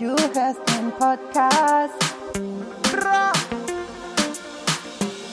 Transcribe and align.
Du 0.00 0.06
hörst 0.06 0.60
den 0.66 0.90
Podcast. 0.92 1.92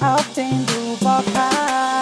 Auf 0.02 0.34
den 0.36 0.66
du 0.66 0.98
Bock 1.06 1.24
hast. 1.34 1.97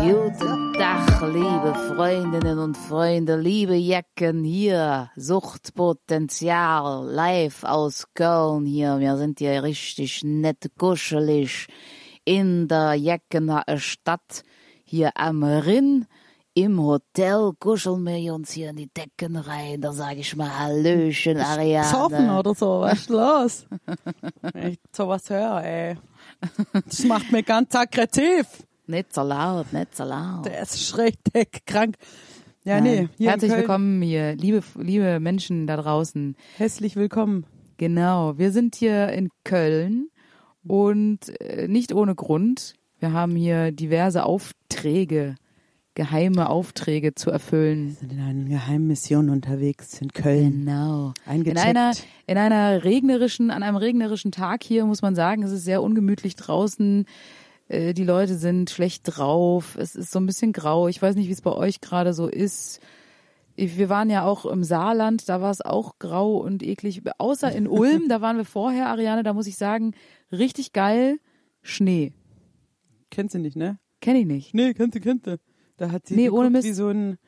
Guten 0.00 0.72
Tag, 0.72 1.20
liebe 1.30 1.74
Freundinnen 1.94 2.58
und 2.58 2.74
Freunde, 2.74 3.36
liebe 3.36 3.74
Jecken 3.74 4.44
hier, 4.44 5.10
Suchtpotenzial, 5.14 7.04
live 7.04 7.64
aus 7.64 8.06
Köln 8.14 8.64
hier. 8.64 8.98
Wir 8.98 9.18
sind 9.18 9.40
hier 9.40 9.62
richtig 9.62 10.24
nett 10.24 10.70
kuschelig 10.78 11.66
in 12.24 12.66
der 12.66 12.94
Jeckener 12.94 13.62
Stadt, 13.76 14.42
hier 14.84 15.10
am 15.16 15.44
Rinn. 15.44 16.06
Im 16.54 16.80
Hotel 16.80 17.52
kuscheln 17.58 18.06
wir 18.06 18.34
uns 18.34 18.52
hier 18.52 18.70
in 18.70 18.76
die 18.76 18.88
Decken 18.88 19.36
rein. 19.36 19.82
Da 19.82 19.92
sage 19.92 20.20
ich 20.20 20.34
mal 20.34 20.58
Hallöchen, 20.58 21.38
Ariane. 21.38 21.86
Zoffen 21.86 22.30
oder 22.30 22.54
so, 22.54 22.80
was 22.80 23.00
ist 23.00 23.10
los? 23.10 23.66
Wenn 24.40 24.68
ich 24.72 24.80
sowas 24.96 25.28
höre, 25.28 25.62
ey. 25.62 25.98
Das 26.86 27.04
macht 27.04 27.30
mich 27.30 27.44
ganz 27.44 27.74
aggressiv. 27.74 28.46
Nicht 28.90 29.14
so 29.14 29.22
laut, 29.22 29.72
nicht 29.72 29.96
so 29.96 30.02
laut. 30.02 30.46
Der 30.46 30.62
ist 30.62 30.84
schräg 30.84 31.14
krank. 31.64 31.94
Ja, 32.64 32.80
nee. 32.80 33.02
Nein. 33.02 33.10
in 33.18 33.26
Herzlich 33.28 33.52
willkommen 33.52 34.02
hier, 34.02 34.34
liebe, 34.34 34.64
liebe 34.76 35.20
Menschen 35.20 35.68
da 35.68 35.76
draußen. 35.76 36.34
Hässlich 36.56 36.96
willkommen. 36.96 37.46
Genau, 37.76 38.36
wir 38.36 38.50
sind 38.50 38.74
hier 38.74 39.10
in 39.10 39.28
Köln 39.44 40.08
und 40.66 41.40
äh, 41.40 41.68
nicht 41.68 41.94
ohne 41.94 42.16
Grund. 42.16 42.74
Wir 42.98 43.12
haben 43.12 43.36
hier 43.36 43.70
diverse 43.70 44.24
Aufträge, 44.24 45.36
geheime 45.94 46.48
Aufträge 46.48 47.14
zu 47.14 47.30
erfüllen. 47.30 47.86
Wir 47.86 47.94
sind 47.94 48.12
in 48.12 48.20
einer 48.20 48.48
geheimen 48.48 48.88
Mission 48.88 49.30
unterwegs 49.30 50.00
in 50.02 50.08
Köln. 50.12 50.64
Genau. 50.64 51.14
In 51.26 51.32
Eingecheckt. 51.32 51.64
einer, 51.64 51.92
in 52.26 52.38
einer 52.38 52.82
regnerischen, 52.82 53.52
an 53.52 53.62
einem 53.62 53.76
regnerischen 53.76 54.32
Tag 54.32 54.64
hier 54.64 54.84
muss 54.84 55.00
man 55.00 55.14
sagen, 55.14 55.44
es 55.44 55.52
ist 55.52 55.62
sehr 55.62 55.80
ungemütlich 55.80 56.34
draußen. 56.34 57.06
Äh, 57.70 57.94
Die 57.94 58.04
Leute 58.04 58.36
sind 58.36 58.68
schlecht 58.70 59.02
drauf. 59.04 59.76
Es 59.78 59.94
ist 59.94 60.10
so 60.10 60.18
ein 60.20 60.26
bisschen 60.26 60.52
grau. 60.52 60.88
Ich 60.88 61.00
weiß 61.00 61.14
nicht, 61.16 61.28
wie 61.28 61.32
es 61.32 61.40
bei 61.42 61.52
euch 61.52 61.80
gerade 61.80 62.12
so 62.12 62.26
ist. 62.26 62.80
Wir 63.56 63.88
waren 63.88 64.08
ja 64.10 64.24
auch 64.24 64.46
im 64.46 64.64
Saarland, 64.64 65.28
da 65.28 65.40
war 65.42 65.50
es 65.50 65.60
auch 65.60 65.98
grau 65.98 66.36
und 66.38 66.62
eklig. 66.62 67.02
Außer 67.18 67.52
in 67.52 67.66
Ulm, 67.68 68.08
da 68.08 68.20
waren 68.22 68.36
wir 68.38 68.44
vorher, 68.46 68.86
Ariane, 68.88 69.22
da 69.22 69.34
muss 69.34 69.46
ich 69.46 69.56
sagen, 69.56 69.92
richtig 70.32 70.72
geil. 70.72 71.18
Schnee. 71.60 72.12
Kennst 73.10 73.34
du 73.34 73.38
nicht, 73.38 73.56
ne? 73.56 73.78
Kenn 74.00 74.16
ich 74.16 74.24
nicht. 74.24 74.54
Nee, 74.54 74.72
kennst 74.72 74.94
du, 74.94 75.00
kennst 75.00 75.26
du. 75.26 75.38
Da 75.76 75.90
hat 75.90 76.06
sie 76.06 76.14
Nee, 76.14 76.24
geguckt, 76.24 76.40
ohne 76.40 76.50
Mist. 76.50 76.66
wie 76.68 76.72
so 76.72 76.88
ein, 76.88 77.18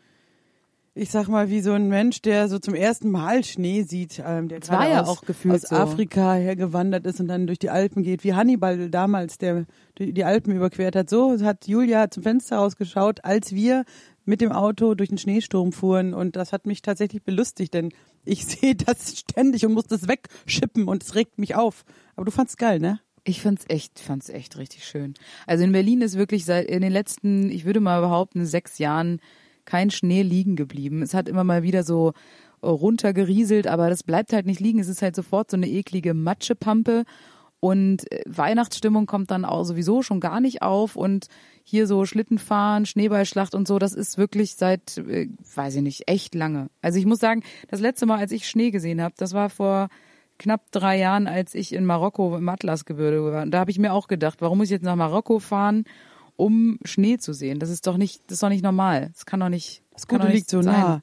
ich 0.95 1.11
sag 1.11 1.29
mal, 1.29 1.49
wie 1.49 1.63
so 1.63 1.73
ein 1.73 1.89
Mensch, 1.89 2.21
der 2.21 2.49
so 2.49 2.59
zum 2.59 2.75
ersten 2.75 3.11
Mal 3.11 3.45
Schnee 3.45 3.83
sieht, 3.83 4.23
ähm, 4.25 4.49
der 4.49 4.61
Das 4.61 4.71
war 4.71 4.89
ja 4.89 5.03
aus, 5.03 5.09
auch 5.09 5.23
gefühlt 5.23 5.55
aus 5.55 5.63
so. 5.63 5.77
Afrika 5.77 6.35
hergewandert 6.35 7.07
ist 7.07 7.19
und 7.19 7.29
dann 7.29 7.47
durch 7.47 7.59
die 7.59 7.71
Alpen 7.71 8.03
geht, 8.03 8.25
wie 8.25 8.35
Hannibal 8.35 8.91
damals, 8.91 9.39
der 9.39 9.65
die 9.99 10.13
die 10.13 10.25
Alpen 10.25 10.55
überquert 10.55 10.95
hat. 10.95 11.09
So 11.09 11.41
hat 11.43 11.67
Julia 11.67 12.11
zum 12.11 12.23
Fenster 12.23 12.57
rausgeschaut, 12.57 13.25
als 13.25 13.55
wir 13.55 13.85
mit 14.25 14.41
dem 14.41 14.53
Auto 14.53 14.95
durch 14.95 15.09
den 15.09 15.19
Schneesturm 15.19 15.73
fuhren 15.73 16.13
und 16.15 16.37
das 16.37 16.53
hat 16.53 16.67
mich 16.67 16.83
tatsächlich 16.83 17.23
belustigt, 17.23 17.73
denn 17.75 17.91
ich 18.25 18.45
sehe 18.47 18.75
das 18.75 19.19
ständig 19.19 19.65
und 19.65 19.73
muss 19.73 19.87
das 19.87 20.09
wegschippen 20.09 20.89
und 20.89 21.03
es 21.03 21.15
regt 21.15 21.39
mich 21.39 21.55
auf. 21.55 21.85
Aber 22.17 22.27
du 22.27 22.31
fandst 22.31 22.59
geil, 22.59 22.79
ne? 22.79 23.01
Ich 23.25 23.41
fand's 23.41 23.65
echt, 23.69 24.01
fand's 24.01 24.29
echt 24.29 24.59
richtig 24.59 24.85
schön. 24.85 25.15
Also 25.47 25.63
in 25.65 25.73
Berlin 25.73 26.03
ist 26.03 26.19
wirklich 26.19 26.45
seit 26.45 26.67
in 26.67 26.83
den 26.83 26.93
letzten, 26.93 27.51
ich 27.51 27.65
würde 27.65 27.79
mal 27.81 28.01
behaupten, 28.01 28.45
sechs 28.45 28.79
Jahren 28.79 29.21
kein 29.65 29.91
Schnee 29.91 30.23
liegen 30.23 30.57
geblieben. 30.57 31.03
Es 31.03 31.15
hat 31.15 31.29
immer 31.29 31.45
mal 31.45 31.63
wieder 31.63 31.83
so 31.83 32.13
äh, 32.63 32.67
runtergerieselt, 32.67 33.67
aber 33.67 33.89
das 33.89 34.03
bleibt 34.03 34.33
halt 34.33 34.47
nicht 34.47 34.61
liegen. 34.61 34.79
Es 34.79 34.89
ist 34.89 35.03
halt 35.03 35.17
sofort 35.17 35.51
so 35.51 35.57
eine 35.57 35.69
eklige 35.69 36.15
Matschepampe. 36.15 37.05
Und 37.61 38.11
äh, 38.11 38.23
Weihnachtsstimmung 38.27 39.07
kommt 39.07 39.31
dann 39.31 39.45
auch 39.45 39.65
sowieso 39.65 40.03
schon 40.03 40.19
gar 40.19 40.41
nicht 40.41 40.63
auf. 40.63 40.97
Und 40.97 41.27
hier 41.63 41.87
so 41.87 42.05
Schlittenfahren, 42.07 42.87
Schneeballschlacht 42.87 43.55
und 43.55 43.69
so, 43.69 43.79
das 43.79 43.95
ist 43.95 44.19
wirklich 44.19 44.57
seit, 44.57 44.99
äh, 44.99 45.29
weiß 45.55 45.77
ich 45.77 45.83
nicht, 45.83 46.09
echt 46.09 46.35
lange. 46.35 46.71
Also 46.81 46.99
ich 46.99 47.07
muss 47.07 47.21
sagen, 47.21 47.43
das 47.69 47.81
letzte 47.81 48.07
Mal, 48.07 48.19
als 48.19 48.33
ich 48.33 48.49
Schnee 48.49 48.71
gesehen 48.71 49.01
habe, 49.01 49.15
das 49.17 49.33
war 49.33 49.49
vor 49.49 49.89
knapp 50.39 50.73
drei 50.73 50.99
Jahren, 50.99 51.29
als 51.29 51.55
ich 51.55 51.73
in 51.73 51.87
Marokko 51.87 52.37
im 52.37 52.49
Atlasgebirge 52.49 53.25
war. 53.33 53.43
Und 53.43 53.53
da 53.53 53.61
habe 53.61 53.71
ich 53.71 53.79
mir 53.79 53.93
auch 53.93 54.09
gedacht, 54.09 54.41
warum 54.41 54.59
muss 54.59 54.67
ich 54.67 54.73
jetzt 54.73 54.85
nach 54.85 54.97
Marokko 54.97 55.39
fahren, 55.39 55.85
um 56.37 56.79
Schnee 56.85 57.19
zu 57.19 57.33
sehen? 57.33 57.59
Das 57.59 57.71
ist 57.71 57.87
doch 57.87 57.97
nicht, 57.97 58.23
das 58.27 58.35
ist 58.37 58.43
doch 58.43 58.49
nicht 58.49 58.63
normal. 58.65 59.11
Das 59.13 59.27
kann 59.27 59.41
doch 59.41 59.49
nicht. 59.49 59.83
Das 59.93 60.07
Gute 60.09 60.29
liegt 60.29 60.49
so 60.51 60.63
sein. 60.63 60.73
nah. 60.81 61.03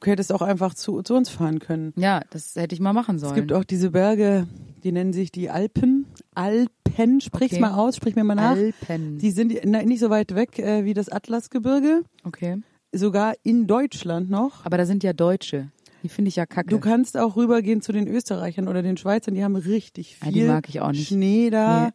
Du 0.00 0.10
hättest 0.10 0.32
auch 0.32 0.42
einfach 0.42 0.74
zu, 0.74 1.00
zu 1.02 1.14
uns 1.14 1.28
fahren 1.28 1.60
können. 1.60 1.92
Ja, 1.96 2.22
das 2.30 2.56
hätte 2.56 2.74
ich 2.74 2.80
mal 2.80 2.92
machen 2.92 3.20
sollen. 3.20 3.32
Es 3.34 3.36
gibt 3.36 3.52
auch 3.52 3.62
diese 3.62 3.90
Berge, 3.92 4.48
die 4.82 4.90
nennen 4.90 5.12
sich 5.12 5.30
die 5.30 5.48
Alpen. 5.48 6.06
Alpen, 6.34 7.20
sprich's 7.20 7.52
Okay. 7.52 7.60
mal 7.60 7.74
aus, 7.74 7.96
sprich 7.96 8.16
mir 8.16 8.24
mal 8.24 8.34
nach. 8.34 8.56
Alpen. 8.56 9.18
Die 9.18 9.30
sind 9.30 9.64
nicht 9.64 10.00
so 10.00 10.10
weit 10.10 10.34
weg 10.34 10.58
äh, 10.58 10.84
wie 10.84 10.92
das 10.94 11.08
Atlasgebirge, 11.08 12.02
okay. 12.24 12.60
sogar 12.92 13.34
in 13.44 13.68
Deutschland 13.68 14.28
noch. 14.28 14.64
Aber 14.66 14.76
da 14.76 14.86
sind 14.86 15.04
ja 15.04 15.12
Deutsche. 15.12 15.70
Die 16.02 16.08
finde 16.08 16.30
ich 16.30 16.36
ja 16.36 16.46
kacke. 16.46 16.70
Du 16.70 16.80
kannst 16.80 17.16
auch 17.16 17.36
rübergehen 17.36 17.80
zu 17.80 17.92
den 17.92 18.08
Österreichern 18.08 18.66
oder 18.66 18.82
den 18.82 18.96
Schweizern, 18.96 19.34
die 19.34 19.44
haben 19.44 19.54
richtig 19.54 20.16
Ja, 20.20 20.26
viel 20.26 20.32
die 20.32 20.48
mag 20.48 20.68
ich 20.68 20.80
auch 20.80 20.90
nicht. 20.90 21.06
Schnee 21.06 21.48
da. 21.50 21.86
Nee. 21.86 21.92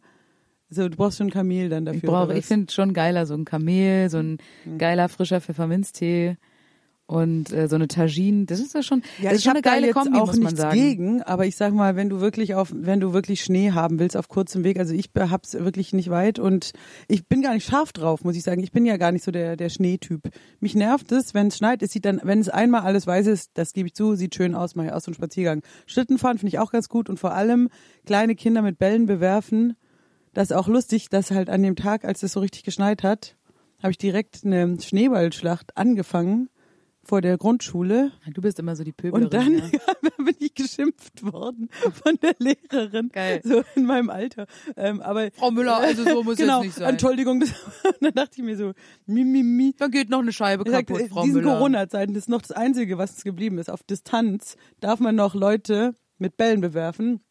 So, 0.70 0.88
du 0.88 0.96
brauchst 0.96 1.18
schon 1.18 1.28
ein 1.28 1.30
Kamel 1.32 1.68
dann 1.68 1.84
dafür. 1.86 1.98
ich 1.98 2.04
brauche, 2.04 2.24
oder 2.26 2.36
ich 2.36 2.44
finde 2.46 2.72
schon 2.72 2.92
geiler, 2.92 3.24
so 3.26 3.34
ein 3.34 3.44
Kamel, 3.44 4.10
so 4.10 4.18
ein 4.18 4.38
Mhm. 4.64 4.78
geiler 4.78 5.08
frischer 5.08 5.40
Pfefferminztee 5.40 6.36
und 7.06 7.50
äh, 7.54 7.68
so 7.68 7.76
eine 7.76 7.88
Tagine. 7.88 8.44
Das 8.44 8.60
ist 8.60 8.74
ja 8.74 8.82
schon, 8.82 9.02
Ja, 9.18 9.30
das 9.30 9.38
ist 9.38 9.44
schon 9.44 9.52
eine 9.52 9.62
geile 9.62 9.92
Kombi, 9.92 10.18
auch 10.18 10.26
muss 10.26 10.34
man 10.36 10.44
nichts 10.44 10.60
sagen. 10.60 10.78
gegen, 10.78 11.22
aber 11.22 11.46
ich 11.46 11.56
sag 11.56 11.72
mal, 11.72 11.96
wenn 11.96 12.10
du 12.10 12.20
wirklich 12.20 12.54
auf, 12.54 12.70
wenn 12.74 13.00
du 13.00 13.14
wirklich 13.14 13.42
Schnee 13.42 13.70
haben 13.72 13.98
willst 13.98 14.14
auf 14.14 14.28
kurzem 14.28 14.62
Weg, 14.62 14.78
also 14.78 14.92
ich 14.92 15.08
hab's 15.16 15.54
wirklich 15.54 15.94
nicht 15.94 16.10
weit 16.10 16.38
und 16.38 16.72
ich 17.08 17.26
bin 17.26 17.40
gar 17.40 17.54
nicht 17.54 17.64
scharf 17.66 17.94
drauf, 17.94 18.22
muss 18.24 18.36
ich 18.36 18.42
sagen. 18.42 18.62
Ich 18.62 18.70
bin 18.72 18.84
ja 18.84 18.98
gar 18.98 19.10
nicht 19.10 19.24
so 19.24 19.30
der 19.30 19.56
der 19.56 19.70
Schneetyp. 19.70 20.20
Mich 20.60 20.74
nervt 20.74 21.10
es, 21.12 21.32
wenn 21.32 21.46
es 21.46 21.56
schneit, 21.56 21.82
es 21.82 21.92
sieht 21.92 22.04
dann, 22.04 22.20
wenn 22.24 22.40
es 22.40 22.50
einmal 22.50 22.82
alles 22.82 23.06
weiß 23.06 23.26
ist, 23.28 23.52
das 23.54 23.72
gebe 23.72 23.86
ich 23.88 23.94
zu, 23.94 24.14
sieht 24.16 24.34
schön 24.34 24.54
aus, 24.54 24.74
mache 24.74 24.88
ich 24.88 24.92
aus 24.92 25.04
so 25.04 25.08
einen 25.08 25.14
Spaziergang. 25.14 25.62
Schlittenfahren 25.86 26.36
finde 26.36 26.48
ich 26.48 26.58
auch 26.58 26.72
ganz 26.72 26.90
gut 26.90 27.08
und 27.08 27.18
vor 27.18 27.32
allem 27.32 27.70
kleine 28.04 28.34
Kinder 28.34 28.60
mit 28.60 28.78
Bällen 28.78 29.06
bewerfen. 29.06 29.76
Das 30.38 30.52
ist 30.52 30.56
auch 30.56 30.68
lustig, 30.68 31.08
dass 31.08 31.32
halt 31.32 31.50
an 31.50 31.64
dem 31.64 31.74
Tag, 31.74 32.04
als 32.04 32.22
es 32.22 32.34
so 32.34 32.38
richtig 32.38 32.62
geschneit 32.62 33.02
hat, 33.02 33.34
habe 33.82 33.90
ich 33.90 33.98
direkt 33.98 34.44
eine 34.44 34.80
Schneeballschlacht 34.80 35.76
angefangen 35.76 36.48
vor 37.02 37.20
der 37.20 37.36
Grundschule. 37.36 38.12
Du 38.34 38.40
bist 38.40 38.60
immer 38.60 38.76
so 38.76 38.84
die 38.84 38.92
Pöblerin. 38.92 39.24
Und 39.24 39.34
dann 39.34 39.56
ja. 39.72 40.10
bin 40.16 40.36
ich 40.38 40.54
geschimpft 40.54 41.24
worden 41.24 41.68
von 42.04 42.20
der 42.22 42.36
Lehrerin. 42.38 43.08
Geil. 43.08 43.40
So 43.42 43.64
in 43.74 43.84
meinem 43.84 44.10
Alter. 44.10 44.46
Ähm, 44.76 45.00
aber 45.00 45.28
Frau 45.32 45.50
Müller, 45.50 45.76
also 45.76 46.04
so 46.04 46.22
muss 46.22 46.34
es 46.34 46.38
genau, 46.38 46.62
nicht 46.62 46.74
sein. 46.74 46.90
Entschuldigung. 46.90 47.40
Das, 47.82 47.98
dann 48.00 48.14
dachte 48.14 48.34
ich 48.36 48.44
mir 48.44 48.56
so, 48.56 48.74
mi, 49.06 49.24
mi, 49.24 49.42
mi. 49.42 49.74
Dann 49.76 49.90
geht 49.90 50.08
noch 50.08 50.20
eine 50.20 50.32
Scheibe 50.32 50.62
Ich 50.64 50.70
sag, 50.70 50.86
kaputt, 50.86 51.02
in 51.02 51.08
Frau 51.10 51.22
diesen 51.24 51.40
Müller. 51.40 51.54
Corona-Zeiten 51.54 52.14
das 52.14 52.24
ist 52.24 52.28
noch 52.28 52.42
das 52.42 52.52
Einzige, 52.52 52.96
was 52.96 53.10
uns 53.10 53.24
geblieben 53.24 53.58
ist. 53.58 53.72
Auf 53.72 53.82
Distanz 53.82 54.56
darf 54.78 55.00
man 55.00 55.16
noch 55.16 55.34
Leute 55.34 55.96
mit 56.18 56.36
Bällen 56.36 56.60
bewerfen. 56.60 57.24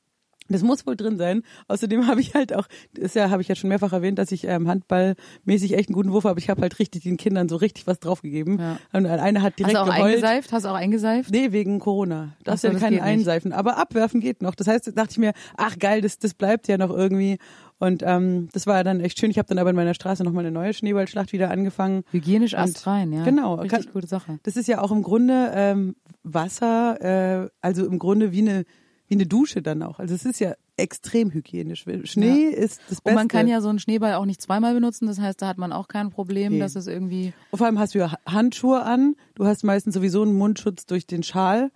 Das 0.50 0.64
muss 0.64 0.86
wohl 0.88 0.96
drin 0.96 1.18
sein. 1.18 1.44
Außerdem 1.68 2.08
habe 2.08 2.22
ich 2.22 2.34
halt 2.34 2.54
auch, 2.56 2.68
das 2.94 3.14
ja, 3.14 3.30
habe 3.30 3.42
ich 3.42 3.48
ja 3.48 3.56
schon 3.56 3.70
mehrfach 3.70 3.94
erwähnt, 3.94 4.18
dass 4.20 4.32
ich 4.32 4.46
ähm, 4.46 4.68
handballmäßig 4.68 5.74
echt 5.74 5.90
einen 5.90 5.96
guten 5.96 6.12
Wurf 6.12 6.24
habe. 6.26 6.40
Ich 6.40 6.50
habe 6.50 6.62
halt 6.62 6.80
richtig 6.80 7.04
den 7.04 7.18
Kindern 7.18 7.50
so 7.50 7.56
richtig 7.58 7.88
was 7.88 8.00
draufgegeben. 8.00 8.60
Ja. 8.60 8.78
Und 8.94 9.06
einer 9.06 9.42
hat 9.42 9.60
direkt 9.60 9.76
Hast 9.78 9.88
du 9.88 9.92
auch 9.92 9.96
geheult. 9.96 10.16
eingeseift? 10.16 10.52
Hast 10.52 10.66
du 10.66 10.70
auch 10.70 10.76
eingeseift? 10.76 11.32
Nee, 11.32 11.52
wegen 11.52 11.80
Corona. 11.80 12.34
Darfst 12.44 12.62
so, 12.62 12.68
ja 12.70 12.74
das 12.74 12.82
keinen 12.82 12.92
geht 12.94 13.02
nicht. 13.04 13.10
einseifen. 13.12 13.52
Aber 13.54 13.78
abwerfen 13.78 14.20
geht 14.22 14.42
noch. 14.42 14.56
Das 14.56 14.68
heißt, 14.68 14.88
dachte 14.96 15.12
ich 15.12 15.18
mir, 15.18 15.34
ach 15.58 15.78
geil, 15.80 16.02
das, 16.02 16.20
das 16.20 16.34
bleibt 16.34 16.68
ja 16.68 16.78
noch 16.78 16.90
irgendwie. 16.90 17.38
Und 17.80 18.02
ähm, 18.04 18.50
das 18.54 18.66
war 18.66 18.84
dann 18.84 19.02
echt 19.02 19.20
schön. 19.20 19.30
Ich 19.30 19.38
habe 19.38 19.48
dann 19.48 19.60
aber 19.60 19.70
in 19.70 19.76
meiner 19.76 19.94
Straße 19.94 20.24
nochmal 20.24 20.44
eine 20.46 20.52
neue 20.52 20.74
Schneeballschlacht 20.74 21.32
wieder 21.32 21.52
angefangen. 21.52 22.04
Hygienisch 22.12 22.54
Und- 22.54 22.60
astrein, 22.62 23.14
ja. 23.14 23.24
genau, 23.24 23.56
Richtig 23.56 23.86
kann- 23.86 23.94
gute 23.94 24.08
Sache. 24.08 24.40
Das 24.44 24.56
ist 24.58 24.68
ja 24.68 24.82
auch 24.82 24.92
im 24.92 25.04
Grunde 25.04 25.52
ähm, 25.54 25.96
Wasser, 26.24 27.44
äh, 27.44 27.50
also 27.62 27.86
im 27.86 28.00
Grunde 28.00 28.32
wie 28.32 28.40
eine 28.40 28.66
wie 29.08 29.16
eine 29.16 29.26
Dusche 29.26 29.62
dann 29.62 29.82
auch. 29.84 30.00
Also 30.00 30.14
es 30.16 30.26
ist 30.26 30.40
ja 30.40 30.54
extrem 30.76 31.32
hygienisch. 31.32 31.86
Schnee 32.04 32.46
ist 32.46 32.80
das 32.90 33.02
Beste. 33.02 33.10
Und 33.10 33.16
man 33.16 33.28
kann 33.28 33.48
ja 33.48 33.62
so 33.62 33.70
einen 33.70 33.80
Schneeball 33.80 34.14
auch 34.16 34.26
nicht 34.26 34.42
zweimal 34.42 34.74
benutzen, 34.74 35.08
das 35.08 35.20
heißt, 35.20 35.42
da 35.42 35.48
hat 35.48 35.58
man 35.58 35.72
auch 35.72 35.88
kein 35.88 36.10
Problem, 36.10 36.54
Nee. 36.54 36.60
dass 36.60 36.76
es 36.76 36.88
irgendwie. 36.88 37.34
Und 37.52 37.58
vor 37.58 37.68
allem 37.68 37.80
hast 37.80 37.96
du 37.96 38.00
ja 38.00 38.14
Handschuhe 38.26 38.84
an. 38.84 39.16
Du 39.36 39.46
hast 39.46 39.64
meistens 39.64 39.94
sowieso 39.94 40.22
einen 40.22 40.38
Mundschutz 40.38 40.86
durch 40.86 41.08
den 41.08 41.24
Schal. 41.24 41.72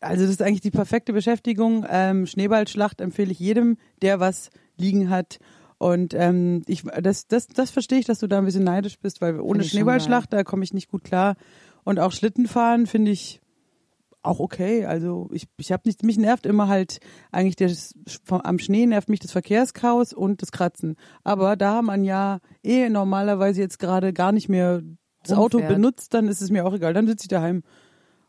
Also 0.00 0.22
das 0.22 0.30
ist 0.30 0.42
eigentlich 0.42 0.62
die 0.62 0.70
perfekte 0.70 1.12
Beschäftigung. 1.12 1.86
Ähm, 1.88 2.26
Schneeballschlacht 2.26 3.00
empfehle 3.00 3.30
ich 3.32 3.38
jedem, 3.38 3.76
der 4.02 4.18
was 4.20 4.50
liegen 4.76 5.10
hat. 5.10 5.38
Und 5.78 6.14
ähm, 6.14 6.62
ich, 6.66 6.82
das, 7.02 7.26
das, 7.26 7.48
das 7.48 7.70
verstehe 7.70 7.98
ich, 7.98 8.06
dass 8.06 8.18
du 8.18 8.26
da 8.26 8.38
ein 8.38 8.44
bisschen 8.46 8.64
neidisch 8.64 8.98
bist, 8.98 9.20
weil 9.20 9.38
ohne 9.40 9.62
Schneeballschlacht, 9.64 10.32
da 10.32 10.42
komme 10.42 10.64
ich 10.64 10.72
nicht 10.72 10.90
gut 10.90 11.04
klar. 11.04 11.36
Und 11.84 12.00
auch 12.00 12.12
Schlittenfahren 12.12 12.86
finde 12.86 13.10
ich 13.10 13.40
auch 14.24 14.40
okay. 14.40 14.84
Also 14.84 15.28
ich, 15.32 15.46
ich 15.56 15.72
habe 15.72 15.82
nicht, 15.86 16.02
mich 16.02 16.16
nervt 16.18 16.46
immer 16.46 16.68
halt 16.68 16.98
eigentlich 17.30 17.56
das, 17.56 17.94
vom, 18.24 18.40
am 18.40 18.58
Schnee 18.58 18.86
nervt 18.86 19.08
mich 19.08 19.20
das 19.20 19.32
Verkehrschaos 19.32 20.12
und 20.12 20.42
das 20.42 20.52
Kratzen. 20.52 20.96
Aber 21.22 21.56
da 21.56 21.82
man 21.82 22.04
ja 22.04 22.38
eh 22.62 22.88
normalerweise 22.88 23.60
jetzt 23.60 23.78
gerade 23.78 24.12
gar 24.12 24.32
nicht 24.32 24.48
mehr 24.48 24.82
das 25.22 25.36
Auto 25.36 25.60
benutzt, 25.60 26.12
dann 26.14 26.28
ist 26.28 26.42
es 26.42 26.50
mir 26.50 26.66
auch 26.66 26.74
egal. 26.74 26.92
Dann 26.92 27.06
sitze 27.06 27.24
ich 27.24 27.28
daheim. 27.28 27.62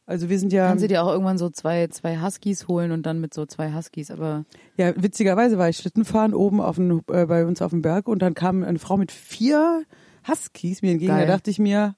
Also 0.07 0.29
wir 0.29 0.37
sind 0.37 0.53
ja, 0.53 0.67
Kannst 0.67 0.83
du 0.83 0.87
dir 0.87 1.03
auch 1.03 1.11
irgendwann 1.11 1.39
so 1.39 1.49
zwei, 1.49 1.87
zwei 1.87 2.21
Huskies 2.21 2.67
holen 2.67 2.91
und 2.91 3.07
dann 3.07 3.19
mit 3.19 3.33
so 3.33 3.47
zwei 3.47 3.73
Huskies, 3.73 4.11
aber 4.11 4.45
ja 4.77 4.93
witzigerweise 4.95 5.57
war 5.57 5.67
ich 5.67 5.77
Schlittenfahren 5.77 6.35
oben 6.35 6.61
auf 6.61 6.75
dem, 6.75 7.01
äh, 7.11 7.25
bei 7.25 7.43
uns 7.43 7.61
auf 7.63 7.71
dem 7.71 7.81
Berg 7.81 8.07
und 8.07 8.21
dann 8.21 8.35
kam 8.35 8.63
eine 8.63 8.77
Frau 8.77 8.97
mit 8.97 9.11
vier 9.11 9.83
Huskies 10.27 10.83
mir 10.83 10.91
entgegen. 10.91 11.11
Geil. 11.11 11.25
Da 11.25 11.33
dachte 11.33 11.49
ich 11.49 11.57
mir, 11.57 11.95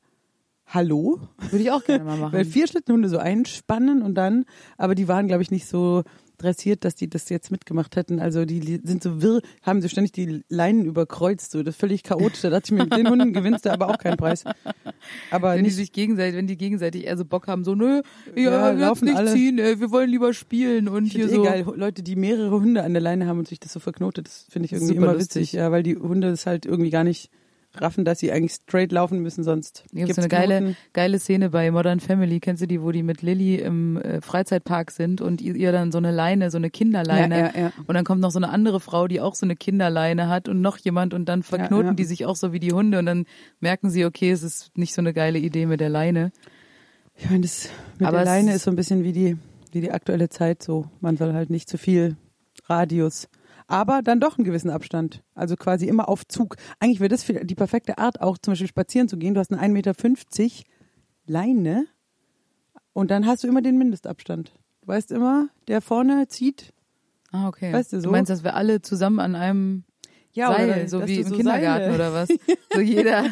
hallo? 0.68 1.20
würde 1.50 1.64
ich 1.64 1.72
auch 1.72 1.84
gerne 1.84 2.04
mal 2.04 2.18
machen. 2.20 2.34
Weil 2.34 2.46
vier 2.46 2.68
Schlittenhunde 2.68 3.10
so 3.10 3.18
einspannen 3.18 4.02
und 4.02 4.16
dann, 4.16 4.46
aber 4.78 4.96
die 4.96 5.08
waren, 5.08 5.28
glaube 5.28 5.42
ich, 5.44 5.52
nicht 5.52 5.68
so 5.68 6.04
dressiert, 6.40 6.86
dass 6.86 6.94
die 6.94 7.10
das 7.10 7.30
jetzt 7.30 7.50
mitgemacht 7.50 7.96
hätten. 7.96 8.20
Also 8.20 8.46
die 8.46 8.80
sind 8.84 9.02
so 9.02 9.24
wirr, 9.24 9.42
haben 9.64 9.82
so 9.82 9.88
ständig 9.88 10.12
die 10.12 10.44
Leinen 10.50 10.86
überkreuzt, 10.86 11.50
so 11.50 11.64
das 11.64 11.74
ist 11.74 11.80
völlig 11.80 12.04
chaotisch. 12.04 12.42
Da 12.42 12.52
dachte 12.52 12.66
ich 12.66 12.72
mir, 12.78 12.84
mit 12.84 12.96
den 12.96 13.10
Hunden 13.10 13.34
gewinnst 13.34 13.66
du 13.66 13.72
aber 13.72 13.90
auch 13.90 13.98
keinen 13.98 14.18
Preis. 14.18 14.44
Aber 15.32 15.52
wenn 15.54 15.58
die 15.58 15.64
nicht, 15.64 15.76
sich 15.78 15.92
gegenseitig, 15.94 16.36
wenn 16.36 16.46
die 16.46 16.56
gegenseitig 16.58 17.06
eher 17.08 17.18
so 17.18 17.26
Bock 17.26 17.48
haben, 17.48 17.64
so 17.64 17.74
nö, 17.74 18.02
ja, 18.36 18.42
Ja, 18.44 18.70
jetzt 18.72 18.80
laufen 18.82 19.06
nicht 19.06 19.18
alle. 19.18 19.32
ziehen, 19.34 19.58
ey, 19.58 19.80
wir 19.80 19.90
wollen 19.90 20.12
lieber 20.12 20.32
spielen 20.34 20.88
und 20.88 21.06
ich 21.08 21.14
hier 21.14 21.28
finde 21.28 21.38
so. 21.38 21.44
eh 21.44 21.64
geil, 21.64 21.66
Leute, 21.76 22.04
die 22.04 22.16
mehrere 22.16 22.52
Hunde 22.60 22.84
an 22.84 22.94
der 22.94 23.02
Leine 23.02 23.26
haben 23.26 23.40
und 23.40 23.48
sich 23.48 23.60
das 23.60 23.74
so 23.74 23.80
verknotet, 23.80 24.28
das 24.28 24.46
finde 24.48 24.68
ich 24.68 24.74
irgendwie 24.74 24.94
Super 24.94 25.06
immer 25.08 25.14
lustig. 25.16 25.36
witzig, 25.42 25.54
ja, 25.54 25.72
weil 25.72 25.82
die 25.82 25.96
Hunde 25.98 26.30
das 26.30 26.46
halt 26.46 26.68
irgendwie 26.68 26.92
gar 26.92 27.04
nicht 27.04 27.32
raffen, 27.82 28.06
dass 28.06 28.20
sie 28.20 28.32
eigentlich 28.32 28.54
straight 28.54 28.92
laufen 28.92 29.20
müssen, 29.20 29.44
sonst 29.44 29.84
Hier 29.92 30.06
gibt's 30.06 30.16
gibt's 30.18 30.20
eine 30.20 30.28
geile, 30.48 30.58
Knoten. 30.60 30.78
geile 30.94 31.20
Szene 31.20 31.50
bei 31.50 31.70
Modern 31.72 32.00
Family. 32.00 32.40
Kennst 32.40 32.62
du 32.62 32.68
die, 32.68 32.82
wo 32.82 32.92
die 32.92 33.04
mit 33.04 33.22
Lilly 33.22 33.56
im 33.56 33.98
äh, 33.98 34.22
Freizeitpark 34.22 34.92
sind 34.92 35.22
und 35.22 35.42
ihr, 35.42 35.56
ihr 35.56 35.72
dann 35.72 35.92
so 35.92 35.98
eine 35.98 36.12
Leine, 36.12 36.52
so 36.52 36.58
eine 36.58 36.70
Kinderleine. 36.70 37.38
Ja, 37.40 37.46
ja, 37.48 37.60
ja. 37.62 37.72
Und 37.86 37.94
dann 37.96 38.04
kommt 38.06 38.22
noch 38.22 38.32
so 38.32 38.40
eine 38.40 38.50
andere 38.50 38.80
Frau, 38.80 39.08
die 39.08 39.22
auch 39.22 39.36
so 39.36 39.46
eine 39.46 39.56
Kinderleine 39.56 40.28
hat 40.30 40.48
und 40.50 40.62
noch 40.62 40.78
jemand 40.78 41.14
und 41.14 41.26
dann 41.30 41.44
verknoten 41.44 41.96
die 41.96 42.04
sich 42.06 42.26
auch 42.26 42.36
so 42.36 42.54
wie 42.54 42.60
die 42.60 42.72
Hunde 42.74 43.00
und 43.00 43.06
dann 43.06 43.26
merken 43.60 43.90
sie, 43.90 44.06
okay, 44.06 44.32
es 44.32 44.44
ist 44.44 44.78
nicht 44.78 44.94
so 44.94 45.02
eine 45.02 45.14
geile 45.14 45.40
Idee 45.40 45.66
mit 45.66 45.80
der 45.80 45.90
Leine. 45.90 46.32
Ich 47.16 47.30
meine, 47.30 47.42
das 47.42 47.70
mit 47.98 48.08
Aber 48.08 48.18
der 48.18 48.26
Leine 48.26 48.50
ist- 48.52 48.58
ist 48.58 48.64
so 48.66 48.72
ein 48.72 48.76
bisschen 48.76 49.04
wie 49.04 49.12
die, 49.14 49.38
wie 49.72 49.82
die 49.82 49.92
aktuelle 49.92 50.30
Zeit 50.30 50.62
so. 50.62 50.86
Man 51.02 51.18
soll 51.18 51.34
halt 51.34 51.50
nicht 51.50 51.68
zu 51.70 51.78
viel 51.78 52.16
Radius. 52.70 53.28
Aber 53.68 54.02
dann 54.02 54.20
doch 54.22 54.38
einen 54.38 54.46
gewissen 54.46 54.70
Abstand. 54.70 55.24
Also 55.36 55.56
quasi 55.58 55.88
immer 55.88 56.08
auf 56.08 56.26
Zug. 56.28 56.56
Eigentlich 56.80 57.00
wäre 57.02 57.10
das 57.10 57.24
für 57.24 57.34
die 57.46 57.56
perfekte 57.56 57.98
Art, 57.98 58.22
auch 58.22 58.38
zum 58.38 58.54
Beispiel 58.54 58.68
spazieren 58.68 59.10
zu 59.10 59.18
gehen. 59.18 59.34
Du 59.34 59.40
hast 59.42 59.52
eine 59.52 59.62
1,50 59.62 59.70
Meter 59.74 59.94
Leine 61.26 61.86
und 62.94 63.12
dann 63.12 63.26
hast 63.26 63.44
du 63.44 63.48
immer 63.48 63.62
den 63.62 63.78
Mindestabstand. 63.78 64.54
Du 64.82 64.88
weißt 64.88 65.12
immer, 65.12 65.50
der 65.68 65.82
vorne 65.82 66.28
zieht. 66.30 66.74
Ah, 67.32 67.48
okay. 67.50 67.74
Weißt 67.74 67.92
du, 67.92 67.98
so? 68.00 68.06
Du 68.06 68.12
meinst, 68.12 68.30
dass 68.30 68.44
wir 68.46 68.56
alle 68.56 68.82
zusammen 68.82 69.20
an 69.20 69.36
einem 69.36 69.84
Ja, 70.32 70.48
Seil, 70.54 70.70
oder 70.70 70.88
so 70.88 71.06
wie 71.08 71.18
im 71.20 71.28
so 71.28 71.36
Kindergarten 71.36 71.84
Seile- 71.92 71.96
oder 71.96 72.14
was? 72.14 72.30
So 72.74 72.80
jeder, 72.80 73.26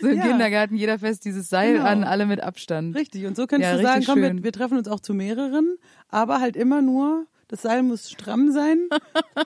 so 0.00 0.08
im 0.08 0.16
Ja. 0.16 0.26
Kindergarten, 0.28 0.74
jeder 0.76 0.98
fest 0.98 1.26
dieses 1.26 1.50
Seil 1.50 1.74
Genau. 1.74 1.84
an, 1.84 2.04
alle 2.04 2.24
mit 2.24 2.40
Abstand. 2.42 2.96
Richtig. 2.96 3.26
Und 3.26 3.36
so 3.36 3.46
könntest 3.46 3.72
Ja, 3.72 3.76
du 3.76 3.82
sagen, 3.82 4.04
komm, 4.06 4.22
wir, 4.22 4.42
wir 4.42 4.52
treffen 4.52 4.78
uns 4.78 4.88
auch 4.88 5.00
zu 5.00 5.12
mehreren, 5.12 5.76
aber 6.08 6.40
halt 6.40 6.56
immer 6.56 6.80
nur, 6.80 7.26
das 7.54 7.62
Seil 7.62 7.84
muss 7.84 8.10
stramm 8.10 8.50
sein 8.50 8.88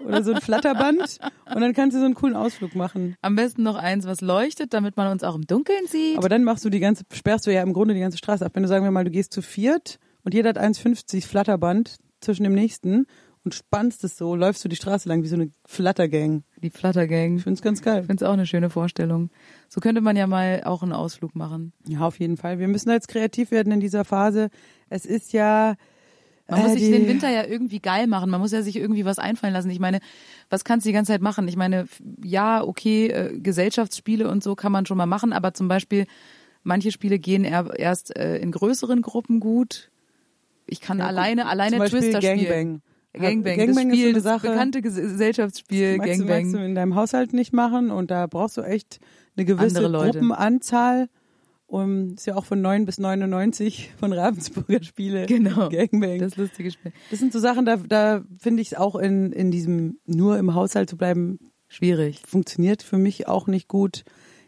oder 0.02 0.24
so 0.24 0.32
ein 0.32 0.40
Flatterband 0.40 1.18
und 1.54 1.60
dann 1.60 1.74
kannst 1.74 1.94
du 1.94 2.00
so 2.00 2.06
einen 2.06 2.14
coolen 2.14 2.36
Ausflug 2.36 2.74
machen. 2.74 3.16
Am 3.20 3.36
besten 3.36 3.62
noch 3.62 3.76
eins, 3.76 4.06
was 4.06 4.22
leuchtet, 4.22 4.72
damit 4.72 4.96
man 4.96 5.08
uns 5.08 5.22
auch 5.22 5.34
im 5.34 5.46
Dunkeln 5.46 5.86
sieht. 5.88 6.16
Aber 6.16 6.30
dann 6.30 6.42
machst 6.42 6.64
du 6.64 6.70
die 6.70 6.80
ganze, 6.80 7.04
sperrst 7.12 7.46
du 7.46 7.52
ja 7.52 7.62
im 7.62 7.74
Grunde 7.74 7.92
die 7.92 8.00
ganze 8.00 8.16
Straße 8.16 8.46
ab. 8.46 8.52
Wenn 8.54 8.62
du 8.62 8.68
sagen 8.68 8.82
wir 8.82 8.90
mal, 8.90 9.04
du 9.04 9.10
gehst 9.10 9.34
zu 9.34 9.42
viert 9.42 9.98
und 10.24 10.32
jeder 10.32 10.48
hat 10.48 10.58
1,50 10.58 11.26
Flatterband 11.26 11.96
zwischen 12.20 12.44
dem 12.44 12.54
nächsten 12.54 13.04
und 13.44 13.54
spannst 13.54 14.02
es 14.04 14.16
so, 14.16 14.34
läufst 14.34 14.64
du 14.64 14.70
die 14.70 14.76
Straße 14.76 15.06
lang 15.06 15.22
wie 15.22 15.28
so 15.28 15.36
eine 15.36 15.50
Flattergang. 15.66 16.44
die 16.62 16.70
Fluttergang. 16.70 17.36
Ich 17.36 17.42
find's 17.42 17.60
ganz 17.60 17.82
geil. 17.82 18.00
Ich 18.00 18.06
finde 18.06 18.24
es 18.24 18.28
auch 18.28 18.32
eine 18.32 18.46
schöne 18.46 18.70
Vorstellung. 18.70 19.28
So 19.68 19.80
könnte 19.80 20.00
man 20.00 20.16
ja 20.16 20.26
mal 20.26 20.62
auch 20.64 20.82
einen 20.82 20.94
Ausflug 20.94 21.34
machen. 21.34 21.74
Ja, 21.86 22.00
auf 22.00 22.18
jeden 22.18 22.38
Fall. 22.38 22.58
Wir 22.58 22.68
müssen 22.68 22.90
jetzt 22.90 23.08
kreativ 23.08 23.50
werden 23.50 23.70
in 23.70 23.80
dieser 23.80 24.06
Phase. 24.06 24.48
Es 24.88 25.04
ist 25.04 25.34
ja 25.34 25.74
Man 26.50 26.62
muss 26.62 26.72
äh, 26.72 26.78
sich 26.78 26.90
den 26.90 27.06
Winter 27.08 27.28
ja 27.30 27.44
irgendwie 27.44 27.78
geil 27.78 28.06
machen. 28.06 28.30
Man 28.30 28.40
muss 28.40 28.52
ja 28.52 28.62
sich 28.62 28.76
irgendwie 28.76 29.04
was 29.04 29.18
einfallen 29.18 29.52
lassen. 29.52 29.70
Ich 29.70 29.80
meine, 29.80 30.00
was 30.48 30.64
kannst 30.64 30.86
du 30.86 30.88
die 30.88 30.94
ganze 30.94 31.12
Zeit 31.12 31.20
machen? 31.20 31.46
Ich 31.48 31.56
meine, 31.56 31.86
ja, 32.22 32.62
okay, 32.64 33.08
äh, 33.08 33.38
Gesellschaftsspiele 33.38 34.28
und 34.30 34.42
so 34.42 34.54
kann 34.54 34.72
man 34.72 34.86
schon 34.86 34.96
mal 34.96 35.06
machen, 35.06 35.32
aber 35.32 35.52
zum 35.54 35.68
Beispiel 35.68 36.06
manche 36.62 36.90
Spiele 36.90 37.18
gehen 37.18 37.44
erst 37.44 38.16
äh, 38.16 38.38
in 38.38 38.50
größeren 38.52 39.02
Gruppen 39.02 39.40
gut. 39.40 39.90
Ich 40.66 40.80
kann 40.80 40.98
Ja, 40.98 41.06
alleine, 41.06 41.46
alleine 41.46 41.78
Twister 41.84 42.20
spielen. 42.22 42.38
Gangbang. 42.48 42.82
Gangbang, 43.14 43.56
Gangbang 43.56 43.66
das 43.66 43.68
ist 43.68 43.76
so 43.76 43.94
Spiel, 43.96 44.04
eine 44.06 44.14
das 44.14 44.22
Sache. 44.22 44.48
bekannte 44.50 44.78
Ges- 44.80 45.00
Gesellschaftsspiel, 45.00 45.98
du, 45.98 46.04
Gangbang. 46.04 46.28
magst 46.42 46.54
du 46.54 46.58
in 46.64 46.74
deinem 46.74 46.94
Haushalt 46.94 47.32
nicht 47.32 47.52
machen 47.52 47.90
und 47.90 48.10
da 48.10 48.26
brauchst 48.26 48.56
du 48.58 48.62
echt 48.62 49.00
eine 49.36 49.44
gewisse. 49.46 49.82
Gruppenanzahl. 49.90 51.08
Um, 51.70 52.14
ist 52.14 52.26
ja 52.26 52.34
auch 52.34 52.46
von 52.46 52.62
9 52.62 52.86
bis 52.86 52.98
99 52.98 53.90
von 54.00 54.14
Ravensburger 54.14 54.82
Spiele. 54.82 55.26
Genau. 55.26 55.68
Gangbang. 55.70 56.18
Das 56.18 56.36
lustige 56.36 56.70
Spiel. 56.70 56.92
Das 57.10 57.18
sind 57.18 57.30
so 57.30 57.38
Sachen, 57.40 57.66
da, 57.66 57.76
da 57.76 58.22
finde 58.38 58.62
ich 58.62 58.68
es 58.68 58.74
auch 58.74 58.96
in, 58.96 59.32
in 59.32 59.50
diesem 59.50 59.98
nur 60.06 60.38
im 60.38 60.54
Haushalt 60.54 60.88
zu 60.88 60.96
bleiben, 60.96 61.38
Schwierig. 61.68 62.22
funktioniert 62.26 62.82
für 62.82 62.96
mich 62.96 63.28
auch 63.28 63.46
nicht 63.46 63.68
gut. 63.68 64.04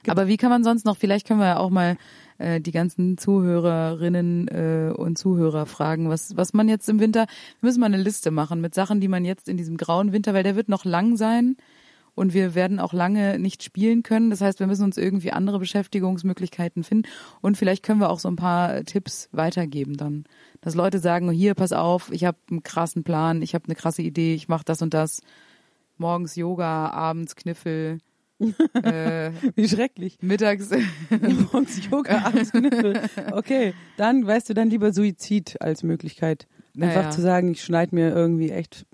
Aber 0.09 0.29
wie 0.29 0.39
kann 0.39 0.49
man 0.49 0.65
sonst 0.65 0.87
noch, 0.87 0.97
vielleicht 0.97 1.27
können 1.27 1.41
wir 1.41 1.47
ja 1.47 1.57
auch 1.59 1.69
mal 1.69 1.99
äh, 2.39 2.59
die 2.59 2.73
ganzen 2.73 3.19
Zuhörerinnen 3.19 4.49
äh, 4.49 4.93
und 4.97 5.19
Zuhörer 5.19 5.67
fragen, 5.67 6.09
was, 6.09 6.39
was 6.39 6.55
man 6.55 6.71
jetzt 6.71 6.89
im 6.89 7.01
Winter, 7.01 7.27
wir 7.61 7.67
müssen 7.67 7.81
mal 7.81 7.87
eine 7.87 8.03
Liste 8.03 8.31
machen 8.31 8.63
mit 8.63 8.75
Sachen, 8.75 9.03
die 9.03 9.09
man 9.09 9.27
jetzt 9.27 9.47
in 9.47 9.59
diesem 9.59 9.77
grauen 9.77 10.13
Winter, 10.13 10.33
weil 10.33 10.43
der 10.43 10.57
wird 10.57 10.71
noch 10.71 10.87
lang 10.87 11.19
sein 11.19 11.57
und 12.21 12.35
wir 12.35 12.55
werden 12.55 12.79
auch 12.81 12.93
lange 12.93 13.39
nicht 13.39 13.63
spielen 13.63 14.03
können. 14.03 14.29
Das 14.29 14.43
heißt, 14.43 14.61
wir 14.61 14.67
müssen 14.67 14.85
uns 14.85 14.99
irgendwie 14.99 15.33
andere 15.33 15.59
Beschäftigungsmöglichkeiten 15.59 16.85
finden 16.85 17.09
und 17.41 17.57
vielleicht 17.57 17.83
können 17.83 17.99
wir 17.99 18.11
auch 18.11 18.19
so 18.21 18.29
ein 18.29 18.37
paar 18.37 18.85
Tipps 18.85 19.31
weitergeben 19.33 19.97
dann. 19.97 20.25
Dass 20.61 20.75
Leute 20.75 20.99
sagen, 20.99 21.31
hier, 21.31 21.55
pass 21.55 21.73
auf, 21.73 22.13
ich 22.13 22.27
habe 22.27 22.37
einen 22.51 22.63
krassen 22.63 23.05
Plan, 23.05 23.41
ich 23.41 23.55
habe 23.55 23.65
eine 23.65 23.75
krasse 23.75 24.03
Idee, 24.03 24.35
ich 24.35 24.49
mache 24.49 24.65
das 24.67 24.83
und 24.83 24.93
das. 24.93 25.23
Morgens 25.97 26.37
Yoga, 26.37 26.91
abends 26.91 27.37
Kniffel, 27.37 28.01
äh, 28.75 29.31
Wie 29.55 29.67
schrecklich. 29.67 30.19
mittags 30.21 30.69
Morgens 31.53 31.81
Yoga, 31.91 32.27
abends 32.27 32.53
Kniffel. 32.53 33.01
Okay, 33.33 33.73
dann 33.97 34.27
weißt 34.27 34.51
du 34.51 34.53
dann 34.55 34.69
lieber 34.69 34.93
Suizid 34.93 35.57
als 35.63 35.83
Möglichkeit. 35.83 36.47
Einfach 36.79 36.97
Ja, 36.97 37.03
ja. 37.03 37.11
zu 37.11 37.23
sagen, 37.23 37.53
ich 37.53 37.65
schneide 37.65 37.95
mir 37.95 38.11
irgendwie 38.11 38.51
echt. 38.51 38.85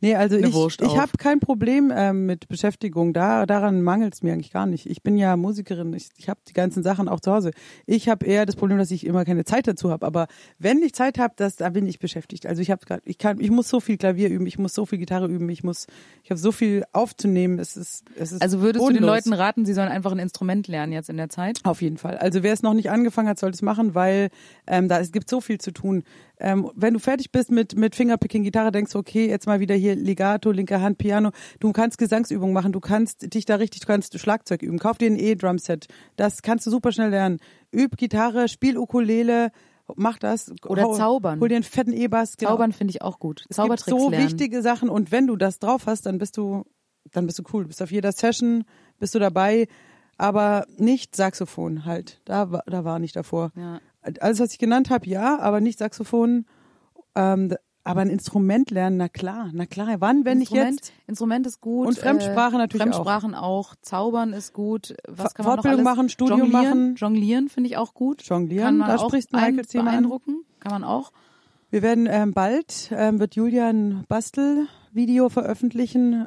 Nee, 0.00 0.14
also 0.14 0.36
ich, 0.36 0.52
Wurst 0.52 0.80
ich 0.82 0.96
habe 0.96 1.12
kein 1.18 1.40
Problem 1.40 1.92
ähm, 1.94 2.26
mit 2.26 2.48
Beschäftigung. 2.48 3.12
Da, 3.12 3.46
daran 3.46 3.82
mangelt 3.82 4.14
es 4.14 4.22
mir 4.22 4.32
eigentlich 4.32 4.52
gar 4.52 4.66
nicht. 4.66 4.86
Ich 4.86 5.02
bin 5.02 5.16
ja 5.16 5.36
Musikerin, 5.36 5.92
ich, 5.92 6.08
ich 6.16 6.28
habe 6.28 6.40
die 6.48 6.52
ganzen 6.52 6.82
Sachen 6.82 7.08
auch 7.08 7.20
zu 7.20 7.32
Hause. 7.32 7.50
Ich 7.86 8.08
habe 8.08 8.24
eher 8.24 8.46
das 8.46 8.56
Problem, 8.56 8.78
dass 8.78 8.90
ich 8.90 9.04
immer 9.04 9.24
keine 9.24 9.44
Zeit 9.44 9.66
dazu 9.66 9.90
habe. 9.90 10.06
Aber 10.06 10.26
wenn 10.58 10.82
ich 10.82 10.94
Zeit 10.94 11.18
habe, 11.18 11.34
da 11.36 11.68
bin 11.70 11.86
ich 11.86 11.98
beschäftigt. 11.98 12.46
Also 12.46 12.62
ich 12.62 12.70
habe 12.70 12.84
gerade, 12.86 13.02
ich 13.04 13.18
kann, 13.18 13.40
ich 13.40 13.50
muss 13.50 13.68
so 13.68 13.80
viel 13.80 13.96
Klavier 13.96 14.28
üben, 14.28 14.46
ich 14.46 14.58
muss 14.58 14.74
so 14.74 14.86
viel 14.86 14.98
Gitarre 14.98 15.26
üben, 15.26 15.48
ich 15.48 15.64
muss, 15.64 15.86
ich 16.22 16.30
habe 16.30 16.38
so 16.38 16.52
viel 16.52 16.84
aufzunehmen. 16.92 17.58
Es 17.58 17.76
ist, 17.76 18.04
es 18.16 18.32
ist 18.32 18.42
Also 18.42 18.60
würdest 18.60 18.84
du 18.84 18.88
den 18.88 19.02
bodenlos. 19.02 19.24
Leuten 19.24 19.32
raten, 19.32 19.66
sie 19.66 19.74
sollen 19.74 19.88
einfach 19.88 20.12
ein 20.12 20.18
Instrument 20.18 20.68
lernen 20.68 20.92
jetzt 20.92 21.10
in 21.10 21.16
der 21.16 21.28
Zeit? 21.28 21.60
Auf 21.64 21.82
jeden 21.82 21.98
Fall. 21.98 22.18
Also 22.18 22.42
wer 22.42 22.52
es 22.52 22.62
noch 22.62 22.74
nicht 22.74 22.90
angefangen 22.90 23.28
hat, 23.28 23.38
sollte 23.38 23.56
es 23.56 23.62
machen, 23.62 23.94
weil 23.94 24.28
ähm, 24.66 24.88
da 24.88 25.00
es 25.00 25.12
gibt 25.12 25.28
so 25.28 25.40
viel 25.40 25.58
zu 25.58 25.72
tun. 25.72 26.04
Ähm, 26.40 26.70
wenn 26.74 26.94
du 26.94 27.00
fertig 27.00 27.32
bist 27.32 27.50
mit 27.50 27.76
mit 27.76 27.94
Fingerpicking 27.96 28.42
Gitarre, 28.44 28.70
denkst 28.70 28.92
du, 28.92 28.98
okay, 28.98 29.28
jetzt 29.28 29.46
mal 29.46 29.60
wieder 29.60 29.74
hier 29.74 29.96
Legato, 29.96 30.50
linke 30.52 30.80
Hand, 30.80 30.98
Piano. 30.98 31.30
Du 31.60 31.72
kannst 31.72 31.98
Gesangsübungen 31.98 32.52
machen, 32.54 32.72
du 32.72 32.80
kannst 32.80 33.34
dich 33.34 33.44
da 33.44 33.56
richtig, 33.56 33.80
du 33.80 33.86
kannst 33.86 34.18
Schlagzeug 34.18 34.62
üben. 34.62 34.78
Kauf 34.78 34.98
dir 34.98 35.10
ein 35.10 35.18
E-Drum-Set. 35.18 35.86
Das 36.16 36.42
kannst 36.42 36.66
du 36.66 36.70
super 36.70 36.92
schnell 36.92 37.10
lernen. 37.10 37.38
Üb 37.74 37.96
Gitarre, 37.96 38.48
spiel 38.48 38.78
Ukulele, 38.78 39.50
mach 39.96 40.18
das. 40.18 40.52
Oder 40.66 40.82
Hau- 40.84 40.94
zaubern. 40.94 41.40
Hol 41.40 41.48
dir 41.48 41.56
einen 41.56 41.64
fetten 41.64 41.92
E-Bass. 41.92 42.36
genau. 42.36 42.52
Zaubern 42.52 42.72
finde 42.72 42.92
ich 42.92 43.02
auch 43.02 43.18
gut. 43.18 43.40
Es 43.40 43.44
gibt 43.48 43.54
Zaubertricks 43.56 43.90
so 44.02 44.10
lernen. 44.10 44.24
wichtige 44.26 44.62
Sachen 44.62 44.88
und 44.88 45.10
wenn 45.10 45.26
du 45.26 45.36
das 45.36 45.58
drauf 45.58 45.86
hast, 45.86 46.06
dann 46.06 46.18
bist 46.18 46.36
du, 46.36 46.64
dann 47.12 47.26
bist 47.26 47.38
du 47.38 47.42
cool. 47.52 47.62
Du 47.64 47.68
bist 47.68 47.82
auf 47.82 47.90
jeder 47.90 48.12
Session, 48.12 48.64
bist 48.98 49.14
du 49.14 49.18
dabei, 49.18 49.66
aber 50.16 50.66
nicht 50.76 51.16
Saxophon 51.16 51.84
halt. 51.84 52.20
Da, 52.24 52.50
war- 52.52 52.62
da 52.66 52.84
war 52.84 52.98
nicht 52.98 53.16
davor. 53.16 53.50
Ja. 53.56 53.80
Alles, 54.20 54.40
was 54.40 54.52
ich 54.52 54.58
genannt 54.58 54.90
habe, 54.90 55.06
ja, 55.06 55.38
aber 55.38 55.60
nicht 55.60 55.78
Saxophon. 55.78 56.46
Ähm, 57.14 57.54
aber 57.88 58.02
ein 58.02 58.10
Instrument 58.10 58.70
lernen, 58.70 58.98
na 58.98 59.08
klar, 59.08 59.50
na 59.54 59.64
klar. 59.64 59.96
Wann, 60.00 60.26
wenn 60.26 60.42
ich 60.42 60.50
Instrument, 60.50 60.80
jetzt 60.80 60.92
Instrument 61.06 61.46
ist 61.46 61.62
gut. 61.62 61.86
Und 61.86 61.98
Fremdsprache 61.98 62.56
äh, 62.56 62.58
natürlich 62.58 62.82
auch. 62.82 62.92
Fremdsprachen 62.92 63.34
auch. 63.34 63.74
Zaubern 63.80 64.34
ist 64.34 64.52
gut. 64.52 64.94
Was 65.08 65.32
kann 65.32 65.46
man 65.46 65.54
Fortbildung 65.54 65.84
noch 65.84 65.90
alles? 65.90 65.96
machen, 65.96 66.08
Studium 66.10 66.40
Jonglieren, 66.40 66.64
machen. 66.64 66.94
Jonglieren 66.96 67.48
finde 67.48 67.70
ich 67.70 67.78
auch 67.78 67.94
gut. 67.94 68.22
jonglieren, 68.24 68.80
da 68.80 68.96
auch 68.96 69.08
spricht 69.08 69.32
ein, 69.32 69.56
Michael 69.56 69.80
an. 69.80 69.84
beeindrucken. 69.86 70.44
Kann 70.60 70.72
man 70.72 70.84
auch. 70.84 71.12
Wir 71.70 71.80
werden 71.80 72.06
ähm, 72.10 72.32
bald, 72.32 72.90
ähm, 72.92 73.20
wird 73.20 73.36
Julia 73.36 73.68
ein 73.68 74.04
Bastelvideo 74.06 75.30
veröffentlichen 75.30 76.26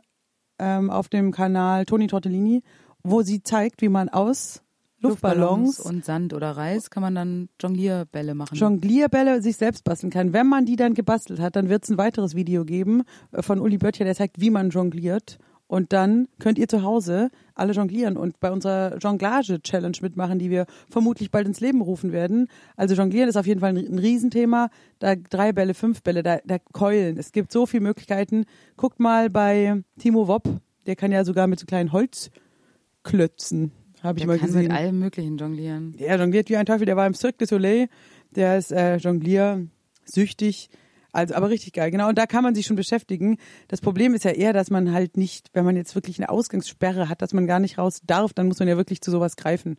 ähm, 0.57 0.89
auf 0.89 1.09
dem 1.09 1.31
Kanal 1.31 1.85
Toni 1.85 2.07
Tortellini, 2.07 2.63
wo 3.03 3.21
sie 3.21 3.43
zeigt, 3.43 3.83
wie 3.83 3.89
man 3.89 4.09
aus 4.09 4.63
Luftballons, 5.01 5.79
und 5.79 6.05
Sand 6.05 6.33
oder 6.33 6.51
Reis 6.51 6.89
kann 6.89 7.01
man 7.01 7.15
dann 7.15 7.49
Jonglierbälle 7.59 8.35
machen. 8.35 8.55
Jonglierbälle 8.55 9.41
sich 9.41 9.57
selbst 9.57 9.83
basteln 9.83 10.11
kann. 10.11 10.33
Wenn 10.33 10.47
man 10.47 10.65
die 10.65 10.75
dann 10.75 10.93
gebastelt 10.93 11.39
hat, 11.39 11.55
dann 11.55 11.69
wird 11.69 11.83
es 11.83 11.89
ein 11.89 11.97
weiteres 11.97 12.35
Video 12.35 12.65
geben 12.65 13.03
äh, 13.31 13.41
von 13.41 13.59
Uli 13.59 13.77
Böttcher, 13.77 14.05
der 14.05 14.15
zeigt, 14.15 14.39
wie 14.39 14.49
man 14.49 14.69
jongliert. 14.69 15.37
Und 15.71 15.93
dann 15.93 16.27
könnt 16.37 16.59
ihr 16.59 16.67
zu 16.67 16.83
Hause 16.83 17.29
alle 17.55 17.71
jonglieren 17.71 18.17
und 18.17 18.41
bei 18.41 18.51
unserer 18.51 18.97
Jonglage-Challenge 18.97 19.97
mitmachen, 20.01 20.37
die 20.37 20.49
wir 20.49 20.65
vermutlich 20.89 21.31
bald 21.31 21.47
ins 21.47 21.61
Leben 21.61 21.81
rufen 21.81 22.11
werden. 22.11 22.49
Also 22.75 22.93
jonglieren 22.93 23.29
ist 23.29 23.37
auf 23.37 23.47
jeden 23.47 23.61
Fall 23.61 23.69
ein, 23.69 23.77
ein 23.77 23.97
Riesenthema. 23.97 24.69
Da 24.99 25.15
drei 25.15 25.53
Bälle, 25.53 25.73
fünf 25.73 26.03
Bälle, 26.03 26.23
da, 26.23 26.39
da 26.43 26.57
keulen. 26.59 27.17
Es 27.17 27.31
gibt 27.31 27.53
so 27.53 27.65
viele 27.65 27.83
Möglichkeiten. 27.83 28.43
Guckt 28.75 28.99
mal 28.99 29.29
bei 29.29 29.81
Timo 29.97 30.27
Wopp, 30.27 30.49
der 30.87 30.97
kann 30.97 31.13
ja 31.13 31.23
sogar 31.23 31.47
mit 31.47 31.57
so 31.57 31.65
kleinen 31.65 31.93
Holzklötzen, 31.93 33.71
habe 34.03 34.17
ich 34.19 34.23
Der 34.25 34.27
mal 34.27 34.37
kann 34.39 34.47
gesehen. 34.47 34.63
mit 34.63 34.71
allem 34.71 34.99
möglichen 34.99 35.37
jonglieren. 35.37 35.95
Der 35.97 36.17
jongliert 36.19 36.49
wie 36.49 36.57
ein 36.57 36.65
Teufel. 36.65 36.85
Der 36.85 36.95
war 36.97 37.05
im 37.07 37.13
Cirque 37.13 37.37
du 37.39 37.45
Soleil. 37.45 37.87
Der 38.35 38.57
ist 38.57 38.71
äh, 38.71 38.97
jongliersüchtig. 38.97 40.69
Also, 41.13 41.35
aber 41.35 41.49
richtig 41.49 41.73
geil, 41.73 41.91
genau. 41.91 42.07
Und 42.07 42.17
da 42.17 42.25
kann 42.25 42.41
man 42.43 42.55
sich 42.55 42.65
schon 42.65 42.77
beschäftigen. 42.77 43.37
Das 43.67 43.81
Problem 43.81 44.13
ist 44.13 44.23
ja 44.23 44.31
eher, 44.31 44.53
dass 44.53 44.69
man 44.69 44.93
halt 44.93 45.17
nicht, 45.17 45.49
wenn 45.53 45.65
man 45.65 45.75
jetzt 45.75 45.93
wirklich 45.93 46.17
eine 46.19 46.29
Ausgangssperre 46.29 47.09
hat, 47.09 47.21
dass 47.21 47.33
man 47.33 47.47
gar 47.47 47.59
nicht 47.59 47.77
raus 47.77 48.01
darf, 48.07 48.31
dann 48.33 48.47
muss 48.47 48.59
man 48.59 48.67
ja 48.69 48.77
wirklich 48.77 49.01
zu 49.01 49.11
sowas 49.11 49.35
greifen. 49.35 49.77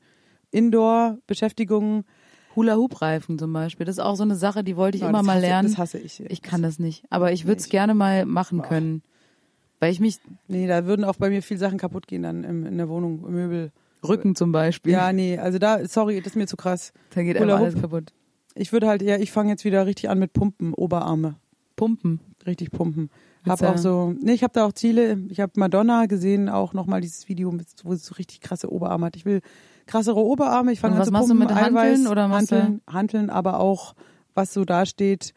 Indoor-Beschäftigung. 0.50 2.04
Hula-Hoop-Reifen 2.54 3.38
zum 3.38 3.50
Beispiel, 3.54 3.86
das 3.86 3.96
ist 3.96 4.02
auch 4.04 4.14
so 4.14 4.24
eine 4.24 4.34
Sache, 4.36 4.62
die 4.62 4.76
wollte 4.76 4.96
ich 4.98 5.02
Ja, 5.02 5.08
immer 5.08 5.22
mal 5.22 5.36
hasse, 5.36 5.46
lernen. 5.46 5.68
Das 5.68 5.78
hasse 5.78 5.98
ich. 5.98 6.20
Ich 6.28 6.42
kann 6.42 6.60
das 6.62 6.78
nicht, 6.78 7.02
aber 7.08 7.32
ich 7.32 7.46
würde 7.46 7.60
es 7.60 7.70
gerne 7.70 7.94
mal 7.94 8.26
machen 8.26 8.60
können. 8.60 9.02
Weil 9.80 9.90
ich 9.90 10.00
mich, 10.00 10.18
Nee, 10.48 10.66
da 10.66 10.84
würden 10.84 11.06
auch 11.06 11.16
bei 11.16 11.30
mir 11.30 11.42
viel 11.42 11.56
Sachen 11.56 11.78
kaputt 11.78 12.06
gehen 12.06 12.22
dann 12.22 12.44
im, 12.44 12.66
in 12.66 12.76
der 12.76 12.90
Wohnung, 12.90 13.24
im 13.26 13.32
Möbel. 13.32 13.72
Rücken 14.06 14.34
zum 14.34 14.52
Beispiel, 14.52 14.92
Ja, 14.92 15.12
nee, 15.12 15.38
also 15.38 15.58
da, 15.58 15.86
sorry, 15.86 16.18
das 16.20 16.32
ist 16.32 16.36
mir 16.36 16.46
zu 16.46 16.56
krass. 16.56 16.92
da 17.14 17.22
geht 17.22 17.36
einfach 17.36 17.58
alles 17.58 17.74
kaputt. 17.80 18.12
Ich 18.54 18.72
würde 18.72 18.86
halt 18.88 19.02
eher, 19.02 19.20
ich 19.20 19.32
fange 19.32 19.50
jetzt 19.50 19.64
wieder 19.64 19.86
richtig 19.86 20.10
an 20.10 20.18
mit 20.18 20.32
Pumpen, 20.32 20.74
Oberarme. 20.74 21.36
Pumpen. 21.76 22.20
richtig 22.46 22.70
pumpen. 22.70 23.08
Hab 23.48 23.62
auch 23.62 23.78
so, 23.78 24.14
nee, 24.20 24.32
ich 24.32 24.42
habe 24.44 24.52
da 24.52 24.64
auch 24.66 24.72
Ziele. 24.72 25.18
Ich 25.28 25.40
habe 25.40 25.52
Madonna 25.56 26.06
gesehen, 26.06 26.48
auch 26.48 26.74
nochmal 26.74 27.00
dieses 27.00 27.28
Video, 27.28 27.50
mit, 27.50 27.66
wo 27.82 27.94
sie 27.94 28.04
so 28.04 28.14
richtig 28.14 28.40
krasse 28.40 28.70
Oberarme 28.72 29.06
hat. 29.06 29.16
Ich 29.16 29.24
will 29.24 29.40
krassere 29.86 30.20
Oberarme. 30.20 30.70
Ich 30.72 30.78
fange 30.80 30.94
an 30.94 31.00
was 31.00 31.06
zu 31.08 31.12
machst 31.12 31.28
du 31.30 31.34
pumpen, 31.34 31.48
mit 31.48 31.56
Hanteln 31.56 31.76
Eiweiß, 31.76 32.06
oder 32.06 32.28
machst 32.28 32.52
du- 32.52 32.56
Hanteln, 32.56 32.80
Hanteln, 32.86 33.30
aber 33.30 33.58
auch 33.58 33.94
was 34.34 34.52
so 34.52 34.64
da 34.64 34.86
steht, 34.86 35.34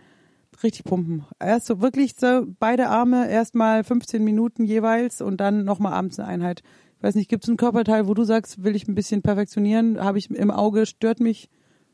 richtig 0.61 0.83
pumpen. 0.83 1.25
Erst 1.39 1.65
so 1.67 1.81
wirklich 1.81 2.15
so 2.19 2.45
beide 2.59 2.89
Arme 2.89 3.27
erstmal 3.29 3.83
15 3.83 4.23
Minuten 4.23 4.65
jeweils 4.65 5.21
und 5.21 5.37
dann 5.37 5.63
nochmal 5.63 5.93
abends 5.93 6.19
eine 6.19 6.27
Einheit. 6.27 6.61
Weiß 7.05 7.13
nicht, 7.13 7.29
gibt 7.29 7.43
es 7.43 7.49
einen 7.49 7.57
Körperteil, 7.57 8.07
wo 8.07 8.15
du 8.15 8.23
sagst, 8.23 8.63
will 8.63 8.75
ich 8.75 8.87
ein 8.87 8.95
bisschen 8.95 9.21
perfektionieren? 9.21 10.03
Habe 10.03 10.17
ich 10.17 10.31
im 10.31 10.49
Auge, 10.49 10.87
stört 10.87 11.19
mich, 11.19 11.51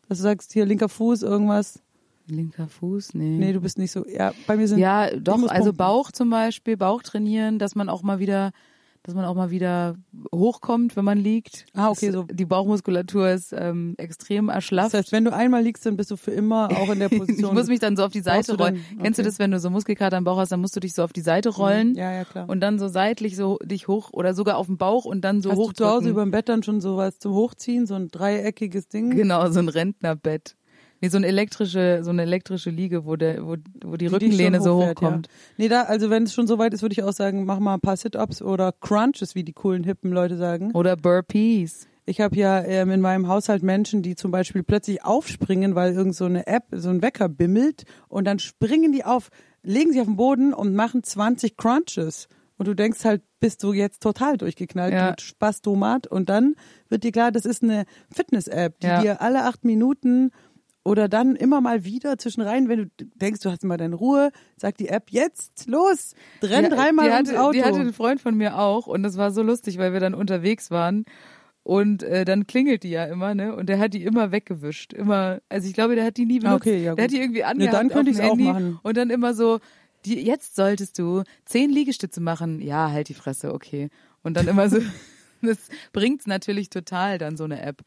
dass 0.07 0.19
du 0.19 0.23
sagst, 0.23 0.53
hier 0.53 0.65
linker 0.65 0.87
Fuß, 0.87 1.21
irgendwas? 1.23 1.83
Linker 2.27 2.69
Fuß, 2.69 3.15
nee. 3.15 3.37
Nee, 3.37 3.51
du 3.51 3.59
bist 3.59 3.77
nicht 3.77 3.91
so. 3.91 4.07
Ja, 4.07 4.31
bei 4.47 4.55
mir 4.55 4.69
sind 4.69 4.79
ja, 4.79 5.13
doch, 5.13 5.45
also. 5.49 5.73
Bauch 5.73 6.13
zum 6.13 6.29
Beispiel, 6.29 6.77
Bauch 6.77 7.03
trainieren, 7.03 7.59
dass 7.59 7.75
man 7.75 7.89
auch 7.89 8.03
mal 8.03 8.19
wieder, 8.19 8.51
dass 9.03 9.15
man 9.15 9.25
auch 9.25 9.35
mal 9.35 9.49
wieder 9.49 9.95
hochkommt, 10.33 10.95
wenn 10.95 11.05
man 11.05 11.17
liegt. 11.17 11.65
Ah, 11.73 11.89
okay, 11.89 12.11
so. 12.11 12.23
Die 12.23 12.45
Bauchmuskulatur 12.45 13.29
ist 13.29 13.53
ähm, 13.53 13.95
extrem 13.97 14.49
erschlafft. 14.49 14.93
Das 14.93 14.99
heißt, 14.99 15.11
wenn 15.11 15.25
du 15.25 15.33
einmal 15.33 15.63
liegst, 15.63 15.85
dann 15.85 15.97
bist 15.97 16.11
du 16.11 16.17
für 16.17 16.31
immer 16.31 16.69
auch 16.71 16.89
in 16.89 16.99
der 16.99 17.09
Position. 17.17 17.49
ich 17.49 17.53
muss 17.53 17.67
mich 17.67 17.79
dann 17.79 17.95
so 17.97 18.03
auf 18.03 18.11
die 18.11 18.21
Seite 18.21 18.55
rollen. 18.57 18.83
Kennst 19.01 19.17
du 19.17 19.23
okay. 19.23 19.29
das, 19.29 19.39
wenn 19.39 19.51
du 19.51 19.59
so 19.59 19.69
Muskelkater 19.69 20.17
am 20.17 20.23
Bauch 20.23 20.37
hast, 20.37 20.51
dann 20.51 20.61
musst 20.61 20.75
du 20.75 20.79
dich 20.79 20.93
so 20.93 21.03
auf 21.03 21.13
die 21.13 21.21
Seite 21.21 21.49
rollen 21.49 21.95
Ja, 21.95 22.11
ja, 22.13 22.25
klar. 22.25 22.47
und 22.47 22.59
dann 22.61 22.77
so 22.77 22.87
seitlich 22.87 23.35
so 23.35 23.57
dich 23.63 23.87
hoch 23.87 24.09
oder 24.13 24.33
sogar 24.33 24.57
auf 24.57 24.67
den 24.67 24.77
Bauch 24.77 25.05
und 25.05 25.21
dann 25.21 25.41
so 25.41 25.53
hoch 25.53 25.73
zu 25.73 25.87
Hause 25.87 26.09
über 26.09 26.21
dem 26.21 26.31
Bett 26.31 26.49
dann 26.49 26.61
schon 26.61 26.79
sowas 26.81 27.17
zum 27.19 27.33
Hochziehen, 27.33 27.87
so 27.87 27.95
ein 27.95 28.09
dreieckiges 28.09 28.87
Ding? 28.87 29.11
Genau, 29.11 29.49
so 29.49 29.59
ein 29.59 29.69
Rentnerbett. 29.69 30.55
Nee, 31.01 31.09
so 31.09 31.17
eine 31.17 31.27
elektrische, 31.27 32.01
so 32.03 32.11
eine 32.11 32.21
elektrische 32.21 32.69
Liege, 32.69 33.05
wo 33.05 33.15
der, 33.15 33.43
wo, 33.45 33.55
wo 33.83 33.93
die 33.97 34.05
Die 34.05 34.07
Rückenlehne 34.07 34.57
schon 34.57 34.63
so 34.63 34.83
hochkommt. 34.87 35.27
Ja. 35.27 35.33
Nee, 35.57 35.67
da, 35.67 35.81
also 35.83 36.09
wenn 36.09 36.23
es 36.23 36.33
schon 36.33 36.45
so 36.47 36.57
weit 36.59 36.73
ist, 36.73 36.81
würde 36.83 36.93
ich 36.93 37.01
auch 37.03 37.11
sagen, 37.13 37.43
mach 37.45 37.59
mal 37.59 37.73
ein 37.73 37.81
paar 37.81 37.97
Sit-Ups 37.97 38.41
oder 38.41 38.71
Crunches, 38.79 39.33
wie 39.33 39.43
die 39.43 39.53
coolen 39.53 39.83
hippen 39.83 40.11
Leute 40.11 40.37
sagen. 40.37 40.71
Oder 40.73 40.95
Burpees. 40.95 41.87
Ich 42.05 42.19
habe 42.21 42.35
ja 42.35 42.61
ähm, 42.63 42.91
in 42.91 43.01
meinem 43.01 43.27
Haushalt 43.27 43.63
Menschen, 43.63 44.01
die 44.03 44.15
zum 44.15 44.31
Beispiel 44.31 44.63
plötzlich 44.63 45.03
aufspringen, 45.03 45.75
weil 45.75 45.93
irgend 45.93 46.15
so 46.15 46.25
eine 46.25 46.45
App, 46.47 46.65
so 46.71 46.89
ein 46.89 47.01
Wecker 47.01 47.29
bimmelt 47.29 47.83
und 48.07 48.25
dann 48.25 48.39
springen 48.39 48.91
die 48.91 49.03
auf, 49.05 49.29
legen 49.63 49.91
sich 49.91 50.01
auf 50.01 50.07
den 50.07 50.17
Boden 50.17 50.53
und 50.53 50.75
machen 50.75 51.03
20 51.03 51.57
Crunches. 51.57 52.27
Und 52.57 52.67
du 52.67 52.75
denkst 52.75 53.05
halt, 53.05 53.23
bist 53.39 53.63
du 53.63 53.73
jetzt 53.73 54.03
total 54.03 54.37
durchgeknallt, 54.37 54.93
Ja. 54.93 55.13
du 55.13 55.23
Spastomat. 55.23 56.05
Und 56.05 56.29
dann 56.29 56.55
wird 56.89 57.03
dir 57.03 57.11
klar, 57.11 57.31
das 57.31 57.45
ist 57.45 57.63
eine 57.63 57.85
Fitness-App, 58.13 58.79
die 58.81 58.87
Ja. 58.87 59.01
dir 59.01 59.21
alle 59.21 59.45
acht 59.45 59.63
Minuten 59.65 60.29
oder 60.83 61.07
dann 61.07 61.35
immer 61.35 61.61
mal 61.61 61.83
wieder 61.85 62.17
zwischen 62.17 62.41
rein, 62.41 62.67
wenn 62.69 62.79
du 62.79 63.05
denkst, 63.15 63.41
du 63.41 63.51
hast 63.51 63.63
mal 63.63 63.77
deine 63.77 63.95
Ruhe, 63.95 64.31
sagt 64.57 64.79
die 64.79 64.87
App, 64.89 65.11
jetzt 65.11 65.67
los, 65.67 66.15
renn 66.41 66.63
Ja, 66.63 66.69
dreimal 66.69 67.07
die 67.09 67.13
ums 67.13 67.29
hatte, 67.29 67.41
Auto. 67.41 67.51
Die 67.53 67.63
hatte 67.63 67.79
einen 67.79 67.93
Freund 67.93 68.19
von 68.21 68.35
mir 68.35 68.57
auch 68.57 68.87
und 68.87 69.03
das 69.03 69.17
war 69.17 69.31
so 69.31 69.43
lustig, 69.43 69.77
weil 69.77 69.93
wir 69.93 69.99
dann 69.99 70.13
unterwegs 70.15 70.71
waren 70.71 71.05
und 71.63 72.01
äh, 72.01 72.25
dann 72.25 72.47
klingelt 72.47 72.81
die 72.83 72.89
ja 72.89 73.05
immer, 73.05 73.35
ne? 73.35 73.55
Und 73.55 73.67
der 73.69 73.77
hat 73.77 73.93
die 73.93 74.03
immer 74.03 74.31
weggewischt, 74.31 74.93
immer. 74.93 75.41
Also 75.49 75.67
ich 75.67 75.75
glaube, 75.75 75.93
der 75.95 76.05
hat 76.05 76.17
die 76.17 76.25
nie 76.25 76.39
benutzt. 76.39 76.61
Okay, 76.65 76.83
ja, 76.83 76.95
der 76.95 77.03
hat 77.03 77.11
gut. 77.11 77.17
die 77.17 77.21
irgendwie 77.21 77.39
Ne, 77.41 77.45
angehabt 77.47 77.73
dann 77.75 77.89
könnte 77.89 78.11
dem 78.11 78.19
ich's 78.19 78.29
auch 78.31 78.35
machen. 78.35 78.79
und 78.81 78.97
dann 78.97 79.11
immer 79.11 79.35
so, 79.35 79.59
die, 80.05 80.19
jetzt 80.25 80.55
solltest 80.55 80.97
du 80.97 81.21
zehn 81.45 81.69
Liegestütze 81.69 82.21
machen. 82.21 82.59
Ja, 82.59 82.89
halt 82.89 83.09
die 83.09 83.13
Fresse, 83.13 83.53
okay. 83.53 83.89
Und 84.23 84.35
dann 84.35 84.47
immer 84.47 84.67
so, 84.69 84.79
das 85.43 85.59
bringt's 85.93 86.25
natürlich 86.25 86.71
total 86.71 87.19
dann 87.19 87.37
so 87.37 87.43
eine 87.43 87.61
App. 87.61 87.83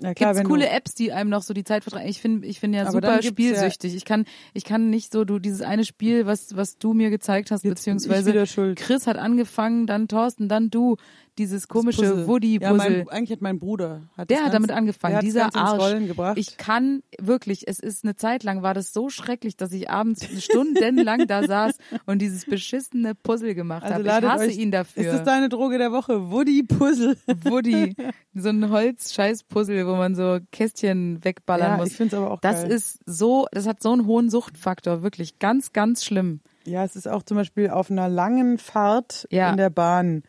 Ja, 0.00 0.14
klar, 0.14 0.34
Gibt's 0.34 0.48
coole 0.48 0.68
Apps, 0.68 0.94
die 0.94 1.12
einem 1.12 1.28
noch 1.28 1.42
so 1.42 1.52
die 1.54 1.64
Zeit 1.64 1.82
vertreiben? 1.82 2.08
Ich 2.08 2.20
finde, 2.20 2.46
ich 2.46 2.60
bin 2.60 2.72
ja 2.72 2.90
super 2.90 3.14
gibt's 3.14 3.24
ja- 3.24 3.30
spielsüchtig. 3.32 3.96
Ich 3.96 4.04
kann, 4.04 4.26
ich 4.54 4.64
kann 4.64 4.90
nicht 4.90 5.12
so, 5.12 5.24
du, 5.24 5.38
dieses 5.40 5.60
eine 5.60 5.84
Spiel, 5.84 6.24
was, 6.24 6.54
was 6.56 6.78
du 6.78 6.94
mir 6.94 7.10
gezeigt 7.10 7.50
hast, 7.50 7.62
beziehungsweise. 7.62 8.32
Chris 8.76 9.06
hat 9.08 9.18
angefangen, 9.18 9.86
dann 9.86 10.06
Thorsten, 10.06 10.48
dann 10.48 10.70
du, 10.70 10.96
dieses 11.38 11.68
komische 11.68 12.02
Puzzle. 12.02 12.20
Ja, 12.20 12.26
Woody-Puzzle. 12.26 12.76
mein, 12.76 13.08
eigentlich 13.08 13.30
hat 13.32 13.40
mein 13.40 13.58
Bruder. 13.58 14.02
Hat 14.16 14.28
der 14.30 14.44
hat 14.44 14.52
damit 14.54 14.70
angefangen, 14.70 15.20
dieser 15.20 15.54
Arsch. 15.54 15.94
Ich 16.36 16.56
kann 16.56 17.02
wirklich, 17.20 17.66
es 17.68 17.78
ist 17.78 18.04
eine 18.04 18.16
Zeit 18.16 18.42
lang, 18.42 18.62
war 18.62 18.74
das 18.74 18.92
so 18.92 19.08
schrecklich, 19.08 19.56
dass 19.56 19.72
ich 19.72 19.88
abends 19.90 20.26
stundenlang 20.44 21.26
da 21.26 21.44
saß 21.46 21.78
und 22.06 22.20
dieses 22.20 22.44
beschissene 22.44 23.14
Puzzle 23.14 23.54
gemacht 23.54 23.84
also 23.84 23.94
habe. 23.94 24.26
Ich 24.26 24.30
hasse 24.32 24.44
euch, 24.46 24.58
ihn 24.58 24.70
dafür. 24.70 25.02
Ist 25.04 25.12
das 25.12 25.24
deine 25.24 25.48
Droge 25.48 25.78
der 25.78 25.92
Woche? 25.92 26.30
Woody 26.30 26.62
Puzzle. 26.64 27.16
Woody, 27.44 27.94
so 28.34 28.48
ein 28.48 28.68
Holz-Scheiß-Puzzle, 28.70 29.86
wo 29.86 29.96
man 29.96 30.14
so 30.14 30.38
Kästchen 30.52 31.24
wegballern 31.24 31.72
Ja, 31.72 31.76
muss. 31.78 31.88
ich 31.88 31.96
finde 31.96 32.16
es 32.16 32.20
aber 32.22 32.30
auch 32.32 32.40
Das 32.40 32.62
geil. 32.62 32.72
ist 32.72 32.98
so, 33.06 33.46
das 33.52 33.66
hat 33.66 33.82
so 33.82 33.92
einen 33.92 34.06
hohen 34.06 34.30
Suchtfaktor, 34.30 35.02
wirklich 35.02 35.38
ganz, 35.38 35.72
ganz 35.72 36.04
schlimm. 36.04 36.40
Ja, 36.64 36.84
es 36.84 36.96
ist 36.96 37.08
auch 37.08 37.22
zum 37.22 37.36
Beispiel 37.36 37.70
auf 37.70 37.90
einer 37.90 38.08
langen 38.08 38.58
Fahrt 38.58 39.26
Ja. 39.30 39.50
in 39.50 39.56
der 39.56 39.70
Bahn. 39.70 40.22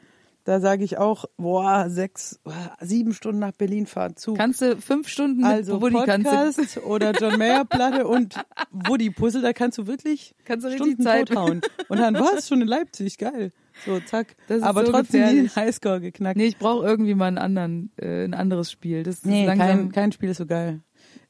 Da 0.46 0.60
sage 0.62 0.84
ich 0.84 0.98
auch, 0.98 1.26
boah, 1.38 1.90
sechs, 1.90 2.40
sieben 2.82 3.14
Stunden 3.14 3.40
nach 3.40 3.52
Berlin 3.52 3.86
fahren 3.86 4.16
Zug. 4.16 4.38
Kannst 4.38 4.62
du 4.62 4.78
fünf 4.78 5.08
Stunden 5.08 5.44
also 5.44 5.74
mit 5.74 5.82
Woody 5.82 5.96
Podcast 5.96 6.78
oder 6.86 7.12
John 7.12 7.38
Mayer 7.38 7.66
Platte 7.66 8.08
und 8.08 8.36
Woody 8.72 9.10
Puzzle, 9.12 9.42
da 9.42 9.54
kannst 9.54 9.78
du 9.78 9.86
wirklich 9.86 10.34
kannst 10.46 10.66
du 10.66 10.72
Stunden 10.72 11.04
Zeit. 11.04 11.28
tothauen. 11.28 11.62
Und 11.90 12.00
dann 12.00 12.16
war 12.16 12.34
es 12.38 12.48
schon 12.48 12.62
in 12.62 12.68
Leipzig, 12.68 13.18
geil. 13.18 13.52
So, 13.86 14.00
zack. 14.00 14.36
Das 14.48 14.64
Aber 14.64 14.86
so 14.86 14.92
trotzdem 14.92 15.22
nie 15.22 15.28
den 15.36 15.44
gefährlich. 15.44 15.56
Highscore 15.56 16.02
geknackt. 16.02 16.38
Nee, 16.38 16.46
ich 16.48 16.58
brauche 16.58 16.86
irgendwie 16.86 17.16
mal 17.16 17.28
einen 17.28 17.38
anderen, 17.38 17.92
äh, 17.98 18.24
ein 18.26 18.34
anderes 18.34 18.72
Spiel. 18.72 19.04
Das 19.04 19.16
ist 19.16 19.26
Nee, 19.26 19.46
langsam. 19.46 19.68
kein, 19.68 19.92
kein 19.92 20.12
Spiel 20.12 20.30
ist 20.30 20.38
so 20.38 20.46
geil. 20.46 20.82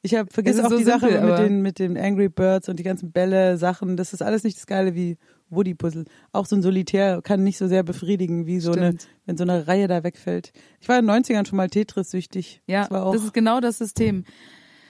Ich 0.02 0.14
hab, 0.14 0.32
vergiss 0.32 0.56
ist 0.56 0.64
auch 0.64 0.70
so 0.70 0.78
die 0.78 0.84
Sache 0.84 1.00
simpel, 1.10 1.20
mit 1.20 1.30
aber- 1.32 1.42
den, 1.44 1.62
mit 1.62 1.78
den 1.78 1.98
Angry 1.98 2.28
Birds 2.28 2.68
und 2.68 2.78
die 2.78 2.82
ganzen 2.84 3.12
Bälle, 3.12 3.56
Sachen. 3.58 3.96
Das 3.96 4.12
ist 4.14 4.22
alles 4.22 4.44
nicht 4.44 4.56
das 4.56 4.66
Geile 4.66 4.94
wie 4.94 5.18
Woody 5.50 5.74
Puzzle. 5.74 6.04
Auch 6.32 6.46
so 6.46 6.56
ein 6.56 6.62
Solitär 6.62 7.20
kann 7.22 7.42
nicht 7.44 7.58
so 7.58 7.66
sehr 7.68 7.82
befriedigen, 7.82 8.46
wie 8.46 8.60
so 8.60 8.72
eine, 8.72 8.88
Stimmt. 8.88 9.08
wenn 9.26 9.36
so 9.36 9.44
eine 9.44 9.66
Reihe 9.66 9.88
da 9.88 10.02
wegfällt. 10.04 10.52
Ich 10.80 10.88
war 10.88 10.98
in 10.98 11.06
den 11.06 11.24
90ern 11.24 11.46
schon 11.46 11.56
mal 11.56 11.68
Tetris-süchtig. 11.68 12.62
ja, 12.66 12.82
das 12.82 12.90
war 12.90 13.06
auch, 13.06 13.12
das 13.14 13.24
ist 13.24 13.34
genau 13.34 13.60
das 13.60 13.78
System. 13.78 14.24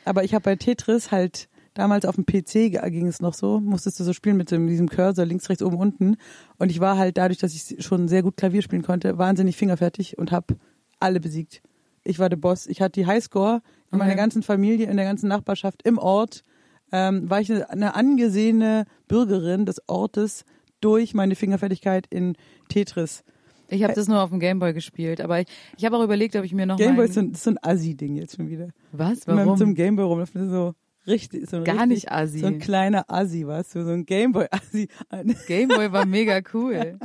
aber 0.04 0.24
ich 0.24 0.34
habe 0.34 0.42
bei 0.44 0.56
Tetris 0.56 1.10
halt 1.10 1.48
damals 1.74 2.04
auf 2.04 2.16
dem 2.16 2.26
PC 2.26 2.72
ging 2.90 3.06
es 3.06 3.20
noch 3.20 3.32
so, 3.34 3.60
musstest 3.60 3.98
du 4.00 4.04
so 4.04 4.12
spielen 4.12 4.36
mit 4.36 4.50
diesem 4.50 4.88
Cursor 4.88 5.24
links, 5.24 5.48
rechts, 5.48 5.62
oben, 5.62 5.76
unten. 5.76 6.16
Und 6.58 6.70
ich 6.70 6.80
war 6.80 6.98
halt 6.98 7.16
dadurch, 7.16 7.38
dass 7.38 7.54
ich 7.54 7.82
schon 7.84 8.08
sehr 8.08 8.22
gut 8.22 8.36
Klavier 8.36 8.62
spielen 8.62 8.82
konnte, 8.82 9.18
wahnsinnig 9.18 9.56
fingerfertig 9.56 10.18
und 10.18 10.32
habe 10.32 10.56
alle 10.98 11.20
besiegt. 11.20 11.62
Ich 12.02 12.18
war 12.18 12.28
der 12.28 12.36
Boss. 12.36 12.66
Ich 12.66 12.80
hatte 12.82 13.00
die 13.00 13.06
Highscore 13.06 13.62
in 13.92 13.98
meiner 13.98 14.12
Okay. 14.12 14.20
ganzen 14.20 14.42
Familie, 14.42 14.90
in 14.90 14.96
der 14.96 15.06
ganzen 15.06 15.28
Nachbarschaft, 15.28 15.82
im 15.84 15.96
Ort. 15.98 16.44
Ähm, 16.92 17.30
war 17.30 17.40
ich 17.40 17.50
eine, 17.52 17.70
eine 17.70 17.94
angesehene 17.94 18.84
Bürgerin 19.08 19.66
des 19.66 19.80
Ortes 19.88 20.44
durch 20.80 21.14
meine 21.14 21.34
Fingerfertigkeit 21.34 22.06
in 22.10 22.36
Tetris. 22.68 23.22
Ich 23.68 23.84
habe 23.84 23.94
das 23.94 24.08
nur 24.08 24.20
auf 24.20 24.30
dem 24.30 24.40
Gameboy 24.40 24.72
gespielt, 24.72 25.20
aber 25.20 25.40
ich, 25.40 25.46
ich 25.76 25.84
habe 25.84 25.96
auch 25.96 26.02
überlegt, 26.02 26.34
ob 26.34 26.44
ich 26.44 26.52
mir 26.52 26.66
noch 26.66 26.76
Gameboy 26.76 27.04
ist 27.04 27.14
so 27.14 27.20
ein, 27.20 27.30
ist 27.32 27.44
so 27.44 27.50
ein 27.50 27.58
Assi-Ding 27.62 28.16
jetzt 28.16 28.36
schon 28.36 28.48
wieder. 28.48 28.70
Was? 28.92 29.26
Warum? 29.26 29.50
mit 29.50 29.58
so 29.58 29.64
einem 29.64 29.74
Gameboy 29.74 30.04
rumläuft, 30.04 30.34
das 30.34 30.42
ist 30.42 30.50
so 30.50 30.74
richtig, 31.06 31.48
so 31.48 31.58
ein 31.58 31.64
Gar 31.64 31.74
richtig, 31.74 31.88
nicht 31.88 32.12
Assi. 32.12 32.38
So 32.40 32.46
ein 32.46 32.58
kleiner 32.58 33.04
Assi, 33.08 33.46
weißt 33.46 33.76
du, 33.76 33.84
so 33.84 33.90
ein 33.90 34.04
Gameboy-Assi. 34.06 34.88
Gameboy 35.46 35.92
war 35.92 36.04
mega 36.04 36.40
cool. 36.52 36.98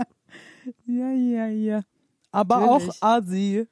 Ja, 0.88 1.12
ja, 1.12 1.48
ja. 1.48 1.82
Aber 2.32 2.60
Natürlich. 2.60 2.89
auch 2.89 3.08
Assi. 3.08 3.68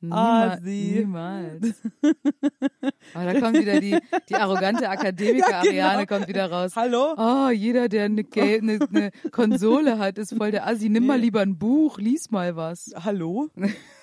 Niemals. 0.00 0.60
Asi. 0.60 0.94
niemals. 0.98 1.82
Aber 3.14 3.32
da 3.32 3.40
kommt 3.40 3.58
wieder 3.58 3.80
die, 3.80 3.98
die 4.28 4.34
arrogante 4.34 4.88
Akademiker 4.88 5.64
Ja, 5.72 5.94
genau. 5.94 6.06
Kommt 6.06 6.28
wieder 6.28 6.50
raus. 6.50 6.72
Hallo? 6.76 7.14
Oh, 7.16 7.50
jeder, 7.50 7.88
der 7.88 8.04
eine, 8.04 8.24
Ga- 8.24 8.58
eine, 8.58 8.78
eine 8.92 9.10
Konsole 9.30 9.98
hat, 9.98 10.18
ist 10.18 10.34
voll 10.36 10.50
der 10.50 10.66
Assi. 10.66 10.88
Nimm 10.88 11.06
mal 11.06 11.18
lieber 11.18 11.40
ein 11.40 11.58
Buch, 11.58 11.98
lies 11.98 12.30
mal 12.30 12.56
was. 12.56 12.90
Hallo? 13.04 13.48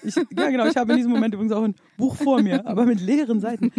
Ich, 0.04 0.16
ja, 0.16 0.24
genau. 0.50 0.68
Ich 0.68 0.76
habe 0.78 0.92
in 0.94 0.98
diesem 0.98 1.12
Moment 1.12 1.34
übrigens 1.34 1.54
auch 1.54 1.64
ein 1.64 1.76
Buch 1.98 2.16
vor 2.16 2.42
mir, 2.42 2.66
aber 2.68 2.86
mit 2.86 3.00
leeren 3.00 3.40
Seiten. 3.40 3.72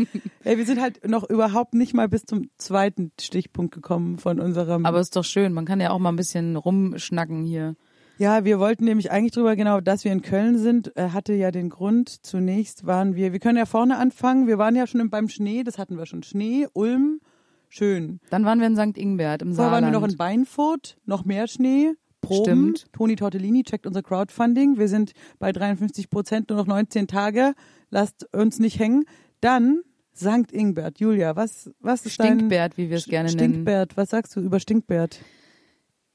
Ey, 0.45 0.57
wir 0.57 0.65
sind 0.67 0.81
halt 0.81 1.07
noch 1.09 1.29
überhaupt 1.29 1.75
nicht 1.75 1.95
mal 1.95 2.09
bis 2.09 2.25
zum 2.25 2.49
zweiten 2.59 3.13
Stichpunkt 3.21 3.75
gekommen 3.75 4.19
von 4.19 4.41
unserem. 4.41 4.87
Aber 4.87 5.01
ist 5.01 5.17
doch 5.17 5.25
schön, 5.25 5.53
man 5.53 5.65
kann 5.65 5.81
ja 5.81 5.91
auch 5.91 5.99
mal 5.99 6.11
ein 6.11 6.17
bisschen 6.17 6.57
rumschnacken 6.57 7.45
hier. 7.45 7.77
Ja, 8.19 8.45
wir 8.45 8.59
wollten 8.59 8.85
nämlich 8.85 9.11
eigentlich 9.11 9.33
drüber, 9.33 9.57
genau, 9.57 9.81
dass 9.81 10.05
wir 10.05 10.13
in 10.13 10.23
Köln 10.23 10.59
sind, 10.59 10.97
äh, 10.97 11.09
hatte 11.11 11.33
ja 11.35 11.51
den 11.51 11.69
Grund. 11.71 12.09
Zunächst 12.25 12.87
waren 12.87 13.15
wir, 13.17 13.33
wir 13.33 13.41
können 13.41 13.59
ja 13.59 13.67
vorne 13.67 13.99
anfangen. 13.99 14.47
Wir 14.47 14.59
waren 14.59 14.77
ja 14.77 14.87
schon 14.87 15.01
im- 15.01 15.11
beim 15.11 15.29
Schnee, 15.29 15.63
das 15.65 15.79
hatten 15.79 15.97
wir 15.99 16.07
schon. 16.07 16.23
Schnee, 16.23 16.67
Ulm, 16.73 17.21
schön. 17.69 18.21
Dann 18.31 18.45
waren 18.45 18.61
wir 18.61 18.67
in 18.67 18.77
St. 18.77 18.97
Ingbert 18.99 19.43
im 19.43 19.55
Vorher 19.55 19.73
waren 19.73 19.83
Saarland. 19.85 19.95
wir 19.95 20.01
noch 20.01 20.09
in 20.09 20.17
Beinfurt, 20.17 20.97
noch 21.07 21.25
mehr 21.25 21.49
Schnee. 21.49 21.93
Proben. 22.21 22.43
Stimmt. 22.45 22.93
Toni 22.95 23.17
Tortellini 23.17 23.65
checkt 23.65 23.87
unser 23.87 24.03
Crowdfunding. 24.03 24.79
Wir 24.79 24.89
sind 24.89 25.13
bei 25.39 25.53
53 25.53 26.09
Prozent, 26.09 26.49
nur 26.49 26.57
noch 26.57 26.67
19 26.67 27.07
Tage. 27.07 27.53
Lasst 27.91 28.27
uns 28.35 28.59
nicht 28.59 28.79
hängen. 28.79 29.05
Dann 29.43 29.81
St. 30.17 30.51
Ingbert. 30.51 31.01
Julia, 31.01 31.37
was, 31.37 31.71
was 31.81 32.07
ist 32.07 32.19
dein... 32.19 32.39
Stinkbert, 32.39 32.79
wie 32.79 32.89
wir 32.89 32.97
es 32.97 33.05
gerne 33.05 33.29
nennen. 33.31 33.53
Stinkbert. 33.53 33.99
Was 33.99 34.09
sagst 34.11 34.35
du 34.37 34.41
über 34.41 34.59
Stinkbert? 34.59 35.19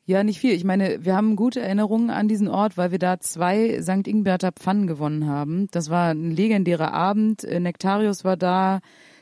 Ja, 0.10 0.24
nicht 0.24 0.40
viel. 0.40 0.54
Ich 0.54 0.64
meine, 0.64 1.06
wir 1.06 1.16
haben 1.16 1.36
gute 1.36 1.60
Erinnerungen 1.60 2.10
an 2.10 2.28
diesen 2.28 2.48
Ort, 2.48 2.78
weil 2.78 2.90
wir 2.90 2.98
da 2.98 3.20
zwei 3.20 3.80
St. 3.80 4.08
Ingberter 4.08 4.52
Pfannen 4.52 4.88
gewonnen 4.88 5.28
haben. 5.28 5.68
Das 5.70 5.92
war 5.92 6.10
ein 6.10 6.32
legendärer 6.32 6.94
Abend. 6.94 7.44
Äh, 7.44 7.60
Nektarius 7.60 8.24
war 8.24 8.36
da, 8.36 8.80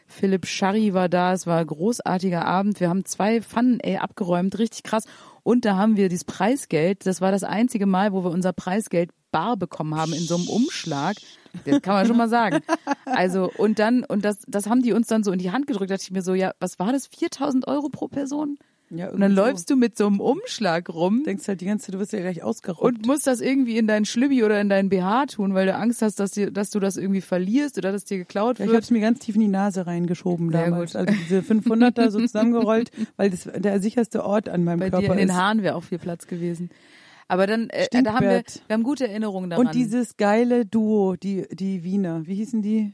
Philipp 0.07 0.45
Scharri 0.45 0.93
war 0.93 1.09
da. 1.09 1.33
Es 1.33 1.45
war 1.45 1.59
ein 1.59 1.67
großartiger 1.67 2.45
Abend. 2.45 2.79
Wir 2.79 2.87
haben 2.87 3.03
zwei 3.03 3.41
Pfannen 3.41 3.81
ey, 3.81 3.97
abgeräumt, 3.97 4.57
richtig 4.59 4.83
krass. 4.83 5.03
Und 5.43 5.65
da 5.65 5.75
haben 5.75 5.97
wir 5.97 6.07
dieses 6.07 6.23
Preisgeld. 6.23 7.05
Das 7.05 7.19
war 7.19 7.33
das 7.33 7.43
einzige 7.43 7.85
Mal, 7.85 8.13
wo 8.13 8.23
wir 8.23 8.31
unser 8.31 8.53
Preisgeld 8.53 9.09
bar 9.29 9.57
bekommen 9.57 9.93
haben 9.93 10.13
in 10.13 10.23
so 10.23 10.35
einem 10.37 10.47
Umschlag. 10.47 11.17
Das 11.65 11.81
kann 11.81 11.95
man 11.95 12.07
schon 12.07 12.15
mal 12.15 12.29
sagen. 12.29 12.59
Also, 13.03 13.51
und 13.57 13.79
dann, 13.79 14.05
und 14.05 14.23
das, 14.23 14.45
das 14.47 14.67
haben 14.67 14.81
die 14.81 14.93
uns 14.93 15.07
dann 15.07 15.25
so 15.25 15.33
in 15.33 15.39
die 15.39 15.51
Hand 15.51 15.67
gedrückt. 15.67 15.91
Da 15.91 15.95
dachte 15.95 16.05
ich 16.05 16.11
mir 16.11 16.21
so, 16.21 16.33
ja, 16.33 16.53
was 16.61 16.79
war 16.79 16.93
das? 16.93 17.07
4000 17.07 17.67
Euro 17.67 17.89
pro 17.89 18.07
Person? 18.07 18.57
Ja, 18.89 19.09
Und 19.09 19.19
dann 19.19 19.33
läufst 19.33 19.69
du 19.69 19.75
mit 19.75 19.97
so 19.97 20.07
einem 20.07 20.21
Umschlag 20.21 20.87
rum 20.89 21.23
Denkst 21.25 21.47
halt 21.47 21.59
die 21.59 21.65
ganze 21.65 21.87
Zeit, 21.87 21.95
du 21.95 21.99
wirst 21.99 22.13
ja 22.13 22.19
gleich 22.19 22.41
ausgeraubt. 22.41 22.83
und 22.83 23.05
musst 23.05 23.27
das 23.27 23.41
irgendwie 23.41 23.77
in 23.77 23.85
deinen 23.85 24.05
Schlübbi 24.05 24.43
oder 24.45 24.61
in 24.61 24.69
deinen 24.69 24.87
BH 24.89 25.25
tun, 25.25 25.53
weil 25.53 25.65
du 25.65 25.75
Angst 25.75 26.01
hast, 26.01 26.19
dass, 26.21 26.31
dir, 26.31 26.51
dass 26.51 26.69
du 26.69 26.79
das 26.79 26.95
irgendwie 26.95 27.19
verlierst 27.21 27.77
oder 27.77 27.91
dass 27.91 28.05
dir 28.05 28.17
geklaut 28.17 28.59
Ja, 28.59 28.65
ich 28.65 28.71
wird. 28.71 28.77
hab's 28.83 28.91
mir 28.91 29.01
ganz 29.01 29.19
tief 29.19 29.35
in 29.35 29.41
die 29.41 29.47
Nase 29.49 29.87
reingeschoben 29.87 30.51
Sehr 30.51 30.65
damals. 30.65 30.93
gut. 30.93 31.01
Also 31.01 31.13
diese 31.21 31.39
500er 31.41 32.09
so 32.11 32.19
zusammengerollt, 32.19 32.91
weil 33.17 33.29
das 33.29 33.49
der 33.55 33.81
sicherste 33.81 34.23
Ort 34.23 34.47
an 34.47 34.63
meinem 34.63 34.79
Bei 34.79 34.89
Körper 34.89 35.05
dir 35.07 35.11
in 35.13 35.17
den 35.17 35.29
ist. 35.29 35.35
Haaren 35.35 35.63
wäre 35.63 35.75
auch 35.75 35.83
viel 35.83 35.99
Platz 35.99 36.27
gewesen. 36.27 36.69
Aber 37.27 37.45
dann, 37.45 37.69
äh, 37.71 37.87
da 38.03 38.13
haben 38.13 38.25
wir, 38.25 38.41
wir 38.67 38.73
haben 38.73 38.83
gute 38.83 39.05
Erinnerungen 39.09 39.49
daran. 39.49 39.65
Und 39.67 39.75
dieses 39.75 40.15
geile 40.15 40.65
Duo, 40.65 41.17
die, 41.17 41.45
die 41.51 41.83
Wiener, 41.83 42.25
wie 42.25 42.35
hießen 42.35 42.61
die? 42.61 42.93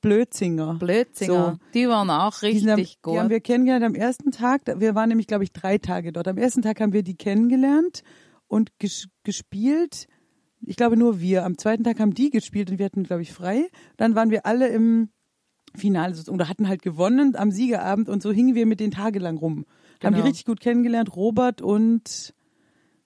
Blödzinger. 0.00 0.74
Blödzinger, 0.78 1.52
So. 1.52 1.58
die 1.74 1.88
waren 1.88 2.10
auch 2.10 2.38
Die, 2.40 2.58
sind 2.58 2.70
am, 2.70 2.76
richtig 2.78 2.98
die 3.04 3.10
haben 3.18 3.24
gut. 3.26 3.30
wir 3.30 3.40
kennengelernt 3.40 3.84
am 3.84 3.94
ersten 3.94 4.30
Tag. 4.32 4.62
Wir 4.80 4.94
waren 4.94 5.08
nämlich, 5.08 5.26
glaube 5.26 5.44
ich, 5.44 5.52
drei 5.52 5.78
Tage 5.78 6.12
dort. 6.12 6.28
Am 6.28 6.38
ersten 6.38 6.62
Tag 6.62 6.80
haben 6.80 6.92
wir 6.92 7.02
die 7.02 7.16
kennengelernt 7.16 8.02
und 8.48 8.78
ges 8.78 9.08
gespielt. 9.24 10.06
Ich 10.62 10.76
glaube 10.76 10.96
nur 10.96 11.20
wir. 11.20 11.44
Am 11.44 11.56
zweiten 11.58 11.84
Tag 11.84 12.00
haben 12.00 12.14
die 12.14 12.30
gespielt 12.30 12.70
und 12.70 12.78
wir 12.78 12.86
hatten, 12.86 13.04
glaube 13.04 13.22
ich, 13.22 13.32
frei. 13.32 13.68
Dann 13.96 14.14
waren 14.14 14.30
wir 14.30 14.46
alle 14.46 14.68
im 14.68 15.10
Finale 15.74 16.16
oder 16.28 16.48
hatten 16.48 16.68
halt 16.68 16.82
gewonnen 16.82 17.36
am 17.36 17.50
Siegerabend 17.50 18.08
und 18.08 18.22
so 18.22 18.32
hingen 18.32 18.54
wir 18.54 18.66
mit 18.66 18.80
denen 18.80 18.90
tagelang 18.92 19.38
rum. 19.38 19.64
Haben 20.02 20.14
die 20.14 20.20
Genau. 20.20 20.24
richtig 20.26 20.44
gut 20.46 20.60
kennengelernt. 20.60 21.14
Robert 21.14 21.62
und 21.62 22.34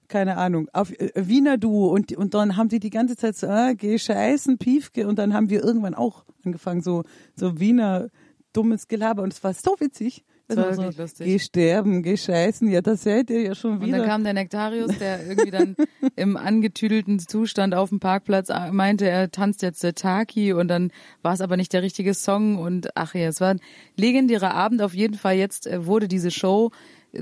keine 0.08 0.36
Ahnung, 0.36 0.68
auf 0.72 0.92
äh, 0.92 1.10
Wiener 1.14 1.58
Duo 1.58 1.88
und, 1.88 2.12
und 2.16 2.34
dann 2.34 2.56
haben 2.56 2.70
sie 2.70 2.80
die 2.80 2.90
ganze 2.90 3.16
Zeit 3.16 3.36
so, 3.36 3.46
ah, 3.46 3.72
geh 3.72 3.98
scheißen, 3.98 4.58
Piefke 4.58 5.06
und 5.06 5.18
dann 5.18 5.34
haben 5.34 5.50
wir 5.50 5.62
irgendwann 5.62 5.94
auch 5.94 6.24
angefangen, 6.44 6.82
so, 6.82 7.04
so 7.36 7.58
Wiener 7.58 8.08
dummes 8.52 8.88
Gelaber 8.88 9.22
und 9.22 9.32
es 9.32 9.42
war 9.42 9.54
so 9.54 9.76
witzig. 9.78 10.24
Das 10.46 10.58
war 10.58 10.74
so, 10.74 10.82
lustig. 10.82 11.26
Geh 11.26 11.38
sterben, 11.38 12.02
geh 12.02 12.18
scheißen, 12.18 12.68
ja, 12.68 12.82
das 12.82 13.02
seid 13.02 13.30
ihr 13.30 13.40
ja 13.40 13.54
schon 13.54 13.78
Und 13.78 13.86
wieder. 13.86 13.98
dann 13.98 14.06
kam 14.06 14.24
der 14.24 14.34
Nektarius, 14.34 14.98
der 14.98 15.26
irgendwie 15.26 15.50
dann 15.50 15.74
im 16.16 16.36
angetüdelten 16.36 17.18
Zustand 17.18 17.74
auf 17.74 17.88
dem 17.88 17.98
Parkplatz 17.98 18.48
meinte, 18.70 19.08
er 19.08 19.30
tanzt 19.30 19.62
jetzt 19.62 19.82
der 19.82 19.94
Taki 19.94 20.52
und 20.52 20.68
dann 20.68 20.92
war 21.22 21.32
es 21.32 21.40
aber 21.40 21.56
nicht 21.56 21.72
der 21.72 21.82
richtige 21.82 22.12
Song 22.12 22.58
und 22.58 22.94
ach 22.94 23.14
ja, 23.14 23.28
es 23.28 23.40
war 23.40 23.50
ein 23.50 23.60
legendärer 23.96 24.52
Abend. 24.52 24.82
Auf 24.82 24.94
jeden 24.94 25.14
Fall 25.14 25.36
jetzt 25.36 25.66
äh, 25.66 25.86
wurde 25.86 26.08
diese 26.08 26.30
Show 26.30 26.70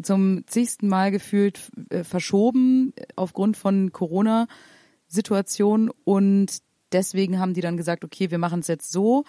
zum 0.03 0.47
zigsten 0.47 0.89
Mal 0.89 1.11
gefühlt 1.11 1.71
äh, 1.91 2.05
verschoben 2.05 2.93
äh, 2.97 3.05
aufgrund 3.17 3.57
von 3.57 3.93
Corona-Situation 3.93 5.91
und 6.05 6.59
deswegen 6.93 7.39
haben 7.39 7.55
die 7.55 7.61
dann 7.61 7.77
gesagt, 7.77 8.05
okay, 8.05 8.31
wir 8.31 8.39
machen 8.39 8.61
es 8.61 8.69
jetzt 8.69 8.93
so, 8.93 9.25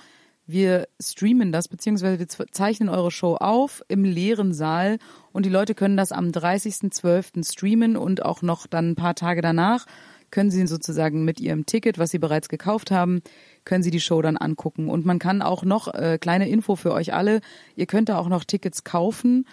wir 0.45 0.87
streamen 1.01 1.51
das, 1.51 1.67
beziehungsweise 1.67 2.19
wir 2.19 2.27
zeichnen 2.27 2.89
eure 2.89 3.11
Show 3.11 3.35
auf 3.35 3.81
im 3.87 4.03
leeren 4.03 4.53
Saal 4.53 4.99
und 5.31 5.45
die 5.45 5.49
Leute 5.49 5.73
können 5.73 5.97
das 5.97 6.11
am 6.11 6.29
30.12. 6.29 7.49
streamen 7.49 7.95
und 7.95 8.25
auch 8.25 8.41
noch 8.41 8.67
dann 8.67 8.91
ein 8.91 8.95
paar 8.95 9.15
Tage 9.15 9.41
danach 9.41 9.85
können 10.31 10.49
sie 10.49 10.65
sozusagen 10.65 11.23
mit 11.25 11.39
ihrem 11.39 11.67
Ticket, 11.67 11.99
was 11.99 12.09
sie 12.09 12.17
bereits 12.17 12.49
gekauft 12.49 12.89
haben, 12.89 13.21
können 13.65 13.83
sie 13.83 13.91
die 13.91 13.99
Show 13.99 14.19
dann 14.23 14.35
angucken. 14.35 14.89
Und 14.89 15.05
man 15.05 15.19
kann 15.19 15.43
auch 15.43 15.63
noch, 15.63 15.93
äh, 15.93 16.17
kleine 16.19 16.49
Info 16.49 16.75
für 16.75 16.91
euch 16.91 17.13
alle, 17.13 17.39
ihr 17.75 17.85
könnt 17.85 18.09
da 18.09 18.17
auch 18.17 18.29
noch 18.29 18.43
Tickets 18.43 18.83
kaufen 18.83 19.45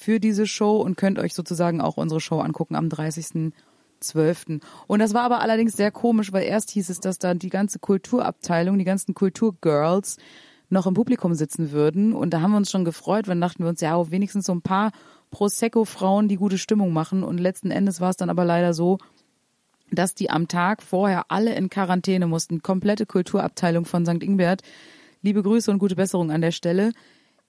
für 0.00 0.20
diese 0.20 0.46
Show 0.46 0.76
und 0.80 0.96
könnt 0.96 1.18
euch 1.18 1.34
sozusagen 1.34 1.80
auch 1.80 1.96
unsere 1.96 2.20
Show 2.20 2.38
angucken 2.38 2.76
am 2.76 2.86
30.12. 2.86 4.60
Und 4.86 5.00
das 5.00 5.12
war 5.12 5.24
aber 5.24 5.40
allerdings 5.40 5.72
sehr 5.72 5.90
komisch, 5.90 6.32
weil 6.32 6.44
erst 6.44 6.70
hieß 6.70 6.88
es, 6.88 7.00
dass 7.00 7.18
dann 7.18 7.40
die 7.40 7.48
ganze 7.48 7.80
Kulturabteilung, 7.80 8.78
die 8.78 8.84
ganzen 8.84 9.14
Kulturgirls 9.14 10.18
noch 10.68 10.86
im 10.86 10.94
Publikum 10.94 11.34
sitzen 11.34 11.72
würden. 11.72 12.12
Und 12.12 12.30
da 12.30 12.40
haben 12.40 12.52
wir 12.52 12.58
uns 12.58 12.70
schon 12.70 12.84
gefreut, 12.84 13.26
weil 13.26 13.34
dann 13.34 13.40
dachten 13.40 13.64
wir 13.64 13.70
uns, 13.70 13.80
ja, 13.80 14.08
wenigstens 14.12 14.46
so 14.46 14.52
ein 14.52 14.62
paar 14.62 14.92
Prosecco-Frauen, 15.32 16.28
die 16.28 16.36
gute 16.36 16.58
Stimmung 16.58 16.92
machen. 16.92 17.24
Und 17.24 17.38
letzten 17.38 17.72
Endes 17.72 18.00
war 18.00 18.10
es 18.10 18.16
dann 18.16 18.30
aber 18.30 18.44
leider 18.44 18.74
so, 18.74 18.98
dass 19.90 20.14
die 20.14 20.30
am 20.30 20.46
Tag 20.46 20.80
vorher 20.80 21.24
alle 21.28 21.56
in 21.56 21.70
Quarantäne 21.70 22.28
mussten. 22.28 22.62
Komplette 22.62 23.04
Kulturabteilung 23.04 23.84
von 23.84 24.06
St. 24.06 24.22
Ingbert. 24.22 24.62
Liebe 25.22 25.42
Grüße 25.42 25.72
und 25.72 25.80
gute 25.80 25.96
Besserung 25.96 26.30
an 26.30 26.40
der 26.40 26.52
Stelle. 26.52 26.92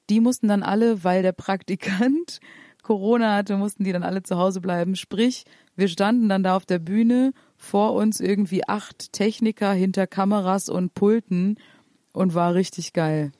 Die 0.10 0.20
mussten 0.20 0.48
dann 0.48 0.64
alle, 0.64 1.04
weil 1.04 1.22
der 1.22 1.32
Praktikant 1.32 2.40
Corona 2.84 3.36
hatte, 3.36 3.58
mussten 3.58 3.84
die 3.84 3.92
dann 3.92 4.04
alle 4.04 4.24
zu 4.24 4.38
Hause 4.38 4.62
bleiben. 4.62 4.96
Sprich, 4.96 5.46
wir 5.76 5.88
standen 5.88 6.28
dann 6.30 6.44
da 6.44 6.56
auf 6.56 6.66
der 6.66 6.80
Bühne, 6.80 7.34
vor 7.56 7.94
uns 7.94 8.20
irgendwie 8.20 8.68
acht 8.68 9.14
Techniker 9.14 9.72
hinter 9.74 10.08
Kameras 10.08 10.70
und 10.70 10.94
Pulten 10.94 11.58
und 12.14 12.34
war 12.34 12.54
richtig 12.54 12.94
geil. 12.94 13.32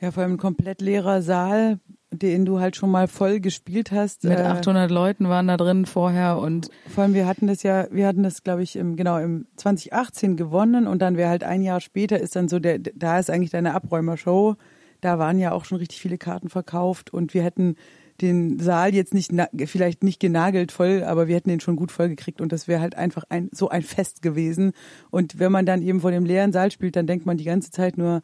ja, 0.00 0.10
vor 0.10 0.22
allem 0.22 0.34
ein 0.34 0.38
komplett 0.38 0.82
leerer 0.82 1.22
Saal, 1.22 1.78
den 2.10 2.44
du 2.44 2.58
halt 2.58 2.76
schon 2.76 2.90
mal 2.90 3.06
voll 3.06 3.40
gespielt 3.40 3.92
hast. 3.92 4.24
Mit 4.24 4.38
äh, 4.38 4.42
800 4.42 4.90
Leuten 4.90 5.28
waren 5.28 5.48
da 5.48 5.56
drin 5.56 5.86
vorher 5.86 6.38
und 6.38 6.70
Vor 6.88 7.04
allem, 7.04 7.14
wir 7.14 7.26
hatten 7.26 7.46
das 7.46 7.62
ja, 7.62 7.86
wir 7.90 8.06
hatten 8.06 8.22
das, 8.22 8.42
glaube 8.42 8.62
ich, 8.62 8.76
im, 8.76 8.96
genau, 8.96 9.18
im 9.18 9.46
2018 9.56 10.36
gewonnen 10.36 10.86
und 10.86 11.00
dann 11.00 11.16
wäre 11.16 11.30
halt 11.30 11.44
ein 11.44 11.62
Jahr 11.62 11.80
später 11.80 12.18
ist 12.18 12.36
dann 12.36 12.48
so 12.48 12.58
der, 12.58 12.78
da 12.78 13.18
ist 13.18 13.30
eigentlich 13.30 13.50
deine 13.50 13.74
Abräumershow. 13.74 14.56
Da 15.00 15.18
waren 15.18 15.38
ja 15.38 15.52
auch 15.52 15.64
schon 15.64 15.78
richtig 15.78 16.00
viele 16.00 16.18
Karten 16.18 16.48
verkauft 16.48 17.12
und 17.12 17.34
wir 17.34 17.42
hätten 17.42 17.76
den 18.20 18.58
Saal 18.58 18.94
jetzt 18.94 19.14
nicht, 19.14 19.32
vielleicht 19.66 20.02
nicht 20.02 20.18
genagelt 20.18 20.72
voll, 20.72 21.04
aber 21.04 21.28
wir 21.28 21.36
hätten 21.36 21.50
den 21.50 21.60
schon 21.60 21.76
gut 21.76 21.92
voll 21.92 22.08
gekriegt 22.08 22.40
und 22.40 22.50
das 22.50 22.66
wäre 22.66 22.80
halt 22.80 22.96
einfach 22.96 23.24
ein, 23.28 23.48
so 23.52 23.68
ein 23.68 23.82
Fest 23.82 24.22
gewesen. 24.22 24.72
Und 25.10 25.38
wenn 25.38 25.52
man 25.52 25.66
dann 25.66 25.82
eben 25.82 26.00
vor 26.00 26.10
dem 26.10 26.24
leeren 26.24 26.52
Saal 26.52 26.72
spielt, 26.72 26.96
dann 26.96 27.06
denkt 27.06 27.26
man 27.26 27.36
die 27.36 27.44
ganze 27.44 27.70
Zeit 27.70 27.96
nur, 27.96 28.22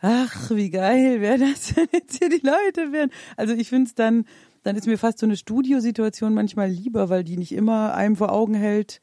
ach, 0.00 0.50
wie 0.50 0.70
geil 0.70 1.20
wäre 1.20 1.38
das, 1.38 1.76
wenn 1.76 1.86
jetzt 1.92 2.18
hier 2.18 2.28
die 2.28 2.44
Leute 2.44 2.92
wären. 2.92 3.10
Also 3.36 3.54
ich 3.54 3.68
finde 3.68 3.86
es 3.86 3.94
dann, 3.94 4.24
dann 4.64 4.76
ist 4.76 4.86
mir 4.86 4.98
fast 4.98 5.18
so 5.18 5.26
eine 5.26 5.36
Studiosituation 5.36 6.34
manchmal 6.34 6.68
lieber, 6.68 7.08
weil 7.08 7.22
die 7.22 7.36
nicht 7.36 7.52
immer 7.52 7.94
einem 7.94 8.16
vor 8.16 8.32
Augen 8.32 8.54
hält, 8.54 9.00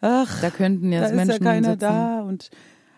ach, 0.00 0.40
da 0.40 0.50
könnten 0.50 0.90
da 0.90 0.98
jetzt 0.98 1.10
ist 1.10 1.16
Menschen 1.16 1.44
ja 1.44 1.50
keiner 1.50 1.70
sitzen. 1.70 1.80
da 1.80 2.22
und 2.22 2.50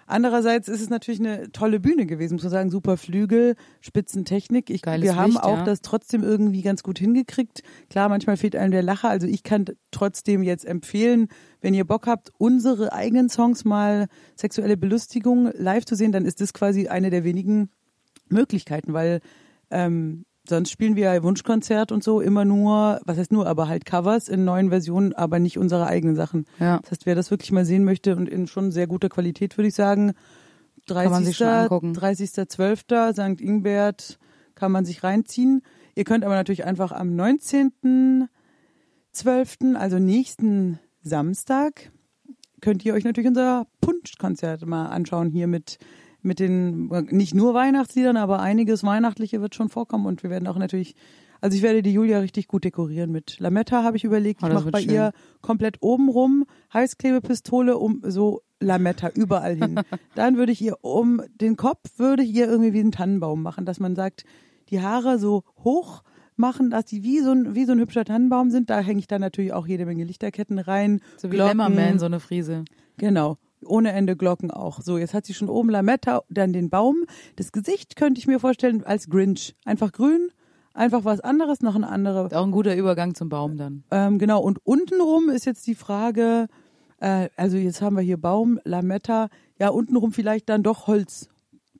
andererseits 0.06 0.68
ist 0.68 0.80
es 0.80 0.90
natürlich 0.90 1.20
eine 1.20 1.50
tolle 1.52 1.80
Bühne 1.80 2.06
gewesen, 2.06 2.34
muss 2.34 2.42
man 2.42 2.52
sagen, 2.52 2.70
super 2.70 2.96
Flügel, 2.96 3.56
Spitzentechnik. 3.80 4.70
Ich, 4.70 4.82
Geiles 4.82 5.04
wir 5.04 5.16
haben 5.16 5.32
Licht, 5.32 5.42
auch 5.42 5.58
ja. 5.58 5.64
das 5.64 5.80
trotzdem 5.80 6.22
irgendwie 6.22 6.62
ganz 6.62 6.82
gut 6.82 6.98
hingekriegt. 6.98 7.62
Klar, 7.90 8.08
manchmal 8.08 8.36
fehlt 8.36 8.56
einem 8.56 8.72
der 8.72 8.82
Lacher, 8.82 9.08
also 9.08 9.26
ich 9.26 9.42
kann 9.42 9.66
trotzdem 9.90 10.42
jetzt 10.42 10.64
empfehlen, 10.64 11.28
wenn 11.60 11.74
ihr 11.74 11.84
Bock 11.84 12.06
habt, 12.06 12.30
unsere 12.38 12.92
eigenen 12.92 13.28
Songs 13.28 13.64
mal 13.64 14.06
sexuelle 14.36 14.76
Belustigung 14.76 15.50
live 15.54 15.84
zu 15.84 15.94
sehen, 15.94 16.12
dann 16.12 16.24
ist 16.24 16.40
das 16.40 16.52
quasi 16.52 16.88
eine 16.88 17.10
der 17.10 17.24
wenigen 17.24 17.70
Möglichkeiten, 18.28 18.92
weil 18.92 19.20
ähm, 19.70 20.24
sonst 20.48 20.70
spielen 20.70 20.96
wir 20.96 21.14
ja 21.14 21.22
Wunschkonzert 21.22 21.92
und 21.92 22.04
so 22.04 22.20
immer 22.20 22.44
nur, 22.44 23.00
was 23.04 23.18
heißt 23.18 23.32
nur, 23.32 23.46
aber 23.46 23.68
halt 23.68 23.86
Covers 23.86 24.28
in 24.28 24.44
neuen 24.44 24.70
Versionen, 24.70 25.12
aber 25.12 25.38
nicht 25.38 25.58
unsere 25.58 25.86
eigenen 25.86 26.16
Sachen. 26.16 26.46
Ja. 26.58 26.80
Das 26.80 26.90
heißt, 26.90 27.06
wer 27.06 27.14
das 27.14 27.30
wirklich 27.30 27.52
mal 27.52 27.64
sehen 27.64 27.84
möchte 27.84 28.16
und 28.16 28.28
in 28.28 28.46
schon 28.46 28.70
sehr 28.70 28.86
guter 28.86 29.08
Qualität, 29.08 29.56
würde 29.56 29.68
ich 29.68 29.74
sagen, 29.74 30.12
30. 30.86 31.10
man 31.10 31.24
sich 31.24 31.36
schon 31.36 31.48
angucken. 31.48 31.92
30.12. 31.92 33.12
St. 33.12 33.40
Ingbert 33.40 34.18
kann 34.54 34.70
man 34.70 34.84
sich 34.84 35.02
reinziehen. 35.02 35.62
Ihr 35.94 36.04
könnt 36.04 36.24
aber 36.24 36.34
natürlich 36.34 36.64
einfach 36.64 36.92
am 36.92 37.16
19.12., 37.16 39.76
also 39.76 39.98
nächsten 39.98 40.78
Samstag, 41.02 41.90
könnt 42.60 42.84
ihr 42.84 42.94
euch 42.94 43.04
natürlich 43.04 43.28
unser 43.28 43.66
Punschkonzert 43.80 44.66
mal 44.66 44.86
anschauen 44.86 45.30
hier 45.30 45.46
mit 45.46 45.78
mit 46.24 46.38
den 46.40 46.88
nicht 47.10 47.34
nur 47.34 47.54
Weihnachtsliedern, 47.54 48.16
aber 48.16 48.40
einiges 48.40 48.82
Weihnachtliche 48.84 49.40
wird 49.40 49.54
schon 49.54 49.68
vorkommen 49.68 50.06
und 50.06 50.22
wir 50.22 50.30
werden 50.30 50.48
auch 50.48 50.58
natürlich 50.58 50.94
also 51.40 51.56
ich 51.58 51.62
werde 51.62 51.82
die 51.82 51.92
Julia 51.92 52.20
richtig 52.20 52.48
gut 52.48 52.64
dekorieren 52.64 53.12
mit 53.12 53.38
Lametta 53.38 53.82
habe 53.82 53.98
ich 53.98 54.04
überlegt, 54.04 54.42
Oh, 54.42 54.46
ich 54.46 54.54
mache 54.54 54.70
bei 54.70 54.80
schön. 54.80 54.90
ihr 54.90 55.12
komplett 55.42 55.76
obenrum 55.82 56.46
Heißklebepistole 56.72 57.76
um 57.76 58.00
so 58.06 58.40
Lametta 58.60 59.10
überall 59.10 59.54
hin. 59.56 59.80
Dann 60.14 60.36
würde 60.38 60.52
ich 60.52 60.62
ihr 60.62 60.76
um 60.80 61.20
den 61.34 61.56
Kopf 61.56 61.98
würde 61.98 62.22
ich 62.22 62.34
ihr 62.34 62.46
irgendwie 62.46 62.72
wie 62.72 62.80
einen 62.80 62.92
Tannenbaum 62.92 63.42
machen, 63.42 63.66
dass 63.66 63.78
man 63.78 63.94
sagt, 63.94 64.24
die 64.70 64.80
Haare 64.80 65.18
so 65.18 65.42
hoch 65.62 66.02
machen, 66.36 66.70
dass 66.70 66.86
die 66.86 67.02
wie 67.02 67.20
so 67.20 67.32
ein 67.32 67.54
wie 67.54 67.66
so 67.66 67.72
ein 67.72 67.78
hübscher 67.78 68.06
Tannenbaum 68.06 68.50
sind. 68.50 68.70
Da 68.70 68.80
hänge 68.80 69.00
ich 69.00 69.06
dann 69.06 69.20
natürlich 69.20 69.52
auch 69.52 69.66
jede 69.66 69.84
Menge 69.84 70.04
Lichterketten 70.04 70.58
rein. 70.58 71.00
So 71.18 71.30
wie 71.30 71.36
Glocken. 71.36 71.58
Lämmerman, 71.58 71.98
so 71.98 72.06
eine 72.06 72.20
Friese. 72.20 72.64
Genau. 72.96 73.36
Ohne 73.66 73.92
Ende 73.92 74.16
Glocken 74.16 74.50
auch. 74.50 74.80
So, 74.80 74.98
jetzt 74.98 75.14
hat 75.14 75.26
sie 75.26 75.34
schon 75.34 75.48
oben 75.48 75.70
Lametta, 75.70 76.22
dann 76.28 76.52
den 76.52 76.70
Baum. 76.70 77.04
Das 77.36 77.52
Gesicht 77.52 77.96
könnte 77.96 78.18
ich 78.18 78.26
mir 78.26 78.40
vorstellen 78.40 78.84
als 78.84 79.08
Grinch. 79.08 79.54
Einfach 79.64 79.92
grün, 79.92 80.30
einfach 80.72 81.04
was 81.04 81.20
anderes, 81.20 81.60
noch 81.60 81.74
eine 81.74 81.88
andere. 81.88 82.26
Ist 82.26 82.34
auch 82.34 82.44
ein 82.44 82.52
guter 82.52 82.76
Übergang 82.76 83.14
zum 83.14 83.28
Baum 83.28 83.56
dann. 83.56 83.84
Ähm, 83.90 84.18
genau, 84.18 84.42
und 84.42 84.58
untenrum 84.64 85.28
ist 85.28 85.46
jetzt 85.46 85.66
die 85.66 85.74
Frage, 85.74 86.48
äh, 87.00 87.28
also 87.36 87.56
jetzt 87.56 87.82
haben 87.82 87.96
wir 87.96 88.02
hier 88.02 88.20
Baum, 88.20 88.60
Lametta, 88.64 89.28
ja, 89.58 89.68
untenrum 89.68 90.12
vielleicht 90.12 90.48
dann 90.48 90.62
doch 90.62 90.86
Holz. 90.86 91.28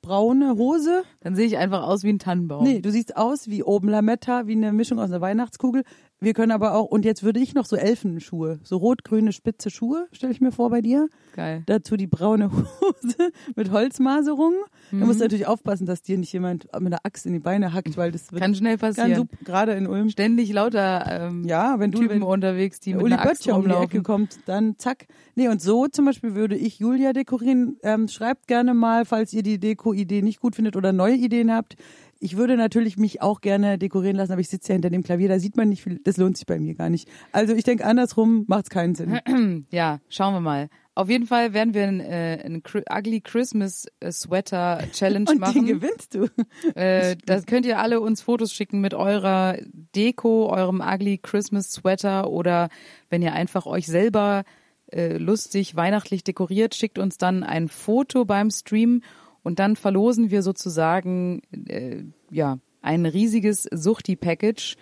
Braune 0.01 0.55
Hose. 0.55 1.03
Dann 1.21 1.35
sehe 1.35 1.47
ich 1.47 1.57
einfach 1.57 1.81
aus 1.81 2.03
wie 2.03 2.09
ein 2.09 2.19
Tannenbaum. 2.19 2.63
Nee, 2.63 2.79
du 2.79 2.91
siehst 2.91 3.17
aus 3.17 3.47
wie 3.47 3.63
oben 3.63 3.89
Lametta, 3.89 4.45
wie 4.45 4.51
eine 4.51 4.71
Mischung 4.71 4.99
aus 4.99 5.09
einer 5.09 5.19
Weihnachtskugel. 5.19 5.83
Wir 6.21 6.33
können 6.33 6.51
aber 6.53 6.73
auch, 6.75 6.85
und 6.85 7.03
jetzt 7.03 7.23
würde 7.23 7.39
ich 7.41 7.53
noch 7.53 7.65
so 7.65 7.75
Elfenschuhe, 7.75 8.59
so 8.63 8.77
rot-grüne 8.77 9.33
spitze 9.33 9.69
Schuhe, 9.69 10.07
stelle 10.13 10.31
ich 10.31 10.39
mir 10.39 10.51
vor 10.53 10.69
bei 10.69 10.81
dir. 10.81 11.09
Geil. 11.35 11.63
Dazu 11.65 11.97
die 11.97 12.07
braune 12.07 12.49
Hose 12.81 13.31
mit 13.55 13.69
Holzmaserung. 13.71 14.53
Da 14.91 14.97
Mhm. 14.97 15.07
musst 15.07 15.19
du 15.19 15.23
natürlich 15.25 15.47
aufpassen, 15.47 15.85
dass 15.85 16.01
dir 16.03 16.17
nicht 16.17 16.31
jemand 16.31 16.65
mit 16.79 16.85
einer 16.93 16.99
Axt 17.03 17.25
in 17.25 17.33
die 17.33 17.39
Beine 17.39 17.73
hackt, 17.73 17.97
weil 17.97 18.11
das 18.11 18.31
wird 18.31 18.41
Kann 18.41 18.53
schnell 18.55 18.77
passieren. 18.77 19.15
super, 19.15 19.35
gerade 19.43 19.73
in 19.73 19.87
Ulm. 19.87 20.09
Ständig 20.09 20.53
lauter 20.53 21.05
ähm, 21.27 21.43
Ja, 21.43 21.79
wenn 21.79 21.91
du 21.91 21.99
Typen 21.99 22.15
wenn 22.21 22.23
unterwegs, 22.23 22.79
die 22.79 22.93
mit 22.93 23.03
Uli 23.03 23.13
einer 23.13 23.21
Axt 23.23 23.43
Böttcher 23.43 23.57
um 23.57 23.63
die 23.63 23.69
Ecke 23.71 23.77
rumlaufen. 23.97 24.03
kommt, 24.03 24.39
dann 24.45 24.75
zack. 24.77 25.07
Nee, 25.35 25.49
und 25.49 25.61
so 25.61 25.87
zum 25.87 26.05
Beispiel 26.05 26.33
würde 26.35 26.55
ich 26.55 26.79
Julia 26.79 27.13
dekorieren. 27.13 27.77
Ähm, 27.83 28.07
schreibt 28.07 28.47
gerne 28.47 28.73
mal, 28.73 29.05
falls 29.05 29.33
ihr 29.33 29.43
die 29.43 29.59
Deko-Idee 29.59 30.21
nicht 30.21 30.39
gut 30.39 30.55
findet 30.55 30.75
oder 30.77 30.93
neue 30.93 31.15
Ideen 31.15 31.51
habt. 31.51 31.75
Ich 32.19 32.37
würde 32.37 32.55
natürlich 32.57 32.97
mich 32.97 33.21
auch 33.21 33.41
gerne 33.41 33.77
dekorieren 33.77 34.15
lassen, 34.15 34.31
aber 34.31 34.41
ich 34.41 34.49
sitze 34.49 34.69
ja 34.69 34.73
hinter 34.73 34.89
dem 34.89 35.03
Klavier, 35.03 35.27
da 35.29 35.37
sieht 35.39 35.57
man 35.57 35.69
nicht 35.69 35.83
viel, 35.83 35.99
das 36.03 36.17
lohnt 36.17 36.37
sich 36.37 36.45
bei 36.45 36.59
mir 36.59 36.73
gar 36.73 36.89
nicht. 36.89 37.09
Also 37.31 37.53
ich 37.53 37.63
denke, 37.63 37.85
andersrum 37.85 38.45
macht's 38.47 38.69
keinen 38.69 38.95
Sinn. 38.95 39.19
Ja, 39.71 39.99
schauen 40.09 40.33
wir 40.33 40.39
mal. 40.41 40.69
Auf 40.97 41.09
jeden 41.09 41.27
Fall 41.27 41.53
werden 41.53 41.73
wir 41.73 41.83
ein, 41.87 41.99
äh, 41.99 42.41
ein 42.45 42.63
Cri- 42.63 42.85
Ugly 42.89 43.19
Christmas 43.19 43.85
äh, 43.99 44.13
Sweater 44.13 44.79
Challenge 44.93 45.25
Und 45.29 45.35
den 45.35 45.39
machen. 45.41 45.65
gewinnst 45.65 46.15
du. 46.15 46.27
Äh, 46.75 47.17
das 47.25 47.45
könnt 47.45 47.65
ihr 47.65 47.79
alle 47.79 47.99
uns 47.99 48.21
Fotos 48.21 48.53
schicken 48.53 48.79
mit 48.79 48.93
eurer 48.93 49.57
Deko, 49.95 50.49
eurem 50.49 50.81
Ugly 50.81 51.17
Christmas 51.21 51.71
Sweater 51.71 52.29
oder 52.29 52.69
wenn 53.09 53.21
ihr 53.21 53.33
einfach 53.33 53.65
euch 53.65 53.87
selber 53.87 54.43
äh, 54.91 55.17
lustig 55.17 55.75
weihnachtlich 55.75 56.23
dekoriert, 56.23 56.75
schickt 56.75 56.97
uns 56.97 57.17
dann 57.17 57.43
ein 57.43 57.67
Foto 57.67 58.23
beim 58.23 58.49
Stream 58.49 59.01
und 59.45 59.59
dann 59.59 59.75
verlosen 59.77 60.29
wir 60.31 60.41
sozusagen 60.41 61.41
äh, 61.67 62.03
ja 62.31 62.57
ein 62.81 63.05
riesiges 63.05 63.63
Suchti-Package 63.71 64.75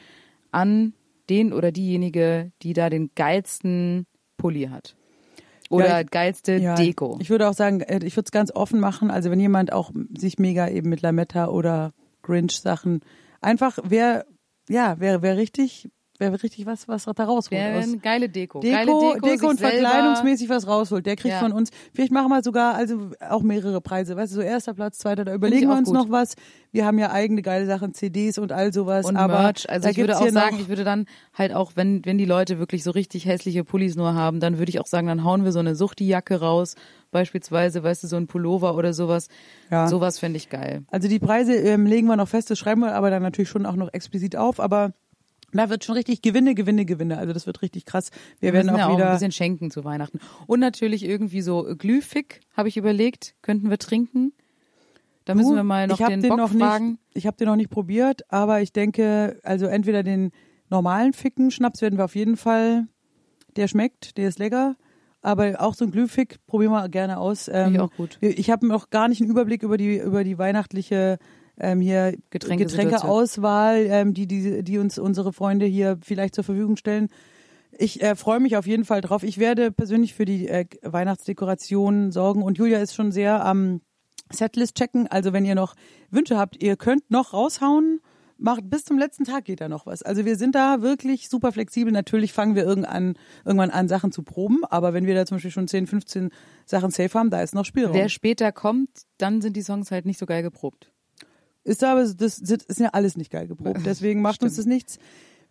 an 0.52 0.94
den 1.30 1.54
oder 1.54 1.72
diejenige, 1.72 2.52
die 2.64 2.74
da 2.74 2.90
den 2.90 3.12
geilsten 3.16 4.06
Pulli 4.38 4.66
hat. 4.66 4.96
Oder 5.70 5.88
Ja, 5.88 6.02
ich- 6.02 6.12
geilste 6.12 6.58
Ja, 6.58 6.76
Deko. 6.76 7.18
Ich 7.22 7.30
würde 7.30 7.48
auch 7.48 7.54
sagen, 7.54 7.82
äh, 7.82 8.00
ich 8.06 8.16
würde 8.16 8.26
es 8.28 8.32
ganz 8.32 8.52
offen 8.54 8.80
machen. 8.80 9.10
Also 9.12 9.30
wenn 9.32 9.40
jemand 9.40 9.72
auch 9.72 9.92
sich 10.18 10.38
mega 10.40 10.68
eben 10.68 10.90
mit 10.90 11.02
Lametta 11.02 11.48
oder 11.48 11.94
Grinch 12.24 12.60
Sachen 12.60 13.02
einfach 13.42 13.78
wer 13.84 14.26
ja 14.70 14.96
wer 15.00 15.22
wer 15.22 15.36
richtig 15.38 15.90
wer 16.32 16.44
richtig 16.44 16.66
was 16.66 16.88
was 16.88 17.04
da 17.06 17.12
rausholt 17.24 17.52
Wäre 17.52 17.80
aus 17.80 17.86
geile 18.02 18.30
Deko. 18.30 18.60
Deko, 18.60 18.74
geile 18.74 18.86
Deko, 18.92 19.28
Deko, 19.28 19.48
und 19.50 19.60
verkleidungsmäßig 19.60 20.50
was 20.50 20.68
rausholt. 20.68 21.06
Der 21.06 21.16
kriegt 21.16 21.34
Ja. 21.34 21.40
von 21.40 21.52
uns, 21.52 21.70
vielleicht 21.94 22.12
machen 22.12 22.30
wir 22.30 22.42
sogar 22.44 22.76
also 22.76 23.12
auch 23.30 23.42
mehrere 23.42 23.82
Preise. 23.82 24.16
Weißt 24.16 24.32
du, 24.32 24.38
so 24.38 24.42
erster 24.42 24.74
Platz, 24.74 24.98
zweiter, 24.98 25.26
da 25.26 25.34
überlegen 25.34 25.70
wir 25.70 25.78
uns 25.78 25.88
gut. 25.90 25.96
noch 25.98 26.10
was. 26.10 26.36
Wir 26.72 26.86
haben 26.86 26.98
ja 26.98 27.12
eigene 27.12 27.42
geile 27.42 27.66
Sachen, 27.66 27.94
CDs 27.94 28.38
und 28.38 28.52
all 28.52 28.74
sowas. 28.74 29.06
und 29.06 29.16
aber 29.16 29.42
Merch. 29.42 29.70
Also 29.70 29.90
ich 29.90 29.98
würde 29.98 30.18
auch 30.18 30.28
sagen, 30.30 30.58
ich 30.60 30.70
würde 30.70 30.84
dann 30.84 31.06
halt 31.34 31.54
auch, 31.54 31.74
wenn, 31.76 32.04
wenn 32.06 32.18
die 32.18 32.26
Leute 32.26 32.58
wirklich 32.58 32.84
so 32.84 32.92
richtig 32.92 33.26
hässliche 33.26 33.64
Pullis 33.64 33.96
nur 33.96 34.16
haben, 34.16 34.40
dann 34.40 34.58
würde 34.58 34.70
ich 34.70 34.80
auch 34.80 34.88
sagen, 34.88 35.08
dann 35.08 35.24
hauen 35.24 35.44
wir 35.44 35.52
so 35.52 35.60
eine 35.60 35.76
Suchti-Jacke 35.76 36.40
raus, 36.40 36.76
beispielsweise, 37.12 37.84
weißt 37.84 38.04
du, 38.04 38.08
so 38.08 38.16
ein 38.18 38.28
Pullover 38.28 38.76
oder 38.76 38.94
sowas. 38.94 39.28
Ja. 39.70 39.88
Sowas 39.88 40.20
fände 40.20 40.38
ich 40.38 40.50
geil. 40.50 40.84
Also 40.90 41.08
die 41.08 41.20
Preise 41.20 41.54
ähm, 41.54 41.86
legen 41.86 42.08
wir 42.08 42.16
noch 42.18 42.28
fest, 42.28 42.50
das 42.50 42.58
schreiben 42.60 42.82
wir 42.82 42.96
aber 42.96 43.10
dann 43.12 43.22
natürlich 43.22 43.50
schon 43.50 43.66
auch 43.66 43.76
noch 43.76 43.94
explizit 43.94 44.36
auf, 44.36 44.60
aber 44.60 44.94
da 45.54 45.70
wird 45.70 45.84
schon 45.84 45.96
richtig 45.96 46.22
Gewinne, 46.22 46.56
Gewinne, 46.56 46.86
Gewinne. 46.86 47.18
Also 47.18 47.34
das 47.34 47.46
wird 47.46 47.62
richtig 47.62 47.86
krass. 47.86 48.10
Wir, 48.40 48.50
Wir 48.50 48.54
werden 48.54 48.70
auch 48.72 48.78
ja 48.78 48.88
auch 48.88 48.92
ein 48.92 48.98
wieder. 48.98 49.12
bisschen 49.12 49.32
schenken 49.32 49.72
zu 49.72 49.84
Weihnachten. 49.84 50.20
Und 50.48 50.60
natürlich 50.60 51.04
irgendwie 51.06 51.42
so 51.42 51.76
Glühfick, 51.78 52.42
habe 52.56 52.68
ich 52.70 52.78
überlegt, 52.78 53.36
könnten 53.42 53.70
wir 53.70 53.78
trinken. 53.78 54.34
Da 55.26 55.36
müssen 55.36 55.56
wir 55.56 55.64
mal 55.64 55.88
noch 55.88 56.00
ich 56.00 56.06
den, 56.06 56.22
den 56.22 56.30
Bock 56.30 56.38
noch 56.38 56.52
fragen. 56.52 56.90
Nicht, 56.90 57.00
ich 57.14 57.28
habe 57.28 57.38
den 57.38 57.48
noch 57.48 57.56
nicht 57.56 57.70
probiert, 57.70 58.22
aber 58.30 58.62
ich 58.62 58.74
denke, 58.74 59.40
also 59.44 59.68
entweder 59.68 60.04
den 60.04 60.32
normalen 60.70 61.14
Ficken 61.14 61.50
Schnaps 61.52 61.82
werden 61.82 61.98
wir 61.98 62.06
auf 62.06 62.16
jeden 62.16 62.36
Fall. 62.36 62.88
Der 63.56 63.68
schmeckt, 63.68 64.18
der 64.18 64.28
ist 64.28 64.40
lecker. 64.40 64.76
Aber 65.22 65.62
auch 65.62 65.74
so 65.74 65.86
ein 65.86 65.92
Glühfick 65.92 66.46
probieren 66.48 66.74
wir 66.74 66.90
gerne 66.90 67.18
aus. 67.18 67.48
Ähm, 67.48 67.76
ich 67.76 67.80
auch 67.80 67.92
gut. 67.96 68.18
Ich 68.20 68.50
habe 68.50 68.68
noch 68.68 68.90
gar 68.90 69.08
nicht 69.08 69.22
einen 69.22 69.30
Überblick 69.30 69.64
über 69.64 69.78
die 69.78 69.98
über 69.98 70.26
die 70.26 70.38
weihnachtliche 70.38 71.18
ähm, 71.60 71.82
hier. 71.82 72.16
Getränkeauswahl, 72.30 73.86
ähm, 73.90 74.14
die, 74.14 74.28
die 74.28 74.64
die 74.64 74.78
uns 74.78 74.98
unsere 74.98 75.34
Freunde 75.34 75.66
hier 75.66 75.98
vielleicht 76.02 76.36
zur 76.36 76.44
Verfügung 76.44 76.78
stellen. 76.78 77.10
Ich 77.78 78.02
äh, 78.02 78.16
freue 78.16 78.40
mich 78.40 78.58
auf 78.58 78.68
jeden 78.68 78.86
Fall 78.86 79.02
drauf. 79.02 79.24
Ich 79.24 79.38
werde 79.40 79.72
persönlich 79.72 80.14
für 80.14 80.26
die 80.26 80.48
äh, 80.48 80.66
Weihnachtsdekoration 80.84 82.12
sorgen 82.12 82.44
und 82.44 82.58
Julia 82.58 82.80
ist 82.80 82.94
schon 82.94 83.12
sehr 83.12 83.44
am 83.44 83.82
Setlist 84.32 84.76
checken. 84.76 85.08
Also 85.08 85.34
wenn 85.34 85.46
ihr 85.46 85.56
noch 85.56 85.76
Wünsche 86.10 86.38
habt, 86.38 86.62
ihr 86.62 86.76
könnt 86.76 87.10
noch 87.10 87.34
raushauen. 87.34 88.00
Macht 88.38 88.70
bis 88.70 88.84
zum 88.84 88.98
letzten 88.98 89.24
Tag 89.24 89.46
geht 89.46 89.62
da 89.62 89.70
noch 89.70 89.86
was. 89.86 90.04
Also 90.04 90.26
wir 90.26 90.36
sind 90.36 90.56
da 90.56 90.82
wirklich 90.82 91.30
super 91.30 91.52
flexibel. 91.52 91.94
Natürlich 91.94 92.34
fangen 92.34 92.56
wir 92.56 92.64
irgendwann, 92.64 93.14
irgendwann 93.46 93.70
an, 93.70 93.88
Sachen 93.88 94.12
zu 94.12 94.24
proben. 94.24 94.66
Aber 94.66 94.94
wenn 94.94 95.06
wir 95.06 95.16
da 95.16 95.26
zum 95.26 95.38
Beispiel 95.38 95.52
schon 95.52 95.68
10, 95.68 95.88
15 95.88 96.30
Sachen 96.66 96.92
safe 96.92 97.18
haben, 97.18 97.30
da 97.30 97.42
ist 97.42 97.56
noch 97.56 97.64
Spielraum. 97.64 97.94
Wer 97.94 98.10
später 98.10 98.52
kommt, 98.52 98.90
dann 99.18 99.42
sind 99.42 99.56
die 99.56 99.62
Songs 99.62 99.92
halt 99.92 100.06
nicht 100.06 100.20
so 100.20 100.26
geil 100.26 100.44
geprobt. 100.44 100.93
Ist 101.64 101.84
aber, 101.84 102.02
das, 102.04 102.16
das 102.16 102.40
ist 102.40 102.80
ja 102.80 102.90
alles 102.90 103.16
nicht 103.16 103.32
geil 103.32 103.48
geprobt. 103.48 103.82
Deswegen 103.86 104.22
macht 104.22 104.44
uns 104.44 104.58
das 104.58 104.66
nichts. 104.66 104.98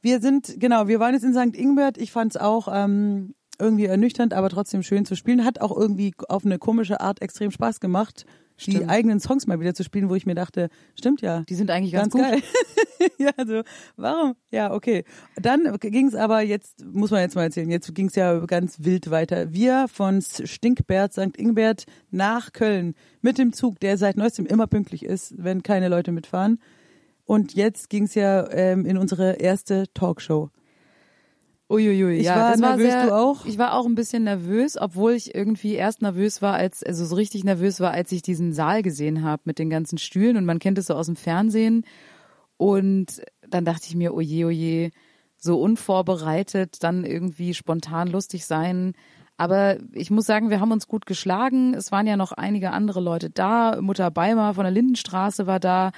Wir 0.03 0.21
sind, 0.21 0.57
genau, 0.59 0.89
wir 0.89 1.01
waren 1.01 1.15
jetzt 1.15 1.23
in 1.23 1.33
St. 1.33 1.57
Ingbert. 1.57 1.97
Ich 1.97 2.13
fand 2.13 2.35
es 2.35 2.41
auch 2.41 2.69
ähm, 2.71 3.35
irgendwie 3.59 3.87
ernüchternd, 3.87 4.35
aber 4.35 4.51
trotzdem 4.51 4.83
schön 4.83 5.05
zu 5.05 5.15
spielen. 5.15 5.45
Hat 5.45 5.61
auch 5.61 5.77
irgendwie 5.77 6.13
auf 6.29 6.45
eine 6.45 6.59
komische 6.59 7.01
Art 7.01 7.23
extrem 7.23 7.51
Spaß 7.51 7.81
gemacht, 7.81 8.27
die 8.67 8.73
Stimmt. 8.73 8.91
eigenen 8.91 9.21
Songs 9.21 9.47
mal 9.47 9.61
wieder 9.61 9.75
zu 9.75 9.85
spielen, 9.85 10.09
wo 10.09 10.15
ich 10.15 10.27
mir 10.27 10.35
dachte, 10.35 10.69
stimmt 10.99 11.21
ja. 11.21 11.43
Die 11.49 11.55
sind 11.55 11.71
eigentlich 11.71 11.93
ganz, 11.93 12.13
Ganz, 12.13 12.13
gut. 12.13 12.43
geil. 12.99 13.11
ja, 13.19 13.31
also 13.37 13.63
warum? 13.97 14.35
Ja, 14.51 14.73
okay. 14.73 15.05
Dann 15.37 15.79
ging 15.81 16.07
es 16.09 16.15
aber 16.15 16.41
jetzt, 16.41 16.85
muss 16.85 17.11
man 17.11 17.21
jetzt 17.21 17.35
mal 17.35 17.43
erzählen, 17.45 17.71
jetzt 17.71 17.95
ging 17.95 18.07
es 18.07 18.15
ja 18.15 18.39
ganz 18.47 18.85
wild 18.85 19.11
weiter. 19.11 19.53
Wir 19.53 19.87
von 19.89 20.23
Stinkbert, 20.23 21.13
St. 21.13 21.37
Ingbert 21.37 21.85
nach 22.11 22.53
Köln 22.53 22.95
mit 23.21 23.39
dem 23.39 23.53
Zug, 23.53 23.81
der 23.81 23.99
seit 23.99 24.17
neuestem 24.17 24.47
immer 24.47 24.67
pünktlich 24.67 25.05
ist, 25.05 25.35
wenn 25.37 25.63
keine 25.63 25.89
Leute 25.89 26.13
mitfahren. 26.13 26.59
Und 27.25 27.55
jetzt 27.55 27.89
ging 27.89 28.05
es 28.05 28.15
ja 28.15 28.51
ähm, 28.51 28.85
in 28.85 28.99
unsere 28.99 29.35
erste 29.35 29.85
Talkshow. 29.95 30.51
Uiuiui, 31.73 32.19
Ich 32.19 32.27
ja, 32.27 32.37
war 32.37 32.51
das 32.53 32.61
war 32.61 32.77
nervös, 32.77 32.93
sehr, 32.93 33.07
du 33.07 33.15
auch? 33.15 33.47
Ich 33.47 33.59
war 33.59 33.75
auch 33.75 33.87
ein 33.87 33.95
bisschen 33.95 34.25
nervös, 34.25 34.77
obwohl 34.79 35.13
ich 35.13 35.35
irgendwie 35.35 35.75
erst 35.75 36.03
nervös 36.03 36.43
war, 36.43 36.55
als 36.55 36.83
also 36.83 37.07
so 37.07 37.15
richtig 37.17 37.45
nervös 37.45 37.81
war, 37.81 37.93
als 37.93 38.13
ich 38.13 38.21
diesen 38.21 38.53
Saal 38.53 38.83
gesehen 38.83 39.25
habe 39.25 39.43
mit 39.47 39.59
den 39.59 39.71
ganzen 39.71 39.97
Stühlen 39.97 40.37
und 40.37 40.45
man 40.45 40.59
kennt 40.59 40.77
es 40.79 40.87
so 40.87 40.95
aus 40.95 41.07
dem 41.07 41.17
Fernsehen 41.17 41.85
und 42.59 43.23
dann 43.49 43.65
dachte 43.65 43.87
ich 43.89 43.97
mir, 43.97 44.15
oje, 44.15 44.47
oje, 44.47 44.91
so 45.37 45.61
unvorbereitet, 45.61 46.83
dann 46.85 47.05
irgendwie 47.05 47.55
spontan 47.55 48.09
lustig 48.09 48.47
sein. 48.47 48.93
Aber 49.37 49.79
ich 49.93 50.11
muss 50.11 50.27
sagen, 50.27 50.51
wir 50.51 50.61
haben 50.61 50.71
uns 50.71 50.87
gut 50.87 51.07
geschlagen. 51.07 51.75
Es 51.75 51.91
waren 51.91 52.07
ja 52.07 52.17
noch 52.17 52.33
einige 52.33 52.71
andere 52.71 53.01
Leute 53.01 53.31
da. 53.31 53.81
Mutter 53.81 54.11
Beimer 54.11 54.55
von 54.55 54.63
der 54.63 54.71
Lindenstraße 54.71 55.47
war 55.49 55.59
da. 55.59 55.91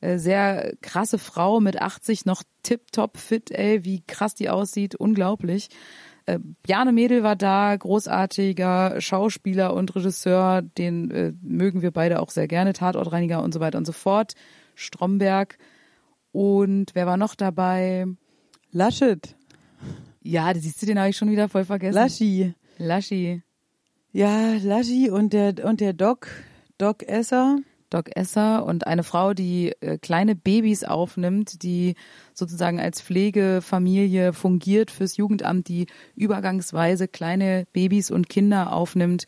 Äh, 0.00 0.18
sehr 0.18 0.74
krasse 0.80 1.18
Frau 1.18 1.60
mit 1.60 1.80
80 1.80 2.26
noch 2.26 2.42
tipptopp 2.62 3.16
fit, 3.18 3.50
ey, 3.50 3.84
wie 3.84 4.02
krass 4.06 4.34
die 4.34 4.48
aussieht, 4.48 4.94
unglaublich. 4.94 5.68
Äh, 6.26 6.38
Bjarne 6.62 6.92
Mädel 6.92 7.22
war 7.22 7.36
da, 7.36 7.76
großartiger 7.76 9.00
Schauspieler 9.00 9.74
und 9.74 9.94
Regisseur, 9.94 10.62
den 10.62 11.10
äh, 11.10 11.32
mögen 11.42 11.82
wir 11.82 11.90
beide 11.90 12.20
auch 12.20 12.30
sehr 12.30 12.48
gerne, 12.48 12.72
Tatortreiniger 12.72 13.42
und 13.42 13.52
so 13.52 13.60
weiter 13.60 13.78
und 13.78 13.86
so 13.86 13.92
fort. 13.92 14.34
Stromberg. 14.74 15.58
Und 16.32 16.94
wer 16.94 17.06
war 17.06 17.16
noch 17.16 17.34
dabei? 17.34 18.06
Laschet. 18.70 19.36
Ja, 20.22 20.52
siehst 20.54 20.80
du, 20.80 20.86
den 20.86 20.98
habe 20.98 21.10
ich 21.10 21.16
schon 21.16 21.30
wieder 21.30 21.48
voll 21.48 21.64
vergessen. 21.64 21.94
Laschi. 21.94 22.54
Laschi. 22.78 23.42
Ja, 24.12 24.54
Laschi 24.62 25.10
und 25.10 25.32
der, 25.32 25.64
und 25.64 25.80
der 25.80 25.92
Doc, 25.92 26.28
Doc 26.78 27.02
Esser. 27.02 27.58
Doc 27.90 28.16
Esser 28.16 28.64
und 28.64 28.86
eine 28.86 29.02
Frau, 29.02 29.34
die 29.34 29.72
äh, 29.80 29.98
kleine 29.98 30.34
Babys 30.34 30.84
aufnimmt, 30.84 31.62
die 31.62 31.96
sozusagen 32.32 32.80
als 32.80 33.02
Pflegefamilie 33.02 34.32
fungiert 34.32 34.90
fürs 34.90 35.16
Jugendamt, 35.16 35.68
die 35.68 35.86
übergangsweise 36.14 37.08
kleine 37.08 37.66
Babys 37.72 38.10
und 38.10 38.28
Kinder 38.28 38.72
aufnimmt, 38.72 39.26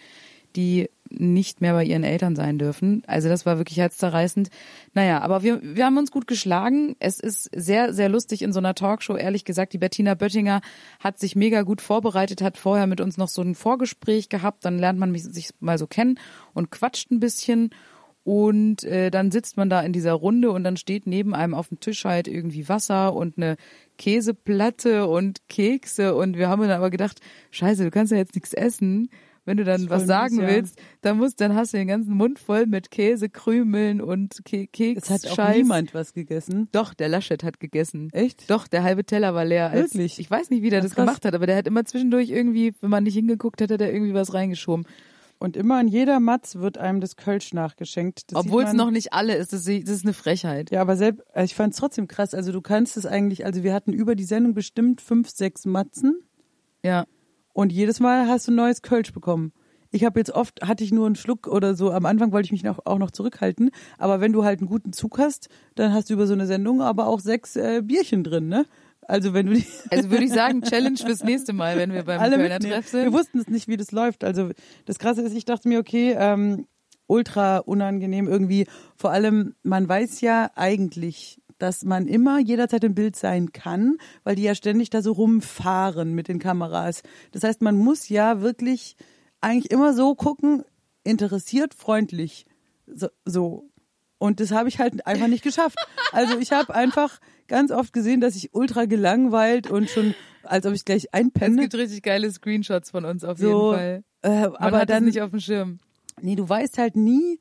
die 0.56 0.88
nicht 1.18 1.60
mehr 1.60 1.74
bei 1.74 1.84
ihren 1.84 2.04
Eltern 2.04 2.36
sein 2.36 2.58
dürfen. 2.58 3.02
Also 3.06 3.28
das 3.28 3.44
war 3.44 3.58
wirklich 3.58 3.78
herzzerreißend. 3.78 4.48
Naja, 4.94 5.20
aber 5.20 5.42
wir, 5.42 5.60
wir 5.62 5.84
haben 5.84 5.98
uns 5.98 6.10
gut 6.10 6.26
geschlagen. 6.26 6.96
Es 7.00 7.20
ist 7.20 7.50
sehr, 7.54 7.92
sehr 7.92 8.08
lustig 8.08 8.42
in 8.42 8.52
so 8.52 8.60
einer 8.60 8.74
Talkshow. 8.74 9.16
Ehrlich 9.16 9.44
gesagt, 9.44 9.72
die 9.72 9.78
Bettina 9.78 10.14
Böttinger 10.14 10.62
hat 11.00 11.18
sich 11.18 11.36
mega 11.36 11.62
gut 11.62 11.80
vorbereitet, 11.80 12.42
hat 12.42 12.56
vorher 12.56 12.86
mit 12.86 13.00
uns 13.00 13.18
noch 13.18 13.28
so 13.28 13.42
ein 13.42 13.54
Vorgespräch 13.54 14.28
gehabt. 14.28 14.64
Dann 14.64 14.78
lernt 14.78 14.98
man 14.98 15.14
sich 15.14 15.50
mal 15.60 15.78
so 15.78 15.86
kennen 15.86 16.18
und 16.54 16.70
quatscht 16.70 17.10
ein 17.10 17.20
bisschen. 17.20 17.70
Und 18.24 18.84
äh, 18.84 19.10
dann 19.10 19.32
sitzt 19.32 19.56
man 19.56 19.68
da 19.68 19.80
in 19.80 19.92
dieser 19.92 20.12
Runde 20.12 20.52
und 20.52 20.62
dann 20.62 20.76
steht 20.76 21.06
neben 21.06 21.34
einem 21.34 21.54
auf 21.54 21.68
dem 21.68 21.80
Tisch 21.80 22.04
halt 22.04 22.28
irgendwie 22.28 22.68
Wasser 22.68 23.14
und 23.14 23.36
eine 23.36 23.56
Käseplatte 23.98 25.08
und 25.08 25.48
Kekse. 25.48 26.14
Und 26.14 26.36
wir 26.36 26.48
haben 26.48 26.62
dann 26.62 26.70
aber 26.70 26.90
gedacht, 26.90 27.20
scheiße, 27.50 27.82
du 27.82 27.90
kannst 27.90 28.12
ja 28.12 28.18
jetzt 28.18 28.34
nichts 28.34 28.52
essen. 28.52 29.08
Wenn 29.44 29.56
du 29.56 29.64
dann 29.64 29.90
was 29.90 30.06
sagen 30.06 30.36
mies, 30.36 30.42
ja. 30.44 30.50
willst, 30.50 30.80
dann 31.00 31.16
musst, 31.16 31.40
dann 31.40 31.56
hast 31.56 31.72
du 31.72 31.76
den 31.76 31.88
ganzen 31.88 32.14
Mund 32.14 32.38
voll 32.38 32.66
mit 32.66 32.92
Käse, 32.92 33.28
Krümeln 33.28 34.00
und 34.00 34.44
Ke 34.44 34.68
Keks. 34.68 35.02
Es 35.02 35.10
hat 35.10 35.26
auch 35.26 35.34
Scheiß. 35.34 35.56
niemand 35.56 35.94
was 35.94 36.12
gegessen. 36.12 36.68
Doch, 36.70 36.94
der 36.94 37.08
Laschet 37.08 37.42
hat 37.42 37.58
gegessen. 37.58 38.10
Echt? 38.12 38.48
Doch, 38.48 38.68
der 38.68 38.84
halbe 38.84 39.04
Teller 39.04 39.34
war 39.34 39.44
leer. 39.44 39.70
Als, 39.70 39.94
Wirklich? 39.94 40.20
Ich 40.20 40.30
weiß 40.30 40.50
nicht, 40.50 40.62
wie 40.62 40.70
der 40.70 40.78
Ach, 40.78 40.84
das 40.84 40.94
krass. 40.94 41.06
gemacht 41.06 41.24
hat, 41.24 41.34
aber 41.34 41.46
der 41.46 41.56
hat 41.56 41.66
immer 41.66 41.84
zwischendurch 41.84 42.30
irgendwie, 42.30 42.72
wenn 42.80 42.90
man 42.90 43.02
nicht 43.02 43.14
hingeguckt 43.14 43.60
hat, 43.60 43.72
hat 43.72 43.80
er 43.80 43.92
irgendwie 43.92 44.14
was 44.14 44.32
reingeschoben. 44.32 44.86
Und 45.42 45.56
immer 45.56 45.76
an 45.78 45.88
jeder 45.88 46.20
Matz 46.20 46.54
wird 46.54 46.78
einem 46.78 47.00
das 47.00 47.16
Kölsch 47.16 47.52
nachgeschenkt. 47.52 48.26
Obwohl 48.32 48.62
es 48.62 48.74
noch 48.74 48.92
nicht 48.92 49.12
alle 49.12 49.34
ist. 49.34 49.52
Das, 49.52 49.66
ist- 49.66 50.04
eine 50.04 50.12
Frechheit. 50.12 50.70
Ja, 50.70 50.80
aber 50.80 50.94
selbst, 50.96 51.24
also 51.34 51.44
ich 51.46 51.56
fand 51.56 51.72
es 51.72 51.80
trotzdem 51.80 52.06
krass. 52.06 52.32
Also 52.32 52.52
du 52.52 52.60
kannst 52.60 52.96
es 52.96 53.06
eigentlich, 53.06 53.44
also 53.44 53.64
wir 53.64 53.74
hatten 53.74 53.92
über 53.92 54.14
die 54.14 54.22
Sendung 54.22 54.54
bestimmt 54.54 55.00
fünf, 55.00 55.28
sechs 55.30 55.64
Matzen 55.66 56.20
Ja. 56.84 57.06
und 57.52 57.72
jedes 57.72 57.98
Mal 57.98 58.28
hast 58.28 58.46
du 58.46 58.52
ein 58.52 58.54
neues 58.54 58.82
Kölsch 58.82 59.12
bekommen. 59.12 59.52
Ich 59.90 60.04
habe 60.04 60.20
jetzt 60.20 60.30
oft, 60.30 60.62
hatte 60.66 60.84
ich 60.84 60.92
nur 60.92 61.06
einen 61.06 61.16
Schluck 61.16 61.48
oder 61.48 61.74
so, 61.74 61.90
am 61.90 62.06
Anfang 62.06 62.30
wollte 62.30 62.46
ich 62.46 62.52
mich 62.52 62.62
noch, 62.62 62.86
auch 62.86 62.98
noch 62.98 63.10
zurückhalten, 63.10 63.70
aber 63.98 64.20
wenn 64.20 64.32
du 64.32 64.44
halt 64.44 64.60
einen 64.60 64.68
guten 64.68 64.92
Zug 64.92 65.18
hast, 65.18 65.48
dann 65.74 65.92
hast 65.92 66.08
du 66.08 66.14
über 66.14 66.26
so 66.28 66.32
eine 66.34 66.46
Sendung 66.46 66.80
aber 66.80 67.08
auch 67.08 67.20
sechs 67.20 67.56
äh, 67.56 67.82
Bierchen 67.84 68.22
drin, 68.24 68.46
ne? 68.48 68.64
Also 69.08 69.34
wenn 69.34 69.46
du 69.46 69.54
die 69.54 69.66
Also 69.90 70.10
würde 70.10 70.24
ich 70.24 70.32
sagen, 70.32 70.62
Challenge 70.68 70.96
fürs 70.96 71.24
nächste 71.24 71.52
Mal, 71.52 71.76
wenn 71.76 71.92
wir 71.92 72.04
beim 72.04 72.20
alle 72.20 72.36
Kölner 72.36 72.54
mitnehmen. 72.54 72.74
Treff 72.74 72.88
sind. 72.88 73.04
Wir 73.04 73.12
wussten 73.12 73.38
es 73.38 73.48
nicht, 73.48 73.68
wie 73.68 73.76
das 73.76 73.92
läuft. 73.92 74.24
Also 74.24 74.50
das 74.84 74.98
Krasse 74.98 75.22
ist, 75.22 75.34
ich 75.34 75.44
dachte 75.44 75.68
mir, 75.68 75.80
okay, 75.80 76.14
ähm, 76.16 76.66
ultra 77.06 77.58
unangenehm 77.58 78.28
irgendwie. 78.28 78.66
Vor 78.96 79.10
allem, 79.10 79.54
man 79.62 79.88
weiß 79.88 80.20
ja 80.20 80.50
eigentlich, 80.54 81.40
dass 81.58 81.84
man 81.84 82.08
immer 82.08 82.40
jederzeit 82.40 82.82
im 82.84 82.94
Bild 82.94 83.16
sein 83.16 83.52
kann, 83.52 83.98
weil 84.24 84.34
die 84.34 84.42
ja 84.42 84.54
ständig 84.54 84.90
da 84.90 85.02
so 85.02 85.12
rumfahren 85.12 86.14
mit 86.14 86.28
den 86.28 86.38
Kameras. 86.38 87.02
Das 87.32 87.44
heißt, 87.44 87.62
man 87.62 87.76
muss 87.76 88.08
ja 88.08 88.40
wirklich 88.40 88.96
eigentlich 89.40 89.70
immer 89.70 89.92
so 89.92 90.14
gucken, 90.14 90.64
interessiert, 91.04 91.74
freundlich. 91.74 92.46
So. 92.86 93.08
so. 93.24 93.68
Und 94.18 94.40
das 94.40 94.52
habe 94.52 94.68
ich 94.68 94.78
halt 94.78 95.06
einfach 95.06 95.28
nicht 95.28 95.44
geschafft. 95.44 95.76
Also 96.12 96.38
ich 96.38 96.52
habe 96.52 96.74
einfach 96.74 97.20
ganz 97.52 97.70
oft 97.70 97.92
gesehen, 97.92 98.20
dass 98.20 98.34
ich 98.34 98.54
ultra 98.54 98.86
gelangweilt 98.86 99.70
und 99.70 99.88
schon, 99.90 100.14
als 100.42 100.66
ob 100.66 100.72
ich 100.74 100.84
gleich 100.84 101.04
Es 101.04 101.12
einpenne. 101.12 101.60
gibt 101.62 101.74
richtig 101.74 102.02
geile 102.02 102.30
Screenshots 102.30 102.90
von 102.90 103.04
uns 103.04 103.22
auf 103.24 103.38
So, 103.38 103.46
jeden 103.74 103.78
Fall. 103.78 104.04
Äh, 104.22 104.40
Man 104.48 104.56
aber 104.56 104.78
hat 104.80 104.90
dann, 104.90 105.04
es 105.04 105.14
nicht 105.14 105.22
auf 105.22 105.30
dem 105.30 105.40
Schirm. 105.40 105.78
nee, 106.20 106.34
du 106.34 106.48
weißt 106.48 106.78
halt 106.78 106.96
nie, 106.96 107.38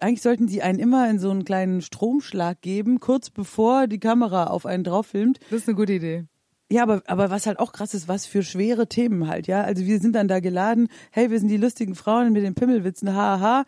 eigentlich 0.00 0.22
sollten 0.22 0.48
sie 0.48 0.62
einen 0.62 0.78
immer 0.78 1.08
in 1.08 1.18
so 1.18 1.30
einen 1.30 1.44
kleinen 1.44 1.80
Stromschlag 1.80 2.60
geben, 2.60 3.00
kurz 3.00 3.30
bevor 3.30 3.86
die 3.86 4.00
Kamera 4.00 4.48
auf 4.48 4.66
einen 4.66 4.84
drauf 4.84 5.06
filmt. 5.06 5.38
Das 5.50 5.60
ist 5.60 5.68
eine 5.68 5.76
gute 5.76 5.92
Idee. 5.94 6.24
Ja, 6.70 6.82
aber, 6.84 7.02
aber 7.06 7.30
was 7.30 7.46
halt 7.46 7.58
auch 7.58 7.72
krass 7.72 7.92
ist, 7.94 8.08
was 8.08 8.24
für 8.26 8.42
schwere 8.42 8.88
Themen 8.88 9.28
halt, 9.28 9.46
ja. 9.46 9.62
Also 9.62 9.84
wir 9.86 9.98
sind 10.00 10.14
dann 10.14 10.26
da 10.28 10.40
geladen, 10.40 10.88
hey, 11.10 11.30
wir 11.30 11.38
sind 11.38 11.48
die 11.48 11.58
lustigen 11.58 11.94
Frauen 11.94 12.32
mit 12.32 12.42
den 12.42 12.54
Pimmelwitzen, 12.54 13.14
haha. 13.14 13.64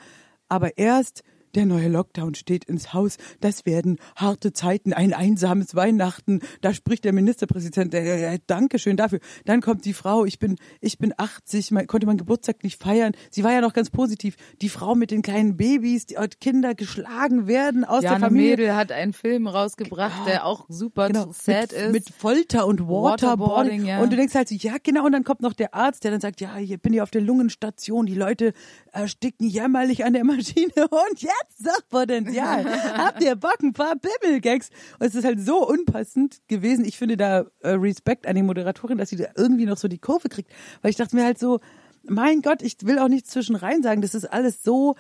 Aber 0.49 0.79
erst 0.79 1.23
der 1.57 1.67
neue 1.67 1.89
Lockdown 1.89 2.35
steht 2.35 2.65
ins 2.65 2.93
Haus. 2.93 3.17
Das 3.41 3.67
werden 3.67 3.99
harte 4.17 4.53
Zeiten, 4.53 4.93
ein 4.93 5.13
einsames 5.13 5.75
Weihnachten. 5.75 6.41
Da 6.61 6.75
spricht 6.75 7.05
der 7.05 7.13
Ministerpräsident. 7.13 7.95
Äh, 7.95 8.35
äh, 8.35 8.39
Dankeschön 8.47 8.97
dafür. 8.97 9.21
Dann 9.45 9.61
kommt 9.61 9.85
die 9.85 9.95
Frau. 9.95 10.25
Ich 10.25 10.39
bin, 10.39 10.57
ich 10.81 10.99
bin 10.99 11.15
80. 11.17 11.71
Man, 11.71 11.87
konnte 11.87 12.07
mein 12.07 12.19
Geburtstag 12.19 12.63
nicht 12.65 12.83
feiern. 12.83 13.13
Sie 13.31 13.45
war 13.45 13.53
ja 13.53 13.61
noch 13.61 13.73
ganz 13.73 13.91
positiv. 13.91 14.37
Die 14.61 14.69
Frau 14.69 14.95
mit 14.95 15.11
den 15.11 15.23
kleinen 15.23 15.57
Babys, 15.57 16.07
die 16.07 16.17
Kinder 16.41 16.75
geschlagen 16.75 17.47
werden 17.47 17.85
aus 17.85 18.01
der 18.01 18.13
Jana 18.13 18.27
Familie. 18.27 18.51
Mädel 18.51 18.77
hat 18.77 18.93
einen 18.93 19.13
Film 19.13 19.47
rausgebracht, 19.47 20.27
der 20.27 20.47
auch 20.47 20.67
super 20.69 21.09
Genau, 21.09 21.31
sad 21.33 21.71
mit, 21.71 21.73
ist. 21.73 21.93
mit 21.93 22.11
Folter 22.11 22.67
und 22.67 22.81
Waterboarding. 22.81 23.05
Waterboarding, 23.05 23.87
ja. 23.87 24.03
Und 24.03 24.13
du 24.13 24.17
denkst 24.17 24.35
halt 24.35 24.49
so, 24.49 24.55
ja 24.55 24.77
genau, 24.83 25.07
und 25.07 25.13
dann 25.13 25.25
kommt 25.25 25.41
noch 25.41 25.53
der 25.53 25.75
Arzt, 25.75 26.05
der 26.05 26.11
dann 26.11 26.21
sagt, 26.21 26.41
ja, 26.41 26.59
ich 26.59 26.81
bin 26.81 26.93
hier 26.93 27.03
auf 27.03 27.11
der 27.11 27.23
Lungenstation, 27.23 28.07
die 28.07 28.15
Leute 28.15 28.53
ersticken 28.93 29.49
jämmerlich 29.49 30.05
an 30.05 30.13
der 30.13 30.25
Maschine 30.25 30.73
und 30.91 31.21
jetzt 31.21 31.44
Sachpotenzial. 31.57 32.65
Habt 32.99 33.23
ihr 33.23 33.37
Bock, 33.37 33.59
ein 33.63 33.73
paar 33.73 33.95
Bimmelgags? 33.97 34.71
Und 34.99 35.07
es 35.07 35.15
ist 35.15 35.25
halt 35.25 35.41
so 35.41 35.67
unpassend 35.67 36.41
gewesen. 36.49 36.85
Ich 36.85 36.99
finde 36.99 37.17
da 37.17 37.47
äh, 37.61 37.71
Respekt 37.71 38.27
an 38.27 38.37
die 38.37 38.43
Moderatorin, 38.43 38.99
dass 38.99 39.11
sie 39.11 39.17
da 39.17 39.27
irgendwie 39.37 39.67
noch 39.67 39.77
so 39.77 39.89
die 39.89 39.99
Kurve 39.99 40.29
kriegt. 40.29 40.51
Weil 40.83 40.91
ich 40.91 40.97
dachte 40.97 41.17
mir 41.17 41.25
halt 41.25 41.39
so, 41.39 41.61
mein 42.07 42.43
Gott, 42.43 42.63
ich 42.63 42.77
will 42.83 42.99
auch 42.99 43.09
nichts 43.09 43.31
zwischen 43.31 43.57
rein 43.57 43.83
sagen, 43.83 44.03
das 44.03 44.15
ist 44.15 44.27
alles 44.27 44.63
so 44.63 44.95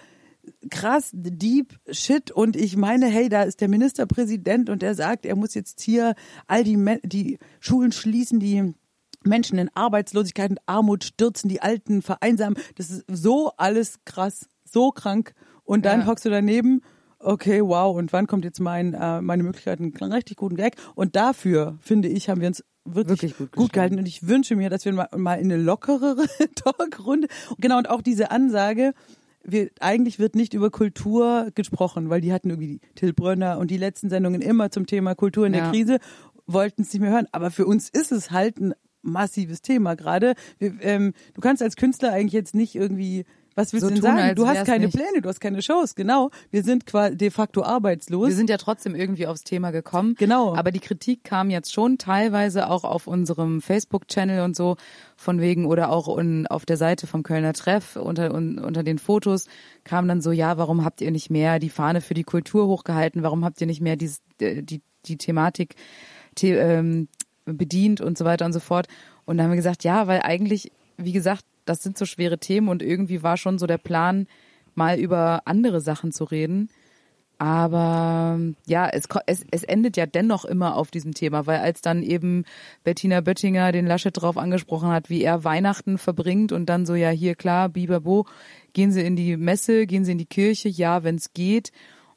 krass 0.70 1.10
deep 1.12 1.78
shit 1.90 2.30
und 2.30 2.56
ich 2.56 2.76
meine, 2.76 3.06
hey, 3.06 3.28
da 3.28 3.42
ist 3.42 3.60
der 3.60 3.68
Ministerpräsident 3.68 4.68
und 4.68 4.82
der 4.82 4.94
sagt, 4.94 5.24
er 5.24 5.36
muss 5.36 5.54
jetzt 5.54 5.80
hier 5.80 6.14
all 6.46 6.64
die, 6.64 6.76
Men 6.76 7.00
die 7.02 7.38
Schulen 7.60 7.92
schließen, 7.92 8.40
die 8.40 8.74
Menschen 9.22 9.58
in 9.58 9.70
Arbeitslosigkeit 9.74 10.50
und 10.50 10.60
Armut 10.66 11.04
stürzen, 11.04 11.48
die 11.48 11.62
Alten 11.62 12.02
vereinsamen. 12.02 12.58
Das 12.76 12.90
ist 12.90 13.04
so 13.08 13.52
alles 13.56 14.00
krass, 14.04 14.48
so 14.64 14.90
krank. 14.90 15.34
Und 15.64 15.84
dann 15.84 16.00
Ja. 16.00 16.06
hockst 16.06 16.24
du 16.24 16.30
daneben, 16.30 16.80
okay, 17.18 17.60
wow, 17.62 17.96
und 17.96 18.12
wann 18.12 18.26
kommt 18.26 18.44
jetzt 18.44 18.60
mein, 18.60 18.94
äh, 18.94 19.20
meine 19.20 19.42
Möglichkeit, 19.42 19.80
einen 19.80 19.92
richtig 20.12 20.36
guten 20.36 20.56
Gag? 20.56 20.76
Und 20.94 21.16
dafür, 21.16 21.78
finde 21.80 22.08
ich, 22.08 22.28
haben 22.28 22.40
wir 22.40 22.48
uns 22.48 22.62
wirklich, 22.84 23.22
Wirklich 23.22 23.38
gut 23.38 23.52
gut 23.52 23.72
gehalten. 23.72 23.98
Und 23.98 24.06
ich 24.06 24.28
wünsche 24.28 24.56
mir, 24.56 24.68
dass 24.68 24.84
wir 24.84 24.92
mal, 24.92 25.08
mal 25.16 25.34
in 25.36 25.50
eine 25.50 25.62
lockerere 25.62 26.26
Talkrunde, 26.54 27.28
genau, 27.58 27.78
und 27.78 27.88
auch 27.88 28.02
diese 28.02 28.30
Ansage, 28.30 28.92
wir, 29.42 29.70
eigentlich 29.80 30.18
wird 30.18 30.34
nicht 30.36 30.54
über 30.54 30.70
Kultur 30.70 31.48
gesprochen, 31.54 32.08
weil 32.10 32.20
die 32.20 32.32
hatten 32.32 32.50
irgendwie 32.50 32.78
die 32.78 32.80
Till 32.94 33.12
Brönner 33.12 33.58
und 33.58 33.70
die 33.70 33.76
letzten 33.78 34.08
Sendungen 34.10 34.40
immer 34.42 34.70
zum 34.70 34.86
Thema 34.86 35.14
Kultur 35.14 35.46
in 35.46 35.52
der 35.52 35.64
Ja. 35.64 35.70
Krise, 35.70 35.98
wollten 36.46 36.82
es 36.82 36.92
nicht 36.92 37.00
mehr 37.00 37.10
hören. 37.10 37.26
Aber 37.32 37.50
für 37.50 37.66
uns 37.66 37.88
ist 37.90 38.12
es 38.12 38.30
halt 38.30 38.58
ein 38.60 38.74
massives 39.02 39.60
Thema 39.62 39.96
gerade. 39.96 40.34
Wir, 40.58 40.74
Ähm, 40.80 41.12
du 41.34 41.40
kannst 41.42 41.62
als 41.62 41.76
Künstler 41.76 42.12
eigentlich 42.12 42.32
jetzt 42.32 42.54
nicht 42.54 42.74
irgendwie, 42.74 43.24
was 43.54 43.72
willst 43.72 43.82
So 43.82 43.88
du 43.88 43.94
denn 43.94 44.02
tun, 44.02 44.16
sagen? 44.18 44.34
Du 44.34 44.46
hast 44.46 44.64
keine 44.64 44.86
nicht. 44.86 44.96
Pläne, 44.96 45.22
du 45.22 45.28
hast 45.28 45.40
keine 45.40 45.62
Shows, 45.62 45.94
genau. 45.94 46.30
Wir 46.50 46.62
sind 46.62 46.86
quasi 46.86 47.16
de 47.16 47.30
facto 47.30 47.62
arbeitslos. 47.62 48.28
Wir 48.28 48.34
sind 48.34 48.50
ja 48.50 48.56
trotzdem 48.56 48.94
irgendwie 48.94 49.26
aufs 49.26 49.44
Thema 49.44 49.70
gekommen. 49.70 50.14
Genau. 50.18 50.54
Aber 50.54 50.70
die 50.70 50.80
Kritik 50.80 51.24
kam 51.24 51.50
jetzt 51.50 51.72
schon 51.72 51.98
teilweise 51.98 52.68
auch 52.68 52.84
auf 52.84 53.06
unserem 53.06 53.60
Facebook-Channel 53.60 54.42
und 54.42 54.56
so 54.56 54.76
von 55.16 55.40
wegen 55.40 55.66
oder 55.66 55.90
auch 55.90 56.08
un, 56.08 56.46
auf 56.46 56.66
der 56.66 56.76
Seite 56.76 57.06
vom 57.06 57.22
Kölner 57.22 57.52
Treff 57.52 57.96
unter, 57.96 58.34
un, 58.34 58.58
unter 58.58 58.82
den 58.82 58.98
Fotos 58.98 59.46
kam 59.84 60.08
dann 60.08 60.20
so, 60.20 60.32
ja, 60.32 60.58
warum 60.58 60.84
habt 60.84 61.00
ihr 61.00 61.10
nicht 61.10 61.30
mehr 61.30 61.58
die 61.58 61.70
Fahne 61.70 62.00
für 62.00 62.14
die 62.14 62.24
Kultur 62.24 62.66
hochgehalten? 62.66 63.22
Warum 63.22 63.44
habt 63.44 63.60
ihr 63.60 63.66
nicht 63.66 63.80
mehr 63.80 63.96
dieses, 63.96 64.20
äh, 64.40 64.62
die, 64.62 64.82
die 65.06 65.16
Thematik 65.16 65.76
the, 66.38 66.50
ähm, 66.50 67.08
bedient 67.44 68.00
und 68.00 68.18
so 68.18 68.24
weiter 68.24 68.46
und 68.46 68.52
so 68.52 68.60
fort? 68.60 68.88
Und 69.24 69.36
dann 69.36 69.44
haben 69.44 69.52
wir 69.52 69.56
gesagt, 69.56 69.84
ja, 69.84 70.06
weil 70.06 70.20
eigentlich, 70.22 70.72
wie 70.96 71.12
gesagt, 71.12 71.44
das 71.64 71.82
sind 71.82 71.98
so 71.98 72.04
schwere 72.04 72.38
Themen 72.38 72.68
und 72.68 72.82
irgendwie 72.82 73.22
war 73.22 73.36
schon 73.36 73.58
so 73.58 73.66
der 73.66 73.78
Plan, 73.78 74.26
mal 74.74 74.98
über 74.98 75.42
andere 75.44 75.80
Sachen 75.80 76.12
zu 76.12 76.24
reden. 76.24 76.68
Aber 77.38 78.38
ja, 78.66 78.88
es, 78.88 79.08
es, 79.26 79.44
es 79.50 79.64
endet 79.64 79.96
ja 79.96 80.06
dennoch 80.06 80.44
immer 80.44 80.76
auf 80.76 80.90
diesem 80.90 81.14
Thema, 81.14 81.46
weil 81.46 81.58
als 81.58 81.80
dann 81.80 82.02
eben 82.02 82.44
Bettina 82.84 83.20
Böttinger 83.20 83.72
den 83.72 83.86
Laschet 83.86 84.16
drauf 84.16 84.38
angesprochen 84.38 84.88
hat, 84.88 85.10
wie 85.10 85.22
er 85.22 85.42
Weihnachten 85.42 85.98
verbringt 85.98 86.52
und 86.52 86.66
dann 86.66 86.86
so, 86.86 86.94
ja, 86.94 87.10
hier 87.10 87.34
klar, 87.34 87.68
Bibabo, 87.68 88.26
gehen 88.72 88.92
Sie 88.92 89.02
in 89.02 89.16
die 89.16 89.36
Messe, 89.36 89.86
gehen 89.86 90.04
Sie 90.04 90.12
in 90.12 90.18
die 90.18 90.26
Kirche, 90.26 90.68
ja, 90.68 91.02
wenn 91.02 91.16
es 91.16 91.32
geht. 91.32 91.72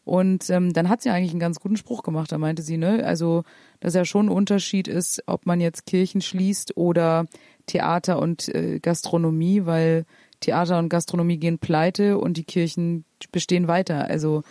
Und 0.08 0.50
ähm, 0.50 0.72
dann 0.72 0.88
hat 0.88 1.02
sie 1.02 1.10
eigentlich 1.10 1.32
einen 1.32 1.42
ganz 1.42 1.60
guten 1.60 1.76
Spruch 1.76 2.02
gemacht. 2.02 2.32
Da 2.32 2.38
meinte 2.38 2.62
sie, 2.62 2.78
ne, 2.78 3.04
also 3.06 3.44
dass 3.82 3.94
ja 3.94 4.06
schon 4.06 4.28
ein 4.28 4.32
Unterschied 4.32 4.88
ist, 4.88 5.22
ob 5.26 5.46
man 5.46 5.60
jetzt 5.60 5.86
Kirchen 5.86 6.22
schließt 6.22 6.78
oder 6.78 7.26
Theater 7.68 8.20
und 8.20 8.48
äh, 8.54 8.80
Gastronomie, 8.80 9.66
weil 9.66 10.06
Theater 10.40 10.80
und 10.80 10.90
Gastronomie 10.90 11.38
gehen 11.38 11.60
pleite 11.60 12.18
und 12.18 12.38
die 12.38 12.44
Kirchen 12.44 13.06
bestehen 13.32 13.68
weiter. 13.68 14.06
Also 14.06 14.44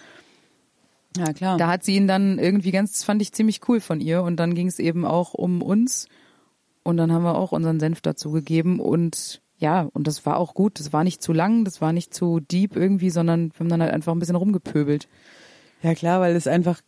Ja, 1.17 1.33
klar. 1.33 1.57
da 1.59 1.69
hat 1.69 1.85
sie 1.85 1.97
ihn 1.97 2.07
dann 2.07 2.39
irgendwie 2.39 2.71
ganz, 2.71 2.93
das 2.93 3.05
fand 3.05 3.23
ich 3.23 3.33
ziemlich 3.33 3.69
cool 3.69 3.81
von 3.81 4.01
ihr. 4.01 4.23
Und 4.23 4.37
dann 4.37 4.55
ging 4.55 4.69
es 4.69 4.79
eben 4.79 5.05
auch 5.05 5.35
um 5.35 5.63
uns. 5.63 6.09
Und 6.83 6.97
dann 6.97 7.13
haben 7.13 7.25
wir 7.25 7.37
auch 7.37 7.53
unseren 7.53 7.81
Senf 7.81 8.01
dazu 8.01 8.31
gegeben. 8.31 8.81
Und 8.81 9.41
ja, 9.59 9.89
und 9.93 10.07
das 10.07 10.27
war 10.27 10.37
auch 10.37 10.55
gut. 10.55 10.79
Das 10.79 10.93
war 10.93 11.03
nicht 11.05 11.23
zu 11.23 11.33
lang, 11.33 11.65
das 11.65 11.81
war 11.81 11.93
nicht 11.93 12.13
zu 12.13 12.41
deep 12.41 12.77
irgendwie, 12.77 13.11
sondern 13.11 13.53
wir 13.53 13.61
haben 13.61 13.69
dann 13.69 13.83
halt 13.83 13.93
einfach 13.93 14.13
ein 14.13 14.19
bisschen 14.19 14.37
rumgepöbelt. 14.37 15.09
Ja 15.83 15.95
klar, 15.95 16.21
weil 16.21 16.35
es 16.37 16.47
einfach, 16.47 16.81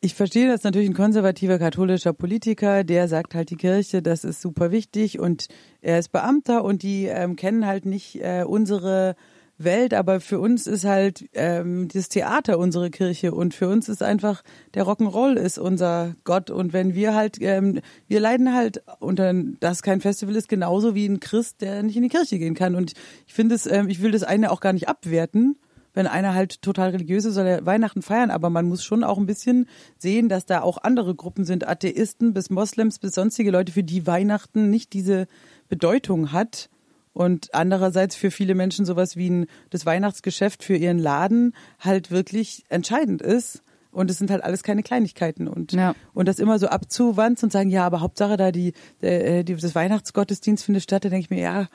ich 0.00 0.14
verstehe 0.14 0.48
das 0.48 0.62
natürlich 0.62 0.88
ein 0.88 0.94
konservativer 0.94 1.58
katholischer 1.58 2.12
Politiker, 2.12 2.84
der 2.84 3.08
sagt 3.08 3.34
halt 3.34 3.50
die 3.50 3.56
Kirche, 3.56 4.02
das 4.02 4.24
ist 4.24 4.40
super 4.40 4.70
wichtig 4.70 5.18
und 5.18 5.46
er 5.80 5.98
ist 5.98 6.12
Beamter 6.12 6.64
und 6.64 6.82
die 6.82 7.06
ähm, 7.06 7.36
kennen 7.36 7.66
halt 7.66 7.86
nicht 7.86 8.16
äh, 8.22 8.44
unsere 8.46 9.16
Welt, 9.58 9.94
aber 9.94 10.20
für 10.20 10.38
uns 10.38 10.66
ist 10.66 10.84
halt 10.84 11.28
ähm, 11.32 11.88
das 11.88 12.08
Theater 12.08 12.58
unsere 12.58 12.90
Kirche 12.90 13.32
und 13.32 13.54
für 13.54 13.68
uns 13.68 13.88
ist 13.88 14.02
einfach 14.02 14.42
der 14.74 14.84
Rock'n'Roll 14.84 15.34
ist 15.34 15.58
unser 15.58 16.14
Gott 16.24 16.50
und 16.50 16.72
wenn 16.72 16.94
wir 16.94 17.14
halt, 17.14 17.38
ähm, 17.40 17.80
wir 18.06 18.20
leiden 18.20 18.54
halt 18.54 18.82
unter, 19.00 19.32
dass 19.60 19.82
kein 19.82 20.00
Festival 20.00 20.36
ist, 20.36 20.48
genauso 20.48 20.94
wie 20.94 21.06
ein 21.06 21.20
Christ, 21.20 21.62
der 21.62 21.82
nicht 21.82 21.96
in 21.96 22.02
die 22.02 22.10
Kirche 22.10 22.38
gehen 22.38 22.54
kann 22.54 22.74
und 22.74 22.92
ich 23.26 23.32
finde 23.32 23.54
es, 23.54 23.66
ähm, 23.66 23.88
ich 23.88 24.02
will 24.02 24.10
das 24.10 24.24
eine 24.24 24.50
auch 24.50 24.60
gar 24.60 24.74
nicht 24.74 24.88
abwerten, 24.88 25.56
wenn 25.96 26.06
einer 26.06 26.34
halt 26.34 26.60
total 26.60 26.90
religiös 26.90 27.24
ist, 27.24 27.34
soll 27.34 27.46
er 27.46 27.64
Weihnachten 27.64 28.02
feiern, 28.02 28.30
aber 28.30 28.50
man 28.50 28.68
muss 28.68 28.84
schon 28.84 29.02
auch 29.02 29.16
ein 29.16 29.24
bisschen 29.24 29.66
sehen, 29.96 30.28
dass 30.28 30.44
da 30.44 30.60
auch 30.60 30.76
andere 30.82 31.14
Gruppen 31.14 31.46
sind, 31.46 31.66
Atheisten 31.66 32.34
bis 32.34 32.50
Moslems 32.50 32.98
bis 32.98 33.14
sonstige 33.14 33.50
Leute, 33.50 33.72
für 33.72 33.82
die 33.82 34.06
Weihnachten 34.06 34.68
nicht 34.68 34.92
diese 34.92 35.26
Bedeutung 35.68 36.32
hat. 36.32 36.68
Und 37.14 37.54
andererseits 37.54 38.14
für 38.14 38.30
viele 38.30 38.54
Menschen 38.54 38.84
sowas 38.84 39.16
wie 39.16 39.30
ein, 39.30 39.46
das 39.70 39.86
Weihnachtsgeschäft 39.86 40.62
für 40.62 40.76
ihren 40.76 40.98
Laden 40.98 41.54
halt 41.80 42.10
wirklich 42.10 42.64
entscheidend 42.68 43.22
ist. 43.22 43.62
Und 43.90 44.10
es 44.10 44.18
sind 44.18 44.30
halt 44.30 44.44
alles 44.44 44.62
keine 44.62 44.82
Kleinigkeiten. 44.82 45.48
Und, 45.48 45.72
Ja. 45.72 45.94
und 46.12 46.28
das 46.28 46.38
immer 46.38 46.58
so 46.58 46.66
abzuwanzen 46.66 47.46
und 47.46 47.52
sagen, 47.52 47.70
ja, 47.70 47.86
aber 47.86 48.02
Hauptsache 48.02 48.36
da 48.36 48.52
die, 48.52 48.74
äh, 49.00 49.44
die 49.44 49.56
das 49.56 49.74
Weihnachtsgottesdienst 49.74 50.62
findet 50.62 50.82
statt, 50.82 51.06
da 51.06 51.08
denke 51.08 51.24
ich 51.24 51.30
mir, 51.30 51.40
ja, 51.40 51.68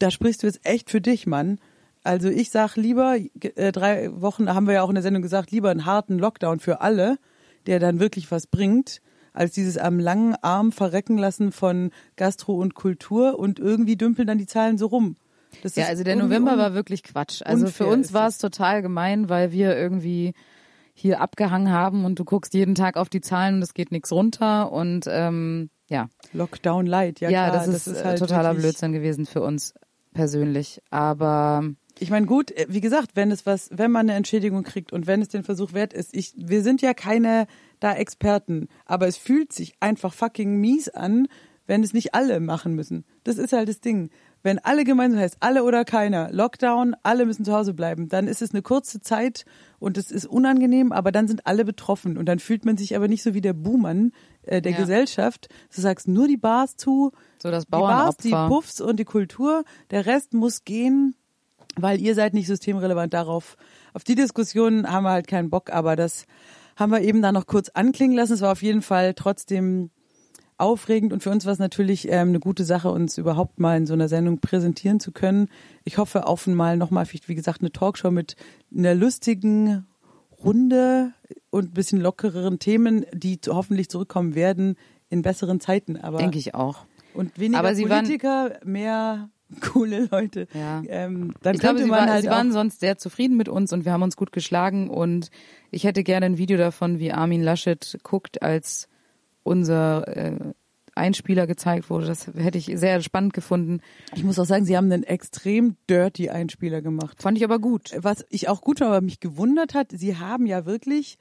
da 0.00 0.10
sprichst 0.10 0.42
du 0.42 0.48
jetzt 0.48 0.58
echt 0.64 0.90
für 0.90 1.00
dich, 1.00 1.28
Mann. 1.28 1.60
Also 2.04 2.28
ich 2.28 2.50
sag 2.50 2.76
lieber, 2.76 3.16
äh, 3.40 3.72
drei 3.72 4.10
Wochen 4.20 4.52
haben 4.52 4.66
wir 4.66 4.74
ja 4.74 4.82
auch 4.82 4.88
in 4.88 4.94
der 4.96 5.02
Sendung 5.02 5.22
gesagt, 5.22 5.50
lieber 5.50 5.70
einen 5.70 5.86
harten 5.86 6.18
Lockdown 6.18 6.58
für 6.58 6.80
alle, 6.80 7.18
der 7.66 7.78
dann 7.78 8.00
wirklich 8.00 8.30
was 8.30 8.46
bringt, 8.46 9.00
als 9.32 9.52
dieses 9.52 9.78
am 9.78 9.98
langen 9.98 10.34
Arm 10.42 10.72
verrecken 10.72 11.16
lassen 11.16 11.52
von 11.52 11.90
Gastro 12.16 12.54
und 12.54 12.74
Kultur 12.74 13.38
und 13.38 13.58
irgendwie 13.58 13.96
dümpeln 13.96 14.26
dann 14.26 14.38
die 14.38 14.46
Zahlen 14.46 14.78
so 14.78 14.86
rum. 14.86 15.16
Das 15.62 15.76
Ja, 15.76 15.84
ist 15.84 15.90
also 15.90 16.04
der 16.04 16.16
November 16.16 16.58
war 16.58 16.74
wirklich 16.74 17.02
Quatsch. 17.02 17.42
Also 17.44 17.66
für 17.66 17.86
uns 17.86 18.08
ist 18.08 18.14
war 18.14 18.24
das. 18.24 18.34
es 18.34 18.40
total 18.40 18.82
gemein, 18.82 19.28
weil 19.28 19.52
wir 19.52 19.76
irgendwie 19.76 20.32
hier 20.94 21.20
abgehangen 21.20 21.70
haben 21.72 22.04
und 22.04 22.18
du 22.18 22.24
guckst 22.24 22.52
jeden 22.54 22.74
Tag 22.74 22.96
auf 22.96 23.08
die 23.08 23.20
Zahlen 23.20 23.56
und 23.56 23.62
es 23.62 23.74
geht 23.74 23.92
nichts 23.92 24.12
runter 24.12 24.72
und 24.72 25.06
ähm, 25.08 25.70
ja, 25.88 26.08
Lockdown 26.32 26.86
Light. 26.86 27.20
Ja, 27.20 27.30
ja, 27.30 27.48
klar, 27.48 27.66
das 27.66 27.86
ist, 27.86 27.86
äh, 27.86 28.04
halt 28.04 28.18
totaler 28.18 28.54
Blödsinn 28.54 28.92
gewesen 28.92 29.26
für 29.26 29.42
uns 29.42 29.74
persönlich. 30.14 30.80
Aber 30.90 31.64
Ich 32.02 32.10
meine, 32.10 32.26
gut, 32.26 32.50
äh, 32.50 32.66
wie 32.68 32.80
gesagt, 32.80 33.12
wenn 33.14 33.30
es 33.30 33.46
was, 33.46 33.70
wenn 33.72 33.92
man 33.92 34.08
eine 34.08 34.18
Entschädigung 34.18 34.64
kriegt 34.64 34.92
und 34.92 35.06
wenn 35.06 35.22
es 35.22 35.28
den 35.28 35.44
Versuch 35.44 35.72
wert 35.72 35.92
ist, 35.92 36.14
ich, 36.14 36.34
wir 36.36 36.62
sind 36.62 36.82
ja 36.82 36.94
keine 36.94 37.46
da 37.78 37.94
Experten, 37.94 38.68
aber 38.86 39.06
es 39.06 39.16
fühlt 39.16 39.52
sich 39.52 39.74
einfach 39.78 40.12
fucking 40.12 40.56
mies 40.56 40.88
an, 40.88 41.28
wenn 41.66 41.84
es 41.84 41.94
nicht 41.94 42.12
alle 42.12 42.40
machen 42.40 42.74
müssen. 42.74 43.04
Das 43.22 43.38
ist 43.38 43.52
halt 43.52 43.68
das 43.68 43.80
Ding. 43.80 44.10
Wenn 44.42 44.58
alle 44.58 44.82
gemeinsam 44.82 45.20
heißt, 45.20 45.36
alle 45.38 45.62
oder 45.62 45.84
keiner, 45.84 46.32
Lockdown, 46.32 46.96
alle 47.04 47.24
müssen 47.24 47.44
zu 47.44 47.52
Hause 47.52 47.72
bleiben, 47.72 48.08
dann 48.08 48.26
ist 48.26 48.42
es 48.42 48.50
eine 48.50 48.62
kurze 48.62 49.00
Zeit 49.00 49.44
und 49.78 49.96
es 49.96 50.10
ist 50.10 50.26
unangenehm, 50.26 50.90
aber 50.90 51.12
dann 51.12 51.28
sind 51.28 51.46
alle 51.46 51.64
betroffen 51.64 52.18
und 52.18 52.26
dann 52.26 52.40
fühlt 52.40 52.64
man 52.64 52.76
sich 52.76 52.96
aber 52.96 53.06
nicht 53.06 53.22
so 53.22 53.34
wie 53.34 53.40
der 53.40 53.52
Buhmann 53.52 54.10
äh, 54.42 54.60
der 54.60 54.72
Ja. 54.72 54.78
Gesellschaft. 54.78 55.48
Du 55.72 55.80
sagst 55.80 56.08
nur 56.08 56.26
die 56.26 56.36
Bars 56.36 56.76
zu, 56.76 57.12
so 57.40 57.52
das 57.52 57.66
die 57.66 57.70
Bars, 57.70 58.16
die. 58.16 58.30
Puffs 58.30 58.80
und 58.80 58.98
die 58.98 59.04
Kultur, 59.04 59.62
der 59.92 60.04
Rest 60.06 60.34
muss 60.34 60.64
gehen, 60.64 61.14
weil 61.76 62.00
ihr 62.00 62.14
seid 62.14 62.34
nicht 62.34 62.46
systemrelevant 62.46 63.12
darauf. 63.14 63.56
Auf 63.94 64.04
die 64.04 64.14
Diskussion 64.14 64.90
haben 64.90 65.04
wir 65.04 65.10
halt 65.10 65.26
keinen 65.26 65.50
Bock, 65.50 65.70
aber 65.70 65.96
das 65.96 66.26
haben 66.76 66.92
wir 66.92 67.00
eben 67.02 67.22
da 67.22 67.32
noch 67.32 67.46
kurz 67.46 67.68
anklingen 67.70 68.16
lassen. 68.16 68.32
Es 68.34 68.40
war 68.40 68.52
auf 68.52 68.62
jeden 68.62 68.82
Fall 68.82 69.14
trotzdem 69.14 69.90
aufregend 70.58 71.12
und 71.12 71.22
für 71.22 71.30
uns 71.30 71.44
war 71.44 71.52
es 71.52 71.58
natürlich 71.58 72.08
ähm, 72.08 72.28
eine 72.28 72.38
gute 72.40 72.64
Sache, 72.64 72.90
uns 72.90 73.18
überhaupt 73.18 73.58
mal 73.58 73.76
in 73.76 73.86
so 73.86 73.94
einer 73.94 74.08
Sendung 74.08 74.38
präsentieren 74.38 75.00
zu 75.00 75.10
können. 75.10 75.48
Ich 75.84 75.98
hoffe 75.98 76.26
auf 76.26 76.46
einmal 76.46 76.76
nochmal, 76.76 77.06
wie 77.26 77.34
gesagt, 77.34 77.60
eine 77.62 77.72
Talkshow 77.72 78.10
mit 78.10 78.36
einer 78.76 78.94
lustigen 78.94 79.86
Runde 80.42 81.12
und 81.50 81.70
ein 81.70 81.74
bisschen 81.74 82.00
lockereren 82.00 82.58
Themen, 82.58 83.04
die 83.12 83.40
hoffentlich 83.48 83.88
zurückkommen 83.88 84.34
werden 84.34 84.76
in 85.08 85.22
besseren 85.22 85.60
Zeiten. 85.60 85.96
Aber 85.96 86.18
Denke 86.18 86.38
ich 86.38 86.54
auch. 86.54 86.84
und 87.14 87.38
weniger 87.38 87.74
sie 87.74 87.88
waren- 87.88 88.04
Politiker, 88.04 88.58
mehr 88.64 89.30
coole 89.60 90.08
Leute. 90.10 90.46
Ja. 90.54 90.82
Ähm, 90.88 91.32
dann 91.42 91.54
ich 91.54 91.60
glaube, 91.60 91.78
sie, 91.78 91.86
man 91.86 92.00
war, 92.00 92.06
halt 92.08 92.22
sie 92.22 92.30
waren 92.30 92.52
sonst 92.52 92.80
sehr 92.80 92.98
zufrieden 92.98 93.36
mit 93.36 93.48
uns 93.48 93.72
und 93.72 93.84
wir 93.84 93.92
haben 93.92 94.02
uns 94.02 94.16
gut 94.16 94.32
geschlagen 94.32 94.88
und 94.88 95.30
ich 95.70 95.84
hätte 95.84 96.02
gerne 96.02 96.26
ein 96.26 96.38
Video 96.38 96.56
davon, 96.58 96.98
wie 96.98 97.12
Armin 97.12 97.42
Laschet 97.42 97.98
guckt, 98.02 98.42
als 98.42 98.88
unser 99.42 100.06
äh, 100.08 100.52
Einspieler 100.94 101.46
gezeigt 101.46 101.90
wurde. 101.90 102.06
Das 102.06 102.26
hätte 102.26 102.58
ich 102.58 102.70
sehr 102.74 103.00
spannend 103.00 103.32
gefunden. 103.32 103.80
ich 104.14 104.24
muss 104.24 104.38
auch 104.38 104.44
sagen, 104.44 104.64
sie 104.64 104.76
haben 104.76 104.92
einen 104.92 105.04
extrem 105.04 105.76
dirty 105.88 106.30
Einspieler 106.30 106.82
gemacht. 106.82 107.22
Fand 107.22 107.38
ich 107.38 107.44
aber 107.44 107.58
gut. 107.58 107.92
Was 107.96 108.24
ich 108.28 108.48
auch 108.48 108.60
gut 108.60 108.78
fand, 108.78 108.90
aber 108.90 109.00
mich 109.00 109.20
gewundert 109.20 109.74
hat, 109.74 109.88
sie 109.90 110.18
haben 110.18 110.46
ja 110.46 110.66
wirklich, 110.66 111.18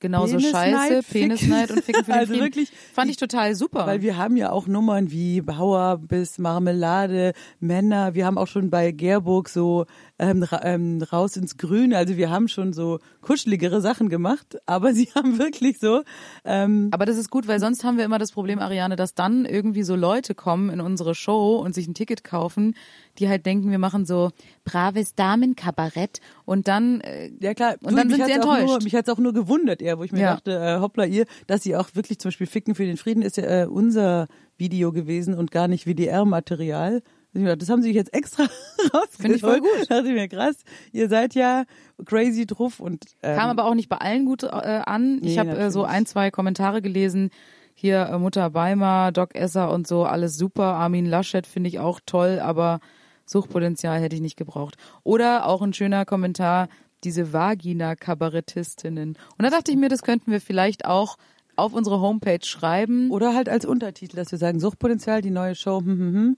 Genauso 0.00 0.38
scheiße. 0.38 1.00
Penisneid 1.10 1.70
und 1.70 1.82
Ficken 1.82 2.04
für 2.04 2.10
den 2.12 2.18
Also 2.18 2.32
Frieden. 2.32 2.44
wirklich, 2.44 2.70
Fand 2.92 3.10
ich 3.10 3.16
total 3.16 3.54
super. 3.54 3.86
weil 3.86 4.02
wir 4.02 4.16
haben 4.18 4.36
ja 4.36 4.50
auch 4.50 4.66
Nummern 4.66 5.10
wie 5.10 5.40
Bauer 5.40 5.98
bis 5.98 6.38
Marmelade, 6.38 7.32
Männer, 7.60 8.14
wir 8.14 8.26
haben 8.26 8.36
auch 8.36 8.48
schon 8.48 8.68
bei 8.70 8.90
Gerburg 8.92 9.48
so 9.48 9.86
ähm, 10.18 10.46
ähm, 10.62 11.02
raus 11.10 11.36
ins 11.36 11.56
Grüne, 11.56 11.96
also 11.96 12.16
wir 12.16 12.30
haben 12.30 12.48
schon 12.48 12.72
so 12.72 12.98
kuscheligere 13.22 13.80
Sachen 13.80 14.08
gemacht, 14.10 14.58
aber 14.66 14.92
sie 14.94 15.08
haben 15.14 15.38
wirklich 15.38 15.78
so, 15.78 16.02
ähm, 16.44 16.88
Aber 16.92 17.06
das 17.06 17.16
ist 17.16 17.30
gut, 17.30 17.48
weil 17.48 17.58
sonst 17.60 17.82
haben 17.84 17.96
wir 17.96 18.04
immer 18.04 18.18
das 18.18 18.32
Problem, 18.32 18.58
Ariane, 18.58 18.96
dass 18.96 19.14
dann 19.14 19.46
irgendwie 19.46 19.84
so 19.84 19.96
Leute 19.96 20.34
kommen 20.34 20.68
in 20.70 20.80
unsere 20.80 21.14
Show 21.14 21.56
und 21.56 21.74
sich 21.74 21.86
ein 21.88 21.94
Ticket 21.94 22.24
kaufen, 22.24 22.74
die 23.18 23.28
halt 23.28 23.46
denken, 23.46 23.70
wir 23.70 23.78
machen 23.78 24.06
so 24.06 24.30
braves 24.64 25.14
Damenkabarett 25.14 26.20
und 26.44 26.68
dann 26.68 27.00
äh, 27.00 27.30
Ja 27.40 27.54
klar, 27.54 27.76
Und 27.82 27.96
dann 27.96 28.08
mich 28.08 28.16
sind 28.16 28.26
sie 28.26 28.32
enttäuscht. 28.32 28.66
Nur, 28.66 28.82
mich 28.82 28.94
hat's 28.94 29.08
auch 29.08 29.18
nur 29.18 29.32
gewundert, 29.32 29.82
eher, 29.82 29.98
wo 29.98 30.04
ich 30.04 30.12
mir 30.12 30.20
Ja. 30.20 30.34
dachte, 30.34 30.52
äh, 30.52 30.80
hoppla 30.80 31.04
ihr, 31.04 31.26
dass 31.46 31.62
sie 31.62 31.76
auch 31.76 31.88
wirklich 31.94 32.18
zum 32.18 32.28
Beispiel 32.30 32.46
Ficken 32.46 32.74
für 32.74 32.84
den 32.86 32.96
Frieden 32.96 33.22
ist 33.22 33.36
ja 33.36 33.44
äh, 33.62 33.66
unser 33.66 34.26
Video 34.56 34.92
gewesen 34.92 35.34
und 35.34 35.50
gar 35.50 35.68
nicht 35.68 35.86
WDR-Material. 35.86 37.02
Das 37.32 37.68
haben 37.68 37.82
sie 37.82 37.88
sich 37.88 37.96
jetzt 37.96 38.14
extra 38.14 38.44
rausgeholt. 38.94 39.08
Finde 39.10 39.34
ich 39.36 39.40
voll 39.40 39.58
gut. 39.60 39.90
Dachte 39.90 40.06
ich 40.06 40.14
mir 40.14 40.28
krass. 40.28 40.56
Ihr 40.92 41.08
seid 41.08 41.34
ja 41.34 41.64
crazy 42.06 42.46
drauf 42.46 42.78
und 42.78 43.04
ähm, 43.24 43.36
kam 43.36 43.50
aber 43.50 43.64
auch 43.64 43.74
nicht 43.74 43.88
bei 43.88 43.96
allen 43.96 44.24
gut 44.24 44.44
äh, 44.44 44.46
an. 44.48 45.16
Ich 45.22 45.34
Nee, 45.34 45.38
habe 45.38 45.58
äh, 45.58 45.70
so 45.72 45.82
ein, 45.84 46.06
zwei 46.06 46.30
Kommentare 46.30 46.80
gelesen. 46.80 47.30
Hier 47.74 48.02
äh, 48.06 48.18
Mutter 48.18 48.50
Beimer, 48.50 49.10
Doc 49.10 49.34
Esser 49.34 49.72
und 49.72 49.88
so, 49.88 50.04
alles 50.04 50.36
super. 50.38 50.74
Armin 50.74 51.06
Laschet 51.06 51.44
finde 51.44 51.66
ich 51.68 51.80
auch 51.80 51.98
toll, 52.06 52.38
aber 52.40 52.78
Suchtpotenzial 53.26 54.00
hätte 54.00 54.16
ich 54.16 54.22
nicht 54.22 54.36
gebraucht. 54.36 54.76
Oder 55.02 55.46
auch 55.46 55.62
ein 55.62 55.72
schöner 55.72 56.04
Kommentar, 56.04 56.68
diese 57.04 57.32
Vagina-Kabarettistinnen. 57.32 59.10
Und 59.10 59.42
da 59.42 59.50
dachte 59.50 59.70
ich 59.70 59.76
mir, 59.76 59.88
das 59.88 60.02
könnten 60.02 60.30
wir 60.30 60.40
vielleicht 60.40 60.84
auch 60.84 61.16
auf 61.56 61.72
unsere 61.72 62.00
Homepage 62.00 62.44
schreiben. 62.44 63.10
oder 63.10 63.34
halt 63.34 63.48
als 63.48 63.64
Untertitel, 63.64 64.16
dass 64.16 64.32
wir 64.32 64.38
sagen 64.38 64.58
Suchtpotenzial, 64.58 65.22
die 65.22 65.30
neue 65.30 65.54
Show, 65.54 65.80
hm, 65.80 65.86
hm, 65.86 66.14
hm, 66.14 66.36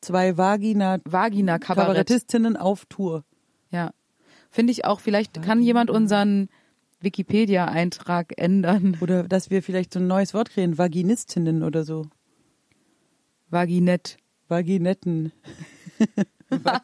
zwei 0.00 0.36
Vagina 0.36 0.98
Vagina-Kabarett. 1.04 1.86
Kabarettistinnen 1.86 2.56
auf 2.56 2.84
Tour. 2.86 3.24
Ja. 3.70 3.92
Finde 4.50 4.72
ich 4.72 4.84
auch, 4.84 5.00
vielleicht 5.00 5.42
kann 5.42 5.62
jemand 5.62 5.90
unseren 5.90 6.48
Wikipedia-Eintrag 7.00 8.34
ändern. 8.36 8.96
Oder 9.00 9.22
dass 9.22 9.50
wir 9.50 9.62
vielleicht 9.62 9.94
so 9.94 10.00
ein 10.00 10.06
neues 10.06 10.34
Wort 10.34 10.50
kriegen, 10.50 10.76
Vaginistinnen 10.76 11.62
oder 11.62 11.84
so. 11.84 12.06
Vaginett. 13.48 14.18
Vaginetten. 14.48 15.32
Va 16.50 16.82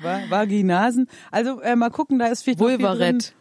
Va 0.00 0.22
Vaginasen. 0.28 1.08
Also 1.30 1.60
äh, 1.60 1.76
mal 1.76 1.90
gucken, 1.90 2.18
da 2.18 2.26
ist 2.26 2.42
viel. 2.42 2.58
Vulvarett. 2.58 3.34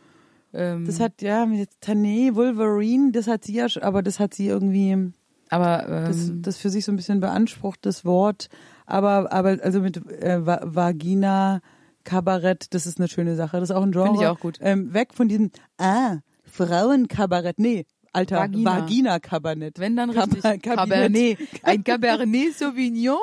Ähm, 0.53 0.86
Das 0.86 0.99
hat 0.99 1.22
ja 1.22 1.45
mit 1.45 1.70
Tané, 1.84 2.36
Wolverine, 2.36 3.12
das 3.12 3.28
hat 3.28 3.43
sie 3.43 3.53
ja, 3.53 3.68
aber 3.82 4.01
das 4.01 4.20
hat 4.20 4.34
sie 4.34 4.47
irgendwie, 4.47 5.12
aber 5.49 6.05
das, 6.08 6.30
ähm, 6.30 6.41
das 6.41 6.58
für 6.58 6.70
sich 6.70 6.86
so 6.86 6.91
ein 6.91 6.95
bisschen 6.95 7.20
beansprucht, 7.20 7.86
das 7.86 8.05
Wort. 8.05 8.49
Aber, 8.86 9.32
aber 9.34 9.58
also 9.62 9.82
mit 9.82 9.97
äh, 9.97 10.45
Va 10.45 10.62
Vagina, 10.64 11.60
Kabarett, 12.05 12.74
das 12.74 12.86
ist 12.86 12.99
eine 12.99 13.10
schöne 13.10 13.36
Sache. 13.36 13.60
Das 13.60 13.70
ist 13.70 13.76
auch 13.76 13.84
ein 13.84 13.91
Genre. 13.91 14.08
Finde 14.08 14.22
ich 14.24 14.28
auch 14.28 14.39
gut. 14.39 14.60
Ähm, 14.62 14.93
weg 14.93 15.14
von 15.14 15.28
diesem, 15.28 15.51
ah, 15.78 16.18
Frauenkabarett. 16.45 17.60
Nee, 17.60 17.86
alter, 18.18 18.38
Vagina. 18.38 18.82
Vagina-Kabarett. 18.82 19.80
Wenn 19.80 19.95
dann 19.95 20.09
richtig. 20.09 20.41
Kabinett. 20.41 20.63
Cabernet. 20.63 21.38
Ein 21.63 21.84
Cabernet 21.86 22.53
Sauvignon. 22.53 23.18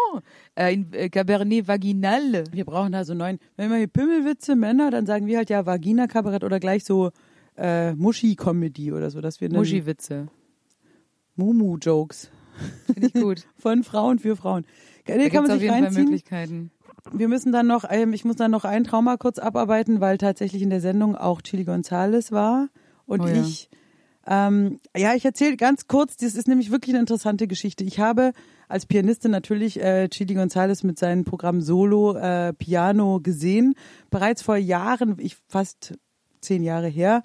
Ein 0.54 0.86
äh, 0.92 1.08
Cabernet 1.10 1.68
Vaginal. 1.68 2.44
Wir 2.52 2.64
brauchen 2.64 2.92
da 2.92 3.04
so 3.04 3.14
neuen, 3.14 3.38
wenn 3.56 3.70
wir 3.70 3.76
hier 3.78 3.86
Pimmelwitze, 3.88 4.56
Männer, 4.56 4.90
dann 4.90 5.06
sagen 5.06 5.26
wir 5.26 5.38
halt 5.38 5.50
ja 5.50 5.66
Vagina-Kabarett 5.66 6.44
oder 6.44 6.60
gleich 6.60 6.84
so 6.84 7.10
äh, 7.56 7.92
Muschi-Comedy 7.94 8.92
oder 8.92 9.10
so, 9.10 9.20
dass 9.20 9.40
wir 9.40 9.50
Muschi-Witze. 9.50 10.28
Mumu-Jokes 11.36 12.30
Finde 12.86 13.06
ich 13.08 13.14
gut. 13.14 13.46
von 13.58 13.82
Frauen 13.82 14.18
für 14.18 14.36
Frauen. 14.36 14.64
Nee, 15.08 15.18
Da 15.18 15.28
kann 15.28 15.42
man 15.42 15.50
auf 15.50 15.58
sich 15.58 15.62
jeden 15.62 15.74
Fall 15.74 15.82
reinziehen. 15.84 16.04
Möglichkeiten. 16.04 16.70
Wir 17.12 17.28
müssen 17.28 17.52
dann 17.52 17.66
noch, 17.66 17.84
ähm, 17.90 18.12
ich 18.12 18.24
muss 18.24 18.36
dann 18.36 18.50
noch 18.50 18.64
ein 18.64 18.84
Trauma 18.84 19.16
kurz 19.16 19.38
abarbeiten, 19.38 20.00
weil 20.00 20.16
tatsächlich 20.16 20.62
in 20.62 20.70
der 20.70 20.80
Sendung 20.80 21.16
auch 21.16 21.42
Chili 21.42 21.64
Gonzales 21.64 22.32
war 22.32 22.68
und 23.06 23.20
Oh 23.20 23.26
ja. 23.26 23.34
ich, 23.42 23.68
ähm, 24.26 24.80
ja, 24.96 25.14
ich 25.14 25.24
erzähle 25.24 25.56
ganz 25.56 25.86
kurz, 25.86 26.16
das 26.16 26.34
ist 26.34 26.48
nämlich 26.48 26.70
wirklich 26.70 26.94
eine 26.94 27.00
interessante 27.00 27.46
Geschichte. 27.46 27.84
Ich 27.84 27.98
habe 27.98 28.32
als 28.68 28.86
Pianistin 28.86 29.30
natürlich 29.30 29.80
äh, 29.82 30.08
Chili 30.08 30.34
Gonzales 30.34 30.82
mit 30.82 30.98
seinem 30.98 31.24
Programm 31.24 31.60
Solo 31.60 32.16
äh, 32.16 32.52
Piano 32.54 33.20
gesehen. 33.20 33.74
Bereits 34.10 34.42
vor 34.42 34.56
Jahren, 34.56 35.16
ich 35.18 35.36
fast 35.48 35.94
zehn 36.40 36.62
Jahre 36.62 36.88
her, 36.88 37.22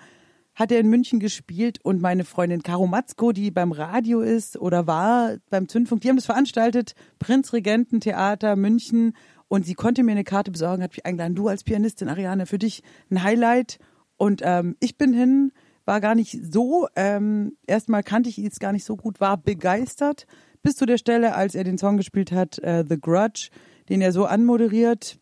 hat 0.55 0.73
er 0.73 0.79
in 0.79 0.89
München 0.89 1.21
gespielt 1.21 1.79
und 1.83 2.01
meine 2.01 2.25
Freundin 2.25 2.63
Caro 2.63 2.85
Matzko, 2.85 3.31
die 3.31 3.49
beim 3.49 3.71
Radio 3.71 4.19
ist 4.19 4.57
oder 4.57 4.87
war 4.87 5.37
beim 5.49 5.69
Zündfunk, 5.69 6.01
die 6.01 6.09
haben 6.09 6.17
das 6.17 6.25
veranstaltet, 6.25 6.95
Prinzregententheater 7.17 8.57
München 8.57 9.13
und 9.47 9.65
sie 9.65 9.73
konnte 9.73 10.03
mir 10.03 10.11
eine 10.11 10.25
Karte 10.25 10.51
besorgen, 10.51 10.83
hat 10.83 10.91
mich 10.91 11.05
eingeladen, 11.05 11.35
du 11.35 11.47
als 11.47 11.63
Pianistin, 11.63 12.09
Ariane, 12.09 12.45
für 12.45 12.57
dich 12.57 12.83
ein 13.09 13.23
Highlight 13.23 13.79
und 14.17 14.41
ähm, 14.43 14.75
ich 14.81 14.97
bin 14.97 15.13
hin, 15.13 15.53
war 15.89 16.01
gar 16.01 16.13
nicht 16.13 16.37
so, 16.53 16.87
ähm, 16.95 17.57
erstmal 17.65 18.03
kannte 18.03 18.29
ich 18.29 18.37
ihn 18.37 18.43
jetzt 18.43 18.59
gar 18.59 18.71
nicht 18.71 18.85
so 18.85 18.95
gut, 18.95 19.19
war 19.19 19.37
begeistert, 19.37 20.27
bis 20.61 20.75
zu 20.75 20.85
der 20.85 20.99
Stelle, 20.99 21.33
als 21.33 21.55
er 21.55 21.63
den 21.63 21.79
Song 21.79 21.97
gespielt 21.97 22.31
hat, 22.31 22.59
äh, 22.59 22.85
The 22.87 22.99
Grudge, 23.01 23.49
den 23.89 23.99
er 23.99 24.11
so 24.11 24.25
anmoderiert, 24.25 25.17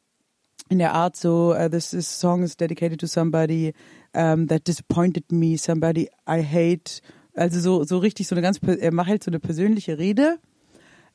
in 0.67 0.79
der 0.79 0.93
Art 0.93 1.15
so, 1.15 1.55
uh, 1.55 1.69
this, 1.69 1.91
this 1.91 2.19
song 2.19 2.43
is 2.43 2.57
dedicated 2.57 2.99
to 2.99 3.07
somebody 3.07 3.73
um, 4.13 4.47
that 4.47 4.67
disappointed 4.67 5.31
me, 5.31 5.57
somebody 5.57 6.09
I 6.27 6.43
hate. 6.43 7.01
Also 7.33 7.61
so, 7.61 7.85
so 7.85 7.99
richtig 7.99 8.27
so 8.27 8.35
eine 8.35 8.41
ganz, 8.41 8.59
er 8.61 8.93
macht 8.93 9.07
halt 9.07 9.23
so 9.23 9.31
eine 9.31 9.39
persönliche 9.39 9.97
Rede. 9.97 10.37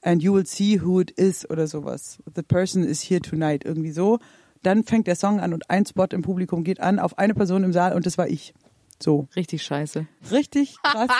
And 0.01 0.23
you 0.23 0.33
will 0.33 0.47
see 0.47 0.81
who 0.81 0.99
it 1.01 1.11
is 1.11 1.49
oder 1.51 1.67
sowas. 1.67 2.23
The 2.35 2.43
person 2.43 2.85
is 2.85 3.03
here 3.03 3.21
tonight, 3.21 3.67
irgendwie 3.67 3.93
so. 3.93 4.19
Dann 4.63 4.85
fängt 4.85 5.09
der 5.09 5.17
Song 5.17 5.41
an 5.41 5.53
und 5.53 5.69
ein 5.69 5.85
Spot 5.85 6.07
im 6.11 6.23
Publikum 6.23 6.65
geht 6.65 6.81
an 6.81 6.99
auf 6.99 7.19
eine 7.19 7.35
Person 7.35 7.65
im 7.65 7.75
Saal 7.75 7.93
und 7.93 8.07
das 8.07 8.17
war 8.17 8.29
ich. 8.29 8.55
So. 9.03 9.29
Richtig 9.37 9.63
scheiße. 9.63 10.07
Richtig 10.31 10.77
krass. 10.83 11.11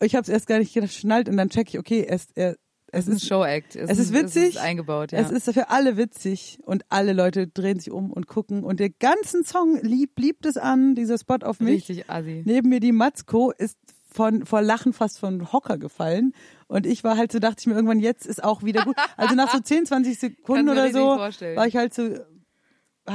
ich 0.00 0.14
habe 0.14 0.22
es 0.22 0.28
erst 0.28 0.46
gar 0.46 0.58
nicht 0.58 0.74
geschnallt 0.74 1.28
und 1.28 1.36
dann 1.36 1.48
check 1.48 1.68
ich, 1.70 1.78
okay, 1.78 2.04
es, 2.08 2.28
er, 2.34 2.56
es 2.94 3.06
Es 3.06 3.08
ist 3.08 3.24
ein 3.24 3.28
Show-Act. 3.28 3.76
es 3.76 3.98
ist 3.98 4.12
witzig. 4.12 4.42
Es 4.42 4.48
ist 4.50 4.58
eingebaut, 4.58 5.12
ja. 5.12 5.18
es 5.18 5.30
ist 5.30 5.50
für 5.52 5.70
alle 5.70 5.96
witzig 5.96 6.58
und 6.64 6.84
alle 6.90 7.14
Leute 7.14 7.46
drehen 7.46 7.78
sich 7.78 7.90
um 7.90 8.12
und 8.12 8.26
gucken 8.26 8.64
und 8.64 8.80
der 8.80 8.90
ganzen 8.90 9.44
Song 9.44 9.80
lieb, 9.82 10.18
liebt 10.18 10.44
es 10.44 10.56
an, 10.56 10.94
dieser 10.94 11.18
Spot 11.18 11.38
auf 11.42 11.60
mich. 11.60 11.88
richtig 11.88 12.10
assi. 12.10 12.42
Neben 12.44 12.68
mir 12.68 12.80
die 12.80 12.92
Matzko 12.92 13.50
ist 13.50 13.78
von 14.12 14.44
vor 14.44 14.60
Lachen 14.60 14.92
fast 14.92 15.18
von 15.18 15.52
Hocker 15.52 15.78
gefallen 15.78 16.34
und 16.68 16.86
ich 16.86 17.02
war 17.02 17.16
halt 17.16 17.32
so 17.32 17.38
dachte 17.38 17.60
ich 17.60 17.66
mir 17.66 17.74
irgendwann 17.74 17.98
jetzt 17.98 18.26
ist 18.26 18.44
auch 18.44 18.62
wieder 18.62 18.84
gut. 18.84 18.96
Also 19.16 19.34
nach 19.34 19.50
so 19.50 19.58
10, 19.64 19.86
20 19.86 20.18
Sekunden 20.18 20.68
oder 20.68 20.92
so 20.92 21.16
war 21.16 21.66
ich 21.66 21.76
halt 21.76 21.94
so 21.94 22.10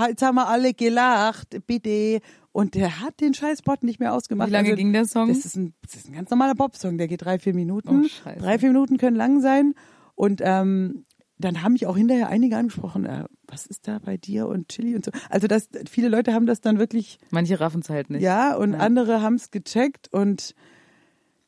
jetzt 0.08 0.22
haben 0.22 0.36
wir 0.36 0.48
alle 0.48 0.74
gelacht, 0.74 1.56
bitte 1.66 2.20
und 2.58 2.74
der 2.74 3.02
hat 3.02 3.22
den 3.22 3.36
scheiß 3.36 3.60
Spot 3.60 3.76
nicht 3.82 4.00
mehr 4.00 4.16
ausgemacht. 4.16 4.48
Wie 4.48 4.52
lange 4.52 4.70
also, 4.70 4.78
ging 4.78 4.92
der 4.92 5.06
Song? 5.06 5.28
das 5.28 5.46
ist 5.46 5.56
ein, 5.56 5.76
das 5.84 5.94
ist 5.94 6.08
ein 6.08 6.14
ganz 6.14 6.32
normaler 6.32 6.56
Popsong, 6.56 6.98
der 6.98 7.08
geht 7.08 7.24
drei, 7.24 7.38
vier 7.38 7.54
Minuten. 7.54 8.06
Oh, 8.06 8.08
scheiße. 8.08 8.40
drei, 8.40 8.58
vier 8.58 8.70
Minuten 8.70 8.98
können 8.98 9.16
lang 9.16 9.42
sein. 9.42 9.76
Und 10.16 10.42
ähm, 10.44 11.06
dann 11.38 11.62
haben 11.62 11.74
mich 11.74 11.86
auch 11.86 11.96
hinterher 11.96 12.30
einige 12.30 12.58
angesprochen, 12.58 13.06
äh, 13.06 13.26
was 13.48 13.68
ist 13.68 13.88
da 13.88 14.00
bei 14.00 14.18
dir 14.18 14.48
und 14.48 14.70
Chili 14.70 14.96
und 14.96 15.06
so. 15.06 15.12
Also 15.30 15.46
das, 15.46 15.70
viele 15.88 16.10
Leute 16.10 16.34
haben 16.34 16.48
das 16.48 16.60
dann 16.60 16.80
wirklich, 16.80 17.20
Manche 17.30 17.60
raffen 17.60 17.82
es 17.82 17.92
halt 17.92 18.10
nicht. 18.10 18.24
ja, 18.24 18.56
und 18.56 18.74
Ja. 18.74 18.80
andere 18.80 19.22
haben 19.22 19.36
es 19.36 19.52
gecheckt 19.52 20.12
und 20.12 20.56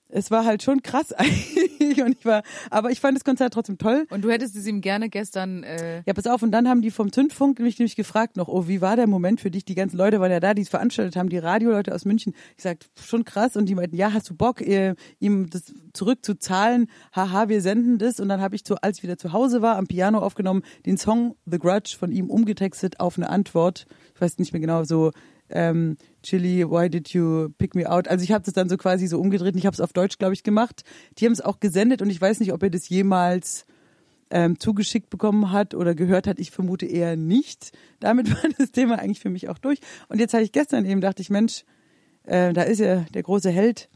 es 0.09 0.31
war 0.31 0.45
halt 0.45 0.63
schon 0.63 0.81
krass 0.81 1.13
eigentlich. 1.79 2.03
Und 2.03 2.17
ich 2.19 2.25
war, 2.25 2.43
aber 2.69 2.91
ich 2.91 2.99
fand 2.99 3.15
das 3.15 3.23
Konzert 3.23 3.53
trotzdem 3.53 3.77
toll. 3.77 4.05
Und 4.09 4.23
du 4.23 4.29
hättest 4.29 4.55
es 4.55 4.67
ihm 4.67 4.81
gerne 4.81 5.09
gestern 5.09 5.63
äh, 5.63 6.03
Ja, 6.05 6.13
pass 6.13 6.27
auf, 6.27 6.41
und 6.41 6.51
dann 6.51 6.67
haben 6.67 6.81
die 6.81 6.91
vom 6.91 7.11
Zündfunk 7.11 7.59
mich 7.59 7.79
nämlich 7.79 7.95
gefragt 7.95 8.35
noch, 8.35 8.47
oh, 8.47 8.67
wie 8.67 8.81
war 8.81 8.95
der 8.95 9.07
Moment 9.07 9.39
für 9.39 9.51
dich? 9.51 9.65
Die 9.65 9.75
ganzen 9.75 9.97
Leute 9.97 10.19
waren 10.19 10.31
ja 10.31 10.39
da, 10.39 10.53
die 10.53 10.63
es 10.63 10.69
veranstaltet 10.69 11.15
haben, 11.15 11.29
die 11.29 11.37
Radioleute 11.37 11.93
aus 11.93 12.05
München. 12.05 12.33
Ich 12.57 12.63
sagte, 12.63 12.87
schon 13.01 13.23
krass. 13.23 13.55
Und 13.55 13.67
die 13.67 13.75
meinten, 13.75 13.95
ja, 13.95 14.11
hast 14.13 14.29
du 14.29 14.35
Bock, 14.35 14.61
ihr, 14.61 14.95
ihm 15.19 15.49
das 15.49 15.73
zurückzuzahlen? 15.93 16.87
Haha, 17.15 17.49
wir 17.49 17.61
senden 17.61 17.97
das. 17.99 18.19
Und 18.19 18.29
dann 18.29 18.41
habe 18.41 18.55
ich, 18.55 18.65
zu, 18.65 18.75
als 18.81 18.97
ich 18.97 19.03
wieder 19.03 19.17
zu 19.17 19.31
Hause 19.31 19.61
war, 19.61 19.77
am 19.77 19.87
Piano 19.87 20.19
aufgenommen, 20.19 20.63
den 20.85 20.97
Song 20.97 21.35
The 21.45 21.59
Grudge 21.59 21.95
von 21.97 22.11
ihm 22.11 22.29
umgetextet 22.29 22.99
auf 22.99 23.17
eine 23.17 23.29
Antwort. 23.29 23.85
Ich 24.15 24.21
weiß 24.21 24.39
nicht 24.39 24.53
mehr 24.53 24.59
genau, 24.59 24.83
so 24.83 25.11
ähm, 25.49 25.97
Chili, 26.23 26.69
why 26.69 26.89
did 26.89 27.09
you 27.09 27.49
pick 27.57 27.75
me 27.75 27.89
out? 27.89 28.07
Also 28.07 28.23
ich 28.23 28.31
habe 28.31 28.43
das 28.43 28.53
dann 28.53 28.69
so 28.69 28.77
quasi 28.77 29.07
so 29.07 29.19
umgedreht 29.19 29.53
und 29.53 29.59
ich 29.59 29.65
habe 29.65 29.73
es 29.73 29.79
auf 29.79 29.93
Deutsch, 29.93 30.17
glaube 30.17 30.33
ich, 30.33 30.43
gemacht. 30.43 30.83
Die 31.17 31.25
haben 31.25 31.33
es 31.33 31.41
auch 31.41 31.59
gesendet 31.59 32.01
und 32.01 32.09
ich 32.09 32.19
weiß 32.19 32.39
nicht, 32.39 32.53
ob 32.53 32.61
er 32.63 32.69
das 32.69 32.89
jemals 32.89 33.65
ähm, 34.31 34.59
zugeschickt 34.59 35.09
bekommen 35.09 35.51
hat 35.51 35.73
oder 35.73 35.95
gehört 35.95 36.27
hat. 36.27 36.39
Ich 36.39 36.51
vermute 36.51 36.85
eher 36.85 37.15
nicht. 37.15 37.71
Damit 37.99 38.29
war 38.43 38.49
das 38.57 38.71
Thema 38.71 38.99
eigentlich 38.99 39.19
für 39.19 39.29
mich 39.29 39.49
auch 39.49 39.57
durch. 39.57 39.79
Und 40.07 40.19
jetzt 40.19 40.33
hatte 40.33 40.43
ich 40.43 40.51
gestern 40.51 40.85
eben, 40.85 41.01
dachte 41.01 41.21
ich, 41.21 41.29
Mensch, 41.29 41.63
äh, 42.23 42.53
da 42.53 42.63
ist 42.63 42.79
ja 42.79 43.05
der 43.13 43.23
große 43.23 43.49
Held. 43.49 43.89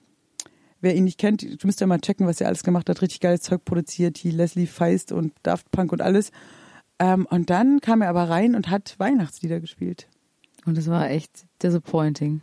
Wer 0.81 0.95
ihn 0.95 1.05
nicht 1.05 1.17
kennt, 1.17 1.43
du 1.43 1.65
müsst 1.65 1.79
ja 1.79 1.87
mal 1.87 2.01
checken, 2.01 2.27
was 2.27 2.41
er 2.41 2.47
alles 2.47 2.63
gemacht 2.63 2.89
hat. 2.89 3.01
Richtig 3.01 3.21
geiles 3.21 3.41
Zeug 3.41 3.63
produziert, 3.63 4.21
die 4.21 4.31
Leslie 4.31 4.67
Feist 4.67 5.11
und 5.11 5.33
Daft 5.43 5.71
Punk 5.71 5.93
und 5.93 6.01
alles. 6.01 6.31
Ähm, 6.99 7.25
und 7.29 7.49
dann 7.49 7.79
kam 7.79 8.01
er 8.01 8.09
aber 8.09 8.29
rein 8.29 8.55
und 8.55 8.69
hat 8.69 8.95
Weihnachtslieder 8.97 9.59
gespielt. 9.59 10.07
Und 10.65 10.77
es 10.77 10.87
war 10.89 11.09
echt 11.09 11.45
disappointing. 11.61 12.41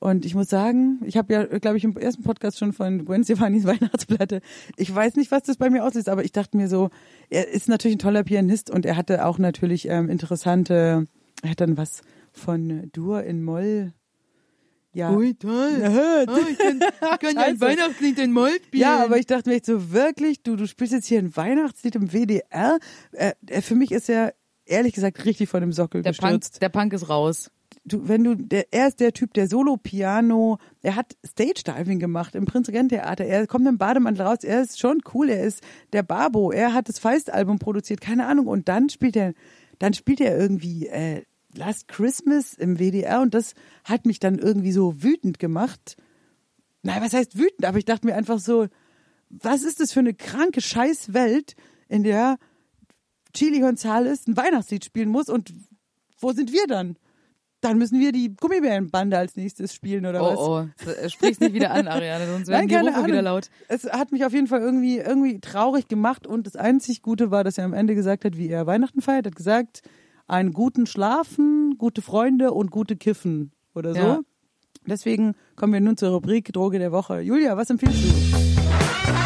Und 0.00 0.24
ich 0.24 0.34
muss 0.34 0.48
sagen, 0.48 1.00
ich 1.04 1.18
habe 1.18 1.32
ja, 1.32 1.44
glaube 1.44 1.76
ich, 1.76 1.84
im 1.84 1.94
ersten 1.94 2.22
Podcast 2.22 2.58
schon 2.58 2.72
von 2.72 3.04
Gwen 3.04 3.22
Stefanis 3.22 3.64
Weihnachtsplatte. 3.66 4.40
Ich 4.76 4.92
weiß 4.92 5.16
nicht, 5.16 5.30
was 5.30 5.42
das 5.42 5.58
bei 5.58 5.68
mir 5.68 5.84
auslöst, 5.84 6.08
aber 6.08 6.24
ich 6.24 6.32
dachte 6.32 6.56
mir 6.56 6.68
so, 6.68 6.88
er 7.28 7.48
ist 7.48 7.68
natürlich 7.68 7.96
ein 7.96 8.00
toller 8.00 8.24
Pianist 8.24 8.70
und 8.70 8.86
er 8.86 8.96
hatte 8.96 9.26
auch 9.26 9.38
natürlich 9.38 9.86
ähm, 9.88 10.08
interessante, 10.08 11.06
er 11.42 11.50
hat 11.50 11.60
dann 11.60 11.76
was 11.76 12.00
von 12.32 12.90
Dur 12.92 13.24
in 13.24 13.44
Moll. 13.44 13.92
Ja. 14.92 15.10
toll. 15.34 15.78
Ja, 15.80 16.24
Oh, 16.28 16.38
ich 16.50 16.58
kann, 16.58 16.80
ich 16.80 17.18
kann 17.20 17.34
ja 17.36 17.42
ein. 17.42 17.60
Weihnachtslied 17.60 18.18
in 18.18 18.32
Moll 18.32 18.52
spielen. 18.66 18.80
Ja, 18.80 19.04
aber 19.04 19.18
ich 19.18 19.26
dachte 19.26 19.50
mir 19.50 19.56
echt 19.56 19.66
so, 19.66 19.92
wirklich, 19.92 20.42
du, 20.42 20.56
du 20.56 20.66
spielst 20.66 20.92
jetzt 20.92 21.06
hier 21.06 21.18
ein 21.20 21.36
Weihnachtslied 21.36 21.94
im 21.94 22.12
WDR? 22.12 22.78
Äh, 23.12 23.32
äh, 23.46 23.60
für 23.60 23.74
mich 23.74 23.92
ist 23.92 24.08
er, 24.08 24.34
ehrlich 24.70 24.94
gesagt, 24.94 25.24
richtig 25.24 25.48
von 25.48 25.60
dem 25.60 25.72
Sockel 25.72 26.02
der 26.02 26.12
Punk, 26.12 26.40
gestürzt. 26.40 26.62
der 26.62 26.68
Punk 26.68 26.92
ist 26.92 27.08
raus. 27.08 27.50
du, 27.84 28.08
wenn 28.08 28.24
du, 28.24 28.34
der, 28.34 28.72
er 28.72 28.88
ist 28.88 29.00
der 29.00 29.12
Typ, 29.12 29.34
der 29.34 29.48
Solo-Piano, 29.48 30.58
er 30.82 30.96
hat 30.96 31.16
Stage-Diving 31.26 31.98
gemacht 31.98 32.34
im 32.34 32.44
Prinzregent-Theater, 32.44 33.24
er 33.24 33.46
kommt 33.46 33.66
im 33.66 33.78
Bademantel 33.78 34.26
raus, 34.26 34.38
er 34.42 34.62
ist 34.62 34.78
schon 34.78 35.00
cool, 35.14 35.30
er 35.30 35.44
ist 35.44 35.62
der 35.92 36.02
Babo, 36.02 36.50
er 36.52 36.72
hat 36.72 36.88
das 36.88 36.98
Feist-Album 36.98 37.58
produziert, 37.58 38.00
keine 38.00 38.26
Ahnung, 38.26 38.46
und 38.46 38.68
dann 38.68 38.88
spielt 38.88 39.16
er, 39.16 39.34
dann 39.78 39.94
spielt 39.94 40.20
er 40.20 40.38
irgendwie 40.38 40.86
äh, 40.88 41.22
Last 41.54 41.88
Christmas 41.88 42.54
im 42.54 42.78
WDR 42.78 43.20
und 43.20 43.34
das 43.34 43.54
hat 43.84 44.06
mich 44.06 44.20
dann 44.20 44.38
irgendwie 44.38 44.72
so 44.72 45.02
wütend 45.02 45.38
gemacht. 45.38 45.96
Nein, 46.82 47.02
was 47.02 47.12
heißt 47.12 47.36
wütend, 47.36 47.64
aber 47.64 47.78
ich 47.78 47.84
dachte 47.84 48.06
mir 48.06 48.14
einfach 48.14 48.38
so, 48.38 48.68
was 49.28 49.62
ist 49.62 49.80
das 49.80 49.92
für 49.92 50.00
eine 50.00 50.14
kranke 50.14 50.60
Scheißwelt, 50.60 51.56
in 51.88 52.04
der 52.04 52.38
Chili 53.32 53.60
Gonzales 53.60 54.26
ein 54.26 54.36
Weihnachtslied 54.36 54.84
spielen 54.84 55.08
muss 55.08 55.28
und 55.28 55.52
wo 56.20 56.32
sind 56.32 56.52
wir 56.52 56.66
dann? 56.66 56.96
Dann 57.60 57.76
müssen 57.76 58.00
wir 58.00 58.12
die 58.12 58.34
Gummibärenbande 58.34 59.18
als 59.18 59.36
nächstes 59.36 59.74
spielen 59.74 60.06
oder 60.06 60.22
was? 60.22 60.38
Oh, 60.38 60.64
oh. 60.64 61.08
Sprich's 61.08 61.40
nicht 61.40 61.52
wieder 61.52 61.72
an, 61.72 61.88
Ariane, 61.88 62.26
sonst 62.26 62.48
werden 62.48 62.60
Nein, 62.60 62.68
die 62.68 62.74
Rufe 62.76 62.94
Ahnung. 62.94 63.06
wieder 63.08 63.22
laut. 63.22 63.50
Es 63.68 63.84
hat 63.84 64.12
mich 64.12 64.24
auf 64.24 64.32
jeden 64.32 64.46
Fall 64.46 64.60
irgendwie, 64.60 64.96
irgendwie 64.96 65.40
traurig 65.40 65.86
gemacht 65.86 66.26
und 66.26 66.46
das 66.46 66.56
einzig 66.56 67.02
Gute 67.02 67.30
war, 67.30 67.44
dass 67.44 67.58
er 67.58 67.66
am 67.66 67.74
Ende 67.74 67.94
gesagt 67.94 68.24
hat, 68.24 68.38
wie 68.38 68.48
er 68.48 68.66
Weihnachten 68.66 69.02
feiert, 69.02 69.26
hat 69.26 69.36
gesagt, 69.36 69.82
einen 70.26 70.52
guten 70.52 70.86
Schlafen, 70.86 71.76
gute 71.76 72.00
Freunde 72.00 72.52
und 72.52 72.70
gute 72.70 72.96
Kiffen 72.96 73.52
oder 73.74 73.92
so. 73.92 74.00
Ja. 74.00 74.20
Deswegen 74.86 75.34
kommen 75.56 75.74
wir 75.74 75.80
nun 75.80 75.96
zur 75.98 76.10
Rubrik 76.10 76.52
Droge 76.52 76.78
der 76.78 76.92
Woche. 76.92 77.20
Julia, 77.20 77.56
was 77.56 77.68
empfiehlst 77.68 78.02
du? 78.02 78.08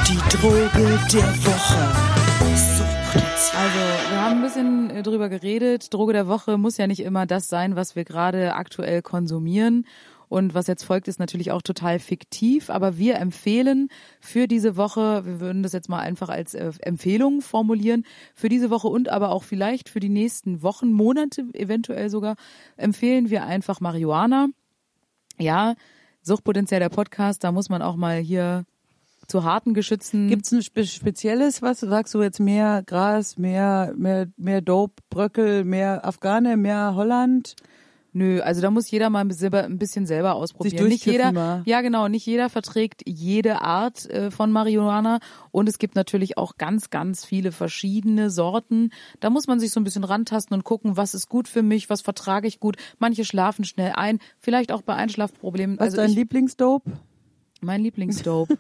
Die 0.09 0.37
Droge 0.37 0.71
der 1.13 1.23
Woche. 1.45 2.14
Also, 3.15 3.79
wir 4.11 4.21
haben 4.21 4.37
ein 4.39 4.43
bisschen 4.43 4.91
äh, 4.91 5.03
drüber 5.05 5.29
geredet. 5.29 5.95
Droge 5.95 6.13
der 6.13 6.27
Woche 6.27 6.59
muss 6.59 6.77
ja 6.77 6.89
nicht 6.89 7.01
immer 7.01 7.27
das 7.27 7.49
sein, 7.49 7.77
was 7.77 7.95
wir 7.95 8.05
gerade 8.05 8.55
aktuell 8.55 9.03
konsumieren. 9.03 9.87
Und 10.29 10.55
was 10.55 10.67
jetzt 10.67 10.83
folgt, 10.83 11.07
ist 11.07 11.21
natürlich 11.21 11.53
auch 11.53 11.63
total 11.63 12.01
fiktiv, 12.01 12.71
aber 12.71 12.99
wir 12.99 13.17
empfehlen 13.17 13.89
für 14.21 14.49
diese 14.49 14.77
Woche, 14.77 15.25
wir 15.25 15.39
würden 15.39 15.63
das 15.63 15.73
jetzt 15.73 15.89
mal 15.89 16.01
einfach 16.01 16.29
als 16.29 16.55
äh, 16.55 16.73
Empfehlung 16.81 17.41
formulieren, 17.41 18.05
für 18.35 18.49
diese 18.49 18.71
Woche 18.71 18.89
und 18.89 19.09
aber 19.09 19.31
auch 19.31 19.45
vielleicht 19.45 19.89
für 19.89 20.01
die 20.01 20.09
nächsten 20.09 20.63
Wochen, 20.63 20.91
Monate 20.91 21.45
eventuell 21.53 22.11
sogar, 22.11 22.35
empfehlen 22.77 23.31
wir 23.31 23.45
einfach 23.45 23.81
Marihuana. 23.81 24.49
Ja, 25.39 25.75
Suchtpotenzial 26.23 26.81
der 26.81 26.89
Podcast, 26.89 27.45
da 27.45 27.53
muss 27.53 27.69
man 27.69 27.83
auch 27.83 27.97
mal 27.97 28.19
hier 28.19 28.65
zu 29.27 29.45
harten 29.45 29.75
Geschützen. 29.75 30.29
Gibt's 30.29 30.53
ein 30.53 30.63
spe 30.63 30.85
spezielles, 30.85 31.63
was 31.63 31.81
sagst 31.81 32.15
du 32.15 32.23
jetzt 32.23 32.41
mehr 32.41 32.83
Gras, 32.87 33.39
mehr 33.39 33.93
mehr 33.97 34.29
mehr 34.37 34.61
Dope, 34.61 35.03
Bröckel, 35.11 35.65
mehr 35.65 36.05
Afghane, 36.05 36.57
mehr 36.57 36.95
Holland? 36.95 37.57
Nö, 38.17 38.41
also 38.41 38.61
da 38.61 38.71
muss 38.71 38.89
jeder 38.93 39.11
mal 39.11 39.25
ein 39.25 39.79
bisschen, 39.79 40.07
selber 40.07 40.37
ausprobieren. 40.37 40.85
Sich 40.85 40.89
nicht 40.89 41.07
jeder, 41.07 41.33
mal. 41.33 41.63
ja 41.67 41.81
genau, 41.81 42.07
nicht 42.07 42.25
jeder 42.25 42.49
verträgt 42.49 43.03
jede 43.07 43.61
Art 43.61 44.09
äh, 44.09 44.31
von 44.31 44.53
Marihuana 44.53 45.19
und 45.51 45.69
es 45.69 45.79
gibt 45.79 45.97
natürlich 45.97 46.39
auch 46.39 46.57
ganz, 46.57 46.91
ganz 46.91 47.25
viele 47.25 47.51
verschiedene 47.51 48.31
Sorten. 48.31 48.91
Da 49.19 49.31
muss 49.31 49.49
man 49.49 49.59
sich 49.59 49.73
so 49.73 49.81
ein 49.81 49.85
bisschen 49.85 50.05
rantasten 50.05 50.55
und 50.55 50.63
gucken, 50.63 50.97
was 50.97 51.15
ist 51.15 51.29
gut 51.29 51.49
für 51.49 51.65
mich, 51.65 51.91
was 51.91 52.03
vertrage 52.03 52.47
ich 52.47 52.61
gut. 52.61 52.77
Manche 53.01 53.25
schlafen 53.25 53.65
schnell 53.65 53.93
ein, 53.97 54.21
vielleicht 54.39 54.71
auch 54.71 54.83
bei 54.83 54.95
Einschlafproblemen. 54.95 55.81
Was 55.81 55.89
ist 55.89 55.99
dein 55.99 56.11
Lieblingsdope? 56.11 56.93
Mein 57.65 57.83
Lieblingsdope. 57.83 58.59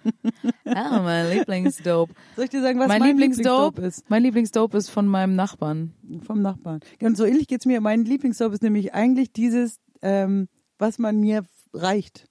ah, 0.64 1.00
mein 1.02 1.30
Lieblingsdope. 1.30 2.12
Soll 2.36 2.44
ich 2.44 2.50
dir 2.50 2.62
sagen, 2.62 2.78
was 2.78 2.88
mein, 2.88 3.00
mein, 3.00 3.08
Lieblingsdope 3.10 3.82
ist? 3.82 4.08
Mein 4.08 4.22
Lieblingsdope 4.22 4.76
ist 4.76 4.88
von 4.88 5.06
meinem 5.06 5.36
Nachbarn. 5.36 5.94
Vom 6.26 6.42
Nachbarn. 6.42 6.80
Ganz 6.98 7.18
so 7.18 7.24
ähnlich 7.24 7.46
geht's 7.46 7.66
mir. 7.66 7.80
Mein 7.80 8.04
Lieblingsdope 8.04 8.54
ist 8.54 8.62
nämlich 8.62 8.94
eigentlich 8.94 9.32
dieses, 9.32 9.78
ähm, 10.02 10.48
was 10.78 10.98
man 10.98 11.20
mir 11.20 11.44
reicht. 11.72 12.26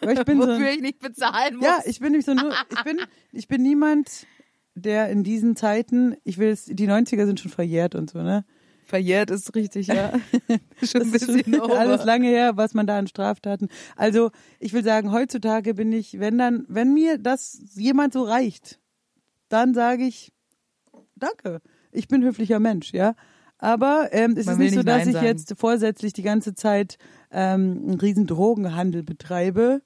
Weil 0.00 0.18
ich 0.18 0.24
bin 0.24 0.40
so, 0.40 0.48
Wofür 0.48 0.70
ich 0.70 0.80
nicht 0.80 1.00
bezahlen 1.00 1.56
muss. 1.56 1.66
ja, 1.66 1.80
ich 1.84 2.00
bin 2.00 2.12
nicht 2.12 2.26
so 2.26 2.34
nur, 2.34 2.52
ich 2.70 2.84
bin, 2.84 3.00
ich 3.32 3.48
bin 3.48 3.62
niemand, 3.62 4.26
der 4.74 5.10
in 5.10 5.22
diesen 5.22 5.56
Zeiten, 5.56 6.16
ich 6.24 6.38
will 6.38 6.50
es, 6.50 6.64
die 6.66 6.88
90er 6.88 7.26
sind 7.26 7.40
schon 7.40 7.50
verjährt 7.50 7.94
und 7.94 8.10
so, 8.10 8.22
ne? 8.22 8.44
Verjährt 8.92 9.30
ist 9.30 9.54
richtig, 9.54 9.86
ja. 9.86 10.12
schon 10.82 11.00
ein 11.00 11.10
bisschen 11.10 11.58
over. 11.58 11.78
alles 11.78 12.04
lange 12.04 12.26
her, 12.26 12.58
was 12.58 12.74
man 12.74 12.86
da 12.86 12.98
an 12.98 13.06
Straftaten. 13.06 13.68
Also 13.96 14.30
ich 14.58 14.74
will 14.74 14.84
sagen, 14.84 15.12
heutzutage 15.12 15.72
bin 15.72 15.90
ich, 15.94 16.20
wenn 16.20 16.36
dann, 16.36 16.66
wenn 16.68 16.92
mir 16.92 17.16
das 17.16 17.58
jemand 17.74 18.12
so 18.12 18.22
reicht, 18.22 18.80
dann 19.48 19.72
sage 19.72 20.04
ich, 20.04 20.34
danke. 21.16 21.62
Ich 21.90 22.06
bin 22.06 22.22
höflicher 22.22 22.60
Mensch, 22.60 22.92
ja. 22.92 23.14
Aber 23.56 24.10
ähm, 24.12 24.34
es 24.36 24.44
Man 24.44 24.56
ist 24.56 24.58
will 24.58 24.66
nicht 24.66 24.74
so, 24.74 24.80
nicht 24.80 24.88
dass 24.88 24.98
Nein 24.98 25.08
ich 25.08 25.14
sagen. 25.14 25.26
jetzt 25.26 25.54
vorsätzlich 25.56 26.12
die 26.12 26.22
ganze 26.22 26.52
Zeit 26.52 26.98
ähm, 27.30 27.84
einen 27.86 27.98
riesen 27.98 28.26
Drogenhandel 28.26 29.04
betreibe. 29.04 29.80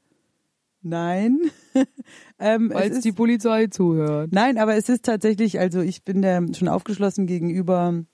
Nein. 0.83 1.39
ähm, 2.41 2.73
es 2.73 2.77
Als 2.77 2.97
ist, 2.97 3.05
die 3.05 3.13
Polizei 3.13 3.69
zuhört. 3.69 4.31
Nein, 4.33 4.59
aber 4.59 4.75
es 4.75 4.89
ist 4.89 5.05
tatsächlich, 5.05 5.61
also 5.61 5.81
ich 5.81 6.03
bin 6.03 6.23
da 6.23 6.43
schon 6.55 6.67
aufgeschlossen 6.67 7.29
gegenüber 7.29 8.05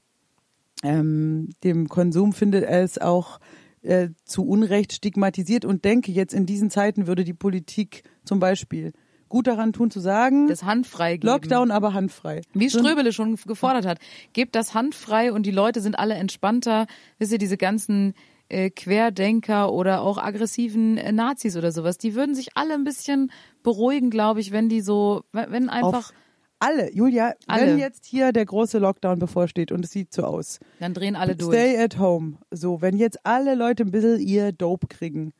ähm, 0.82 1.50
dem 1.64 1.88
Konsum, 1.88 2.32
finde 2.32 2.66
es 2.66 2.98
auch 2.98 3.38
äh, 3.82 4.08
zu 4.24 4.46
Unrecht 4.46 4.92
stigmatisiert 4.92 5.64
und 5.64 5.84
denke, 5.84 6.12
jetzt 6.12 6.34
in 6.34 6.46
diesen 6.46 6.70
Zeiten 6.70 7.06
würde 7.06 7.24
die 7.24 7.34
Politik 7.34 8.02
zum 8.24 8.40
Beispiel 8.40 8.92
gut 9.28 9.46
daran 9.46 9.72
tun 9.72 9.90
zu 9.90 9.98
sagen, 9.98 10.46
Das 10.46 10.62
handfrei 10.62 11.16
geben. 11.16 11.26
Lockdown 11.26 11.70
aber 11.70 11.94
handfrei. 11.94 12.42
Wie 12.52 12.68
Ströbele 12.68 13.12
schon 13.12 13.36
gefordert 13.46 13.86
hat. 13.86 13.98
Gebt 14.34 14.54
das 14.54 14.74
handfrei 14.74 15.32
und 15.32 15.46
die 15.46 15.50
Leute 15.50 15.80
sind 15.80 15.98
alle 15.98 16.14
entspannter. 16.14 16.86
Wisst 17.18 17.32
ihr, 17.32 17.38
diese 17.38 17.56
ganzen 17.56 18.12
äh, 18.50 18.68
Querdenker 18.68 19.72
oder 19.72 20.02
auch 20.02 20.18
aggressiven 20.18 20.98
äh, 20.98 21.12
Nazis 21.12 21.56
oder 21.56 21.72
sowas, 21.72 21.96
die 21.96 22.14
würden 22.14 22.34
sich 22.34 22.56
alle 22.56 22.74
ein 22.74 22.84
bisschen 22.84 23.32
beruhigen, 23.62 24.10
glaube 24.10 24.40
ich, 24.40 24.52
wenn 24.52 24.68
die 24.68 24.82
so, 24.82 25.24
wenn 25.32 25.50
wenn 25.50 25.70
einfach, 25.70 26.10
Auf 26.10 26.14
alle, 26.62 26.94
Julia, 26.94 27.34
Alle. 27.48 27.66
wenn 27.66 27.78
jetzt 27.78 28.04
hier 28.06 28.32
der 28.32 28.44
große 28.46 28.78
Lockdown 28.78 29.18
bevorsteht 29.18 29.72
und 29.72 29.84
es 29.84 29.90
sieht 29.90 30.14
so 30.14 30.22
aus, 30.22 30.60
dann 30.78 30.94
drehen 30.94 31.16
alle 31.16 31.34
durch. 31.34 31.52
Stay 31.52 31.76
at 31.76 31.98
home. 31.98 32.38
So, 32.52 32.80
wenn 32.80 32.96
jetzt 32.96 33.18
alle 33.26 33.56
Leute 33.56 33.82
ein 33.82 33.90
bisschen 33.90 34.20
ihr 34.20 34.52
Dope 34.52 34.86
kriegen 34.86 35.32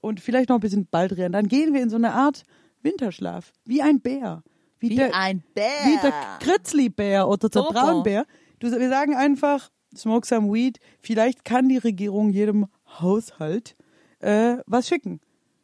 und 0.00 0.20
vielleicht 0.20 0.48
noch 0.48 0.56
ein 0.56 0.62
bisschen 0.62 0.86
Baldrian, 0.86 1.32
dann 1.32 1.48
gehen 1.48 1.74
wir 1.74 1.82
in 1.82 1.90
so 1.90 1.96
eine 1.96 2.12
Art 2.12 2.44
Winterschlaf. 2.82 3.52
Wie 3.66 3.82
ein 3.82 4.00
Bär. 4.00 4.42
Wie 4.78 4.94
der, 4.94 5.14
ein 5.14 5.42
Bär. 5.54 5.64
Wie 5.84 5.98
der 6.00 6.12
Kritzli-Bär 6.40 7.28
oder 7.28 7.50
der 7.50 7.62
Super. 7.62 7.74
Braunbär. 7.74 8.24
Du, 8.58 8.70
wir 8.70 8.88
sagen 8.88 9.14
einfach, 9.14 9.70
smoke 9.94 10.26
some 10.26 10.50
weed. 10.50 10.78
Vielleicht 11.02 11.44
kann 11.44 11.68
die 11.68 11.76
Regierung 11.76 12.30
jedem 12.30 12.66
Haushalt 12.86 13.76
äh, 14.20 14.56
was 14.66 14.88
schicken. 14.88 15.20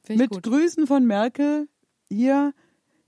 Mit 0.08 0.30
gut. 0.30 0.42
Grüßen 0.42 0.86
von 0.86 1.06
Merkel, 1.06 1.68
hier 2.10 2.52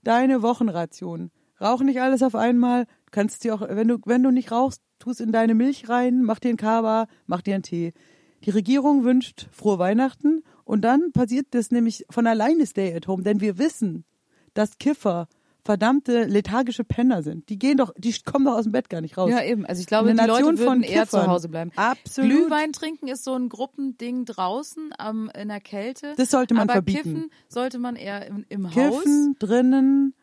deine 0.03 0.41
Wochenration. 0.41 1.31
Rauch 1.61 1.81
nicht 1.81 2.01
alles 2.01 2.23
auf 2.23 2.35
einmal. 2.35 2.85
Kannst 3.11 3.43
dir 3.43 3.55
auch, 3.55 3.61
wenn 3.61 3.87
du, 3.87 3.97
wenn 4.05 4.23
du 4.23 4.31
nicht 4.31 4.51
rauchst, 4.51 4.81
tust 4.99 5.21
in 5.21 5.31
deine 5.31 5.55
Milch 5.55 5.89
rein, 5.89 6.23
mach 6.23 6.39
dir 6.39 6.49
einen 6.49 6.57
Kaba, 6.57 7.07
mach 7.25 7.41
dir 7.41 7.55
einen 7.55 7.63
Tee. 7.63 7.93
Die 8.45 8.51
Regierung 8.51 9.03
wünscht 9.03 9.47
frohe 9.51 9.79
Weihnachten 9.79 10.43
und 10.63 10.81
dann 10.81 11.11
passiert 11.11 11.47
das 11.51 11.71
nämlich 11.71 12.05
von 12.09 12.27
alleine 12.27 12.65
Stay 12.65 12.95
at 12.95 13.07
Home, 13.07 13.23
denn 13.23 13.41
wir 13.41 13.57
wissen, 13.57 14.05
dass 14.53 14.77
Kiffer 14.77 15.27
verdammte 15.63 16.23
lethargische 16.23 16.83
Penner 16.83 17.21
sind. 17.21 17.49
Die 17.49 17.59
gehen 17.59 17.77
doch, 17.77 17.93
die 17.97 18.13
kommen 18.23 18.45
doch 18.45 18.53
aus 18.55 18.63
dem 18.63 18.71
Bett 18.71 18.89
gar 18.89 19.01
nicht 19.01 19.17
raus. 19.17 19.29
Ja, 19.29 19.43
eben. 19.43 19.65
Also 19.65 19.81
ich 19.81 19.87
glaube, 19.87 20.09
Eine 20.09 20.21
die 20.21 20.27
Nation 20.27 20.45
Leute 20.45 20.59
würden 20.59 20.67
von 20.67 20.83
eher 20.83 21.07
zu. 21.07 21.27
Hause 21.27 21.49
bleiben. 21.49 21.71
Absolut. 21.75 22.31
Glühwein 22.31 22.71
trinken 22.71 23.07
ist 23.07 23.23
so 23.23 23.35
ein 23.35 23.49
Gruppending 23.49 24.25
draußen 24.25 24.93
am, 24.97 25.29
in 25.37 25.49
der 25.49 25.59
Kälte. 25.59 26.13
Das 26.17 26.31
sollte 26.31 26.53
man 26.53 26.63
aber 26.63 26.73
verbieten. 26.73 27.03
Kiffen 27.03 27.31
sollte 27.49 27.77
man 27.77 27.95
eher 27.97 28.25
im, 28.25 28.45
im 28.47 28.73
Haus. 28.73 28.73
Kiffen 28.73 29.35
drinnen. 29.37 30.13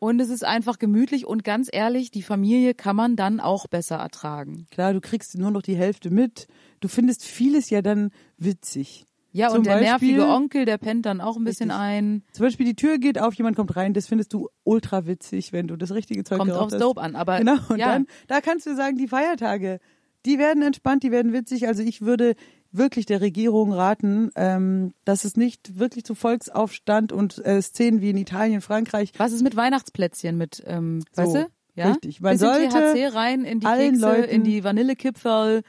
Und 0.00 0.18
es 0.18 0.30
ist 0.30 0.44
einfach 0.44 0.78
gemütlich 0.78 1.26
und 1.26 1.44
ganz 1.44 1.68
ehrlich, 1.70 2.10
die 2.10 2.22
Familie 2.22 2.74
kann 2.74 2.96
man 2.96 3.14
dann 3.16 3.38
auch 3.38 3.66
besser 3.68 3.96
ertragen. 3.96 4.66
Klar, 4.70 4.94
du 4.94 5.00
kriegst 5.00 5.36
nur 5.38 5.50
noch 5.52 5.62
die 5.62 5.76
Hälfte 5.76 6.10
mit. 6.10 6.48
Du 6.80 6.88
findest 6.88 7.22
vieles 7.24 7.68
ja 7.70 7.82
dann 7.82 8.10
witzig. 8.38 9.04
Ja, 9.32 9.48
Zum 9.50 9.58
und 9.58 9.66
der 9.66 9.74
Beispiel- 9.74 10.16
nervige 10.16 10.26
Onkel, 10.26 10.64
der 10.64 10.78
pennt 10.78 11.06
dann 11.06 11.20
auch 11.20 11.36
ein 11.36 11.44
bisschen 11.44 11.70
Richtig. 11.70 11.86
ein. 11.86 12.24
Zum 12.32 12.46
Beispiel 12.46 12.66
die 12.66 12.74
Tür 12.74 12.98
geht 12.98 13.20
auf, 13.20 13.34
jemand 13.34 13.54
kommt 13.56 13.76
rein, 13.76 13.92
das 13.94 14.08
findest 14.08 14.32
du 14.32 14.48
ultra 14.64 15.06
witzig, 15.06 15.52
wenn 15.52 15.68
du 15.68 15.76
das 15.76 15.92
richtige 15.92 16.24
Zeug 16.24 16.38
Kommt 16.38 16.50
aufs 16.50 16.72
hast. 16.72 16.80
Dope 16.80 17.00
an. 17.00 17.14
Aber 17.14 17.38
Genau, 17.38 17.58
und 17.68 17.78
ja, 17.78 17.92
dann, 17.92 18.06
da 18.26 18.40
kannst 18.40 18.66
du 18.66 18.74
sagen, 18.74 18.96
die 18.96 19.06
Feiertage, 19.06 19.78
die 20.26 20.38
werden 20.38 20.62
entspannt, 20.62 21.02
die 21.04 21.12
werden 21.12 21.32
witzig. 21.32 21.68
Also 21.68 21.82
ich 21.82 22.00
würde 22.00 22.34
wirklich 22.72 23.06
der 23.06 23.20
Regierung 23.20 23.72
raten, 23.72 24.30
ähm, 24.36 24.92
dass 25.04 25.24
es 25.24 25.36
nicht 25.36 25.78
wirklich 25.78 26.04
zu 26.04 26.14
Volksaufstand 26.14 27.12
und 27.12 27.44
äh, 27.44 27.60
Szenen 27.62 28.00
wie 28.00 28.10
in 28.10 28.16
Italien, 28.16 28.60
Frankreich, 28.60 29.12
was 29.18 29.32
ist 29.32 29.42
mit 29.42 29.56
Weihnachtsplätzchen 29.56 30.36
mit, 30.36 30.62
ähm, 30.66 31.02
So, 31.12 31.22
weißt 31.22 31.34
du? 31.34 31.46
Ja? 31.74 31.88
richtig. 31.90 32.20
Man 32.20 32.32
Bisschen 32.38 32.70
sollte 32.70 32.94
THC 33.08 33.14
rein 33.14 33.44
in 33.44 33.60
die 33.60 33.66
allen 33.66 33.92
Kekse, 33.92 34.06
Leuten- 34.06 34.30
in 34.30 34.44
die 34.44 34.62
Vanillekipferl, 34.64 35.62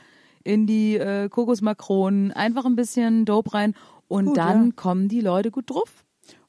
in 0.44 0.68
die 0.68 0.96
äh, 0.98 1.30
Kokosmakronen, 1.30 2.32
einfach 2.32 2.66
ein 2.66 2.76
bisschen 2.76 3.26
Dope 3.26 3.54
rein 3.54 3.76
und 4.08 4.26
Gut, 4.26 4.38
dann 4.38 4.66
ja. 4.68 4.72
kommen 4.76 5.08
die 5.08 5.22
Leute 5.22 5.52
gut 5.52 5.70
drauf. 5.70 6.04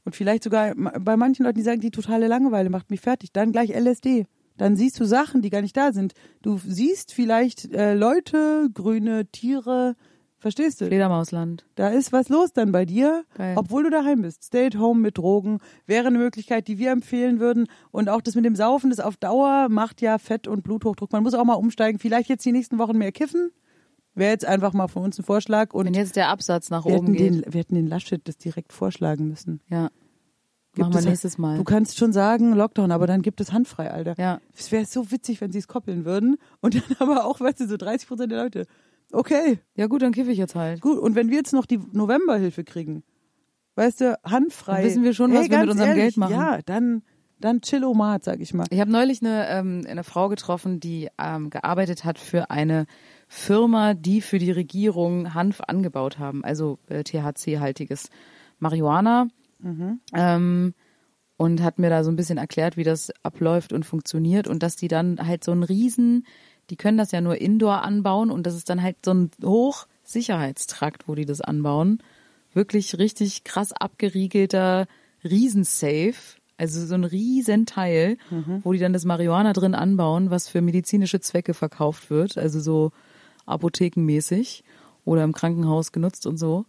und 0.04 0.16
vielleicht 0.16 0.42
sogar 0.42 0.74
bei 0.74 1.16
manchen 1.16 1.44
Leuten, 1.44 1.58
die 1.58 1.62
sagen, 1.64 1.80
die 1.80 1.90
totale 1.90 2.26
Langeweile 2.26 2.70
macht 2.70 2.90
mich 2.90 3.00
fertig, 3.00 3.32
dann 3.32 3.52
gleich 3.52 3.70
LSD. 3.70 4.26
Dann 4.58 4.76
siehst 4.76 4.98
du 5.00 5.04
Sachen, 5.04 5.40
die 5.42 5.50
gar 5.50 5.62
nicht 5.62 5.76
da 5.76 5.92
sind. 5.92 6.12
Du 6.42 6.58
siehst 6.58 7.12
vielleicht 7.14 7.72
äh, 7.72 7.94
Leute, 7.94 8.68
grüne 8.72 9.26
Tiere, 9.26 9.94
verstehst 10.42 10.80
du? 10.80 10.86
Fledermausland. 10.86 11.64
Da 11.76 11.88
ist 11.88 12.12
was 12.12 12.28
los 12.28 12.52
dann 12.52 12.70
bei 12.72 12.84
dir, 12.84 13.24
Geil. 13.36 13.54
obwohl 13.56 13.84
du 13.84 13.90
daheim 13.90 14.20
bist. 14.22 14.44
Stay 14.44 14.66
at 14.66 14.76
home 14.78 15.00
mit 15.00 15.16
Drogen 15.16 15.58
wäre 15.86 16.08
eine 16.08 16.18
Möglichkeit, 16.18 16.68
die 16.68 16.76
wir 16.78 16.90
empfehlen 16.90 17.40
würden. 17.40 17.66
Und 17.90 18.08
auch 18.10 18.20
das 18.20 18.34
mit 18.34 18.44
dem 18.44 18.54
Saufen, 18.56 18.90
das 18.90 19.00
auf 19.00 19.16
Dauer 19.16 19.68
macht 19.70 20.02
ja 20.02 20.18
Fett- 20.18 20.48
und 20.48 20.62
Bluthochdruck. 20.62 21.12
Man 21.12 21.22
muss 21.22 21.32
auch 21.34 21.44
mal 21.44 21.54
umsteigen. 21.54 21.98
Vielleicht 21.98 22.28
jetzt 22.28 22.44
die 22.44 22.52
nächsten 22.52 22.78
Wochen 22.78 22.98
mehr 22.98 23.12
kiffen. 23.12 23.50
Wäre 24.14 24.32
jetzt 24.32 24.44
einfach 24.44 24.74
mal 24.74 24.88
von 24.88 25.04
uns 25.04 25.18
ein 25.18 25.24
Vorschlag. 25.24 25.72
Und 25.72 25.86
Wenn 25.86 25.94
jetzt 25.94 26.16
der 26.16 26.28
Absatz 26.28 26.68
nach 26.68 26.84
oben 26.84 27.14
geht. 27.14 27.20
den, 27.46 27.52
wir 27.52 27.60
hätten 27.60 27.74
den 27.76 27.86
Laschet 27.86 28.20
das 28.28 28.36
direkt 28.36 28.72
vorschlagen 28.74 29.28
müssen. 29.28 29.60
ja. 29.70 29.88
Gibt 30.74 30.86
Machen 30.86 30.94
wir 30.94 30.98
es- 31.00 31.04
nächstes 31.04 31.36
Mal. 31.36 31.58
Du 31.58 31.64
kannst 31.64 31.98
schon 31.98 32.14
sagen 32.14 32.54
Lockdown, 32.54 32.92
aber 32.92 33.06
dann 33.06 33.20
gibt 33.20 33.42
es 33.42 33.52
handfrei, 33.52 33.90
Alter. 33.90 34.14
Ja. 34.16 34.40
Es 34.56 34.72
wäre 34.72 34.86
so 34.86 35.10
witzig, 35.10 35.42
wenn 35.42 35.52
sie 35.52 35.58
es 35.58 35.68
koppeln 35.68 36.06
würden. 36.06 36.38
Und 36.62 36.74
dann 36.74 36.82
aber 36.98 37.26
auch, 37.26 37.40
weißt 37.40 37.60
du, 37.60 37.66
so 37.68 37.76
30 37.76 38.08
Prozent 38.08 38.32
der 38.32 38.42
Leute. 38.44 38.66
Okay, 39.12 39.58
Ja 39.76 39.86
gut, 39.86 40.02
dann 40.02 40.12
kiffe 40.12 40.30
ich 40.30 40.38
jetzt 40.38 40.54
halt. 40.54 40.80
Gut, 40.80 40.98
und 40.98 41.14
wenn 41.14 41.28
wir 41.28 41.36
jetzt 41.36 41.52
noch 41.52 41.66
die 41.66 41.78
Novemberhilfe 41.92 42.64
kriegen, 42.64 43.04
weißt 43.74 44.00
du, 44.00 44.18
handfrei. 44.24 44.76
Dann 44.76 44.84
wissen 44.84 45.04
wir 45.04 45.14
schon, 45.14 45.32
was 45.32 45.50
wir 45.50 45.58
mit 45.58 45.70
unserem 45.70 45.90
ehrlich, 45.90 46.02
Geld 46.02 46.16
machen. 46.16 46.34
Ja, 46.34 46.58
dann, 46.64 47.02
dann 47.38 47.60
chillomat, 47.60 48.24
sag 48.24 48.40
ich 48.40 48.54
mal. 48.54 48.66
Ich 48.70 48.80
habe 48.80 48.90
neulich 48.90 49.22
eine, 49.22 49.48
ähm, 49.48 49.82
eine 49.86 50.04
Frau 50.04 50.28
getroffen, 50.28 50.80
die 50.80 51.08
ähm, 51.18 51.50
gearbeitet 51.50 52.04
hat 52.04 52.18
für 52.18 52.50
eine 52.50 52.86
Firma, 53.28 53.94
die 53.94 54.20
für 54.20 54.38
die 54.38 54.50
Regierung 54.50 55.34
Hanf 55.34 55.60
angebaut 55.66 56.18
haben, 56.18 56.44
also 56.44 56.78
äh, 56.88 57.02
THC-haltiges 57.02 58.08
Marihuana. 58.58 59.28
Ähm, 60.14 60.74
und 61.36 61.62
hat 61.62 61.78
mir 61.78 61.90
da 61.90 62.04
so 62.04 62.10
ein 62.10 62.16
bisschen 62.16 62.38
erklärt, 62.38 62.76
wie 62.76 62.84
das 62.84 63.12
abläuft 63.22 63.72
und 63.72 63.84
funktioniert 63.84 64.46
und 64.46 64.62
dass 64.62 64.76
die 64.76 64.88
dann 64.88 65.18
halt 65.26 65.42
so 65.42 65.50
einen 65.50 65.64
riesen, 65.64 66.24
die 66.70 66.76
können 66.76 66.98
das 66.98 67.12
ja 67.12 67.20
nur 67.20 67.40
indoor 67.40 67.82
anbauen 67.82 68.30
und 68.30 68.46
das 68.46 68.54
ist 68.54 68.68
dann 68.70 68.82
halt 68.82 68.96
so 69.04 69.12
ein 69.12 69.30
Hochsicherheitstrakt, 69.44 71.08
wo 71.08 71.14
die 71.14 71.26
das 71.26 71.40
anbauen. 71.40 72.02
wirklich 72.54 72.98
richtig 72.98 73.44
krass 73.44 73.72
abgeriegelter 73.72 74.86
Riesensafe. 75.24 76.38
Also 76.58 76.84
so 76.86 76.94
ein 76.94 77.04
Riesenteil, 77.04 78.18
wo 78.62 78.72
die 78.72 78.78
dann 78.78 78.92
das 78.92 79.04
Marihuana 79.04 79.52
drin 79.52 79.74
anbauen, 79.74 80.30
was 80.30 80.48
für 80.48 80.60
medizinische 80.60 81.20
Zwecke 81.20 81.54
verkauft 81.54 82.10
wird. 82.10 82.38
Also 82.38 82.60
so 82.60 82.92
apothekenmäßig 83.46 84.62
oder 85.04 85.24
im 85.24 85.32
Krankenhaus 85.32 85.90
genutzt 85.90 86.26
und 86.26 86.36
so. 86.36 86.64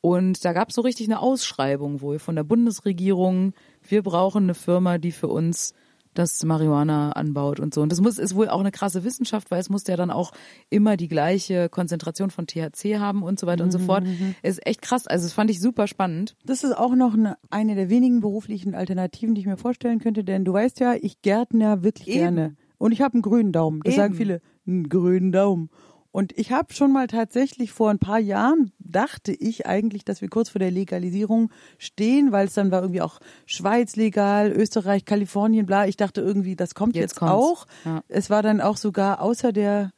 Und 0.00 0.44
da 0.44 0.52
gab 0.52 0.70
es 0.70 0.76
so 0.76 0.82
richtig 0.82 1.08
eine 1.08 1.20
Ausschreibung 1.20 2.00
wohl 2.00 2.18
von 2.18 2.36
der 2.36 2.44
Bundesregierung. 2.44 3.52
Wir 3.86 4.02
brauchen 4.02 4.44
eine 4.44 4.54
Firma, 4.54 4.96
die 4.96 5.12
für 5.12 5.28
uns 5.28 5.74
das 6.18 6.44
Marihuana 6.44 7.12
anbaut 7.12 7.60
und 7.60 7.72
so. 7.72 7.80
Und 7.80 7.92
das 7.92 8.00
muss 8.00 8.18
ist 8.18 8.34
wohl 8.34 8.48
auch 8.48 8.60
eine 8.60 8.72
krasse 8.72 9.04
Wissenschaft, 9.04 9.50
weil 9.50 9.60
es 9.60 9.70
muss 9.70 9.86
ja 9.86 9.96
dann 9.96 10.10
auch 10.10 10.32
immer 10.70 10.96
die 10.96 11.08
gleiche 11.08 11.68
Konzentration 11.68 12.30
von 12.30 12.46
THC 12.46 12.98
haben 12.98 13.22
und 13.22 13.38
so 13.38 13.46
weiter 13.46 13.64
und 13.64 13.70
so 13.70 13.78
fort. 13.78 14.04
Ist 14.42 14.66
echt 14.66 14.82
krass. 14.82 15.06
Also 15.06 15.26
das 15.26 15.32
fand 15.32 15.50
ich 15.50 15.60
super 15.60 15.86
spannend. 15.86 16.36
Das 16.44 16.64
ist 16.64 16.76
auch 16.76 16.94
noch 16.94 17.14
eine, 17.14 17.36
eine 17.50 17.74
der 17.74 17.88
wenigen 17.88 18.20
beruflichen 18.20 18.74
Alternativen, 18.74 19.34
die 19.34 19.42
ich 19.42 19.46
mir 19.46 19.56
vorstellen 19.56 20.00
könnte, 20.00 20.24
denn 20.24 20.44
du 20.44 20.52
weißt 20.52 20.80
ja, 20.80 20.94
ich 20.94 21.22
gärtner 21.22 21.82
wirklich 21.82 22.08
Eben. 22.08 22.18
gerne. 22.18 22.56
Und 22.78 22.92
ich 22.92 23.00
habe 23.00 23.14
einen 23.14 23.22
grünen 23.22 23.52
Daumen. 23.52 23.80
Das 23.84 23.96
sagen 23.96 24.14
Eben. 24.14 24.18
viele, 24.18 24.40
einen 24.66 24.88
grünen 24.88 25.32
Daumen. 25.32 25.70
Und 26.18 26.36
ich 26.36 26.50
habe 26.50 26.74
schon 26.74 26.90
mal 26.90 27.06
tatsächlich 27.06 27.70
vor 27.70 27.90
ein 27.90 28.00
paar 28.00 28.18
Jahren 28.18 28.72
dachte 28.80 29.30
ich 29.30 29.66
eigentlich, 29.66 30.04
dass 30.04 30.20
wir 30.20 30.28
kurz 30.28 30.48
vor 30.48 30.58
der 30.58 30.72
Legalisierung 30.72 31.52
stehen, 31.78 32.32
weil 32.32 32.48
es 32.48 32.54
dann 32.54 32.72
war 32.72 32.82
irgendwie 32.82 33.02
auch 33.02 33.20
Schweiz 33.46 33.94
legal, 33.94 34.50
Österreich, 34.50 35.04
Kalifornien, 35.04 35.64
bla. 35.64 35.86
Ich 35.86 35.96
dachte 35.96 36.20
irgendwie, 36.20 36.56
das 36.56 36.74
kommt 36.74 36.96
Jetzt 36.96 37.20
jetzt, 37.20 37.22
auch. 37.22 37.68
Ja. 37.84 38.02
Es 38.08 38.30
war 38.30 38.42
dann 38.42 38.60
auch 38.60 38.76
sogar 38.76 39.22
außer 39.22 39.52
der, 39.52 39.92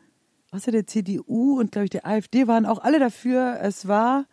außer 0.50 0.70
der 0.70 0.86
CDU 0.86 1.58
und 1.58 1.72
glaube 1.72 1.84
ich 1.84 1.90
der 1.90 2.06
AfD 2.06 2.46
waren 2.46 2.66
auch 2.66 2.80
alle 2.80 2.98
dafür. 2.98 3.58
Es 3.62 3.88
war 3.88 4.26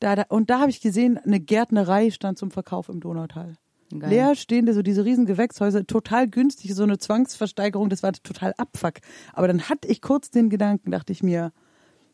da, 0.00 0.14
da 0.14 0.26
und 0.28 0.50
da 0.50 0.60
habe 0.60 0.68
ich 0.68 0.82
gesehen, 0.82 1.16
eine 1.16 1.40
Gärtnerei 1.40 2.10
stand 2.10 2.36
zum 2.36 2.50
Verkauf 2.50 2.90
im 2.90 3.00
Donautal. 3.00 3.54
Geil. 3.96 4.10
Leer 4.10 4.34
stehende, 4.34 4.74
so 4.74 4.82
diese 4.82 5.04
riesen 5.04 5.24
Gewächshäuser, 5.24 5.86
total 5.86 6.28
günstig, 6.28 6.74
so 6.74 6.82
eine 6.82 6.98
Zwangsversteigerung, 6.98 7.88
das 7.88 8.02
war 8.02 8.12
total 8.12 8.52
Abfuck. 8.58 8.94
Aber 9.32 9.48
dann 9.48 9.68
hatte 9.68 9.88
ich 9.88 10.02
kurz 10.02 10.30
den 10.30 10.50
Gedanken, 10.50 10.90
dachte 10.90 11.12
ich 11.12 11.22
mir, 11.22 11.52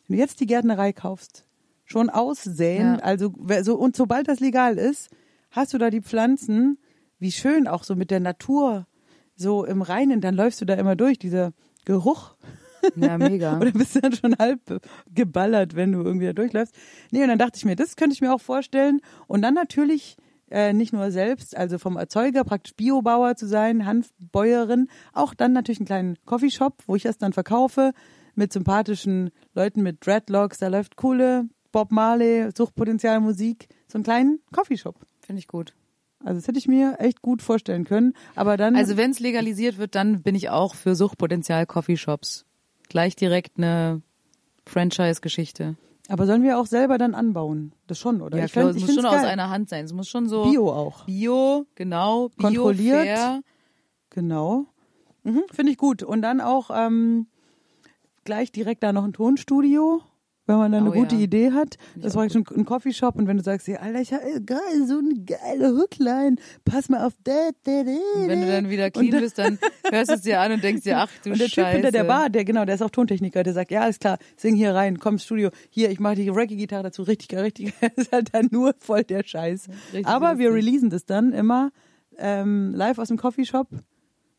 wenn 0.07 0.17
du 0.17 0.23
jetzt 0.23 0.39
die 0.41 0.47
Gärtnerei 0.47 0.93
kaufst, 0.93 1.47
schon 1.85 2.11
aussäen, 2.11 2.95
Ja. 2.95 2.99
also 3.01 3.35
so 3.63 3.77
und 3.77 3.97
sobald 3.97 4.29
das 4.29 4.41
legal 4.41 4.79
ist, 4.79 5.11
hast 5.51 5.75
du 5.75 5.79
da 5.79 5.91
die 5.91 6.01
Pflanzen, 6.03 6.79
wie 7.19 7.33
schön 7.33 7.67
auch 7.67 7.85
so 7.85 7.97
mit 7.97 8.11
der 8.11 8.21
Natur, 8.21 8.87
so 9.35 9.65
im 9.65 9.83
Reinen, 9.83 10.21
dann 10.21 10.35
läufst 10.37 10.61
du 10.61 10.65
da 10.65 10.75
immer 10.75 10.95
durch, 10.95 11.19
dieser 11.19 11.53
Geruch. 11.85 12.37
Ja, 12.97 13.19
mega. 13.19 13.57
Oder 13.61 13.73
bist 13.73 13.97
du 13.97 14.01
dann 14.01 14.13
schon 14.13 14.37
halb 14.39 14.61
geballert, 15.13 15.75
wenn 15.75 15.93
du 15.93 16.03
irgendwie 16.03 16.27
da 16.27 16.33
durchläufst? 16.35 16.75
Nee, 17.11 17.23
und 17.23 17.29
dann 17.29 17.39
dachte 17.39 17.57
ich 17.57 17.65
mir, 17.65 17.77
das 17.77 17.97
könnte 17.97 18.15
ich 18.15 18.21
mir 18.21 18.33
auch 18.33 18.41
vorstellen. 18.41 19.01
Und 19.27 19.43
dann 19.43 19.55
natürlich 19.55 20.17
äh, 20.51 20.73
nicht 20.73 20.93
nur 20.93 21.11
selbst, 21.11 21.57
also 21.57 21.79
vom 21.79 21.97
Erzeuger 21.97 22.45
praktisch 22.45 22.75
Biobauer 22.75 23.37
zu 23.37 23.47
sein, 23.47 23.87
Hanfbäuerin, 23.87 24.89
auch 25.13 25.35
dann 25.35 25.53
natürlich 25.53 25.81
einen 25.81 25.87
kleinen 25.87 26.19
Coffeeshop, 26.25 26.83
wo 26.87 26.97
ich 26.97 27.05
es 27.05 27.19
dann 27.19 27.33
verkaufe 27.33 27.93
mit 28.35 28.53
sympathischen 28.53 29.31
Leuten 29.55 29.83
mit 29.83 30.05
Dreadlocks. 30.05 30.59
Da 30.59 30.69
läuft 30.69 30.97
coole 30.97 31.49
Bob 31.73 31.91
Marley, 31.91 32.51
Suchtpotenzial 32.57 33.21
Musik, 33.21 33.69
so 33.89 33.97
einen 33.99 34.05
kleinen 34.05 34.41
Coffeeshop. 34.53 34.97
Finde 35.21 35.41
ich 35.41 35.49
gut. 35.49 35.75
Also 36.25 36.41
das 36.41 36.49
hätte 36.49 36.59
ich 36.59 36.69
mir 36.69 36.97
echt 37.01 37.21
gut 37.21 37.43
vorstellen 37.43 37.85
können. 37.85 38.15
Aber 38.35 38.57
dann 38.57 38.77
Also 38.77 38.97
wenn 38.97 39.11
es 39.11 39.21
legalisiert 39.21 39.79
wird, 39.79 39.95
dann 39.95 40.23
bin 40.23 40.35
ich 40.35 40.49
auch 40.49 40.75
für 40.75 40.95
Suchtpotenzial 40.95 41.67
Coffeeshops. 41.67 42.47
Gleich 42.89 43.15
direkt 43.15 43.59
eine 43.59 44.03
Franchise-Geschichte. 44.67 45.77
Aber 46.09 46.27
sollen 46.27 46.43
wir 46.43 46.59
auch 46.59 46.67
selber 46.67 46.99
dann 46.99 47.15
anbauen? 47.15 47.73
Das 47.87 47.99
schon, 47.99 48.21
oder? 48.21 48.39
Ja, 48.39 48.45
ich 48.45 48.53
klar, 48.53 48.69
es 48.69 48.75
muss 48.75 48.83
schon 48.85 48.95
find's 48.95 49.05
aus 49.05 49.13
geil. 49.23 49.27
einer 49.27 49.51
Hand 49.51 49.69
sein. 49.69 49.85
Es 49.85 49.93
muss 49.93 50.09
schon 50.09 50.29
so 50.29 50.45
Bio 50.51 50.71
auch. 50.71 51.05
Bio, 51.07 51.67
genau, 51.75 52.29
Bio, 52.31 52.47
Kontrolliert. 52.47 53.03
fair. 53.03 53.41
Genau. 54.11 54.67
Mhm, 55.23 55.43
Finde 55.51 55.73
ich 55.73 55.79
gut. 55.79 56.03
Und 56.03 56.23
dann 56.23 56.41
auch 56.41 56.71
ähm, 56.73 57.27
gleich 58.25 58.53
direkt 58.53 58.83
da 58.83 58.93
noch 58.93 59.05
ein 59.05 59.13
Tonstudio, 59.15 60.03
wenn 60.47 60.57
man 60.59 60.73
dann 60.73 60.87
Oh 60.87 60.93
eine 60.93 61.01
gute 61.01 61.15
ja. 61.17 61.23
Idee 61.23 61.53
hat. 61.53 61.77
Das 61.97 62.15
war 62.15 62.29
schon 62.29 62.45
ein 62.57 62.65
Coffeeshop 62.65 63.17
und 63.17 63.27
wenn 63.27 63.37
du 63.39 63.43
sagst, 63.43 63.67
ja, 63.69 63.77
Alter, 63.79 64.01
ich 64.01 64.13
habe 64.13 64.43
geil, 64.45 64.59
so 64.87 64.99
eine 64.99 65.15
geile 65.25 65.75
Hookline, 65.77 66.37
pass 66.65 66.89
mal 66.89 67.05
auf 67.07 67.15
das. 67.25 67.53
Und 67.67 68.29
wenn 68.29 68.41
du 68.43 68.47
dann 68.47 68.69
wieder 68.69 68.91
clean 68.91 69.11
dann- 69.11 69.21
bist, 69.21 69.39
dann 69.39 69.59
hörst 69.91 70.11
du 70.11 70.15
es 70.17 70.21
dir 70.23 70.41
an 70.41 70.53
und 70.53 70.63
denkst 70.63 70.83
dir, 70.83 70.99
ach 70.99 71.11
du 71.23 71.31
Und 71.31 71.41
der 71.41 71.49
Scheiße. 71.49 71.55
Typ 71.69 71.75
hinter 71.75 71.91
der 71.93 72.05
Bar, 72.05 72.29
der 72.31 72.45
genau, 72.45 72.65
der 72.65 72.75
ist 72.75 72.83
auch 72.83 72.91
Tontechniker, 72.91 73.43
der 73.43 73.53
sagt, 73.55 73.71
ja, 73.71 73.83
alles 73.83 73.99
klar, 73.99 74.19
sing 74.37 74.55
hier 74.55 74.75
rein, 74.75 74.99
komm 74.99 75.15
ins 75.15 75.25
Studio, 75.25 75.51
hier, 75.71 75.91
ich 75.91 76.01
mache 76.01 76.17
die 76.17 76.29
Reggae-Gitarre 76.29 76.83
dazu, 76.85 77.03
richtig 77.03 77.29
geil, 77.29 77.43
richtig 77.45 77.79
geil. 77.81 77.91
Ist 77.97 78.13
halt 78.13 78.35
dann 78.35 78.49
nur 78.51 78.75
voll 78.79 79.03
der 79.05 79.23
Scheiß. 79.25 79.69
Richtig 79.93 80.07
Aber 80.07 80.39
wir 80.39 80.51
lustig. 80.51 80.65
releasen 80.67 80.91
das 80.91 81.07
dann 81.07 81.33
immer 81.33 81.71
ähm, 82.19 82.73
live 82.75 82.99
aus 82.99 83.09
dem 83.09 83.17
Coffeeshop. 83.17 83.69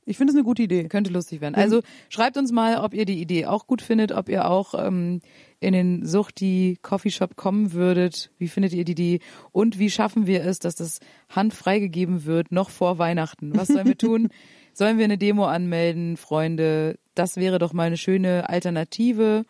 Ich 0.06 0.18
finde 0.18 0.32
es 0.32 0.36
eine 0.36 0.44
gute 0.44 0.64
Idee. 0.64 0.88
Könnte 0.88 1.12
lustig 1.12 1.42
werden. 1.42 1.56
Also 1.56 1.82
schreibt 2.10 2.38
uns 2.38 2.52
mal, 2.52 2.78
ob 2.78 2.94
ihr 2.94 3.06
die 3.06 3.20
Idee 3.20 3.48
auch 3.48 3.66
gut 3.68 3.82
findet, 3.82 4.12
ob 4.12 4.30
ihr 4.30 4.50
auch 4.50 4.76
ähm, 4.78 5.22
in 5.60 5.74
den 5.74 6.06
Suchti 6.06 6.78
Coffeeshop 6.82 7.36
kommen 7.36 7.74
würdet. 7.74 8.32
Wie 8.38 8.48
findet 8.48 8.74
ihr 8.74 8.86
die 8.86 8.92
Idee? 8.92 9.20
Und 9.52 9.80
wie 9.80 9.90
schaffen 9.90 10.28
wir 10.28 10.46
es, 10.46 10.60
dass 10.60 10.76
das 10.76 11.00
Hand 11.30 11.54
freigegeben 11.54 12.26
wird, 12.26 12.52
noch 12.52 12.70
vor 12.70 13.00
Weihnachten? 13.00 13.56
Was 13.56 13.68
sollen 13.70 13.88
wir 13.88 13.98
tun? 13.98 14.30
sollen 14.74 14.98
wir 14.98 15.06
eine 15.06 15.18
Demo 15.18 15.46
anmelden, 15.46 16.18
Freunde? 16.18 17.00
Das 17.16 17.38
wäre 17.38 17.58
doch 17.58 17.74
mal 17.74 17.88
eine 17.88 17.98
schöne 17.98 18.48
Alternative. 18.50 19.46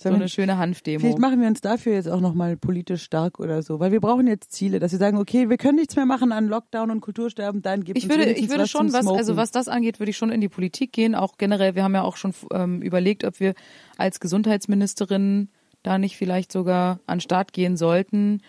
So 0.00 0.10
eine 0.10 0.28
schöne 0.28 0.58
Hanfdemo. 0.58 1.00
Vielleicht 1.00 1.18
machen 1.18 1.40
wir 1.40 1.48
uns 1.48 1.60
dafür 1.60 1.94
jetzt 1.94 2.08
auch 2.08 2.20
nochmal 2.20 2.56
politisch 2.56 3.02
stark 3.02 3.40
oder 3.40 3.62
so, 3.62 3.80
weil 3.80 3.90
wir 3.90 4.00
brauchen 4.00 4.28
jetzt 4.28 4.52
Ziele, 4.52 4.78
dass 4.78 4.92
wir 4.92 4.98
sagen, 4.98 5.18
okay, 5.18 5.50
wir 5.50 5.56
können 5.56 5.76
nichts 5.76 5.96
mehr 5.96 6.06
machen 6.06 6.30
an 6.30 6.46
Lockdown 6.46 6.92
und 6.92 7.00
Kultursterben, 7.00 7.62
dann 7.62 7.82
gibt 7.82 7.98
Ich 7.98 8.04
uns 8.04 8.12
würde, 8.12 8.22
wenigstens 8.22 8.44
ich 8.44 8.50
würde 8.50 8.62
was 8.62 8.70
schon, 8.70 8.92
was, 8.92 9.06
also 9.08 9.36
was 9.36 9.50
das 9.50 9.66
angeht, 9.66 9.98
würde 9.98 10.10
ich 10.10 10.16
schon 10.16 10.30
in 10.30 10.40
die 10.40 10.48
Politik 10.48 10.92
gehen. 10.92 11.16
Auch 11.16 11.36
generell, 11.36 11.74
wir 11.74 11.82
haben 11.82 11.94
ja 11.94 12.02
auch 12.02 12.16
schon 12.16 12.32
ähm, 12.52 12.80
überlegt, 12.80 13.24
ob 13.24 13.40
wir 13.40 13.54
als 13.96 14.20
Gesundheitsministerin 14.20 15.48
da 15.82 15.98
nicht 15.98 16.16
vielleicht 16.16 16.52
sogar 16.52 17.00
an 17.06 17.16
den 17.18 17.22
Start 17.22 17.52
gehen 17.52 17.76
sollten. 17.76 18.42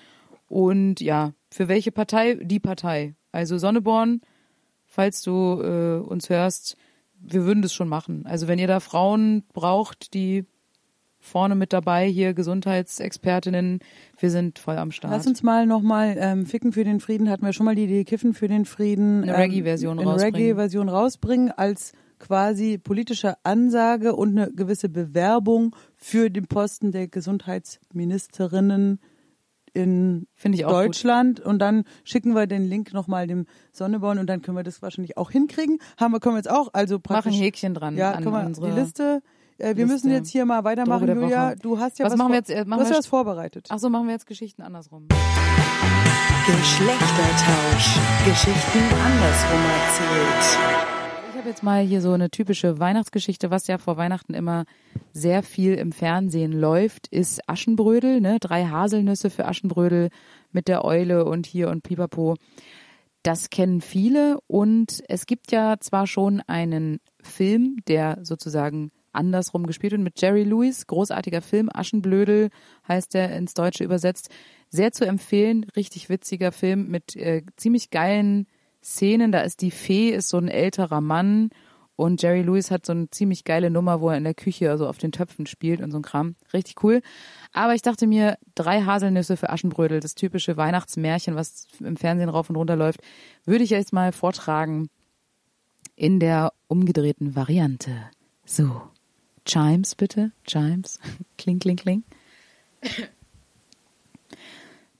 Und 0.47 1.01
ja, 1.01 1.33
für 1.49 1.67
welche 1.67 1.91
Partei? 1.91 2.35
Die 2.35 2.59
Partei. 2.59 3.15
Also 3.31 3.57
Sonneborn, 3.57 4.21
falls 4.85 5.23
du 5.23 5.61
äh, 5.61 5.97
uns 5.99 6.29
hörst, 6.29 6.77
wir 7.19 7.45
würden 7.45 7.63
das 7.63 7.73
schon 7.73 7.89
machen. 7.89 8.25
Also 8.27 8.47
wenn 8.47 8.59
ihr 8.59 8.67
da 8.67 8.79
Frauen 8.79 9.43
braucht, 9.53 10.13
die 10.13 10.45
vorne 11.19 11.55
mit 11.55 11.73
dabei, 11.73 12.07
hier 12.07 12.33
Gesundheitsexpertinnen, 12.33 13.79
wir 14.17 14.29
sind 14.29 14.59
voll 14.59 14.77
am 14.77 14.91
Start. 14.91 15.13
Lass 15.13 15.27
uns 15.27 15.43
mal 15.43 15.65
nochmal 15.65 16.15
ähm, 16.19 16.45
Ficken 16.45 16.71
für 16.71 16.83
den 16.83 16.99
Frieden, 16.99 17.29
hatten 17.29 17.45
wir 17.45 17.53
schon 17.53 17.65
mal 17.65 17.75
die 17.75 17.83
Idee, 17.83 18.03
Kiffen 18.03 18.33
für 18.33 18.47
den 18.47 18.65
Frieden. 18.65 19.23
Eine 19.23 19.33
ähm, 19.33 19.39
Reggae-Version 19.39 19.99
eine 19.99 20.09
rausbringen. 20.09 20.35
Reggae-Version 20.35 20.89
rausbringen 20.89 21.51
als 21.51 21.93
quasi 22.19 22.77
politische 22.77 23.35
Ansage 23.43 24.15
und 24.15 24.37
eine 24.37 24.51
gewisse 24.51 24.89
Bewerbung 24.89 25.75
für 25.95 26.29
den 26.29 26.47
Posten 26.47 26.91
der 26.91 27.07
Gesundheitsministerinnen 27.07 28.99
in 29.73 30.27
auch 30.35 30.41
gut. 30.41 30.71
Deutschland 30.71 31.39
und 31.39 31.59
dann 31.59 31.83
schicken 32.03 32.33
wir 32.33 32.47
den 32.47 32.65
Link 32.65 32.93
nochmal 32.93 33.27
dem 33.27 33.45
Sonneborn 33.71 34.19
und 34.19 34.27
dann 34.27 34.41
können 34.41 34.57
wir 34.57 34.63
das 34.63 34.81
wahrscheinlich 34.81 35.17
auch 35.17 35.31
hinkriegen. 35.31 35.79
Haben 35.97 36.11
wir, 36.13 36.19
können 36.19 36.35
wir 36.35 36.39
jetzt 36.39 36.49
auch, 36.49 36.69
also 36.73 36.99
praktisch. 36.99 37.33
ein 37.35 37.39
Häkchen 37.39 37.73
dran 37.73 37.95
Ja, 37.95 38.11
an 38.11 38.23
können 38.23 38.35
wir 38.35 38.45
unsere 38.45 38.71
die 38.71 38.79
Liste. 38.79 39.21
Äh, 39.59 39.75
wir 39.75 39.85
Liste. 39.85 39.85
müssen 39.93 40.11
jetzt 40.11 40.29
hier 40.29 40.45
mal 40.45 40.63
weitermachen, 40.63 41.05
Droge 41.07 41.21
Julia. 41.21 41.47
Woche. 41.49 41.55
Du 41.57 41.79
hast 41.79 41.99
ja 41.99 42.05
Was 42.05 42.13
was, 42.13 42.17
machen 42.17 42.31
wir 42.31 42.37
jetzt? 42.37 42.49
Äh, 42.49 42.65
machen 42.65 42.69
du 42.69 42.75
hast 42.83 42.89
wir- 42.89 42.93
ja 42.93 42.97
was 42.99 43.07
vorbereitet. 43.07 43.67
Ach 43.69 43.79
so, 43.79 43.89
machen 43.89 44.07
wir 44.07 44.13
jetzt 44.13 44.25
Geschichten 44.27 44.61
andersrum. 44.61 45.07
Geschlechtertausch. 46.47 47.97
Geschichten 48.25 48.79
andersrum 49.05 49.61
erzählt. 49.85 50.59
Ich 51.31 51.37
habe 51.37 51.49
jetzt 51.49 51.63
mal 51.63 51.83
hier 51.83 52.01
so 52.01 52.11
eine 52.11 52.29
typische 52.29 52.79
Weihnachtsgeschichte, 52.79 53.51
was 53.51 53.67
ja 53.67 53.77
vor 53.77 53.97
Weihnachten 53.97 54.33
immer 54.33 54.65
sehr 55.13 55.43
viel 55.43 55.75
im 55.75 55.91
Fernsehen 55.91 56.51
läuft, 56.51 57.07
ist 57.07 57.47
Aschenbrödel, 57.47 58.19
ne? 58.21 58.37
Drei 58.39 58.65
Haselnüsse 58.65 59.29
für 59.29 59.45
Aschenbrödel 59.45 60.09
mit 60.51 60.67
der 60.67 60.83
Eule 60.83 61.25
und 61.25 61.45
hier 61.45 61.69
und 61.69 61.83
pipapo. 61.83 62.35
Das 63.23 63.49
kennen 63.49 63.79
viele 63.81 64.39
und 64.47 65.03
es 65.07 65.25
gibt 65.25 65.51
ja 65.51 65.75
zwar 65.79 66.07
schon 66.07 66.41
einen 66.47 66.99
Film, 67.21 67.77
der 67.87 68.19
sozusagen 68.23 68.91
andersrum 69.19 69.67
gespielt 69.67 69.91
wird 69.91 70.01
mit 70.01 70.19
Jerry 70.19 70.43
Lewis, 70.43 70.87
großartiger 70.87 71.41
Film, 71.41 71.69
Aschenblödel 71.71 72.49
heißt 72.87 73.13
der 73.13 73.35
ins 73.35 73.53
Deutsche 73.53 73.83
übersetzt. 73.83 74.29
Sehr 74.69 74.91
zu 74.91 75.05
empfehlen, 75.05 75.65
richtig 75.75 76.09
witziger 76.09 76.51
Film 76.51 76.89
mit 76.89 77.15
äh, 77.15 77.43
ziemlich 77.55 77.91
geilen 77.91 78.47
Szenen. 78.83 79.31
Da 79.31 79.41
ist 79.41 79.61
die 79.61 79.71
Fee, 79.71 80.09
ist 80.09 80.29
so 80.29 80.37
ein 80.37 80.47
älterer 80.47 81.01
Mann 81.01 81.49
und 81.99 82.21
Jerry 82.21 82.43
Lewis 82.43 82.71
hat 82.71 82.85
so 82.85 82.93
eine 82.93 83.09
ziemlich 83.09 83.43
geile 83.43 83.69
Nummer, 83.69 83.99
wo 83.99 84.09
er 84.09 84.15
in 84.15 84.23
der 84.23 84.33
Küche 84.33 84.71
also 84.71 84.87
auf 84.87 84.97
den 84.97 85.11
Töpfen 85.11 85.45
spielt 85.45 85.81
und 85.81 85.91
so 85.91 85.97
ein 85.97 86.01
Kram. 86.01 86.35
Richtig 86.53 86.81
cool. 86.81 87.01
Aber 87.51 87.75
ich 87.75 87.81
dachte 87.81 88.07
mir, 88.07 88.37
drei 88.55 88.83
Haselnüsse 88.83 89.35
für 89.35 89.49
Aschenbrödel, 89.49 89.99
das 89.99 90.15
typische 90.15 90.55
Weihnachtsmärchen, 90.55 91.35
was 91.35 91.67
im 91.81 91.97
Fernsehen 91.97 92.29
rauf 92.29 92.49
und 92.49 92.55
runter 92.55 92.77
läuft, 92.77 93.01
würde 93.43 93.65
ich 93.65 93.71
jetzt 93.71 93.91
mal 93.91 94.13
vortragen 94.13 94.87
in 95.97 96.21
der 96.21 96.53
umgedrehten 96.69 97.35
Variante. 97.35 97.91
So, 98.45 98.81
Chimes 99.49 99.95
bitte, 99.95 100.31
Chimes. 100.45 100.99
kling, 101.39 101.57
kling, 101.57 101.75
kling. 101.75 102.03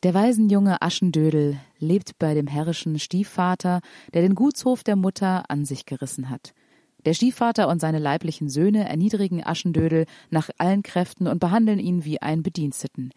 Der 0.02 0.14
Waisenjunge 0.16 0.82
Aschendödel 0.82 1.60
lebt 1.78 2.18
bei 2.18 2.34
dem 2.34 2.47
herrischen 2.47 2.97
Stiefvater, 2.97 3.82
der 4.14 4.24
den 4.24 4.34
Gutshof 4.34 4.84
der 4.84 4.95
Mutter 4.95 5.43
an 5.50 5.66
sich 5.66 5.86
gerissen 5.86 6.32
hat. 6.32 6.56
Der 7.06 7.14
Stiefvater 7.14 7.68
und 7.68 7.80
seine 7.80 8.00
leiblichen 8.00 8.50
Söhne 8.50 8.89
erniedrigen 8.89 9.45
Aschendödel 9.45 10.06
nach 10.32 10.50
allen 10.58 10.82
Kräften 10.82 11.28
und 11.28 11.39
behandeln 11.39 11.80
ihn 11.80 12.04
wie 12.04 12.20
einen 12.20 12.41
Bediensteten. 12.41 13.12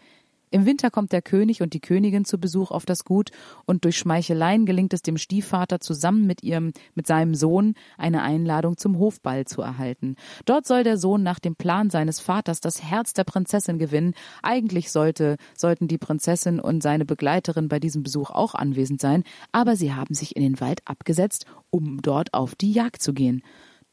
Im 0.52 0.66
Winter 0.66 0.90
kommt 0.90 1.12
der 1.12 1.22
König 1.22 1.62
und 1.62 1.72
die 1.72 1.80
Königin 1.80 2.26
zu 2.26 2.36
Besuch 2.36 2.70
auf 2.70 2.84
das 2.84 3.06
Gut 3.06 3.30
und 3.64 3.84
durch 3.84 3.96
Schmeicheleien 3.96 4.66
gelingt 4.66 4.92
es 4.92 5.00
dem 5.00 5.16
Stiefvater 5.16 5.80
zusammen 5.80 6.26
mit 6.26 6.42
ihrem, 6.42 6.74
mit 6.94 7.06
seinem 7.06 7.34
Sohn 7.34 7.74
eine 7.96 8.20
Einladung 8.22 8.76
zum 8.76 8.98
Hofball 8.98 9.46
zu 9.46 9.62
erhalten. 9.62 10.14
Dort 10.44 10.66
soll 10.66 10.84
der 10.84 10.98
Sohn 10.98 11.22
nach 11.22 11.38
dem 11.38 11.56
Plan 11.56 11.88
seines 11.88 12.20
Vaters 12.20 12.60
das 12.60 12.82
Herz 12.82 13.14
der 13.14 13.24
Prinzessin 13.24 13.78
gewinnen. 13.78 14.12
Eigentlich 14.42 14.92
sollte, 14.92 15.38
sollten 15.56 15.88
die 15.88 15.96
Prinzessin 15.96 16.60
und 16.60 16.82
seine 16.82 17.06
Begleiterin 17.06 17.68
bei 17.68 17.80
diesem 17.80 18.02
Besuch 18.02 18.28
auch 18.28 18.54
anwesend 18.54 19.00
sein, 19.00 19.24
aber 19.52 19.74
sie 19.74 19.94
haben 19.94 20.12
sich 20.12 20.36
in 20.36 20.42
den 20.42 20.60
Wald 20.60 20.82
abgesetzt, 20.84 21.46
um 21.70 22.02
dort 22.02 22.34
auf 22.34 22.56
die 22.56 22.72
Jagd 22.72 23.00
zu 23.00 23.14
gehen. 23.14 23.42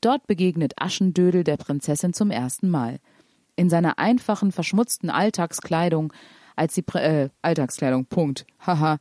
Dort 0.02 0.28
begegnet 0.28 0.74
Aschendödel 0.76 1.46
der 1.46 1.56
Prinzessin 1.56 2.12
zum 2.12 2.32
ersten 2.32 2.70
Mal. 2.70 3.00
In 3.56 3.70
seiner 3.70 3.98
einfachen, 3.98 4.52
verschmutzten 4.52 5.10
Alltagskleidung 5.10 6.12
als 6.60 6.74
die 6.74 6.82
Pr 6.82 7.02
äh, 7.02 7.30
Alltagskleidung, 7.42 8.06
Punkt. 8.06 8.46
Haha. 8.60 9.00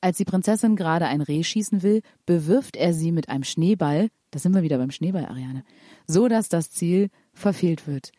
Als 0.00 0.18
die 0.18 0.26
Prinzessin 0.26 0.76
gerade 0.76 1.06
ein 1.06 1.22
Reh 1.22 1.42
schießen 1.42 1.82
will, 1.82 2.02
bewirft 2.26 2.76
er 2.76 2.92
sie 2.92 3.10
mit 3.10 3.30
einem 3.30 3.44
Schneeball, 3.44 4.10
da 4.30 4.38
sind 4.38 4.54
wir 4.54 4.62
wieder 4.62 4.78
beim 4.78 4.90
Schneeball, 4.90 5.24
Ariane, 5.24 5.64
so 6.06 6.28
dass 6.28 6.48
das 6.48 6.70
Ziel 6.70 7.08
verfehlt 7.32 7.86
wird. 7.86 8.12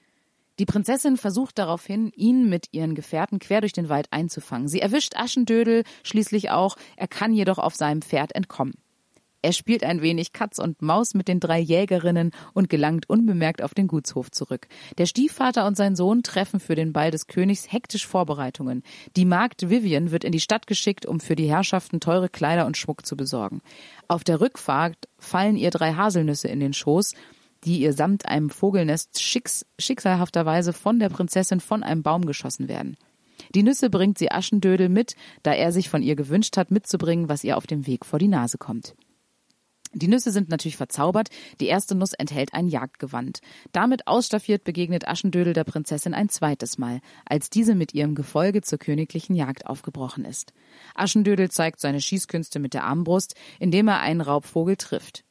Die 0.57 0.65
Prinzessin 0.65 1.15
versucht 1.15 1.57
daraufhin, 1.57 2.11
ihn 2.15 2.49
mit 2.49 2.67
ihren 2.71 2.95
Gefährten 2.95 3.39
quer 3.39 3.61
durch 3.61 3.71
den 3.71 3.87
Wald 3.87 4.07
einzufangen. 4.11 4.67
Sie 4.67 4.81
erwischt 4.81 5.15
Aschendödel 5.15 5.83
schließlich 6.03 6.49
auch, 6.49 6.75
er 6.97 7.07
kann 7.07 7.31
jedoch 7.31 7.59
auf 7.59 7.75
seinem 7.75 8.01
Pferd 8.01 8.35
entkommen. 8.35 8.73
Er 9.41 9.53
spielt 9.53 9.85
ein 9.85 10.01
wenig 10.01 10.33
Katz 10.33 10.59
und 10.59 10.81
Maus 10.81 11.13
mit 11.13 11.29
den 11.29 11.39
drei 11.39 11.59
Jägerinnen 11.59 12.31
und 12.53 12.69
gelangt 12.69 13.09
unbemerkt 13.09 13.61
auf 13.61 13.73
den 13.73 13.87
Gutshof 13.87 14.31
zurück. 14.31 14.67
Der 14.97 15.05
Stiefvater 15.05 15.65
und 15.65 15.77
sein 15.77 15.95
Sohn 15.95 16.23
treffen 16.23 16.59
für 16.59 16.75
den 16.75 16.91
Ball 16.91 17.09
des 17.09 17.27
Königs 17.27 17.71
hektisch 17.71 18.05
Vorbereitungen. 18.05 18.83
Die 19.15 19.23
Magd 19.23 19.69
Vivian 19.69 20.11
wird 20.11 20.25
in 20.25 20.33
die 20.33 20.41
Stadt 20.41 20.67
geschickt, 20.67 21.05
um 21.05 21.21
für 21.21 21.37
die 21.37 21.49
Herrschaften 21.49 22.01
teure 22.01 22.27
Kleider 22.27 22.65
und 22.65 22.75
Schmuck 22.75 23.05
zu 23.05 23.15
besorgen. 23.15 23.61
Auf 24.09 24.25
der 24.25 24.41
Rückfahrt 24.41 25.07
fallen 25.17 25.55
ihr 25.55 25.71
drei 25.71 25.93
Haselnüsse 25.93 26.49
in 26.49 26.59
den 26.59 26.73
Schoß, 26.73 27.13
die 27.63 27.79
ihr 27.79 27.93
samt 27.93 28.25
einem 28.25 28.49
Vogelnest 28.49 29.21
schicks 29.21 29.65
schicksalhafterweise 29.79 30.73
von 30.73 30.99
der 30.99 31.09
Prinzessin 31.09 31.61
von 31.61 31.83
einem 31.83 32.03
Baum 32.03 32.25
geschossen 32.25 32.67
werden. 32.67 32.97
Die 33.55 33.63
Nüsse 33.63 33.89
bringt 33.89 34.17
sie 34.17 34.31
Aschendödel 34.31 34.89
mit, 34.89 35.15
da 35.43 35.53
er 35.53 35.71
sich 35.71 35.89
von 35.89 36.03
ihr 36.03 36.15
gewünscht 36.15 36.57
hat, 36.57 36.71
mitzubringen, 36.71 37.29
was 37.29 37.45
ihr 37.45 37.55
auf 37.55 37.67
dem 37.67 37.87
Weg 37.87 38.05
vor 38.05 38.19
die 38.19 38.27
Nase 38.27 38.57
kommt. 38.57 38.95
Die 39.93 40.07
Nüsse 40.07 40.31
sind 40.31 40.49
natürlich 40.49 40.77
verzaubert. 40.77 41.29
Die 41.59 41.67
erste 41.67 41.95
Nuss 41.95 42.13
enthält 42.13 42.53
ein 42.53 42.67
Jagdgewand. 42.67 43.39
Damit 43.71 44.07
ausstaffiert 44.07 44.63
begegnet 44.63 45.07
Aschendödel 45.07 45.53
der 45.53 45.63
Prinzessin 45.63 46.13
ein 46.13 46.29
zweites 46.29 46.77
Mal, 46.77 47.01
als 47.25 47.49
diese 47.49 47.73
mit 47.73 47.93
ihrem 47.93 48.13
Gefolge 48.13 48.61
zur 48.61 48.77
königlichen 48.77 49.35
Jagd 49.35 49.65
aufgebrochen 49.65 50.25
ist. 50.25 50.53
Aschendödel 50.93 51.49
zeigt 51.49 51.79
seine 51.79 52.01
Schießkünste 52.01 52.59
mit 52.59 52.73
der 52.73 52.83
Armbrust, 52.83 53.35
indem 53.59 53.87
er 53.87 53.99
einen 53.99 54.21
Raubvogel 54.21 54.75
trifft. 54.75 55.23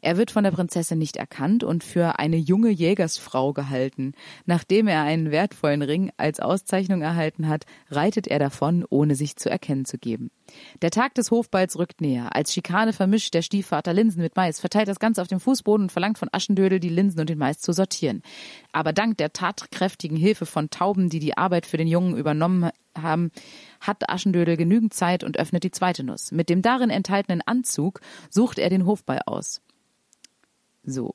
Er 0.00 0.16
wird 0.16 0.30
von 0.30 0.44
der 0.44 0.50
Prinzessin 0.50 0.98
nicht 0.98 1.16
erkannt 1.16 1.64
und 1.64 1.84
für 1.84 2.18
eine 2.18 2.36
junge 2.36 2.70
Jägersfrau 2.70 3.52
gehalten. 3.52 4.12
Nachdem 4.44 4.88
er 4.88 5.02
einen 5.02 5.30
wertvollen 5.30 5.82
Ring 5.82 6.12
als 6.16 6.40
Auszeichnung 6.40 7.02
erhalten 7.02 7.48
hat, 7.48 7.64
reitet 7.90 8.26
er 8.26 8.38
davon, 8.38 8.84
ohne 8.88 9.14
sich 9.14 9.36
zu 9.36 9.50
erkennen 9.50 9.84
zu 9.84 9.98
geben. 9.98 10.30
Der 10.82 10.90
Tag 10.90 11.14
des 11.14 11.30
Hofballs 11.30 11.78
rückt 11.78 12.00
näher. 12.00 12.34
Als 12.34 12.52
Schikane 12.52 12.92
vermischt 12.92 13.34
der 13.34 13.42
Stiefvater 13.42 13.92
Linsen 13.92 14.22
mit 14.22 14.36
Mais, 14.36 14.60
verteilt 14.60 14.88
das 14.88 15.00
Ganze 15.00 15.22
auf 15.22 15.28
dem 15.28 15.40
Fußboden 15.40 15.86
und 15.86 15.92
verlangt 15.92 16.18
von 16.18 16.28
Aschendödel, 16.30 16.78
die 16.78 16.88
Linsen 16.88 17.20
und 17.20 17.28
den 17.28 17.38
Mais 17.38 17.58
zu 17.58 17.72
sortieren. 17.72 18.22
Aber 18.72 18.92
dank 18.92 19.16
der 19.18 19.32
tatkräftigen 19.32 20.16
Hilfe 20.16 20.46
von 20.46 20.70
Tauben, 20.70 21.08
die 21.08 21.18
die 21.18 21.36
Arbeit 21.36 21.66
für 21.66 21.76
den 21.76 21.88
Jungen 21.88 22.16
übernommen 22.16 22.70
haben, 22.96 23.30
hat 23.80 24.08
Aschendödel 24.08 24.56
genügend 24.56 24.94
Zeit 24.94 25.24
und 25.24 25.38
öffnet 25.38 25.64
die 25.64 25.70
zweite 25.70 26.04
Nuss. 26.04 26.32
Mit 26.32 26.48
dem 26.48 26.62
darin 26.62 26.90
enthaltenen 26.90 27.42
Anzug 27.42 28.00
sucht 28.30 28.58
er 28.58 28.70
den 28.70 28.86
Hofball 28.86 29.20
aus. 29.26 29.60
So. 30.86 31.14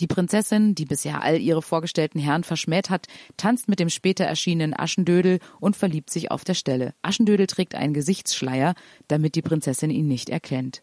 Die 0.00 0.06
Prinzessin, 0.06 0.74
die 0.74 0.86
bisher 0.86 1.22
all 1.22 1.38
ihre 1.38 1.60
vorgestellten 1.60 2.18
Herren 2.18 2.42
verschmäht 2.42 2.88
hat, 2.88 3.06
tanzt 3.36 3.68
mit 3.68 3.80
dem 3.80 3.90
später 3.90 4.24
erschienenen 4.24 4.78
Aschendödel 4.78 5.40
und 5.60 5.76
verliebt 5.76 6.08
sich 6.08 6.30
auf 6.30 6.42
der 6.42 6.54
Stelle. 6.54 6.94
Aschendödel 7.02 7.46
trägt 7.46 7.74
einen 7.74 7.92
Gesichtsschleier, 7.92 8.74
damit 9.08 9.34
die 9.34 9.42
Prinzessin 9.42 9.90
ihn 9.90 10.08
nicht 10.08 10.30
erkennt. 10.30 10.82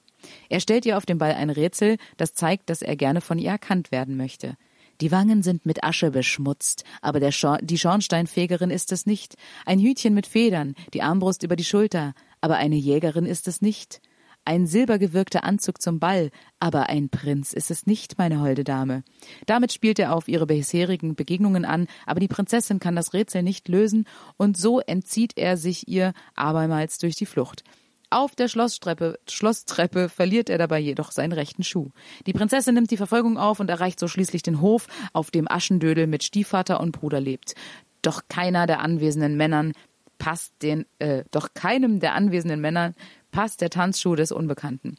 Er 0.50 0.60
stellt 0.60 0.86
ihr 0.86 0.98
auf 0.98 1.08
dem 1.08 1.18
Ball 1.18 1.34
ein 1.34 1.50
Rätsel, 1.50 1.98
das 2.18 2.34
zeigt, 2.34 2.70
dass 2.70 2.84
er 2.84 2.96
gerne 2.96 3.22
von 3.22 3.40
ihr 3.40 3.50
erkannt 3.50 3.92
werden 3.92 4.18
möchte. 4.18 4.56
Die 5.02 5.12
Wangen 5.12 5.42
sind 5.42 5.66
mit 5.66 5.84
Asche 5.84 6.12
beschmutzt, 6.12 6.84
aber 7.02 7.32
Schor 7.32 7.60
die 7.62 7.78
Schornsteinfegerin 7.78 8.72
ist 8.72 8.92
es 8.92 9.06
nicht. 9.06 9.36
Ein 9.66 9.80
Hütchen 9.80 10.14
mit 10.14 10.28
Federn, 10.28 10.76
die 10.94 11.02
Armbrust 11.02 11.44
über 11.44 11.56
die 11.56 11.64
Schulter, 11.64 12.14
aber 12.42 12.58
eine 12.58 12.76
Jägerin 12.76 13.26
ist 13.26 13.48
es 13.48 13.62
nicht 13.62 14.02
ein 14.48 14.66
silbergewirkter 14.66 15.44
Anzug 15.44 15.82
zum 15.82 16.00
Ball, 16.00 16.32
aber 16.62 16.88
ein 16.88 17.10
Prinz 17.10 17.52
ist 17.52 17.70
es 17.70 17.86
nicht, 17.86 18.18
meine 18.18 18.40
holde 18.40 18.64
Dame. 18.64 19.04
Damit 19.46 19.74
spielt 19.74 20.00
er 20.00 20.16
auf 20.16 20.30
ihre 20.30 20.48
bisherigen 20.48 21.16
Begegnungen 21.16 21.66
an, 21.66 21.88
aber 22.06 22.22
die 22.22 22.30
Prinzessin 22.30 22.80
kann 22.80 22.96
das 22.96 23.14
Rätsel 23.14 23.44
nicht 23.44 23.68
lösen, 23.68 24.06
und 24.38 24.56
so 24.56 24.80
entzieht 24.80 25.34
er 25.36 25.58
sich 25.58 25.90
ihr 25.90 26.14
abermals 26.36 26.98
durch 26.98 27.16
die 27.16 27.26
Flucht. 27.26 27.66
Auf 28.10 28.36
der 28.36 28.48
Schlosstreppe, 28.48 29.20
Schlosstreppe 29.30 30.08
verliert 30.08 30.50
er 30.50 30.58
dabei 30.58 30.80
jedoch 30.80 31.12
seinen 31.12 31.34
rechten 31.34 31.64
Schuh. 31.64 31.90
Die 32.26 32.32
Prinzessin 32.32 32.74
nimmt 32.74 32.90
die 32.90 32.96
Verfolgung 32.96 33.38
auf 33.38 33.60
und 33.60 33.70
erreicht 33.70 34.00
so 34.00 34.08
schließlich 34.08 34.44
den 34.44 34.62
Hof, 34.62 34.88
auf 35.12 35.30
dem 35.30 35.52
Aschendödel 35.52 36.08
mit 36.08 36.24
Stiefvater 36.24 36.80
und 36.80 36.94
Bruder 36.94 37.20
lebt. 37.20 37.54
Doch 38.02 38.22
keiner 38.30 38.66
der 38.66 38.80
anwesenden 38.80 39.36
Männern 39.36 39.74
passt 40.18 40.54
den, 40.62 40.86
äh, 41.00 41.24
doch 41.32 41.54
keinem 41.54 42.00
der 42.00 42.14
anwesenden 42.14 42.62
Männern 42.62 42.96
passt 43.32 43.62
der 43.62 43.70
Tanzschuh 43.70 44.16
des 44.16 44.32
Unbekannten. 44.32 44.98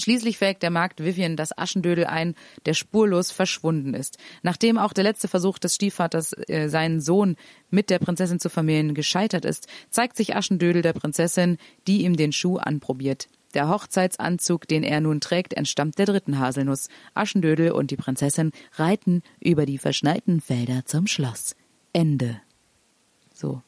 Schließlich 0.00 0.38
fägt 0.38 0.62
der 0.62 0.70
Markt 0.70 1.04
Vivian 1.04 1.36
das 1.36 1.56
Aschendödel 1.56 2.06
ein, 2.06 2.34
der 2.64 2.72
spurlos 2.72 3.30
verschwunden 3.30 3.92
ist. 3.92 4.16
Nachdem 4.42 4.78
auch 4.78 4.94
der 4.94 5.04
letzte 5.04 5.28
Versuch 5.28 5.58
des 5.58 5.74
Stiefvaters, 5.74 6.32
äh, 6.48 6.68
seinen 6.68 7.00
Sohn 7.00 7.36
mit 7.70 7.90
der 7.90 7.98
Prinzessin 7.98 8.40
zu 8.40 8.48
vermählen, 8.48 8.94
gescheitert 8.94 9.44
ist, 9.44 9.68
zeigt 9.90 10.16
sich 10.16 10.34
Aschendödel 10.34 10.80
der 10.80 10.94
Prinzessin, 10.94 11.58
die 11.86 12.04
ihm 12.04 12.16
den 12.16 12.32
Schuh 12.32 12.56
anprobiert. 12.56 13.28
Der 13.52 13.68
Hochzeitsanzug, 13.68 14.66
den 14.66 14.82
er 14.82 15.02
nun 15.02 15.20
trägt, 15.20 15.52
entstammt 15.52 15.98
der 15.98 16.06
dritten 16.06 16.38
Haselnuss. 16.38 16.88
Aschendödel 17.12 17.72
und 17.72 17.90
die 17.90 17.96
Prinzessin 17.96 18.52
reiten 18.76 19.22
über 19.40 19.66
die 19.66 19.76
verschneiten 19.76 20.40
Felder 20.40 20.86
zum 20.86 21.06
Schloss. 21.06 21.54
Ende. 21.92 22.40
So. 23.34 23.62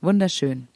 Wunderschön. 0.00 0.68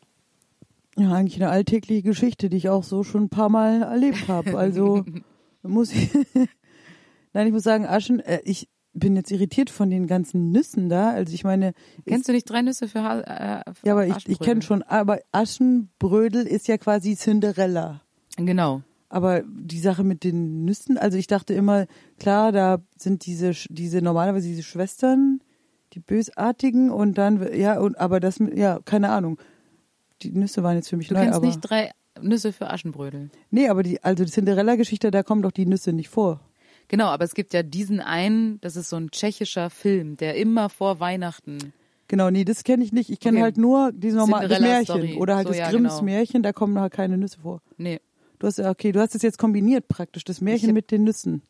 Ja, 0.96 1.12
eigentlich 1.12 1.40
eine 1.40 1.50
alltägliche 1.50 2.02
Geschichte, 2.02 2.50
die 2.50 2.56
ich 2.56 2.68
auch 2.68 2.84
so 2.84 3.04
schon 3.04 3.24
ein 3.24 3.28
paar 3.28 3.48
Mal 3.48 3.82
erlebt 3.82 4.28
habe. 4.28 4.58
Also 4.58 5.04
muss 5.62 5.92
ich. 5.92 6.10
Nein, 7.32 7.46
ich 7.46 7.52
muss 7.52 7.62
sagen, 7.62 7.86
Aschen, 7.86 8.20
äh, 8.20 8.40
ich 8.44 8.68
bin 8.92 9.14
jetzt 9.14 9.30
irritiert 9.30 9.70
von 9.70 9.88
den 9.88 10.06
ganzen 10.06 10.50
Nüssen 10.50 10.88
da. 10.88 11.10
Also 11.10 11.32
ich 11.32 11.44
meine. 11.44 11.74
Kennst 12.06 12.28
du 12.28 12.32
nicht 12.32 12.48
drei 12.50 12.62
Nüsse 12.62 12.88
für, 12.88 13.02
ha 13.02 13.20
äh, 13.20 13.72
für 13.72 13.86
Ja, 13.86 13.92
aber 13.92 14.06
ich, 14.06 14.28
ich 14.28 14.38
kenne 14.40 14.62
schon, 14.62 14.82
aber 14.82 15.20
Aschenbrödel 15.32 16.46
ist 16.46 16.68
ja 16.68 16.76
quasi 16.76 17.16
Cinderella. 17.16 18.02
Genau. 18.36 18.82
Aber 19.08 19.42
die 19.42 19.80
Sache 19.80 20.04
mit 20.04 20.22
den 20.22 20.64
Nüssen, 20.64 20.96
also 20.96 21.18
ich 21.18 21.26
dachte 21.26 21.52
immer, 21.54 21.86
klar, 22.18 22.52
da 22.52 22.78
sind 22.96 23.26
diese, 23.26 23.52
diese 23.68 24.02
normalerweise 24.02 24.46
diese 24.46 24.62
Schwestern, 24.62 25.40
die 25.94 26.00
Bösartigen 26.00 26.90
und 26.90 27.18
dann, 27.18 27.56
ja, 27.58 27.78
und 27.80 27.98
aber 27.98 28.20
das, 28.20 28.38
ja, 28.54 28.78
keine 28.84 29.10
Ahnung 29.10 29.38
die 30.22 30.30
Nüsse 30.32 30.62
waren 30.62 30.76
jetzt 30.76 30.90
für 30.90 30.96
mich 30.96 31.08
du 31.08 31.14
neu. 31.14 31.20
kennst 31.20 31.34
aber 31.36 31.46
nicht 31.46 31.60
drei 31.60 31.90
Nüsse 32.20 32.52
für 32.52 32.68
Aschenbrödel. 32.68 33.30
Nee, 33.50 33.68
aber 33.68 33.82
die, 33.82 34.02
also 34.04 34.22
die 34.24 34.30
Cinderella-Geschichte, 34.30 35.10
da 35.10 35.22
kommen 35.22 35.40
doch 35.42 35.50
die 35.52 35.64
Nüsse 35.64 35.92
nicht 35.92 36.10
vor. 36.10 36.40
Genau, 36.88 37.06
aber 37.06 37.24
es 37.24 37.34
gibt 37.34 37.54
ja 37.54 37.62
diesen 37.62 38.00
einen, 38.00 38.60
das 38.60 38.76
ist 38.76 38.90
so 38.90 38.96
ein 38.96 39.10
tschechischer 39.10 39.70
Film, 39.70 40.16
der 40.16 40.34
immer 40.36 40.68
vor 40.68 41.00
Weihnachten. 41.00 41.72
Genau, 42.08 42.28
nee, 42.30 42.44
das 42.44 42.64
kenne 42.64 42.82
ich 42.84 42.92
nicht. 42.92 43.08
Ich 43.08 43.20
kenne 43.20 43.38
Okay. 43.38 43.44
halt 43.44 43.56
nur 43.56 43.92
die 43.92 44.10
normale 44.10 44.60
Märchen 44.60 45.16
oder 45.16 45.36
halt 45.36 45.46
So, 45.46 45.52
das 45.52 45.58
ja, 45.58 45.70
Grimms 45.70 45.92
genau. 45.94 46.02
Märchen, 46.02 46.42
da 46.42 46.52
kommen 46.52 46.78
halt 46.78 46.92
keine 46.92 47.16
Nüsse 47.16 47.38
vor. 47.40 47.62
Nee. 47.78 48.00
Du 48.40 48.46
hast 48.46 48.58
okay, 48.58 48.90
du 48.92 49.00
hast 49.00 49.14
es 49.14 49.22
jetzt 49.22 49.38
kombiniert 49.38 49.86
praktisch, 49.88 50.24
das 50.24 50.40
Märchen 50.40 50.68
hab- 50.70 50.74
mit 50.74 50.90
den 50.90 51.04
Nüssen. 51.04 51.42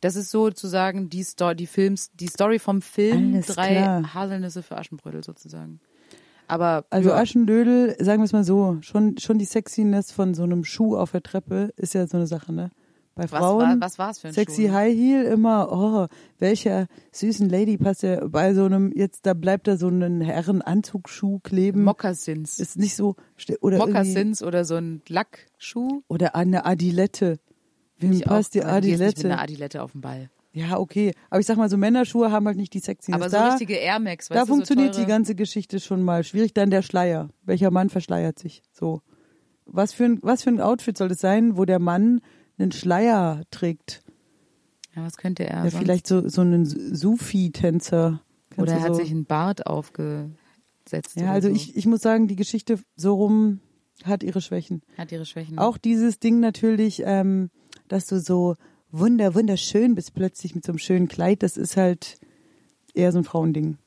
Das 0.00 0.16
ist 0.16 0.30
sozusagen 0.30 1.08
die 1.08 1.22
Story, 1.22 1.56
die 1.56 1.66
Films, 1.66 2.10
die 2.14 2.28
Story 2.28 2.58
vom 2.58 2.82
Film 2.82 3.34
Alles 3.34 3.46
drei 3.46 3.74
klar. 3.76 4.14
Haselnüsse 4.14 4.62
für 4.62 4.76
Aschenbrödel 4.76 5.24
sozusagen. 5.24 5.80
Aber 6.48 6.84
Also 6.90 7.10
ja, 7.10 7.16
Aschendödel, 7.16 7.96
sagen 7.98 8.20
wir 8.20 8.24
es 8.24 8.32
mal 8.32 8.44
so, 8.44 8.78
schon 8.80 9.18
schon 9.18 9.38
die 9.38 9.44
Sexiness 9.44 10.12
von 10.12 10.34
so 10.34 10.44
einem 10.44 10.64
Schuh 10.64 10.96
auf 10.96 11.12
der 11.12 11.22
Treppe 11.22 11.72
ist 11.76 11.94
ja 11.94 12.06
so 12.06 12.16
eine 12.16 12.26
Sache, 12.26 12.52
ne? 12.52 12.70
Bei 13.16 13.26
Frauen 13.26 13.80
was 13.80 13.98
war 13.98 14.10
es 14.10 14.18
für 14.18 14.28
ein 14.28 14.34
Sexy 14.34 14.66
Schuh? 14.66 14.72
High 14.74 14.94
Heel 14.94 15.22
immer, 15.22 15.72
oh, 15.72 16.06
welcher 16.38 16.86
süßen 17.12 17.48
Lady 17.48 17.78
passt 17.78 18.02
ja 18.02 18.28
bei 18.28 18.52
so 18.52 18.66
einem, 18.66 18.92
jetzt 18.94 19.24
da 19.24 19.32
bleibt 19.32 19.66
da 19.68 19.78
so 19.78 19.88
ein 19.88 20.20
Herrenanzugsschuh 20.20 21.38
kleben. 21.38 21.82
Mokassins. 21.82 22.58
ist 22.58 22.76
nicht 22.76 22.94
so, 22.94 23.16
oder 23.62 23.78
Mokassins 23.78 24.42
oder 24.42 24.66
so 24.66 24.74
ein 24.74 25.00
Lackschuh. 25.08 26.02
oder 26.08 26.36
eine 26.36 26.66
Adilette. 26.66 27.38
Wem 27.98 28.12
Ich 28.12 28.24
passt 28.24 28.54
die 28.54 28.60
gehst 28.60 28.72
nicht 28.72 28.82
mit 28.82 29.00
Adilette? 29.00 29.26
einer 29.26 29.40
Adilette 29.42 29.82
auf 29.82 29.92
den 29.92 30.00
Ball. 30.00 30.30
Ja, 30.52 30.78
okay. 30.78 31.12
Aber 31.28 31.40
ich 31.40 31.46
sag 31.46 31.56
mal, 31.58 31.68
so 31.68 31.76
Männerschuhe 31.76 32.30
haben 32.30 32.46
halt 32.46 32.56
nicht 32.56 32.72
die 32.72 32.78
Sexiness. 32.80 33.20
Aber 33.20 33.28
so 33.30 33.36
da, 33.36 33.48
richtige 33.50 33.74
Air 33.74 33.98
Max, 33.98 34.30
weißt 34.30 34.36
da 34.40 34.44
du, 34.44 34.48
funktioniert 34.48 34.94
so 34.94 35.00
die 35.02 35.06
ganze 35.06 35.34
Geschichte 35.34 35.80
schon 35.80 36.02
mal. 36.02 36.24
Schwierig 36.24 36.54
dann 36.54 36.70
der 36.70 36.82
Schleier. 36.82 37.28
Welcher 37.44 37.70
Mann 37.70 37.90
verschleiert 37.90 38.38
sich? 38.38 38.62
So. 38.72 39.02
Was 39.66 39.92
für 39.92 40.04
ein, 40.04 40.18
was 40.22 40.42
für 40.44 40.50
ein 40.50 40.60
Outfit 40.60 40.96
soll 40.96 41.08
das 41.08 41.20
sein, 41.20 41.56
wo 41.58 41.64
der 41.66 41.78
Mann 41.78 42.20
einen 42.58 42.72
Schleier 42.72 43.42
trägt? 43.50 44.02
Ja, 44.94 45.02
was 45.04 45.18
könnte 45.18 45.46
er 45.46 45.56
Ja, 45.64 45.70
sonst? 45.70 45.76
vielleicht 45.76 46.06
so, 46.06 46.26
so 46.28 46.40
einen 46.40 46.64
Sufi-Tänzer. 46.64 48.22
Oder 48.56 48.72
er 48.72 48.80
hat 48.82 48.94
so, 48.94 49.00
sich 49.02 49.10
einen 49.10 49.26
Bart 49.26 49.66
aufgesetzt. 49.66 51.16
Ja, 51.16 51.32
also 51.32 51.48
so. 51.48 51.54
ich, 51.54 51.76
ich 51.76 51.86
muss 51.86 52.00
sagen, 52.00 52.28
die 52.28 52.36
Geschichte 52.36 52.78
so 52.96 53.14
rum 53.14 53.60
hat 54.04 54.22
ihre 54.22 54.40
Schwächen. 54.40 54.82
Hat 54.96 55.12
ihre 55.12 55.26
Schwächen. 55.26 55.58
Auch 55.58 55.76
dieses 55.76 56.18
Ding 56.18 56.40
natürlich, 56.40 57.02
ähm, 57.04 57.50
dass 57.88 58.06
du 58.06 58.20
so 58.20 58.54
wunder, 58.90 59.34
wunderschön 59.34 59.94
bist 59.94 60.14
plötzlich 60.14 60.54
mit 60.54 60.64
so 60.64 60.72
einem 60.72 60.78
schönen 60.78 61.08
Kleid, 61.08 61.42
das 61.42 61.56
ist 61.56 61.76
halt 61.76 62.18
eher 62.94 63.12
so 63.12 63.18
ein 63.18 63.24
Frauending. 63.24 63.78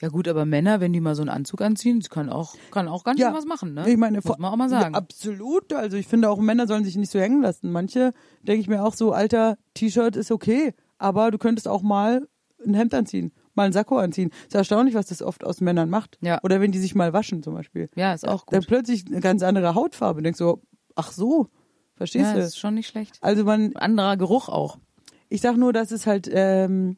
Ja 0.00 0.08
gut, 0.08 0.28
aber 0.28 0.44
Männer, 0.44 0.80
wenn 0.80 0.92
die 0.92 1.00
mal 1.00 1.14
so 1.14 1.22
einen 1.22 1.30
Anzug 1.30 1.62
anziehen, 1.62 2.00
das 2.00 2.10
kann 2.10 2.28
auch, 2.28 2.54
kann 2.70 2.86
auch 2.86 3.02
ganz 3.02 3.18
Ja, 3.18 3.28
schön 3.28 3.36
was 3.38 3.46
machen, 3.46 3.72
ne? 3.72 3.88
Ich 3.90 3.96
meine, 3.96 4.20
Muss 4.22 4.38
man 4.38 4.52
auch 4.52 4.56
mal 4.56 4.68
sagen. 4.68 4.92
Ja, 4.92 4.98
absolut. 5.00 5.72
Also 5.72 5.96
ich 5.96 6.06
finde 6.06 6.28
auch 6.28 6.38
Männer 6.38 6.66
sollen 6.66 6.84
sich 6.84 6.96
nicht 6.96 7.10
so 7.10 7.18
hängen 7.18 7.40
lassen. 7.40 7.72
Manche 7.72 8.12
denke 8.42 8.60
ich 8.60 8.68
mir 8.68 8.84
auch 8.84 8.94
so, 8.94 9.12
alter 9.12 9.56
T-Shirt 9.72 10.16
ist 10.16 10.30
okay, 10.30 10.74
aber 10.98 11.30
du 11.30 11.38
könntest 11.38 11.66
auch 11.66 11.80
mal 11.82 12.28
ein 12.66 12.74
Hemd 12.74 12.92
anziehen, 12.92 13.32
mal 13.54 13.64
ein 13.64 13.72
Sakko 13.72 13.96
anziehen. 13.96 14.30
Ist 14.46 14.54
erstaunlich, 14.54 14.94
was 14.94 15.06
das 15.06 15.22
oft 15.22 15.44
aus 15.44 15.62
Männern 15.62 15.88
macht. 15.88 16.18
Ja. 16.20 16.40
Oder 16.42 16.60
wenn 16.60 16.72
die 16.72 16.78
sich 16.78 16.94
mal 16.94 17.14
waschen 17.14 17.42
zum 17.42 17.54
Beispiel. 17.54 17.88
ja, 17.96 18.12
ist 18.12 18.28
auch 18.28 18.44
Dann 18.46 18.60
gut. 18.60 18.68
plötzlich 18.68 19.06
eine 19.06 19.20
ganz 19.20 19.42
andere 19.42 19.74
Hautfarbe. 19.74 20.20
Denkst 20.20 20.38
so, 20.38 20.60
ach 20.94 21.10
so, 21.10 21.48
verstehst 21.96 22.24
Ja, 22.26 22.32
du? 22.34 22.38
das 22.40 22.48
ist 22.50 22.58
schon 22.58 22.74
nicht 22.74 22.86
schlecht. 22.88 23.18
Also 23.20 23.44
man, 23.44 23.74
Anderer 23.76 24.16
Geruch 24.16 24.48
auch. 24.48 24.78
ich 25.28 25.40
sag 25.40 25.56
nur, 25.56 25.72
dass 25.72 25.90
es 25.90 26.06
halt 26.06 26.28
ähm, 26.32 26.96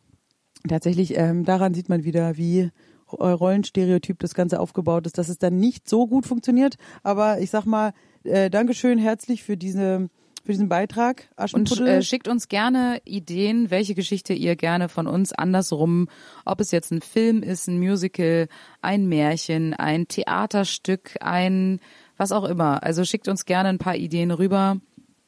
tatsächlich 0.68 1.16
ähm, 1.16 1.44
daran 1.44 1.74
sieht 1.74 1.88
man 1.88 2.04
wieder, 2.04 2.36
wie 2.36 2.70
Ro- 3.10 3.32
Rollenstereotyp 3.34 4.18
das 4.18 4.34
Ganze 4.34 4.60
aufgebaut 4.60 5.06
ist, 5.06 5.16
dass 5.18 5.28
es 5.28 5.38
dann 5.38 5.58
nicht 5.58 5.88
so 5.88 6.06
gut 6.06 6.26
funktioniert. 6.26 6.76
Aber 7.02 7.40
ich 7.40 7.50
sag 7.50 7.64
mal, 7.64 7.92
äh, 8.24 8.50
Dankeschön 8.50 8.98
herzlich 8.98 9.42
für 9.42 9.56
diese 9.56 10.10
für 10.44 10.52
diesen 10.52 10.68
Beitrag. 10.70 11.28
Und 11.52 11.78
äh, 11.80 12.00
schickt 12.00 12.26
uns 12.26 12.48
gerne 12.48 13.02
Ideen, 13.04 13.70
welche 13.70 13.94
Geschichte 13.94 14.32
ihr 14.32 14.56
gerne 14.56 14.88
von 14.88 15.06
uns 15.06 15.32
andersrum, 15.34 16.08
ob 16.46 16.60
es 16.62 16.70
jetzt 16.70 16.90
ein 16.90 17.02
Film 17.02 17.42
ist, 17.42 17.68
ein 17.68 17.78
Musical, 17.78 18.48
ein 18.80 19.08
Märchen, 19.08 19.74
ein 19.74 20.08
Theaterstück, 20.08 21.16
ein 21.20 21.80
was 22.16 22.32
auch 22.32 22.44
immer. 22.44 22.82
Also 22.82 23.04
schickt 23.04 23.28
uns 23.28 23.44
gerne 23.44 23.68
ein 23.68 23.76
paar 23.78 23.96
Ideen 23.96 24.30
rüber. 24.30 24.78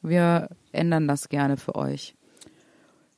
Wir 0.01 0.49
ändern 0.71 1.07
das 1.07 1.29
gerne 1.29 1.57
für 1.57 1.75
euch. 1.75 2.15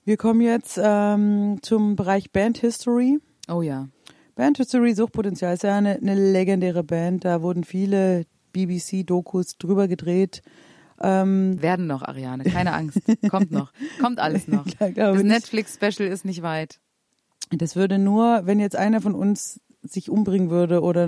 Wir 0.05 0.17
kommen 0.17 0.41
jetzt 0.41 0.79
ähm, 0.81 1.59
zum 1.61 1.95
Bereich 1.95 2.31
Band 2.31 2.57
History. 2.57 3.19
Oh 3.47 3.61
ja. 3.61 3.87
Band 4.35 4.57
History 4.57 4.93
Suchtpotenzial 4.93 5.53
ist 5.53 5.63
ja 5.63 5.77
eine, 5.77 5.95
eine 5.95 6.15
legendäre 6.15 6.83
Band. 6.83 7.23
Da 7.23 7.41
wurden 7.41 7.63
viele 7.63 8.25
BBC-Dokus 8.51 9.57
drüber 9.57 9.87
gedreht. 9.87 10.41
Ähm, 11.01 11.61
Werden 11.61 11.87
noch, 11.87 12.01
Ariane, 12.01 12.43
keine 12.43 12.73
Angst. 12.73 12.99
Kommt 13.29 13.51
noch. 13.51 13.71
Kommt 13.99 14.19
alles 14.19 14.47
noch. 14.47 14.65
Das. 14.95 15.23
Netflix-Special 15.23 16.07
ist 16.07 16.25
nicht 16.25 16.41
weit. 16.41 16.79
Das 17.51 17.75
würde 17.75 17.99
nur, 17.99 18.41
wenn 18.45 18.59
jetzt 18.59 18.75
einer 18.75 19.01
von 19.01 19.15
uns 19.15 19.59
sich 19.83 20.09
umbringen 20.09 20.49
würde 20.49 20.81
oder 20.81 21.03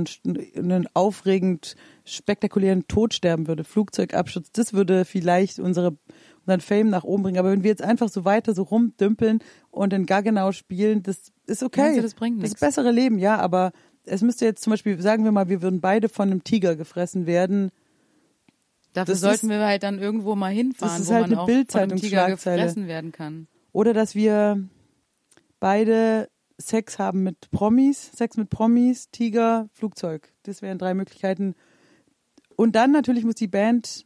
einen, 0.55 0.87
aufregend 0.93 1.75
spektakulären 2.03 2.87
Tod 2.87 3.13
sterben 3.13 3.47
würde, 3.47 3.63
Flugzeugabsturz, 3.63 4.51
das 4.51 4.73
würde 4.73 5.05
vielleicht 5.05 5.59
unsere, 5.59 5.97
unseren 6.45 6.61
Fame 6.61 6.89
nach 6.89 7.03
oben 7.03 7.23
bringen. 7.23 7.37
Aber 7.39 7.51
wenn 7.51 7.63
wir 7.63 7.69
jetzt 7.69 7.81
einfach 7.81 8.09
so 8.09 8.25
weiter 8.25 8.53
so 8.53 8.63
rumdümpeln 8.63 9.39
und 9.71 9.93
in 9.93 10.05
Gaggenau 10.05 10.51
spielen, 10.51 11.03
das 11.03 11.31
ist 11.47 11.63
okay. 11.63 11.95
Du, 11.95 12.01
das 12.01 12.13
bringt 12.15 12.43
das 12.43 12.51
nix? 12.51 12.59
bessere 12.59 12.91
Leben, 12.91 13.17
ja, 13.17 13.37
aber 13.37 13.71
es 14.03 14.21
müsste 14.21 14.45
jetzt 14.45 14.61
zum 14.63 14.71
Beispiel, 14.71 15.01
sagen 15.01 15.23
wir 15.23 15.31
mal, 15.31 15.49
wir 15.49 15.61
würden 15.61 15.81
beide 15.81 16.09
von 16.09 16.29
einem 16.29 16.43
Tiger 16.43 16.75
gefressen 16.75 17.25
werden. 17.25 17.71
Dafür 18.93 19.13
Das 19.13 19.21
sollten 19.21 19.47
ist- 19.47 19.49
wir 19.49 19.65
halt 19.65 19.83
dann 19.83 19.99
irgendwo 19.99 20.35
mal 20.35 20.51
hinfahren, 20.53 20.93
das 20.95 21.01
ist 21.01 21.09
wo 21.09 21.13
halt 21.13 21.21
man 21.23 21.31
eine 21.31 21.41
auch 21.41 21.65
von 21.71 21.81
einem 21.81 21.97
Tiger 21.99 22.27
gefressen 22.29 22.87
werden 22.87 23.11
kann. 23.11 23.47
Oder 23.71 23.93
dass 23.93 24.15
wir 24.15 24.63
beide 25.59 26.29
Sex 26.57 26.99
haben 26.99 27.23
mit 27.23 27.51
Promis, 27.51 28.11
Sex 28.15 28.37
mit 28.37 28.49
Promis, 28.49 29.09
Tiger, 29.11 29.67
Flugzeug. 29.73 30.33
Das 30.43 30.61
wären 30.61 30.77
drei 30.77 30.93
Möglichkeiten. 30.93 31.55
Und 32.55 32.75
dann 32.75 32.91
natürlich 32.91 33.25
muss 33.25 33.35
die 33.35 33.47
Band 33.47 34.05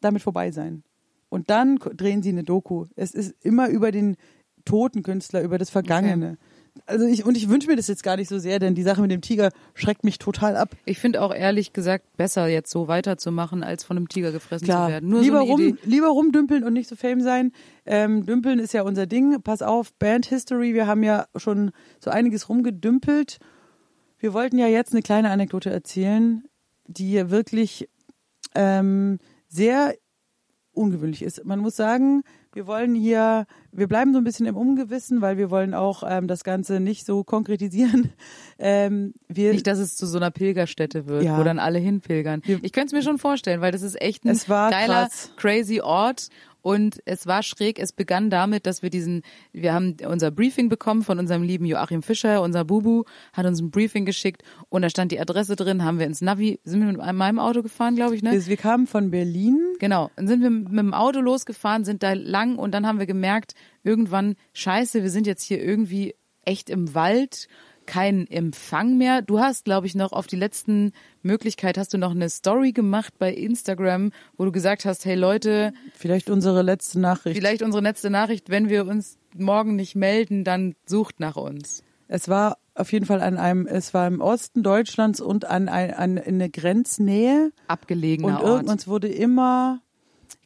damit 0.00 0.22
vorbei 0.22 0.50
sein. 0.50 0.84
Und 1.28 1.50
dann 1.50 1.76
drehen 1.76 2.22
sie 2.22 2.30
eine 2.30 2.44
Doku. 2.44 2.86
Es 2.94 3.12
ist 3.12 3.34
immer 3.44 3.68
über 3.68 3.90
den 3.90 4.16
toten 4.64 5.02
Künstler, 5.02 5.42
über 5.42 5.58
das 5.58 5.70
Vergangene. 5.70 6.38
Also 6.86 7.06
ich, 7.06 7.24
und 7.24 7.36
ich 7.36 7.48
wünsche 7.48 7.68
mir 7.68 7.76
das 7.76 7.88
jetzt 7.88 8.02
gar 8.02 8.16
nicht 8.16 8.28
so 8.28 8.38
sehr, 8.38 8.58
denn 8.58 8.74
die 8.74 8.82
Sache 8.82 9.00
mit 9.00 9.10
dem 9.10 9.20
Tiger 9.20 9.50
schreckt 9.74 10.04
mich 10.04 10.18
total 10.18 10.56
ab. 10.56 10.76
Ich 10.84 10.98
finde 10.98 11.22
auch 11.22 11.34
ehrlich 11.34 11.72
gesagt 11.72 12.16
besser, 12.16 12.48
jetzt 12.48 12.70
so 12.70 12.88
weiterzumachen, 12.88 13.62
als 13.62 13.84
von 13.84 13.96
einem 13.96 14.08
Tiger 14.08 14.32
gefressen 14.32 14.66
Klar, 14.66 14.86
zu 14.86 14.92
werden. 14.92 15.08
Nur 15.08 15.20
lieber, 15.20 15.40
so 15.40 15.44
rum, 15.44 15.60
Idee. 15.60 15.78
lieber 15.84 16.08
rumdümpeln 16.08 16.64
und 16.64 16.72
nicht 16.72 16.88
so 16.88 16.96
fame 16.96 17.20
sein. 17.20 17.52
Ähm, 17.86 18.26
dümpeln 18.26 18.58
ist 18.58 18.72
ja 18.74 18.82
unser 18.82 19.06
Ding. 19.06 19.40
Pass 19.42 19.62
auf, 19.62 19.92
Band 19.94 20.26
History, 20.26 20.74
wir 20.74 20.86
haben 20.86 21.02
ja 21.02 21.26
schon 21.36 21.70
so 22.00 22.10
einiges 22.10 22.48
rumgedümpelt. 22.48 23.38
Wir 24.18 24.32
wollten 24.32 24.58
ja 24.58 24.66
jetzt 24.66 24.92
eine 24.92 25.02
kleine 25.02 25.30
Anekdote 25.30 25.70
erzählen, 25.70 26.44
die 26.86 27.12
ja 27.12 27.30
wirklich 27.30 27.88
ähm, 28.54 29.18
sehr 29.48 29.94
ungewöhnlich 30.72 31.22
ist. 31.22 31.44
Man 31.44 31.58
muss 31.60 31.76
sagen, 31.76 32.22
wir 32.54 32.66
wollen 32.66 32.94
hier, 32.94 33.46
wir 33.72 33.86
bleiben 33.88 34.12
so 34.12 34.18
ein 34.18 34.24
bisschen 34.24 34.46
im 34.46 34.56
Ungewissen, 34.56 35.20
weil 35.20 35.36
wir 35.36 35.50
wollen 35.50 35.74
auch 35.74 36.02
ähm, 36.06 36.26
das 36.28 36.44
Ganze 36.44 36.80
nicht 36.80 37.04
so 37.06 37.24
konkretisieren. 37.24 38.12
Ähm, 38.60 39.14
wir, 39.28 39.52
Nicht, 39.52 39.68
dass 39.68 39.78
es 39.78 39.94
zu 39.94 40.04
so 40.04 40.16
einer 40.18 40.32
Pilgerstätte 40.32 41.06
wird, 41.06 41.22
Ja. 41.22 41.38
wo 41.38 41.44
dann 41.44 41.60
alle 41.60 41.78
hinpilgern. 41.78 42.42
Ich 42.62 42.72
könnte 42.72 42.86
es 42.88 42.92
mir 42.92 43.02
schon 43.02 43.18
vorstellen, 43.18 43.60
weil 43.60 43.70
das 43.70 43.82
ist 43.82 44.00
echt 44.02 44.24
ein 44.24 44.30
Es 44.30 44.48
war 44.48 44.70
geiler, 44.72 45.04
krass. 45.04 45.30
crazy 45.36 45.80
Ort. 45.80 46.26
Und 46.68 47.00
es 47.06 47.26
war 47.26 47.42
schräg. 47.42 47.78
Es 47.78 47.92
begann 47.92 48.28
damit, 48.28 48.66
dass 48.66 48.82
wir 48.82 48.90
diesen, 48.90 49.22
wir 49.52 49.72
haben 49.72 49.96
unser 50.06 50.30
Briefing 50.30 50.68
bekommen 50.68 51.02
von 51.02 51.18
unserem 51.18 51.42
lieben 51.42 51.64
Joachim 51.64 52.02
Fischer, 52.02 52.42
unser 52.42 52.66
Bubu, 52.66 53.04
hat 53.32 53.46
uns 53.46 53.58
ein 53.62 53.70
Briefing 53.70 54.04
geschickt 54.04 54.42
und 54.68 54.82
da 54.82 54.90
stand 54.90 55.10
die 55.10 55.18
Adresse 55.18 55.56
drin, 55.56 55.82
haben 55.82 55.98
wir 55.98 56.04
ins 56.04 56.20
Navi, 56.20 56.60
sind 56.64 56.80
wir 56.80 56.88
mit 56.88 56.98
meinem 56.98 57.38
Auto 57.38 57.62
gefahren, 57.62 57.96
glaube 57.96 58.16
ich, 58.16 58.22
ne? 58.22 58.32
wir, 58.32 58.46
wir 58.46 58.58
kamen 58.58 58.86
von 58.86 59.10
Berlin 59.10 59.76
Genau. 59.78 60.10
Dann 60.16 60.28
sind 60.28 60.42
wir 60.42 60.50
mit 60.50 60.76
dem 60.76 60.92
Auto 60.92 61.20
losgefahren, 61.20 61.86
sind 61.86 62.02
da 62.02 62.12
lang 62.12 62.56
und 62.56 62.72
dann 62.72 62.86
haben 62.86 62.98
wir 62.98 63.06
gemerkt, 63.06 63.54
irgendwann, 63.82 64.34
scheiße, 64.52 65.02
wir 65.02 65.10
sind 65.10 65.26
jetzt 65.26 65.44
hier 65.44 65.64
irgendwie 65.64 66.16
echt 66.44 66.68
im 66.68 66.94
Wald, 66.94 67.48
kein 67.88 68.26
Empfang 68.30 68.98
mehr. 68.98 69.22
Du 69.22 69.40
hast, 69.40 69.64
glaube 69.64 69.86
ich, 69.86 69.94
noch 69.94 70.12
auf 70.12 70.26
die 70.26 70.36
letzten 70.36 70.92
Möglichkeit, 71.22 71.78
hast 71.78 71.92
du 71.94 71.98
noch 71.98 72.12
eine 72.12 72.28
Story 72.28 72.72
gemacht 72.72 73.14
bei 73.18 73.32
Instagram, 73.32 74.12
wo 74.36 74.44
du 74.44 74.52
gesagt 74.52 74.84
hast, 74.84 75.04
hey 75.06 75.14
Leute, 75.16 75.72
Vielleicht 75.94 76.28
unsere 76.30 76.62
letzte 76.62 77.00
Nachricht. 77.00 77.36
vielleicht 77.36 77.62
unsere 77.62 77.82
letzte 77.82 78.10
Nachricht, 78.10 78.50
wenn 78.50 78.68
wir 78.68 78.86
uns 78.86 79.16
morgen 79.34 79.74
nicht 79.74 79.96
melden, 79.96 80.44
dann 80.44 80.74
sucht 80.86 81.18
nach 81.18 81.36
uns. 81.36 81.82
Es 82.08 82.28
war 82.28 82.58
auf 82.74 82.92
jeden 82.92 83.06
Fall 83.06 83.20
an 83.22 83.36
einem, 83.38 83.66
es 83.66 83.92
war 83.94 84.06
im 84.06 84.20
Osten 84.20 84.62
Deutschlands 84.62 85.20
und 85.20 85.44
an, 85.46 85.68
ein, 85.68 85.92
an 85.94 86.16
in 86.18 86.34
eine 86.36 86.48
Grenznähe 86.50 87.50
Abgelegener 87.66 88.28
und 88.28 88.34
Ort. 88.34 88.44
irgendwann 88.62 88.86
wurde 88.86 89.08
immer 89.08 89.80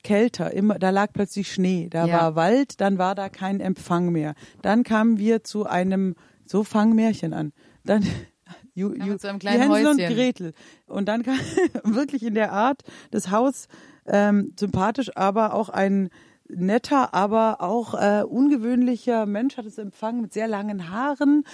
kälter, 0.02 0.52
immer, 0.52 0.78
da 0.78 0.90
lag 0.90 1.12
plötzlich 1.12 1.52
Schnee, 1.52 1.88
da 1.90 2.06
Ja. 2.06 2.12
war 2.20 2.36
Wald, 2.36 2.80
dann 2.80 2.98
war 2.98 3.14
da 3.14 3.28
kein 3.28 3.60
Empfang 3.60 4.10
mehr. 4.10 4.34
Dann 4.62 4.82
kamen 4.82 5.18
wir 5.18 5.44
zu 5.44 5.66
einem, 5.66 6.14
so 6.52 6.64
fangen 6.64 6.94
Märchen 6.94 7.32
an. 7.32 7.52
Dann 7.84 8.06
Ju, 8.74 8.94
Ju, 8.94 9.16
zu 9.16 9.28
einem 9.28 9.38
kleinen 9.38 9.62
Hänsel 9.62 9.86
und 9.86 9.98
Häuschen. 9.98 10.14
Gretel. 10.14 10.52
Und 10.86 11.06
dann 11.06 11.22
kam 11.22 11.38
wirklich 11.84 12.22
in 12.22 12.34
der 12.34 12.52
Art 12.52 12.82
das 13.10 13.30
Haus 13.30 13.68
ähm, 14.06 14.52
sympathisch, 14.58 15.16
aber 15.16 15.54
auch 15.54 15.68
ein 15.68 16.10
netter, 16.48 17.14
aber 17.14 17.60
auch 17.60 17.94
äh, 17.94 18.22
ungewöhnlicher 18.22 19.26
Mensch 19.26 19.56
hat 19.56 19.66
es 19.66 19.78
empfangen 19.78 20.20
mit 20.20 20.32
sehr 20.32 20.48
langen 20.48 20.90
Haaren. 20.90 21.44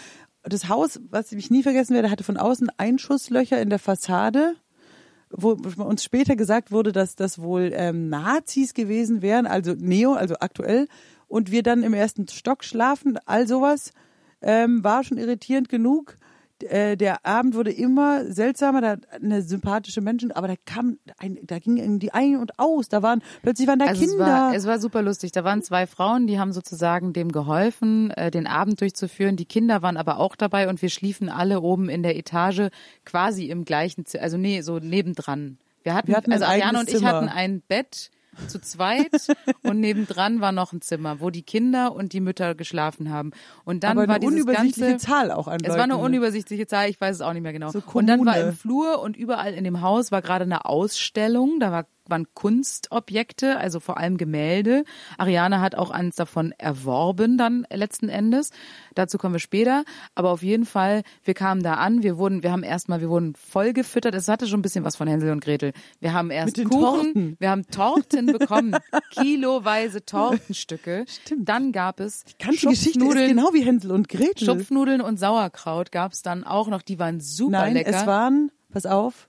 Das 0.42 0.68
Haus, 0.68 1.00
was 1.10 1.32
ich 1.32 1.50
nie 1.50 1.62
vergessen 1.62 1.94
werde, 1.94 2.10
hatte 2.10 2.24
von 2.24 2.36
außen 2.36 2.68
Einschusslöcher 2.76 3.60
in 3.60 3.70
der 3.70 3.78
Fassade 3.78 4.56
wo 5.30 5.50
uns 5.84 6.04
später 6.04 6.36
gesagt 6.36 6.72
wurde, 6.72 6.90
dass 6.90 7.14
das 7.14 7.38
wohl 7.38 7.70
ähm, 7.74 8.08
Nazis 8.08 8.72
gewesen 8.72 9.20
wären, 9.20 9.46
also 9.46 9.74
Neo, 9.74 10.14
also 10.14 10.36
aktuell, 10.40 10.88
und 11.26 11.50
wir 11.50 11.62
dann 11.62 11.82
im 11.82 11.92
ersten 11.92 12.26
Stock 12.28 12.64
schlafen, 12.64 13.18
all 13.26 13.46
sowas 13.46 13.92
ähm, 14.42 14.82
war 14.84 15.04
schon 15.04 15.18
irritierend 15.18 15.68
genug. 15.68 16.16
äh, 16.62 16.96
der 16.96 17.24
Abend 17.24 17.54
wurde 17.54 17.70
immer 17.70 18.24
seltsamer, 18.32 18.80
da 18.80 18.96
eine 19.22 19.42
sympathische 19.42 20.00
Menschen, 20.00 20.32
aber 20.32 20.48
da 20.48 20.54
kam 20.64 20.98
ein, 21.18 21.38
da 21.44 21.58
ging 21.60 22.00
die 22.00 22.12
ein 22.12 22.36
und 22.36 22.58
aus, 22.58 22.88
da 22.88 23.00
waren 23.02 23.22
plötzlich 23.42 23.68
waren 23.68 23.78
da 23.78 23.86
Also 23.86 24.02
es 24.02 24.10
Kinder. 24.10 24.26
war, 24.26 24.54
es 24.54 24.66
war 24.66 24.80
super 24.80 25.02
lustig. 25.02 25.30
Da 25.32 25.44
waren 25.44 25.62
zwei 25.62 25.86
Frauen, 25.86 26.26
die 26.26 26.40
haben 26.40 26.52
sozusagen 26.52 27.12
dem 27.12 27.30
geholfen, 27.30 28.10
äh, 28.10 28.30
den 28.30 28.46
Abend 28.46 28.80
durchzuführen. 28.80 29.36
Die 29.36 29.44
Kinder 29.44 29.82
waren 29.82 29.96
aber 29.96 30.18
auch 30.18 30.34
dabei 30.34 30.68
und 30.68 30.82
wir 30.82 30.90
schliefen 30.90 31.28
alle 31.28 31.60
oben 31.60 31.88
in 31.88 32.02
der 32.02 32.16
Etage 32.16 32.70
quasi 33.04 33.46
im 33.46 33.64
gleichen, 33.64 34.04
Zimmer, 34.04 34.24
also 34.24 34.36
nee, 34.36 34.60
so 34.62 34.78
nebendran. 34.78 35.58
Wir 35.84 35.94
hatten, 35.94 36.08
Wir 36.08 36.16
hatten 36.16 36.32
also 36.32 36.44
Ariane 36.44 36.80
und 36.80 36.88
ich 36.92 37.04
hatten 37.04 37.28
ein 37.28 37.62
Bett 37.68 38.10
zu 38.46 38.60
zweit 38.60 39.28
und 39.62 39.80
nebendran 39.80 40.40
war 40.40 40.52
noch 40.52 40.72
ein 40.72 40.80
Zimmer, 40.80 41.20
wo 41.20 41.30
die 41.30 41.42
Kinder 41.42 41.94
und 41.94 42.12
die 42.12 42.20
Mütter 42.20 42.54
geschlafen 42.54 43.10
haben. 43.10 43.32
Und 43.64 43.84
dann 43.84 43.98
aber 43.98 44.08
war 44.08 44.16
eine 44.16 44.26
dieses 44.26 44.42
unübersichtliche 44.44 44.90
ganze, 44.90 45.06
Zahl 45.06 45.30
auch 45.30 45.48
an 45.48 45.60
es 45.62 45.70
war 45.70 45.84
eine 45.84 45.94
Leuten. 45.94 46.04
unübersichtliche 46.04 46.66
Zahl, 46.66 46.88
ich 46.88 47.00
weiß 47.00 47.16
es 47.16 47.22
auch 47.22 47.32
nicht 47.32 47.42
mehr 47.42 47.52
genau. 47.52 47.70
So 47.70 47.82
und 47.92 48.06
dann 48.06 48.24
war 48.24 48.38
im 48.38 48.52
Flur 48.52 49.00
und 49.00 49.16
überall 49.16 49.54
in 49.54 49.64
dem 49.64 49.80
Haus 49.80 50.12
war 50.12 50.22
gerade 50.22 50.44
eine 50.44 50.64
Ausstellung, 50.64 51.60
da 51.60 51.72
war, 51.72 51.86
waren 52.08 52.26
Kunstobjekte, 52.34 53.58
also 53.58 53.80
vor 53.80 53.98
allem 53.98 54.16
Gemälde. 54.16 54.84
Ariane 55.16 55.60
hat 55.60 55.74
auch 55.74 55.90
eins 55.90 56.16
davon 56.16 56.52
erworben 56.58 57.38
dann 57.38 57.66
letzten 57.72 58.08
Endes. 58.08 58.50
Dazu 58.94 59.18
kommen 59.18 59.34
wir 59.34 59.40
später. 59.40 59.84
Aber 60.14 60.30
auf 60.30 60.42
jeden 60.42 60.66
Fall, 60.66 61.02
wir 61.24 61.34
kamen 61.34 61.62
da 61.62 61.74
an, 61.74 62.02
wir 62.02 62.18
wurden, 62.18 62.42
wir 62.42 62.52
haben 62.52 62.62
erstmal, 62.62 63.00
wir 63.00 63.08
wurden 63.08 63.34
voll 63.34 63.72
gefüttert. 63.72 64.14
Es 64.14 64.28
hatte 64.28 64.46
schon 64.46 64.60
ein 64.60 64.62
bisschen 64.62 64.84
was 64.84 64.96
von 64.96 65.08
Hänsel 65.08 65.30
und 65.30 65.44
Gretel. 65.44 65.72
Wir 66.00 66.12
haben 66.12 66.30
erst 66.30 66.56
Kuchen, 66.56 66.70
Torten. 66.70 67.36
wir 67.38 67.50
haben 67.50 67.66
Torten 67.66 68.26
bekommen, 68.26 68.76
kiloweise 69.10 70.04
Tortenstücke. 70.04 71.04
Stimmt. 71.08 71.48
Dann 71.48 71.72
gab 71.72 72.00
es 72.00 72.24
Die 72.24 72.44
ganze 72.44 72.68
Geschichte 72.68 73.04
ist 73.04 73.28
genau 73.28 73.50
wie 73.52 73.62
Hänsel 73.62 73.92
und 73.92 74.08
Gretel. 74.08 74.44
Schupfnudeln 74.46 75.00
und 75.00 75.18
Sauerkraut 75.18 75.92
gab's 75.92 76.22
dann 76.22 76.44
auch 76.44 76.68
noch. 76.68 76.82
Die 76.82 76.98
waren 76.98 77.20
super 77.20 77.50
Nein, 77.50 77.74
lecker. 77.74 77.90
es 77.90 78.06
waren, 78.06 78.50
pass 78.70 78.86
auf, 78.86 79.28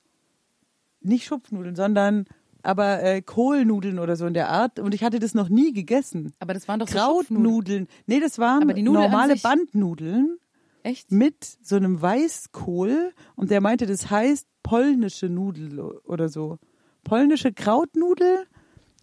nicht 1.02 1.26
Schupfnudeln, 1.26 1.76
sondern 1.76 2.26
aber 2.64 3.02
äh, 3.04 3.22
Kohlnudeln 3.22 4.00
oder 4.00 4.16
so 4.16 4.26
in 4.26 4.34
der 4.34 4.50
Art. 4.50 4.80
Und 4.80 4.94
ich 4.94 5.04
hatte 5.04 5.20
das 5.20 5.34
noch 5.34 5.50
nie 5.50 5.74
gegessen. 5.74 6.34
aber 6.40 6.54
das 6.54 6.68
waren 6.68 6.80
doch 6.80 6.88
so. 6.88 6.98
Krautnudeln. 6.98 7.88
Nee, 8.06 8.20
das 8.20 8.40
waren 8.40 8.68
normale 8.84 9.36
Bandnudeln 9.38 10.38
Echt? 10.84 11.12
mit 11.12 11.58
so 11.62 11.76
einem 11.76 12.02
Weißkohl. 12.02 13.14
Und 13.36 13.52
der 13.52 13.62
meinte, 13.62 13.86
das 13.86 14.10
heißt 14.10 14.48
polnische 14.64 15.30
Nudel 15.30 15.80
oder 15.80 16.30
so. 16.30 16.58
Polnische 17.04 17.54
Krautnudel. 17.54 18.46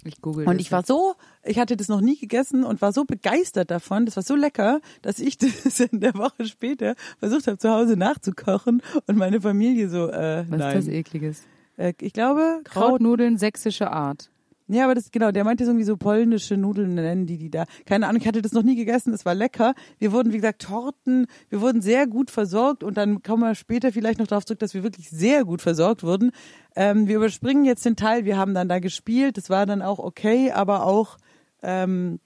Ich 0.04 0.20
google 0.22 0.46
Und 0.46 0.60
ich 0.60 0.70
war 0.70 0.84
so, 0.84 1.14
ich 1.42 1.58
hatte 1.58 1.76
das 1.76 1.88
noch 1.88 2.00
nie 2.00 2.16
gegessen 2.16 2.62
und 2.62 2.80
war 2.80 2.92
so 2.92 3.04
begeistert 3.04 3.72
davon. 3.72 4.06
Das 4.06 4.14
war 4.14 4.22
so 4.22 4.36
lecker, 4.36 4.80
dass 5.02 5.18
ich 5.18 5.36
das 5.64 5.80
in 5.80 6.00
der 6.00 6.14
Woche 6.14 6.46
später 6.46 6.94
versucht 7.18 7.46
habe, 7.48 7.58
zu 7.58 7.70
Hause 7.70 7.96
nachzukochen 7.96 8.82
und 9.06 9.16
meine 9.16 9.40
Familie 9.40 9.88
so, 9.88 10.08
äh, 10.08 10.44
Was 10.48 10.58
nein. 10.58 10.78
ist 10.78 10.86
das 10.86 10.94
ekliges? 10.94 11.42
Äh, 11.76 11.92
ich 12.00 12.12
glaube, 12.12 12.60
Kraut. 12.64 12.88
Krautnudeln 12.90 13.38
sächsische 13.38 13.90
Art. 13.90 14.30
Ja, 14.68 14.84
aber 14.84 14.96
das, 14.96 15.12
genau, 15.12 15.30
der 15.30 15.44
meinte 15.44 15.62
irgendwie 15.62 15.84
so 15.84 15.96
polnische 15.96 16.56
Nudeln 16.56 16.94
nennen 16.94 17.26
die 17.26 17.38
die 17.38 17.50
da. 17.50 17.66
Keine 17.84 18.08
Ahnung, 18.08 18.20
ich 18.20 18.26
hatte 18.26 18.42
das 18.42 18.50
noch 18.50 18.64
nie 18.64 18.74
gegessen, 18.74 19.12
es 19.14 19.24
war 19.24 19.34
lecker. 19.34 19.74
Wir 19.98 20.10
wurden, 20.10 20.32
wie 20.32 20.38
gesagt, 20.38 20.62
Torten, 20.62 21.26
wir 21.48 21.60
wurden 21.60 21.82
sehr 21.82 22.08
gut 22.08 22.32
versorgt 22.32 22.82
und 22.82 22.96
dann 22.96 23.22
kommen 23.22 23.44
wir 23.44 23.54
später 23.54 23.92
vielleicht 23.92 24.18
noch 24.18 24.26
darauf 24.26 24.44
zurück, 24.44 24.58
dass 24.58 24.74
wir 24.74 24.82
wirklich 24.82 25.08
sehr 25.08 25.44
gut 25.44 25.62
versorgt 25.62 26.02
wurden. 26.02 26.32
Ähm, 26.74 27.06
wir 27.06 27.16
überspringen 27.16 27.64
jetzt 27.64 27.84
den 27.84 27.94
Teil, 27.94 28.24
wir 28.24 28.36
haben 28.36 28.54
dann 28.54 28.68
da 28.68 28.80
gespielt, 28.80 29.36
das 29.36 29.50
war 29.50 29.66
dann 29.66 29.82
auch 29.82 30.00
okay, 30.00 30.50
aber 30.50 30.84
auch, 30.84 31.16
ähm, 31.62 32.18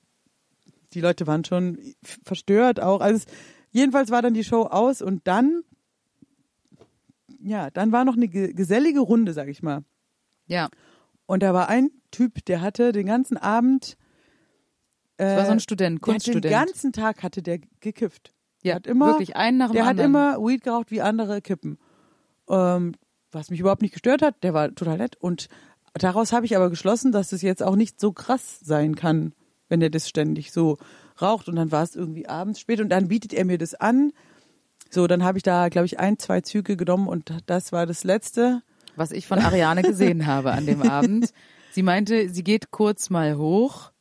die 0.94 1.02
Leute 1.02 1.26
waren 1.26 1.44
schon 1.44 1.78
verstört 2.24 2.80
auch. 2.80 3.02
Also 3.02 3.18
es, 3.18 3.26
jedenfalls 3.70 4.10
war 4.10 4.22
dann 4.22 4.32
die 4.32 4.44
Show 4.44 4.62
aus 4.62 5.02
und 5.02 5.26
dann, 5.26 5.60
ja, 7.42 7.70
dann 7.70 7.92
war 7.92 8.04
noch 8.04 8.16
eine 8.16 8.28
ge- 8.28 8.52
gesellige 8.52 9.00
Runde, 9.00 9.32
sag 9.32 9.48
ich 9.48 9.62
mal. 9.62 9.82
Ja, 10.46 10.68
Und 11.26 11.42
da 11.42 11.54
war 11.54 11.68
ein 11.68 11.90
Typ, 12.10 12.44
der 12.46 12.60
hatte 12.60 12.92
den 12.92 13.06
ganzen 13.06 13.36
Abend. 13.36 13.96
Äh, 15.16 15.24
das 15.24 15.36
war 15.38 15.46
so 15.46 15.52
ein 15.52 15.60
Student, 15.60 16.00
der 16.06 16.14
hat 16.14 16.26
den 16.26 16.32
Kunststudent. 16.32 16.52
ganzen 16.52 16.92
Tag 16.92 17.22
hatte 17.22 17.42
der 17.42 17.58
gekifft. 17.80 18.32
ja, 18.62 18.72
der 18.72 18.74
hat 18.76 18.86
immer, 18.86 19.06
wirklich 19.08 19.36
einen 19.36 19.58
nach 19.58 19.68
dem 19.70 19.74
Der 19.74 19.84
hat 19.84 19.90
anderen. 20.00 20.10
immer 20.10 20.38
Weed 20.38 20.62
geraucht 20.64 20.90
wie 20.90 21.00
andere 21.02 21.40
kippen. 21.40 21.78
Ähm, 22.48 22.94
was 23.32 23.50
mich 23.50 23.60
überhaupt 23.60 23.82
nicht 23.82 23.92
gestört 23.92 24.22
hat, 24.22 24.42
der 24.42 24.54
war 24.54 24.74
total 24.74 24.98
nett. 24.98 25.14
Und 25.16 25.48
daraus 25.94 26.32
habe 26.32 26.46
ich 26.46 26.56
aber 26.56 26.68
geschlossen, 26.68 27.12
dass 27.12 27.30
es 27.32 27.42
jetzt 27.42 27.62
auch 27.62 27.76
nicht 27.76 28.00
so 28.00 28.12
krass 28.12 28.58
sein 28.60 28.96
kann, 28.96 29.34
wenn 29.68 29.80
er 29.80 29.90
das 29.90 30.08
ständig 30.08 30.50
so 30.50 30.78
raucht. 31.22 31.48
Und 31.48 31.54
dann 31.56 31.70
war 31.70 31.84
es 31.84 31.94
irgendwie 31.94 32.26
abends 32.28 32.58
spät 32.58 32.80
und 32.80 32.88
dann 32.88 33.06
bietet 33.08 33.32
er 33.32 33.44
mir 33.44 33.58
das 33.58 33.74
an. 33.74 34.12
So, 34.90 35.06
dann 35.06 35.24
habe 35.24 35.38
ich 35.38 35.42
da, 35.42 35.68
glaube 35.68 35.86
ich, 35.86 35.98
ein, 36.00 36.18
zwei 36.18 36.40
Züge 36.40 36.76
genommen 36.76 37.06
und 37.08 37.32
das 37.46 37.72
war 37.72 37.86
das 37.86 38.04
letzte. 38.04 38.62
was 38.96 39.12
ich 39.12 39.26
von 39.26 39.38
Ariane 39.38 39.82
gesehen 39.82 40.26
habe 40.26 40.52
an 40.52 40.66
dem 40.66 40.82
Abend. 40.82 41.32
Sie 41.72 41.82
meinte, 41.82 42.28
sie 42.28 42.42
geht 42.44 42.70
kurz 42.72 43.08
mal 43.10 43.36
hoch. 43.36 43.92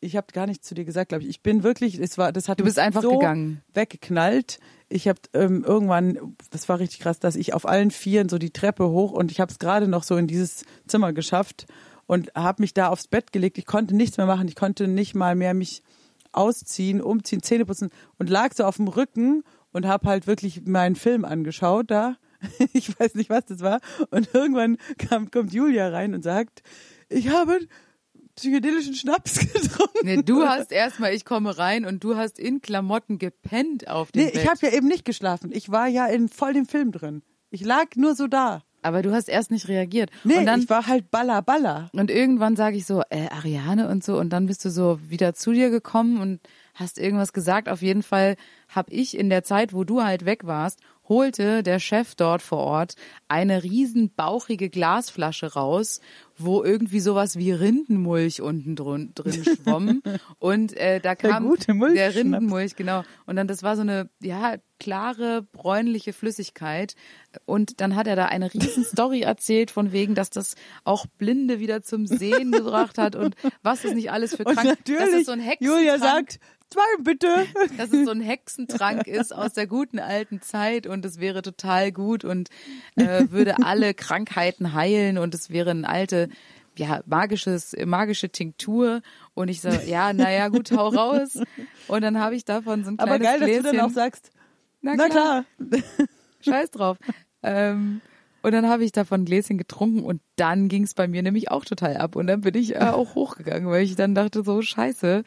ich 0.00 0.16
habe 0.16 0.26
gar 0.32 0.46
nichts 0.46 0.66
zu 0.66 0.74
dir 0.74 0.84
gesagt, 0.84 1.10
glaube 1.10 1.22
ich. 1.24 1.30
Ich 1.30 1.42
bin 1.42 1.62
wirklich, 1.62 1.98
es 1.98 2.18
war, 2.18 2.32
das 2.32 2.48
hat 2.48 2.58
Du 2.60 2.64
bist 2.64 2.78
einfach 2.78 3.02
so 3.02 3.12
gegangen. 3.18 3.62
weggeknallt. 3.74 4.58
Ich 4.88 5.06
habe 5.06 5.20
ähm, 5.34 5.64
irgendwann, 5.64 6.36
das 6.50 6.68
war 6.68 6.78
richtig 6.80 7.00
krass, 7.00 7.18
dass 7.20 7.36
ich 7.36 7.54
auf 7.54 7.66
allen 7.68 7.90
Vieren 7.90 8.28
so 8.28 8.38
die 8.38 8.50
Treppe 8.52 8.88
hoch 8.88 9.12
und 9.12 9.30
ich 9.30 9.38
habe 9.40 9.52
es 9.52 9.58
gerade 9.58 9.86
noch 9.86 10.02
so 10.02 10.16
in 10.16 10.26
dieses 10.26 10.64
Zimmer 10.88 11.12
geschafft 11.12 11.66
und 12.06 12.32
habe 12.34 12.62
mich 12.62 12.74
da 12.74 12.88
aufs 12.88 13.06
Bett 13.06 13.32
gelegt. 13.32 13.58
Ich 13.58 13.66
konnte 13.66 13.94
nichts 13.94 14.16
mehr 14.16 14.26
machen. 14.26 14.48
Ich 14.48 14.56
konnte 14.56 14.88
nicht 14.88 15.14
mal 15.14 15.34
mehr 15.36 15.54
mich 15.54 15.82
ausziehen, 16.32 17.00
umziehen, 17.00 17.42
Zähne 17.42 17.64
putzen 17.66 17.90
und 18.18 18.28
lag 18.30 18.54
so 18.54 18.64
auf 18.64 18.76
dem 18.76 18.88
Rücken 18.88 19.44
und 19.72 19.86
habe 19.86 20.08
halt 20.08 20.26
wirklich 20.26 20.64
meinen 20.66 20.96
Film 20.96 21.24
angeschaut 21.24 21.90
da. 21.90 22.16
Ich 22.72 22.98
weiß 22.98 23.14
nicht, 23.16 23.30
was 23.30 23.46
das 23.46 23.60
war. 23.60 23.80
Und 24.10 24.32
irgendwann 24.32 24.76
kam, 24.98 25.30
kommt 25.30 25.52
Julia 25.52 25.88
rein 25.88 26.14
und 26.14 26.22
sagt, 26.22 26.62
ich 27.08 27.30
habe 27.30 27.58
psychedelischen 28.36 28.94
Schnaps 28.94 29.38
getrunken. 29.52 29.98
Nee, 30.04 30.22
du 30.22 30.46
hast 30.46 30.70
erstmal, 30.70 31.12
ich 31.14 31.24
komme 31.24 31.58
rein 31.58 31.84
und 31.84 32.04
du 32.04 32.16
hast 32.16 32.38
in 32.38 32.60
Klamotten 32.60 33.18
gepennt 33.18 33.88
auf 33.88 34.12
dem 34.12 34.22
Nee, 34.24 34.30
Bett. 34.30 34.42
ich 34.42 34.48
habe 34.48 34.58
ja 34.66 34.72
eben 34.72 34.86
nicht 34.86 35.04
geschlafen. 35.04 35.50
Ich 35.52 35.70
war 35.70 35.88
ja 35.88 36.06
in 36.06 36.28
voll 36.28 36.52
dem 36.52 36.66
Film 36.66 36.92
drin. 36.92 37.22
Ich 37.50 37.64
lag 37.64 37.86
nur 37.96 38.14
so 38.14 38.28
da. 38.28 38.62
Aber 38.82 39.02
du 39.02 39.12
hast 39.12 39.28
erst 39.28 39.50
nicht 39.50 39.66
reagiert. 39.66 40.10
Nee, 40.22 40.36
und 40.38 40.46
dann 40.46 40.60
ich 40.60 40.70
war 40.70 40.86
halt 40.86 41.10
baller 41.10 41.42
baller. 41.42 41.90
Und 41.92 42.12
irgendwann 42.12 42.54
sage 42.54 42.76
ich 42.76 42.86
so, 42.86 43.02
äh, 43.10 43.26
Ariane 43.30 43.88
und 43.88 44.04
so, 44.04 44.16
und 44.16 44.30
dann 44.30 44.46
bist 44.46 44.64
du 44.64 44.70
so 44.70 45.00
wieder 45.08 45.34
zu 45.34 45.52
dir 45.52 45.70
gekommen 45.70 46.20
und 46.20 46.40
hast 46.74 46.98
irgendwas 46.98 47.32
gesagt. 47.32 47.68
Auf 47.68 47.82
jeden 47.82 48.04
Fall 48.04 48.36
habe 48.68 48.92
ich 48.92 49.16
in 49.16 49.30
der 49.30 49.44
Zeit, 49.44 49.72
wo 49.72 49.84
du 49.84 50.02
halt 50.02 50.24
weg 50.24 50.46
warst, 50.46 50.80
holte 51.08 51.62
der 51.62 51.78
Chef 51.78 52.14
dort 52.16 52.42
vor 52.42 52.58
Ort 52.58 52.94
eine 53.28 53.62
riesen 53.62 54.10
bauchige 54.14 54.68
Glasflasche 54.68 55.54
raus, 55.54 56.00
wo 56.36 56.62
irgendwie 56.62 57.00
sowas 57.00 57.38
wie 57.38 57.50
Rindenmulch 57.50 58.42
unten 58.42 58.76
drin, 58.76 59.12
drin 59.14 59.42
schwamm. 59.64 60.02
und 60.38 60.76
äh, 60.76 61.00
da 61.00 61.14
Der 61.14 61.30
kam 61.30 61.44
Mulchschnaps. 61.44 61.94
der 61.94 62.14
Rindenmulch, 62.14 62.76
genau. 62.76 63.04
Und 63.24 63.36
dann 63.36 63.48
das 63.48 63.62
war 63.62 63.74
so 63.76 63.80
eine 63.82 64.10
ja 64.20 64.56
klare 64.78 65.42
bräunliche 65.50 66.12
Flüssigkeit. 66.12 66.94
Und 67.46 67.80
dann 67.80 67.96
hat 67.96 68.06
er 68.06 68.14
da 68.14 68.26
eine 68.26 68.52
riesen 68.52 68.84
Story 68.84 69.22
erzählt 69.22 69.70
von 69.70 69.92
wegen, 69.92 70.14
dass 70.14 70.28
das 70.28 70.56
auch 70.84 71.06
Blinde 71.06 71.58
wieder 71.58 71.80
zum 71.82 72.06
Sehen 72.06 72.52
gebracht 72.52 72.98
hat 72.98 73.16
und 73.16 73.34
was 73.62 73.84
es 73.86 73.94
nicht 73.94 74.10
alles 74.12 74.36
für 74.36 74.44
Und 74.44 74.54
krank. 74.56 74.68
natürlich, 74.68 75.00
dass 75.10 75.20
es 75.20 75.26
so 75.26 75.32
ein 75.32 75.40
Hexentrank, 75.40 75.78
Julia 75.80 75.98
sagt, 75.98 76.38
zwei 76.70 77.02
bitte. 77.02 77.46
dass 77.78 77.92
es 77.92 78.04
so 78.04 78.10
ein 78.12 78.20
Hexentrank 78.58 79.06
ist 79.06 79.34
aus 79.34 79.52
der 79.52 79.66
guten 79.66 79.98
alten 79.98 80.40
Zeit 80.40 80.86
und 80.86 81.04
es 81.04 81.20
wäre 81.20 81.42
total 81.42 81.92
gut 81.92 82.24
und 82.24 82.48
äh, 82.96 83.26
würde 83.30 83.56
alle 83.62 83.94
Krankheiten 83.94 84.72
heilen 84.74 85.18
und 85.18 85.34
es 85.34 85.50
wäre 85.50 85.70
eine 85.70 85.88
alte 85.88 86.28
ja, 86.76 87.02
magisches, 87.06 87.74
magische 87.86 88.30
Tinktur. 88.30 89.00
Und 89.34 89.48
ich 89.48 89.60
so, 89.60 89.68
ja, 89.68 90.12
naja, 90.12 90.48
gut, 90.48 90.70
hau 90.70 90.88
raus. 90.88 91.40
Und 91.88 92.02
dann 92.02 92.20
habe 92.20 92.36
ich 92.36 92.44
davon 92.44 92.84
so 92.84 92.90
ein 92.90 92.96
kleines 92.96 93.14
Aber 93.14 93.18
geil, 93.18 93.40
dass 93.40 93.48
Gläschen. 93.48 93.64
du 93.64 93.72
dann 93.72 93.80
auch 93.80 93.94
sagst, 93.94 94.30
na 94.80 94.94
na 94.96 95.08
klar, 95.08 95.44
klar. 95.58 95.82
scheiß 96.40 96.70
drauf. 96.70 96.96
Ähm, 97.42 98.00
und 98.42 98.52
dann 98.52 98.68
habe 98.68 98.84
ich 98.84 98.92
davon 98.92 99.22
ein 99.22 99.24
Gläschen 99.24 99.58
getrunken 99.58 100.04
und 100.04 100.20
dann 100.36 100.68
ging 100.68 100.84
es 100.84 100.94
bei 100.94 101.08
mir 101.08 101.22
nämlich 101.22 101.50
auch 101.50 101.64
total 101.64 101.96
ab. 101.96 102.14
Und 102.14 102.28
dann 102.28 102.42
bin 102.42 102.54
ich 102.54 102.76
äh, 102.76 102.78
auch 102.78 103.16
hochgegangen, 103.16 103.68
weil 103.68 103.82
ich 103.82 103.96
dann 103.96 104.14
dachte, 104.14 104.44
so 104.44 104.62
scheiße, 104.62 105.24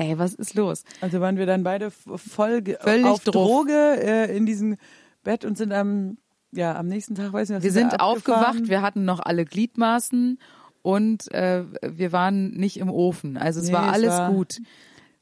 ey, 0.00 0.18
was 0.18 0.34
ist 0.34 0.54
los? 0.54 0.84
Also 1.00 1.20
waren 1.20 1.36
wir 1.36 1.46
dann 1.46 1.62
beide 1.62 1.90
voll 1.90 2.62
Völlig 2.80 3.04
auf 3.06 3.22
drauf. 3.24 3.32
Droge 3.32 3.72
äh, 4.02 4.36
in 4.36 4.46
diesem 4.46 4.76
Bett 5.22 5.44
und 5.44 5.56
sind 5.58 5.72
am, 5.72 6.16
ja, 6.52 6.76
am 6.76 6.86
nächsten 6.86 7.14
Tag, 7.14 7.32
weiß 7.32 7.48
nicht, 7.50 7.56
was 7.58 7.62
Wir 7.64 7.74
wir 7.74 7.80
sind 7.80 8.00
abgefahren. 8.00 8.44
aufgewacht, 8.46 8.68
wir 8.68 8.82
hatten 8.82 9.04
noch 9.04 9.20
alle 9.20 9.44
Gliedmaßen 9.44 10.38
und 10.82 11.30
äh, 11.34 11.64
wir 11.82 12.12
waren 12.12 12.52
nicht 12.52 12.78
im 12.78 12.90
Ofen. 12.90 13.36
Also 13.36 13.60
es 13.60 13.66
Nee, 13.68 13.72
war 13.74 13.86
es 13.88 13.92
alles 13.92 14.10
war- 14.10 14.32
gut. 14.32 14.56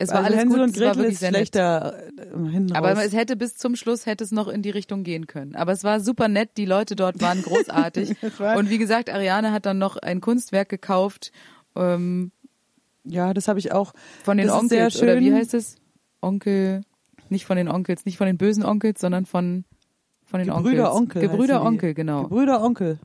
Es 0.01 0.11
war 0.11 0.19
also 0.19 0.27
alles 0.29 0.39
Hänsel 0.39 0.59
gut, 0.61 0.69
und 0.69 0.77
es 0.77 0.81
war 0.81 0.87
Gretel 0.91 1.03
wirklich 1.03 1.19
sehr 1.19 1.31
nett. 1.33 1.39
schlechter 1.39 1.99
äh, 2.17 2.51
hinten 2.51 2.77
Aber 2.77 2.93
es 3.05 3.13
hätte 3.13 3.35
bis 3.35 3.57
zum 3.57 3.75
Schluss 3.75 4.07
hätte 4.07 4.23
es 4.23 4.31
noch 4.31 4.47
in 4.47 4.63
die 4.63 4.71
Richtung 4.71 5.03
gehen 5.03 5.27
können. 5.27 5.57
Aber 5.57 5.73
es 5.73 5.83
war 5.83 5.99
super 5.99 6.29
nett, 6.29 6.51
die 6.57 6.67
Leute 6.67 6.95
dort 6.95 7.21
waren 7.21 7.43
großartig. 7.43 8.15
Es 8.23 8.39
war- 8.39 8.57
und 8.59 8.71
wie 8.71 8.79
gesagt, 8.79 9.11
Ariane 9.11 9.51
hat 9.51 9.67
dann 9.67 9.79
noch 9.79 9.97
ein 9.97 10.21
Kunstwerk 10.21 10.69
gekauft 10.69 11.33
ähm, 11.75 12.31
ja, 13.05 13.35
das 13.35 13.49
habe 13.49 13.59
ich 13.59 13.73
auch. 13.73 13.93
von 14.25 14.37
den 14.39 14.47
Das 14.49 14.57
Onkels 14.57 14.95
sehr 14.95 15.03
oder 15.03 15.21
wie 15.21 15.33
heißt 15.33 15.55
es? 15.55 15.77
Onkel, 16.21 16.83
nicht 17.29 17.47
von 17.47 17.57
den 17.57 17.69
Onkels, 17.69 18.05
nicht 18.05 18.19
von 18.19 18.27
den 18.27 18.39
bösen 18.39 18.65
Onkels, 18.65 19.01
sondern 19.01 19.27
von 19.27 19.65
von 20.25 20.41
den 20.41 20.49
Gebrüder 20.49 20.95
Onkels. 20.95 21.23
Onkel. 21.23 21.23
Gebrüder. 21.23 21.63
Onkel, 21.63 21.95
genau. 21.95 22.23
Gebrüder 22.25 22.63
Onkel. 22.63 22.99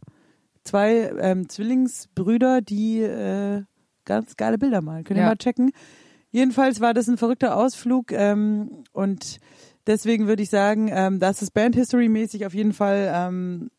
Zwei 0.65 1.11
ähm, 1.19 1.47
Zwillingsbrüder, 1.47 2.61
die 2.61 3.01
äh, 3.01 3.63
ganz 4.05 4.35
geile 4.35 4.57
Bilder 4.57 4.81
malen. 4.81 5.03
Könnt 5.03 5.17
ihr 5.17 5.23
Ja. 5.23 5.29
mal 5.29 5.37
checken. 5.37 5.71
Jedenfalls 6.31 6.81
war 6.81 6.93
das 6.93 7.07
ein 7.07 7.17
verrückter 7.17 7.55
Ausflug 7.55 8.11
ähm, 8.11 8.83
und 8.91 9.37
deswegen 9.87 10.27
würde 10.27 10.41
ich 10.43 10.49
sagen, 10.49 10.89
ähm, 10.91 11.19
das 11.19 11.41
ist 11.41 11.51
Band 11.53 11.75
History 11.75 12.09
mäßig 12.09 12.45
auf 12.45 12.53
jeden 12.53 12.73
Fall 12.73 13.11
ähm, 13.13 13.69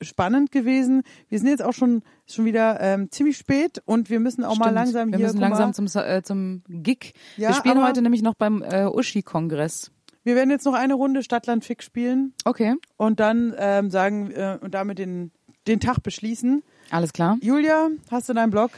spannend 0.00 0.50
gewesen. 0.52 1.02
Wir 1.28 1.38
sind 1.38 1.48
jetzt 1.48 1.62
auch 1.62 1.72
schon 1.72 2.02
schon 2.26 2.44
wieder 2.44 2.80
ähm, 2.80 3.10
ziemlich 3.10 3.36
spät 3.36 3.82
und 3.84 4.10
wir 4.10 4.20
müssen 4.20 4.44
auch 4.44 4.56
mal 4.56 4.64
Stimmt. 4.66 4.74
langsam 4.74 5.10
Wir 5.12 5.18
hier 5.18 5.26
müssen 5.26 5.38
guck 5.40 5.48
langsam 5.48 5.68
mal, 5.70 5.88
zum, 5.88 6.02
äh, 6.02 6.22
zum 6.22 6.62
Gig. 6.68 7.12
Ja, 7.36 7.48
wir 7.50 7.54
spielen 7.54 7.82
heute 7.82 8.02
nämlich 8.02 8.22
noch 8.22 8.34
beim 8.34 8.62
äh, 8.62 8.86
Uschi-Kongress. 8.86 9.90
wir 10.22 10.34
werden 10.36 10.50
jetzt 10.50 10.64
noch 10.64 10.74
eine 10.74 10.94
Runde 10.94 11.22
Stadtland 11.22 11.64
Fix 11.64 11.84
spielen 11.84 12.32
Okay, 12.44 12.74
und 12.96 13.20
dann 13.20 13.54
ähm, 13.58 13.90
sagen 13.90 14.30
äh, 14.30 14.58
und 14.60 14.74
damit 14.74 14.98
den 14.98 15.30
den 15.66 15.80
Tag 15.80 16.02
beschließen. 16.02 16.62
alles 16.90 17.14
klar. 17.14 17.38
Julia, 17.40 17.88
hast 18.10 18.28
du 18.28 18.34
deinen 18.34 18.50
Blog 18.50 18.70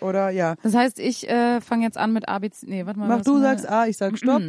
oder 0.00 0.28
ja? 0.28 0.56
Das 0.62 0.74
heißt, 0.74 0.98
ich 0.98 1.26
äh, 1.28 1.60
fange 1.62 1.84
jetzt 1.84 1.96
an 1.96 2.12
mit 2.12 2.28
ABC. 2.28 2.66
Nee, 2.66 2.84
warte 2.84 2.98
mal. 2.98 3.08
Mach 3.08 3.22
du 3.22 3.38
sagst 3.38 3.66
A, 3.66 3.86
ich 3.86 3.96
sag 3.96 4.18
Stopp. 4.18 4.42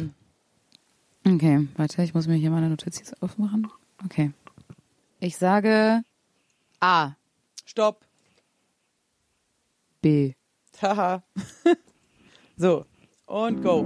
Okay, 1.26 1.66
warte, 1.76 2.02
ich 2.02 2.14
muss 2.14 2.28
mir 2.28 2.34
hier 2.34 2.50
meine 2.50 2.68
Notiz 2.68 2.98
jetzt 2.98 3.22
aufmachen. 3.22 3.66
Okay. 4.04 4.32
Ich 5.18 5.38
sage 5.38 6.02
A, 6.80 7.12
Stopp. 7.64 8.04
B. 10.02 10.34
Haha. 10.80 11.22
so. 12.56 12.84
Und 13.26 13.62
go. 13.62 13.84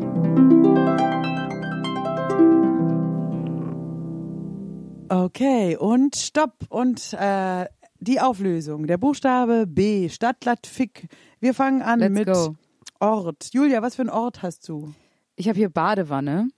Okay, 5.09 5.77
und 5.77 6.17
Stopp. 6.17 6.67
Und 6.69 7.13
äh, 7.13 7.67
die 8.01 8.21
Auflösung. 8.21 8.87
Der 8.87 8.99
Buchstabe 8.99 9.67
B. 9.67 10.09
Stadtlat 10.09 10.67
Fick. 10.67 11.09
Wir 11.39 11.55
fangen 11.55 11.83
an 11.83 12.01
Let's 12.01 12.13
mit 12.13 12.27
go. 12.27 12.57
Ort. 12.99 13.51
Julia, 13.53 13.83
was 13.83 13.95
für 13.95 14.03
einen 14.03 14.11
Ort 14.11 14.43
hast 14.43 14.69
du? 14.69 14.93
Ich 15.37 15.49
habe 15.49 15.57
hier 15.57 15.71
Badewanne. 15.71 16.49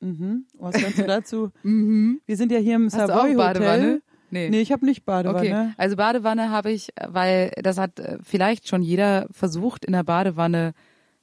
Mhm. 0.00 0.46
Was 0.54 0.74
kannst 0.74 0.98
du 0.98 1.06
dazu? 1.06 1.50
Wir 1.62 2.36
sind 2.36 2.50
ja 2.50 2.58
hier 2.58 2.74
im 2.74 2.88
Savoy 2.88 3.34
auch 3.34 3.36
Badewanne? 3.36 4.02
Hotel. 4.38 4.50
Nee, 4.50 4.60
ich 4.60 4.72
habe 4.72 4.84
nicht 4.84 5.02
Okay, 5.06 5.22
Badewanne. 5.24 5.74
also 5.76 5.96
Badewanne 5.96 6.50
habe 6.50 6.70
ich, 6.70 6.88
weil 7.00 7.52
das 7.62 7.78
hat 7.78 7.98
äh, 8.00 8.18
vielleicht 8.22 8.68
schon 8.68 8.82
jeder 8.82 9.26
versucht, 9.30 9.84
in 9.84 9.92
der 9.92 10.04
Badewanne 10.04 10.72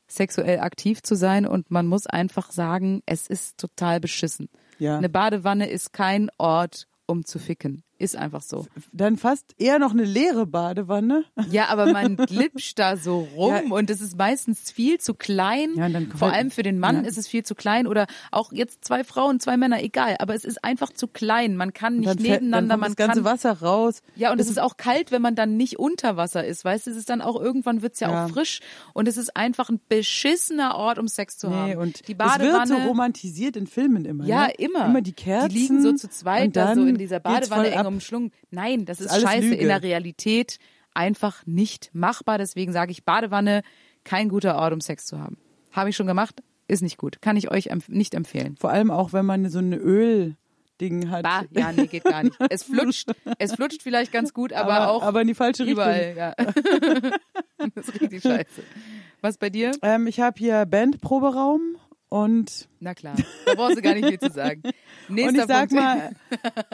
sexuell 0.08 0.60
aktiv 0.60 1.04
zu 1.04 1.16
sein 1.16 1.46
und 1.46 1.72
man 1.72 1.86
muss 1.86 2.08
einfach 2.08 2.52
sagen, 2.52 3.02
es 3.06 3.28
ist 3.28 3.58
total 3.60 4.00
beschissen. 4.00 4.50
Ja. 4.80 4.98
Eine 4.98 5.10
Badewanne 5.10 5.70
ist 5.70 5.94
kein 5.94 6.30
Ort, 6.38 6.88
um 7.06 7.26
zu 7.26 7.40
ficken. 7.40 7.84
Ist 8.00 8.16
einfach 8.16 8.42
so. 8.42 8.66
Dann 8.94 9.18
fast 9.18 9.44
eher 9.58 9.78
noch 9.78 9.92
eine 9.92 10.06
leere 10.06 10.46
Badewanne. 10.46 11.26
Ja, 11.52 11.68
aber 11.68 11.92
man 11.92 12.16
glitscht 12.16 12.80
da 12.80 12.96
so 12.98 13.28
rum 13.36 13.54
Ja. 13.54 13.76
und 13.76 13.90
es 13.90 14.02
ist 14.02 14.18
meistens 14.18 14.72
viel 14.72 15.00
zu 15.00 15.14
klein. 15.14 15.70
Ja, 15.76 15.88
Vor 16.16 16.32
allem 16.32 16.50
für 16.52 16.64
den 16.64 16.80
Mann 16.80 17.04
Ja. 17.04 17.10
ist 17.10 17.18
es 17.18 17.28
viel 17.28 17.44
zu 17.44 17.56
klein 17.56 17.88
oder 17.88 18.08
auch 18.32 18.52
jetzt 18.54 18.86
zwei 18.86 19.04
Frauen, 19.04 19.40
zwei 19.40 19.58
Männer, 19.58 19.84
egal. 19.84 20.16
Aber 20.20 20.34
es 20.36 20.46
ist 20.46 20.64
einfach 20.64 20.92
zu 20.94 21.08
klein. 21.08 21.56
Man 21.58 21.74
kann 21.74 21.98
nicht 21.98 22.08
dann, 22.10 22.18
fällt- 22.20 22.30
dann 22.30 22.44
nebeneinander, 22.46 22.74
kommt 22.76 22.82
man 22.82 22.90
das 22.92 22.96
ganze 22.98 23.22
kann 23.24 23.32
Wasser 23.34 23.62
raus. 23.62 24.02
Ja, 24.16 24.32
und 24.32 24.40
es 24.40 24.50
ist 24.50 24.60
auch 24.60 24.78
kalt, 24.78 25.12
wenn 25.12 25.22
man 25.22 25.36
dann 25.36 25.58
nicht 25.58 25.78
unter 25.80 26.16
Wasser 26.18 26.46
ist. 26.46 26.64
Weißt 26.64 26.88
du, 26.88 26.92
es 26.92 26.98
ist 26.98 27.10
dann 27.10 27.22
auch 27.22 27.40
irgendwann 27.40 27.82
wird's 27.82 28.00
ja, 28.00 28.10
Ja. 28.12 28.26
auch 28.26 28.30
frisch 28.30 28.62
und 28.94 29.08
es 29.10 29.18
ist 29.18 29.36
einfach 29.36 29.70
ein 29.70 29.80
beschissener 29.90 30.76
Ort, 30.76 31.00
um 31.00 31.08
Sex 31.08 31.38
zu 31.38 31.48
Nee, 31.50 31.56
haben. 31.56 31.78
und 31.78 32.08
die 32.08 32.14
es 32.14 32.18
wird 32.18 32.18
Badewanne. 32.20 32.68
so 32.68 32.76
romantisiert 32.88 33.56
in 33.58 33.68
Filmen 33.68 34.06
immer. 34.06 34.26
ja, 34.26 34.48
ne? 34.48 34.54
immer. 34.58 34.86
Immer 34.86 35.02
die 35.02 35.14
Kerzen. 35.14 35.50
Die 35.50 35.58
liegen 35.58 35.82
so 35.82 35.92
zu 35.94 36.10
zweit 36.10 36.56
da 36.56 36.76
so 36.76 36.86
in 36.86 36.98
dieser 36.98 37.20
Badewanne. 37.20 37.89
Umschlungen. 37.90 38.32
Nein, 38.52 38.86
das 38.86 39.02
ist 39.02 39.10
alles 39.10 39.24
scheiße. 39.24 39.50
Lüge. 39.50 39.56
In 39.58 39.68
der 39.68 39.84
Realität 39.84 40.58
einfach 40.94 41.46
nicht 41.46 41.90
machbar. 41.94 42.38
Deswegen 42.38 42.72
sage 42.72 42.92
ich 42.92 43.04
Badewanne 43.04 43.64
kein 44.04 44.30
guter 44.30 44.56
Ort, 44.56 44.74
um 44.74 44.82
Sex 44.82 45.06
zu 45.06 45.20
haben. 45.20 45.38
Habe 45.72 45.90
ich 45.90 45.96
schon 45.96 46.08
gemacht, 46.08 46.42
ist 46.68 46.82
nicht 46.82 46.98
gut. 46.98 47.22
Kann 47.22 47.38
ich 47.38 47.52
euch 47.52 47.68
empf 47.68 47.90
nicht 47.90 48.14
empfehlen. 48.14 48.56
Vor 48.58 48.70
allem 48.70 48.92
auch, 48.92 49.14
wenn 49.14 49.26
man 49.26 49.50
so 49.50 49.60
ein 49.60 49.74
Öl-Ding 49.74 51.10
hat. 51.10 51.24
Bah, 51.24 51.44
ja, 51.52 51.72
nee, 51.72 51.88
geht 51.88 52.04
gar 52.04 52.24
nicht. 52.24 52.38
Es 52.50 52.64
flutscht, 52.64 53.12
es 53.38 53.54
flutscht 53.54 53.84
vielleicht 53.84 54.12
ganz 54.12 54.34
gut, 54.34 54.54
aber, 54.54 54.90
auch 54.90 55.04
aber 55.04 55.22
in 55.22 55.28
die 55.28 55.36
falsche 55.36 55.64
Richtung. 55.64 55.84
überall. 55.84 56.16
Ja. 56.18 56.34
das 57.76 57.88
ist 57.88 58.02
richtig 58.02 58.24
scheiße. 58.24 58.64
Was 59.22 59.38
bei 59.38 59.50
dir? 59.50 59.72
Ähm, 59.82 60.08
ich 60.08 60.20
habe 60.20 60.38
hier 60.40 60.66
Bandproberaum 60.66 61.78
und, 62.10 62.68
Na 62.80 62.94
klar, 62.96 63.16
da 63.46 63.54
brauchst 63.56 63.78
du 63.78 63.82
gar 63.82 63.94
nicht 63.94 64.08
viel 64.08 64.20
zu 64.20 64.32
sagen. 64.32 64.64
Nächster 65.08 65.30
und 65.30 65.36
ich 65.36 65.46
sag 65.46 65.70
Punkt. 65.70 65.74
mal, 65.84 66.12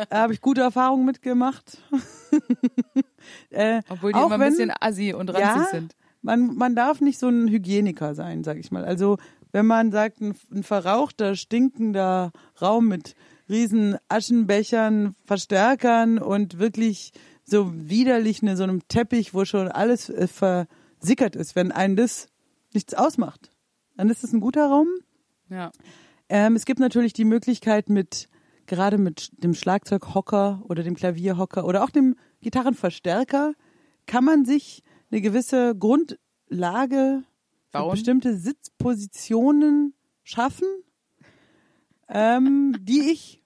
da 0.10 0.18
habe 0.22 0.34
ich 0.34 0.42
gute 0.42 0.62
Erfahrungen 0.62 1.06
mitgemacht. 1.06 1.78
äh, 3.50 3.82
Obwohl 3.90 4.12
die 4.14 4.18
auch 4.18 4.26
immer 4.28 4.36
ein 4.36 4.42
wenn- 4.42 4.50
bisschen 4.52 4.74
assi 4.80 5.14
und 5.14 5.30
ranzig 5.30 5.46
ja, 5.46 5.68
sind. 5.72 5.96
Man, 6.22 6.56
man 6.56 6.76
darf 6.76 7.02
nicht 7.02 7.20
so 7.20 7.28
ein 7.30 7.48
Hygieniker 7.48 8.16
sein, 8.16 8.44
sag 8.44 8.58
ich 8.58 8.72
mal. 8.72 8.84
Also 8.84 9.18
wenn 9.52 9.66
man 9.68 9.92
sagt, 9.92 10.22
ein, 10.22 10.36
ein 10.52 10.64
verrauchter, 10.64 11.36
stinkender 11.36 12.32
Raum 12.62 12.88
mit 12.88 13.16
riesen 13.48 13.98
Aschenbechern, 14.10 15.16
Verstärkern 15.26 16.18
und 16.18 16.58
wirklich 16.58 17.12
so 17.44 17.72
widerlich 17.76 18.42
ne, 18.42 18.58
so 18.58 18.64
einem 18.64 18.88
Teppich, 18.88 19.34
wo 19.36 19.46
schon 19.46 19.68
alles 19.68 20.10
äh, 20.10 20.28
versickert 20.28 21.36
ist, 21.36 21.56
wenn 21.56 21.72
einen 21.72 21.96
das 21.96 22.28
nichts 22.74 22.96
ausmacht, 22.96 23.52
dann 23.96 24.10
ist 24.10 24.24
es 24.24 24.34
ein 24.34 24.40
guter 24.42 24.68
Raum. 24.68 24.88
Ja. 25.50 25.72
Ähm, 26.30 26.56
es 26.56 26.66
gibt 26.66 26.80
natürlich 26.80 27.14
die 27.14 27.26
Möglichkeit 27.26 27.90
mit 27.90 28.30
gerade 28.66 28.98
mit 28.98 29.32
dem 29.44 29.54
Schlagzeughocker 29.54 30.64
oder 30.68 30.84
dem 30.84 30.96
Klavierhocker 30.96 31.66
oder 31.66 31.84
auch 31.84 31.92
dem 31.92 32.16
Gitarrenverstärker 32.42 33.54
kann 34.08 34.24
man 34.24 34.46
sich 34.46 34.84
eine 35.12 35.22
gewisse 35.22 35.76
Grundlage 35.76 37.24
für 37.72 37.90
bestimmte 37.90 38.36
Sitzpositionen 38.38 39.94
schaffen, 40.24 40.68
ähm, 42.10 42.76
die 42.80 43.12
ich 43.12 43.44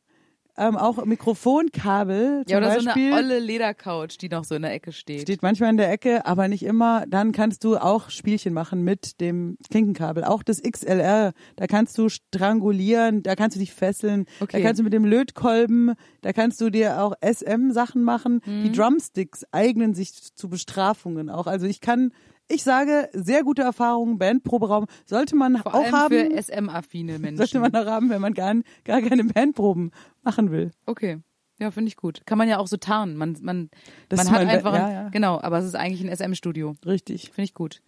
ähm, 0.60 0.76
auch 0.78 1.04
Mikrofonkabel 1.06 2.44
zum 2.46 2.52
Ja, 2.52 2.58
oder 2.58 2.68
Beispiel 2.68 3.10
so 3.12 3.16
eine 3.16 3.26
olle 3.26 3.40
Ledercouch, 3.40 4.18
die 4.20 4.30
noch 4.30 4.44
so 4.44 4.56
in 4.56 4.62
der 4.62 4.74
Ecke 4.74 4.92
steht. 4.92 5.22
steht 5.22 5.42
manchmal 5.42 5.70
in 5.72 5.78
der 5.78 5.92
Ecke, 5.92 6.26
aber 6.26 6.48
nicht 6.48 6.64
immer. 6.64 7.06
Dann 7.08 7.32
kannst 7.32 7.64
du 7.64 7.78
auch 7.78 8.10
Spielchen 8.10 8.54
machen 8.54 8.84
mit 8.84 9.20
dem 9.22 9.58
Klinkenkabel. 9.70 10.24
Auch 10.24 10.44
das 10.44 10.62
XLR, 10.62 11.34
da 11.56 11.68
kannst 11.68 11.98
du 11.98 12.10
strangulieren, 12.10 13.24
da 13.24 13.36
kannst 13.36 13.56
du 13.56 13.60
dich 13.60 13.74
fesseln, 13.74 14.26
Okay. 14.40 14.58
da 14.58 14.64
kannst 14.68 14.80
du 14.80 14.84
mit 14.84 14.94
dem 14.94 15.06
Lötkolben, 15.06 15.94
da 16.22 16.34
kannst 16.34 16.62
du 16.62 16.70
dir 16.70 17.02
auch 17.02 17.14
SM-Sachen 17.22 18.04
machen. 18.04 18.42
Mhm. 18.46 18.64
Die 18.64 18.72
Drumsticks 18.72 19.44
eignen 19.52 19.94
sich 19.94 20.34
zu 20.36 20.50
Bestrafungen 20.50 21.30
auch. 21.30 21.48
Also 21.48 21.66
ich 21.66 21.82
kann, 21.82 22.12
ich 22.50 22.64
sage, 22.64 23.10
sehr 23.14 23.44
gute 23.44 23.62
Erfahrungen, 23.62 24.18
Bandproberaum 24.18 24.88
sollte 25.06 25.36
man 25.36 25.58
Vor 25.58 25.76
auch 25.76 25.84
allem 25.84 25.92
haben. 25.94 26.14
für 26.14 26.42
SM-affine 26.42 27.20
Menschen. 27.20 27.38
Sollte 27.38 27.60
man 27.60 27.76
auch 27.76 27.86
haben, 27.86 28.10
wenn 28.10 28.22
man 28.22 28.34
gar, 28.34 28.56
gar 28.84 29.02
keine 29.02 29.24
Bandproben 29.24 29.92
machen 30.24 30.52
will. 30.52 30.72
Okay. 30.86 31.20
Ja, 31.60 31.72
finde 31.72 31.90
ich 31.90 31.98
gut. 31.98 32.22
Kann 32.26 32.38
man 32.38 32.48
ja 32.48 32.58
auch 32.58 32.68
so 32.68 32.78
tarnen. 32.78 33.18
Man, 33.18 33.38
man, 33.42 33.70
Das 34.08 34.24
man 34.24 34.34
hat 34.34 34.48
einfach, 34.48 34.74
ein, 34.74 34.82
ja, 34.82 34.92
ja. 35.04 35.10
genau, 35.10 35.40
aber 35.42 35.60
es 35.60 35.66
ist 35.66 35.76
eigentlich 35.76 36.02
ein 36.02 36.16
SM-Studio. 36.16 36.76
Richtig. 36.86 37.26
Finde 37.32 37.44
ich 37.44 37.54
gut. 37.54 37.82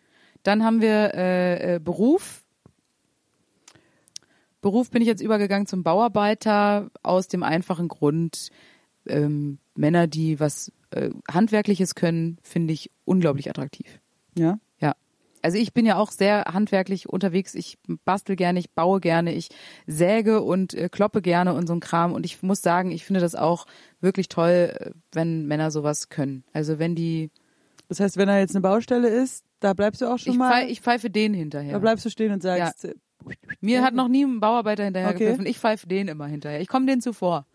Dann 0.44 0.64
haben 0.64 0.82
wir 0.82 1.14
äh, 1.16 1.76
äh, 1.76 1.80
Beruf. 1.80 2.44
Beruf 4.62 4.92
bin 4.92 5.02
ich 5.02 5.08
jetzt 5.08 5.22
übergegangen 5.22 5.68
zum 5.68 5.84
Bauarbeiter 5.84 6.92
aus 7.02 7.28
dem 7.28 7.44
einfachen 7.44 7.88
Grund, 7.88 8.50
ähm, 9.08 9.58
Männer, 9.74 10.06
die 10.08 10.40
was 10.40 10.72
äh, 10.92 11.10
Handwerkliches 11.32 11.96
können, 11.96 12.38
finde 12.44 12.74
ich 12.74 12.92
unglaublich 13.06 13.50
attraktiv. 13.50 14.01
Ja. 14.38 14.60
Ja. 14.80 14.94
Also 15.42 15.58
ich 15.58 15.74
bin 15.74 15.86
ja 15.86 15.98
auch 15.98 16.12
sehr 16.12 16.46
handwerklich 16.46 17.10
unterwegs. 17.10 17.56
Ich 17.56 17.78
bastel 18.06 18.36
gerne, 18.36 18.60
ich 18.60 18.72
baue 18.72 19.00
gerne, 19.00 19.34
ich 19.34 19.50
säge 19.88 20.42
und 20.42 20.74
äh, 20.74 20.90
kloppe 20.90 21.22
gerne 21.22 21.54
und 21.54 21.68
so 21.68 21.74
ein 21.74 21.80
Kram. 21.80 22.14
Und 22.14 22.26
ich 22.26 22.44
muss 22.44 22.62
sagen, 22.62 22.92
ich 22.92 23.06
finde 23.06 23.22
das 23.22 23.36
auch 23.36 23.66
wirklich 24.02 24.30
toll, 24.30 24.74
äh, 24.78 24.92
wenn 25.12 25.48
Männer 25.48 25.72
sowas 25.72 26.10
können. 26.10 26.44
Also 26.54 26.78
wenn 26.80 26.96
die, 26.96 27.32
Das 27.88 28.00
heißt, 28.00 28.18
wenn 28.18 28.28
da 28.28 28.38
jetzt 28.38 28.56
eine 28.56 28.62
Baustelle 28.62 29.08
ist, 29.08 29.44
da 29.60 29.74
bleibst 29.74 30.02
du 30.02 30.08
auch 30.08 30.18
schon 30.18 30.34
ich, 30.34 30.40
mal. 30.40 30.52
pfeif, 30.52 30.70
ich 30.72 30.82
pfeife 30.82 31.10
den 31.10 31.34
hinterher. 31.34 31.74
Da 31.74 31.80
bleibst 31.80 32.06
du 32.06 32.10
stehen 32.10 32.32
und 32.32 32.42
sagst, 32.42 32.86
äh, 32.86 32.96
Mir 33.62 33.84
hat 33.84 33.94
noch 33.94 34.08
nie 34.08 34.24
ein 34.26 34.40
Bauarbeiter 34.40 34.84
hinterher 34.84 35.10
Okay. 35.10 35.26
gepfiffen. 35.26 35.46
Ich 35.46 35.60
pfeife 35.60 35.88
den 35.88 36.08
immer 36.08 36.26
hinterher. 36.28 36.62
Ich 36.62 36.68
komme 36.68 36.86
denen 36.86 37.02
zuvor. 37.02 37.46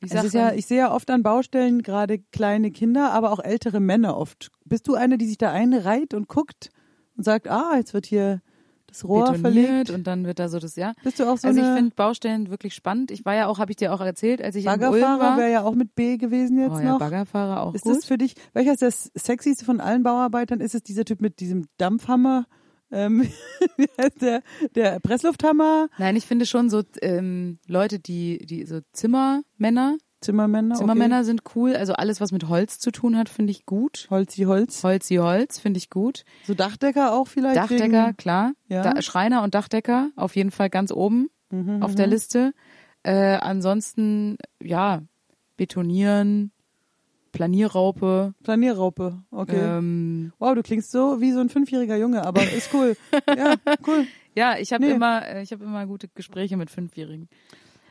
Ich 0.00 0.12
es 0.12 0.24
ist 0.24 0.34
ja, 0.34 0.52
ich 0.52 0.66
sehe 0.66 0.78
ja 0.78 0.94
oft 0.94 1.10
an 1.10 1.22
Baustellen 1.22 1.82
gerade 1.82 2.18
kleine 2.32 2.70
Kinder, 2.70 3.12
aber 3.12 3.32
auch 3.32 3.40
ältere 3.40 3.80
Männer 3.80 4.16
oft. 4.16 4.50
Bist 4.64 4.86
du 4.86 4.94
eine, 4.94 5.18
die 5.18 5.26
sich 5.26 5.38
da 5.38 5.50
einreiht 5.52 6.14
und 6.14 6.28
guckt 6.28 6.70
und 7.16 7.24
sagt, 7.24 7.48
ah, 7.48 7.74
jetzt 7.76 7.94
wird 7.94 8.06
hier 8.06 8.40
das 8.86 9.04
Rohr 9.04 9.32
betoniert 9.32 9.40
verlegt? 9.40 9.90
und 9.90 10.06
dann 10.06 10.24
wird 10.24 10.38
da 10.38 10.48
so 10.48 10.58
das, 10.58 10.76
ja. 10.76 10.94
Bist 11.02 11.20
du 11.20 11.24
auch 11.24 11.36
so 11.36 11.48
also 11.48 11.60
ich 11.60 11.66
finde 11.66 11.94
Baustellen 11.94 12.50
wirklich 12.50 12.74
spannend. 12.74 13.10
Ich 13.10 13.24
war 13.24 13.34
ja 13.34 13.46
auch, 13.46 13.58
habe 13.58 13.70
ich 13.70 13.76
dir 13.76 13.92
auch 13.92 14.00
erzählt, 14.00 14.42
als 14.42 14.56
ich 14.56 14.64
in 14.64 14.70
Ulm 14.70 14.80
Baggerfahrer 14.80 15.20
war. 15.20 15.36
wäre 15.36 15.52
ja 15.52 15.62
auch 15.62 15.74
mit 15.74 15.94
B 15.94 16.16
gewesen 16.16 16.58
jetzt 16.58 16.72
oh 16.72 16.78
ja, 16.78 16.92
noch. 16.92 16.98
Baggerfahrer 16.98 17.62
auch 17.62 17.74
ist 17.74 17.82
gut. 17.82 17.96
das 17.96 18.04
für 18.04 18.18
dich, 18.18 18.34
welcher 18.54 18.72
ist 18.72 18.82
das 18.82 19.10
sexyste 19.14 19.64
von 19.64 19.80
allen 19.80 20.02
Bauarbeitern? 20.02 20.60
Ist 20.60 20.74
es 20.74 20.82
dieser 20.82 21.04
Typ 21.04 21.20
mit 21.20 21.40
diesem 21.40 21.66
Dampfhammer? 21.76 22.46
Ähm, 22.90 23.28
wie 23.76 23.86
heißt 24.00 24.22
der, 24.22 24.42
der 24.74 25.00
Presslufthammer? 25.00 25.88
Nein, 25.98 26.16
ich 26.16 26.26
finde 26.26 26.46
schon 26.46 26.70
so 26.70 26.82
ähm, 27.02 27.58
Leute, 27.66 27.98
die, 27.98 28.38
die 28.46 28.64
so 28.64 28.80
Zimmermänner, 28.92 29.98
Zimmermänner. 30.20 30.74
Zimmermänner 30.74 31.22
sind 31.24 31.42
cool. 31.54 31.76
Also 31.76 31.92
alles, 31.92 32.20
was 32.20 32.32
mit 32.32 32.48
Holz 32.48 32.78
zu 32.80 32.90
tun 32.90 33.16
hat, 33.16 33.28
finde 33.28 33.52
ich 33.52 33.66
gut. 33.66 34.06
Okay. 34.06 34.14
Holzi 34.16 34.42
Holz. 34.44 34.82
Holzi 34.82 35.14
Holz 35.16 35.58
finde 35.60 35.78
ich 35.78 35.90
gut. 35.90 36.24
So 36.44 36.54
Dachdecker 36.54 37.12
auch 37.12 37.28
vielleicht. 37.28 37.56
Dachdecker, 37.56 38.06
wegen- 38.08 38.16
klar. 38.16 38.52
Ja. 38.68 38.82
Da, 38.82 39.00
Schreiner 39.02 39.42
und 39.44 39.54
Dachdecker 39.54 40.10
auf 40.16 40.34
jeden 40.34 40.50
Fall 40.50 40.70
ganz 40.70 40.90
oben 40.90 41.28
Mhm, 41.50 41.82
auf 41.82 41.94
der 41.94 42.06
Liste. 42.08 42.52
Äh, 43.04 43.36
ansonsten, 43.36 44.36
ja, 44.62 45.02
betonieren, 45.56 46.52
Planierraupe. 47.32 48.34
Planierraupe. 48.42 49.18
Okay. 49.30 49.56
Ähm, 49.60 50.32
Wow, 50.38 50.54
du 50.54 50.62
klingst 50.62 50.90
so 50.90 51.20
wie 51.20 51.32
so 51.32 51.40
ein 51.40 51.48
fünfjähriger 51.48 51.96
Junge, 51.96 52.24
aber 52.24 52.42
ist 52.42 52.70
cool. 52.74 52.96
ja, 53.36 53.54
cool. 53.86 54.06
ja, 54.34 54.56
ich 54.58 54.72
habe 54.72 54.84
Nee. 54.84 54.92
immer, 54.92 55.26
äh, 55.26 55.42
ich 55.42 55.52
habe 55.52 55.64
immer 55.64 55.86
gute 55.86 56.08
Gespräche 56.08 56.56
mit 56.56 56.70
Fünfjährigen. 56.70 57.28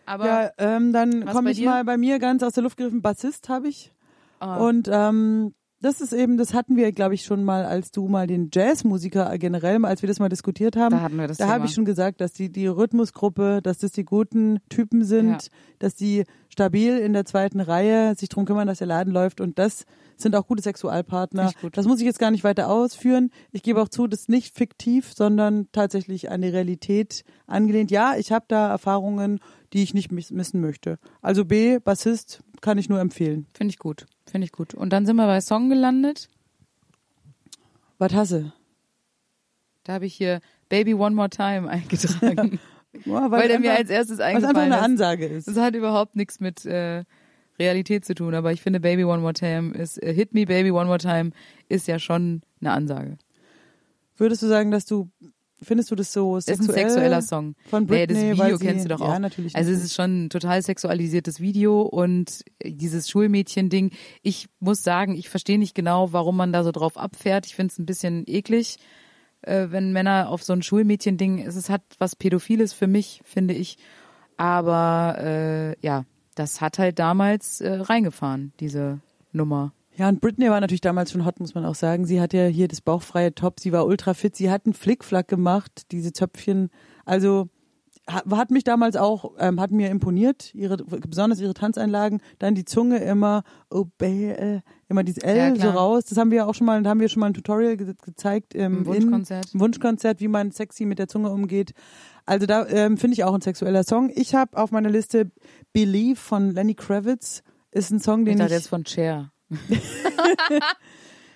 Aber 0.05 0.25
Ja, 0.25 0.51
ähm, 0.57 0.93
dann 0.93 1.25
komme 1.25 1.51
ich 1.51 1.57
dir? 1.57 1.65
mal 1.69 1.83
bei 1.83 1.97
mir 1.97 2.19
ganz 2.19 2.41
aus 2.43 2.53
der 2.53 2.63
Luft 2.63 2.77
gegriffen. 2.77 3.01
Bassist 3.01 3.49
habe 3.49 3.67
ich. 3.67 3.91
ah, 4.39 4.57
Und 4.57 4.87
ähm, 4.91 5.53
das 5.81 6.01
ist 6.01 6.11
eben, 6.13 6.37
das 6.37 6.53
hatten 6.55 6.75
wir, 6.75 6.91
glaube 6.91 7.13
ich, 7.13 7.23
schon 7.23 7.43
mal, 7.43 7.63
als 7.65 7.91
du 7.91 8.07
mal 8.07 8.25
den 8.25 8.49
Jazzmusiker 8.51 9.37
generell, 9.37 9.83
als 9.85 10.01
wir 10.01 10.07
das 10.07 10.19
mal 10.19 10.29
diskutiert 10.29 10.75
haben. 10.75 10.91
da 10.95 11.01
hatten 11.01 11.17
wir 11.17 11.27
das 11.27 11.37
Da 11.37 11.49
habe 11.49 11.65
ich 11.67 11.73
schon 11.73 11.85
gesagt, 11.85 12.19
dass 12.21 12.33
die, 12.33 12.49
die 12.51 12.65
Rhythmusgruppe, 12.65 13.59
dass 13.61 13.77
das 13.79 13.91
die 13.91 14.03
guten 14.05 14.59
Typen 14.69 15.03
sind, 15.03 15.29
Ja. 15.29 15.37
dass 15.77 15.93
die 15.95 16.23
stabil 16.57 16.97
in 16.97 17.13
der 17.13 17.23
zweiten 17.25 17.59
Reihe 17.61 18.15
sich 18.15 18.29
drum 18.29 18.45
kümmern, 18.45 18.65
dass 18.67 18.79
der 18.79 18.87
Laden 18.87 19.13
läuft 19.13 19.41
und 19.41 19.59
das 19.59 19.85
sind 20.15 20.35
auch 20.35 20.47
gute 20.47 20.63
Sexualpartner. 20.63 21.51
Gut. 21.61 21.77
Das 21.77 21.85
muss 21.85 21.99
ich 21.99 22.05
jetzt 22.07 22.17
gar 22.17 22.31
nicht 22.31 22.43
weiter 22.43 22.67
ausführen. 22.67 23.29
Ich 23.51 23.61
gebe 23.61 23.79
auch 23.79 23.89
zu, 23.89 24.07
das 24.07 24.21
ist 24.21 24.29
nicht 24.29 24.55
fiktiv, 24.57 25.13
sondern 25.15 25.67
tatsächlich 25.71 26.31
an 26.31 26.41
die 26.41 26.47
Realität 26.47 27.23
angelehnt. 27.45 27.91
Ja, 27.91 28.15
ich 28.17 28.31
habe 28.31 28.45
da 28.47 28.69
Erfahrungen, 28.71 29.39
die 29.73 29.83
ich 29.83 29.93
nicht 29.93 30.11
miss- 30.11 30.31
missen 30.31 30.59
möchte. 30.59 30.97
Also 31.21 31.45
B, 31.45 31.77
Bassist, 31.77 32.41
kann 32.61 32.79
ich 32.79 32.89
nur 32.89 32.99
empfehlen. 32.99 33.45
Finde 33.53 33.69
ich 33.71 33.77
gut. 33.77 34.07
Finde 34.25 34.45
ich 34.45 34.51
gut. 34.51 34.73
Und 34.73 34.91
dann 34.91 35.05
sind 35.05 35.15
wir 35.17 35.27
bei 35.27 35.39
Song 35.41 35.69
gelandet. 35.69 36.27
Was 37.99 38.13
hasse? 38.13 38.53
Da 39.83 39.93
habe 39.93 40.07
ich 40.07 40.15
hier 40.15 40.41
Baby 40.69 40.95
One 40.95 41.13
More 41.15 41.29
Time 41.29 41.69
eingetragen, 41.69 42.59
Ja, 43.05 43.31
weil, 43.31 43.47
der 43.47 43.59
mir 43.59 43.69
einfach- 43.71 43.79
als 43.81 43.89
erstes 43.89 44.17
weil 44.19 44.29
es 44.29 44.35
einfach 44.35 44.49
eingefallen 44.49 44.73
eine. 44.73 44.81
Ansage 44.81 45.25
ist. 45.25 45.47
Das 45.47 45.57
hat 45.57 45.75
überhaupt 45.75 46.15
nichts 46.15 46.39
mit 46.39 46.65
äh, 46.65 47.03
Realität 47.59 48.05
zu 48.05 48.13
tun, 48.15 48.33
aber 48.35 48.51
ich 48.51 48.61
finde 48.61 48.79
Baby 48.79 49.03
One 49.03 49.21
More 49.21 49.33
Time 49.33 49.73
ist 49.75 50.01
äh, 50.01 50.13
Hit 50.13 50.33
Me 50.33 50.45
Baby 50.45 50.71
One 50.71 50.85
More 50.85 50.99
Time 50.99 51.31
ist 51.69 51.87
ja 51.87 51.99
schon 51.99 52.41
eine 52.61 52.71
Ansage. 52.71 53.17
Würdest 54.15 54.41
du 54.41 54.47
sagen, 54.47 54.71
dass 54.71 54.85
du 54.85 55.09
findest 55.61 55.89
du 55.89 55.95
das 55.95 56.13
so 56.13 56.37
Ist 56.37 56.49
ein 56.49 56.57
sexuell 56.57 56.89
sexueller 56.89 57.21
Song. 57.23 57.55
von 57.67 57.83
Nee, 57.85 58.05
Britney? 58.05 58.29
das 58.29 58.37
weil 58.37 58.45
Video 58.53 58.59
kennst 58.59 58.85
du 58.85 58.89
doch 58.89 58.99
ja, 58.99 59.07
auch. 59.15 59.19
natürlich. 59.19 59.55
Also 59.55 59.71
es 59.71 59.83
ist 59.83 59.95
schon 59.95 60.25
ein 60.25 60.29
total 60.29 60.61
sexualisiertes 60.61 61.39
Video 61.39 61.81
und 61.81 62.43
dieses 62.63 63.09
Schulmädchen-Ding. 63.09 63.89
Ich 64.21 64.49
muss 64.59 64.83
sagen, 64.83 65.15
ich 65.15 65.29
verstehe 65.29 65.57
nicht 65.57 65.73
genau, 65.73 66.13
warum 66.13 66.37
man 66.37 66.53
da 66.53 66.63
so 66.63 66.71
drauf 66.71 66.95
abfährt. 66.95 67.47
Ich 67.47 67.55
finde 67.55 67.71
es 67.71 67.79
ein 67.79 67.87
bisschen 67.87 68.23
eklig, 68.27 68.77
äh, 69.41 69.67
wenn 69.69 69.93
Männer 69.93 70.29
auf 70.29 70.43
so 70.43 70.53
ein 70.53 70.61
Schulmädchen-Ding. 70.61 71.39
Es 71.39 71.69
hat 71.69 71.81
was 71.99 72.15
Pädophiles 72.15 72.73
für 72.73 72.87
mich, 72.87 73.21
finde 73.23 73.53
ich. 73.53 73.77
Aber 74.37 75.17
äh, 75.19 75.85
ja, 75.85 76.05
das 76.35 76.61
hat 76.61 76.79
halt 76.79 76.99
damals 76.99 77.61
äh, 77.61 77.73
reingefahren, 77.73 78.53
diese 78.59 78.99
Nummer. 79.31 79.73
Ja, 79.95 80.09
und 80.09 80.21
Britney 80.21 80.49
war 80.49 80.61
natürlich 80.61 80.81
damals 80.81 81.11
schon 81.11 81.25
hot, 81.25 81.39
muss 81.39 81.55
man 81.55 81.65
auch 81.65 81.73
sagen. 81.73 82.05
Sie 82.05 82.21
hat 82.21 82.31
ja 82.31 82.45
hier 82.45 82.67
das 82.67 82.81
bauchfreie 82.81 83.33
Top, 83.33 83.59
sie 83.59 83.71
war 83.71 83.87
ultra 83.87 84.13
fit, 84.13 84.35
sie 84.35 84.51
hat 84.51 84.65
einen 84.65 84.75
Flickflack 84.75 85.27
gemacht, 85.27 85.91
diese 85.91 86.13
Zöpfchen. 86.13 86.69
Also 87.03 87.49
hat 88.07 88.51
mich 88.51 88.63
damals 88.63 88.95
auch, 88.95 89.33
ähm, 89.37 89.59
hat 89.59 89.71
mir 89.71 89.89
imponiert, 89.89 90.53
ihre, 90.55 90.77
besonders 90.77 91.41
ihre 91.41 91.53
Tanzeinlagen. 91.53 92.21
Dann 92.39 92.55
die 92.55 92.63
Zunge 92.63 92.99
immer, 92.99 93.43
oh, 93.69 93.85
bäh, 93.97 94.31
äh, 94.31 94.61
immer 94.87 95.03
dieses 95.03 95.23
L 95.23 95.37
Ja, 95.37 95.55
so 95.55 95.69
raus. 95.69 96.05
Das 96.05 96.17
haben 96.17 96.31
wir 96.31 96.47
auch 96.47 96.55
schon 96.55 96.65
mal, 96.67 96.81
da 96.81 96.89
haben 96.89 97.01
wir 97.01 97.09
schon 97.09 97.19
mal 97.19 97.27
ein 97.27 97.33
Tutorial 97.33 97.75
ge 97.75 97.93
gezeigt 98.01 98.53
im, 98.53 98.77
Im 98.77 98.85
Wunschkonzert. 98.85 99.53
In, 99.53 99.59
Wunschkonzert, 99.59 100.21
wie 100.21 100.29
man 100.29 100.51
sexy 100.51 100.85
mit 100.85 100.99
der 100.99 101.07
Zunge 101.09 101.29
umgeht. 101.29 101.73
Also 102.25 102.45
da 102.45 102.65
ähm, 102.67 102.97
finde 102.97 103.15
ich 103.15 103.23
auch 103.25 103.33
ein 103.33 103.41
sexueller 103.41 103.83
Song. 103.83 104.09
Ich 104.13 104.35
habe 104.35 104.57
auf 104.57 104.71
meiner 104.71 104.89
Liste 104.89 105.31
Believe 105.73 106.17
von 106.17 106.51
Lenny 106.51 106.75
Kravitz. 106.75 107.43
Ist 107.71 107.91
ein 107.91 107.99
Song, 107.99 108.21
Ich 108.21 108.27
den 108.27 108.37
dachte 108.39 108.53
ich 108.53 108.59
jetzt 108.59 108.69
von 108.69 108.85
Cher. 108.85 109.31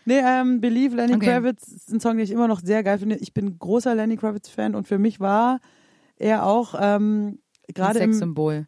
Nee, 0.03 0.19
ähm, 0.25 0.61
Believe 0.61 0.95
Lenny 0.95 1.13
Okay. 1.13 1.27
Kravitz 1.27 1.67
ist 1.67 1.91
ein 1.93 1.99
Song, 1.99 2.17
den 2.17 2.23
ich 2.23 2.31
immer 2.31 2.47
noch 2.47 2.61
sehr 2.61 2.83
geil 2.83 2.97
finde. 2.97 3.17
Ich 3.17 3.35
bin 3.35 3.59
großer 3.59 3.93
Lenny 3.93 4.17
Kravitz-Fan 4.17 4.73
und 4.73 4.87
für 4.87 4.97
mich 4.97 5.19
war 5.19 5.59
er 6.21 6.45
auch 6.45 6.75
ähm, 6.79 7.39
gerade 7.73 7.99
im, 7.99 8.11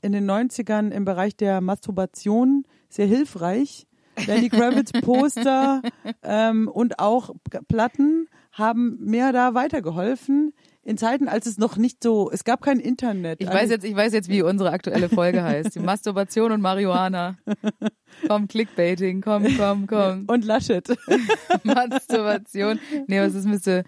in 0.02 0.12
den 0.12 0.30
90ern 0.30 0.92
im 0.92 1.06
Bereich 1.06 1.36
der 1.36 1.62
Masturbation 1.62 2.66
sehr 2.90 3.06
hilfreich. 3.06 3.88
Lenny 4.28 4.50
Kravitz 4.50 4.92
Poster 5.02 5.82
ähm, 6.22 6.68
und 6.68 7.00
auch 7.00 7.32
Platten 7.68 8.28
haben 8.52 8.98
mir 9.00 9.32
da 9.32 9.56
weitergeholfen 9.56 10.54
in 10.84 10.98
Zeiten, 10.98 11.28
als 11.28 11.46
es 11.46 11.58
noch 11.58 11.78
nicht 11.78 12.04
so, 12.04 12.30
es 12.30 12.44
gab 12.44 12.62
kein 12.62 12.80
Internet. 12.80 13.42
Ich 13.42 13.48
weiß 13.48 13.70
jetzt, 13.70 13.86
ich 13.86 13.96
weiß 13.96 14.14
jetzt, 14.14 14.30
wie 14.30 14.42
unsere 14.42 14.72
aktuelle 14.72 15.10
Folge 15.10 15.42
heißt. 15.42 15.76
Die 15.76 15.80
Masturbation 15.80 16.52
und 16.52 16.62
Marihuana. 16.62 17.38
Komm, 18.28 18.48
Clickbaiting, 18.48 19.22
komm, 19.22 19.46
komm, 19.58 19.88
komm. 19.88 20.26
und 20.28 20.46
Laschet. 20.46 20.88
Masturbation. 21.64 22.80
Nee, 23.08 23.22
was 23.22 23.34
ist 23.34 23.46
müsste 23.46 23.84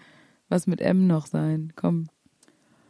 was 0.48 0.66
mit 0.66 0.80
M 0.80 1.06
noch 1.06 1.26
sein? 1.26 1.72
Komm. 1.76 2.08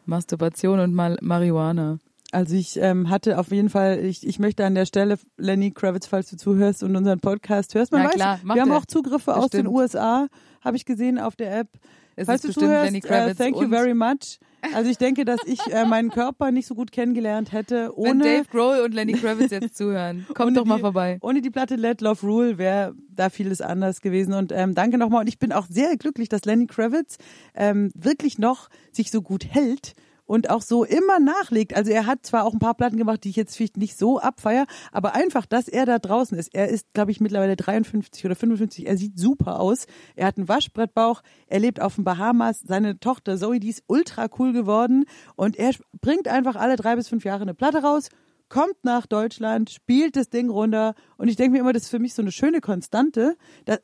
Masturbation 0.07 0.81
und 0.81 0.95
Mal 0.95 1.19
Marihuana. 1.21 1.99
Also 2.33 2.57
ich 2.57 2.77
ähm, 2.79 3.09
hatte 3.09 3.39
auf 3.39 3.51
jeden 3.51 3.71
Fall, 3.71 4.05
ich, 4.05 4.27
ich 4.27 4.39
möchte 4.39 4.65
an 4.65 4.75
der 4.75 4.87
Stelle, 4.87 5.19
Lenny 5.37 5.71
Kravitz, 5.71 6.07
falls 6.07 6.29
du 6.29 6.37
zuhörst 6.37 6.83
und 6.83 6.97
unseren 6.97 7.21
Podcast 7.21 7.75
hörst, 7.75 7.93
man 7.93 8.03
Na 8.03 8.09
weiß, 8.09 8.15
klar, 8.15 8.41
wir 8.43 8.61
haben 8.61 8.73
auch 8.73 8.85
Zugriffe 8.85 9.37
aus 9.37 9.51
den. 9.51 9.67
USA, 9.67 10.27
habe 10.61 10.77
ich 10.77 10.85
gesehen 10.85 11.19
auf 11.19 11.37
der 11.37 11.57
App. 11.57 11.69
Es 12.17 12.27
falls 12.27 12.43
ist 12.43 12.49
bestimmt 12.49 12.67
zuhörst, 12.71 12.87
Lenny 12.87 12.99
äh, 12.99 13.01
Kravitz 13.03 13.39
thank 13.39 13.57
you 13.61 13.69
very 13.69 13.95
much. 13.95 14.39
Also 14.75 14.91
ich 14.91 14.99
denke, 14.99 15.25
dass 15.25 15.39
ich 15.45 15.61
äh, 15.73 15.85
meinen 15.85 16.11
Körper 16.11 16.51
nicht 16.51 16.67
so 16.67 16.75
gut 16.75 16.91
kennengelernt 16.91 17.53
hätte, 17.53 17.93
wenn 17.97 18.11
ohne, 18.13 18.25
Dave 18.25 18.47
Grohl 18.51 18.81
und 18.85 18.95
Lenny 18.95 19.13
Kravitz 19.13 19.51
jetzt 19.53 19.77
zuhören. 19.77 20.27
Kommt 20.35 20.57
doch 20.57 20.65
mal 20.65 20.77
die- 20.77 20.81
vorbei. 20.81 21.19
ohne 21.21 21.41
die 21.43 21.51
Platte 21.51 21.77
Let 21.77 22.01
Love 22.01 22.27
Rule 22.27 22.59
wäre 22.59 22.95
da 23.15 23.31
vieles 23.31 23.61
anders 23.61 24.01
gewesen. 24.01 24.33
Und 24.35 24.51
ähm, 24.53 24.75
danke 24.75 24.99
nochmal. 24.99 25.21
Und 25.21 25.29
ich 25.29 25.39
bin 25.39 25.53
auch 25.53 25.67
sehr 25.69 25.97
glücklich, 25.97 26.29
dass 26.29 26.45
Lenny 26.47 26.67
Kravitz 26.67 27.19
ähm, 27.55 27.93
wirklich 27.95 28.39
noch 28.39 28.69
sich 28.93 29.11
so 29.11 29.23
gut 29.23 29.45
hält 29.49 29.93
und 30.27 30.51
auch 30.51 30.63
so 30.63 30.85
immer 30.85 31.19
nachlegt. 31.19 31.75
Also 31.75 31.91
er 31.93 32.07
hat 32.07 32.27
zwar 32.27 32.45
auch 32.45 32.53
ein 32.53 32.59
paar 32.59 32.75
Platten 32.75 32.97
gemacht, 32.97 33.25
die 33.25 33.31
ich 33.31 33.37
jetzt 33.37 33.57
vielleicht 33.57 33.77
nicht 33.77 33.97
so 33.97 34.19
abfeier, 34.19 34.67
aber 34.93 35.15
einfach, 35.15 35.47
dass 35.47 35.69
er 35.69 35.87
da 35.87 35.99
draußen 35.99 36.37
ist. 36.37 36.55
Er 36.55 36.69
ist, 36.69 36.93
glaube 36.93 37.11
ich, 37.11 37.21
mittlerweile 37.21 37.57
53 37.57 38.25
oder 38.25 38.37
55. 38.37 38.87
Er 38.87 38.97
sieht 38.97 39.19
super 39.19 39.61
aus. 39.61 39.87
Er 40.15 40.27
hat 40.27 40.37
einen 40.37 40.49
Waschbrettbauch. 40.49 41.23
Er 41.47 41.61
lebt 41.61 41.81
auf 41.81 41.95
den 41.95 42.05
Bahamas. 42.05 42.61
Seine 42.61 42.99
Tochter 42.99 43.39
Zoe, 43.39 43.61
die 43.61 43.71
ist 43.71 43.85
ultra 43.87 44.29
cool 44.39 44.53
geworden. 44.53 45.05
Und 45.37 45.57
er 45.57 45.73
bringt 46.01 46.29
einfach 46.29 46.57
alle 46.57 46.77
drei 46.77 46.97
bis 46.97 47.09
fünf 47.09 47.25
Jahre 47.25 47.43
eine 47.43 47.55
Platte 47.55 47.83
raus 47.83 48.11
kommt 48.49 48.77
nach 48.85 49.07
Deutschland, 49.07 49.71
spielt 49.71 50.17
das 50.17 50.29
Ding 50.29 50.51
runter 50.51 50.95
und 51.17 51.29
ich 51.29 51.37
denke 51.37 51.53
mir 51.53 51.61
immer, 51.61 51.73
das 51.73 51.85
ist 51.85 51.89
für 51.91 51.99
mich 51.99 52.15
so 52.15 52.23
eine 52.23 52.33
schöne 52.33 52.61
Konstante. 52.61 53.37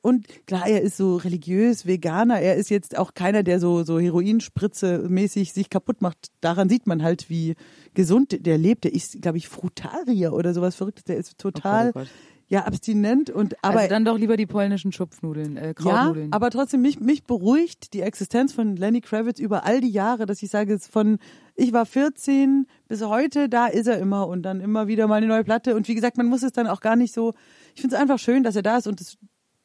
Und 0.02 0.26
klar, 0.46 0.66
er 0.66 0.82
ist 0.82 0.96
so 0.96 1.16
religiös, 1.16 1.86
Veganer, 1.86 2.40
er 2.40 2.56
ist 2.56 2.70
jetzt 2.70 2.96
auch 2.96 3.14
keiner, 3.14 3.42
der 3.42 3.60
so, 3.60 3.82
so 3.82 3.98
Heroinspritze 3.98 5.06
mäßig 5.08 5.52
sich 5.52 5.70
kaputt 5.70 6.02
macht. 6.02 6.28
Daran 6.40 6.68
sieht 6.68 6.86
man 6.86 7.02
halt, 7.02 7.28
wie 7.28 7.54
gesund 7.94 8.46
der 8.46 8.58
lebt. 8.58 8.84
Der 8.84 8.94
ist, 8.94 9.20
glaube 9.20 9.38
ich, 9.38 9.48
Frutarier 9.48 10.32
oder 10.32 10.54
sowas 10.54 10.74
Verrücktes. 10.74 11.04
Der 11.04 11.16
ist 11.16 11.38
total, 11.38 11.90
Oh 11.90 11.92
Gott. 11.92 12.08
Ja, 12.52 12.66
abstinent 12.66 13.30
und 13.30 13.56
aber 13.64 13.78
also 13.78 13.88
dann 13.88 14.04
doch 14.04 14.18
lieber 14.18 14.36
die 14.36 14.44
polnischen 14.44 14.92
Schupfnudeln, 14.92 15.56
äh, 15.56 15.68
ja, 15.68 15.72
Krautnudeln. 15.72 16.34
aber 16.34 16.50
trotzdem, 16.50 16.82
mich, 16.82 17.00
mich 17.00 17.24
beruhigt 17.24 17.94
die 17.94 18.02
Existenz 18.02 18.52
von 18.52 18.76
Lenny 18.76 19.00
Kravitz 19.00 19.40
über 19.40 19.64
all 19.64 19.80
die 19.80 19.88
Jahre, 19.88 20.26
dass 20.26 20.42
ich 20.42 20.50
sage, 20.50 20.78
von, 20.78 21.18
ich 21.54 21.72
war 21.72 21.86
14 21.86 22.66
bis 22.88 23.02
heute, 23.02 23.48
da 23.48 23.68
ist 23.68 23.86
er 23.86 23.98
immer 23.98 24.28
und 24.28 24.42
dann 24.42 24.60
immer 24.60 24.86
wieder 24.86 25.06
mal 25.06 25.14
eine 25.14 25.28
neue 25.28 25.44
Platte. 25.44 25.74
Und 25.74 25.88
wie 25.88 25.94
gesagt, 25.94 26.18
man 26.18 26.26
muss 26.26 26.42
es 26.42 26.52
dann 26.52 26.66
auch 26.66 26.80
gar 26.80 26.94
nicht 26.94 27.14
so, 27.14 27.32
ich 27.74 27.80
finde 27.80 27.96
es 27.96 28.02
einfach 28.02 28.18
schön, 28.18 28.42
dass 28.42 28.54
er 28.54 28.62
da 28.62 28.76
ist 28.76 28.86
und 28.86 29.00
es 29.00 29.16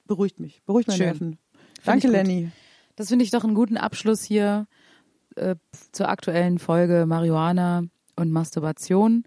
beruhigt 0.05 0.39
mich, 0.39 0.63
beruhigt 0.63 0.87
meine. 0.87 1.03
Nerven. 1.03 1.37
Danke. 1.83 2.07
Lenny. 2.07 2.51
Das 2.95 3.09
finde 3.09 3.25
ich 3.25 3.31
doch 3.31 3.43
einen 3.43 3.53
guten 3.53 3.75
Abschluss 3.75 4.23
hier 4.23 4.65
äh, 5.35 5.55
zur 5.91 6.07
aktuellen 6.07 6.57
Folge 6.57 7.05
Marihuana 7.05 7.83
und 8.15 8.31
Masturbation. 8.31 9.25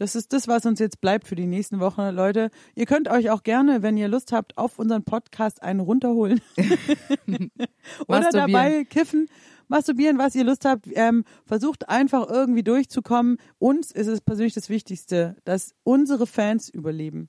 Das 0.00 0.14
ist 0.14 0.32
das, 0.32 0.48
was 0.48 0.64
uns 0.64 0.78
jetzt 0.78 1.02
bleibt 1.02 1.28
für 1.28 1.36
die 1.36 1.44
nächsten 1.44 1.78
Wochen, 1.78 2.08
Leute. 2.08 2.50
Ihr 2.74 2.86
könnt 2.86 3.06
euch 3.10 3.28
auch 3.28 3.42
gerne, 3.42 3.82
wenn 3.82 3.98
ihr 3.98 4.08
Lust 4.08 4.32
habt, 4.32 4.56
auf 4.56 4.78
unseren 4.78 5.04
Podcast 5.04 5.62
einen 5.62 5.80
runterholen. 5.80 6.40
Oder 8.08 8.30
dabei 8.30 8.84
kiffen, 8.84 9.28
masturbieren, 9.68 10.16
was 10.16 10.34
ihr 10.34 10.44
Lust 10.44 10.64
habt. 10.64 10.86
Ähm, 10.94 11.24
versucht 11.44 11.90
einfach 11.90 12.30
irgendwie 12.30 12.62
durchzukommen. 12.62 13.36
Uns 13.58 13.90
ist 13.90 14.06
es 14.06 14.22
persönlich 14.22 14.54
das 14.54 14.70
Wichtigste, 14.70 15.36
dass 15.44 15.74
unsere 15.82 16.26
Fans 16.26 16.70
überleben. 16.70 17.28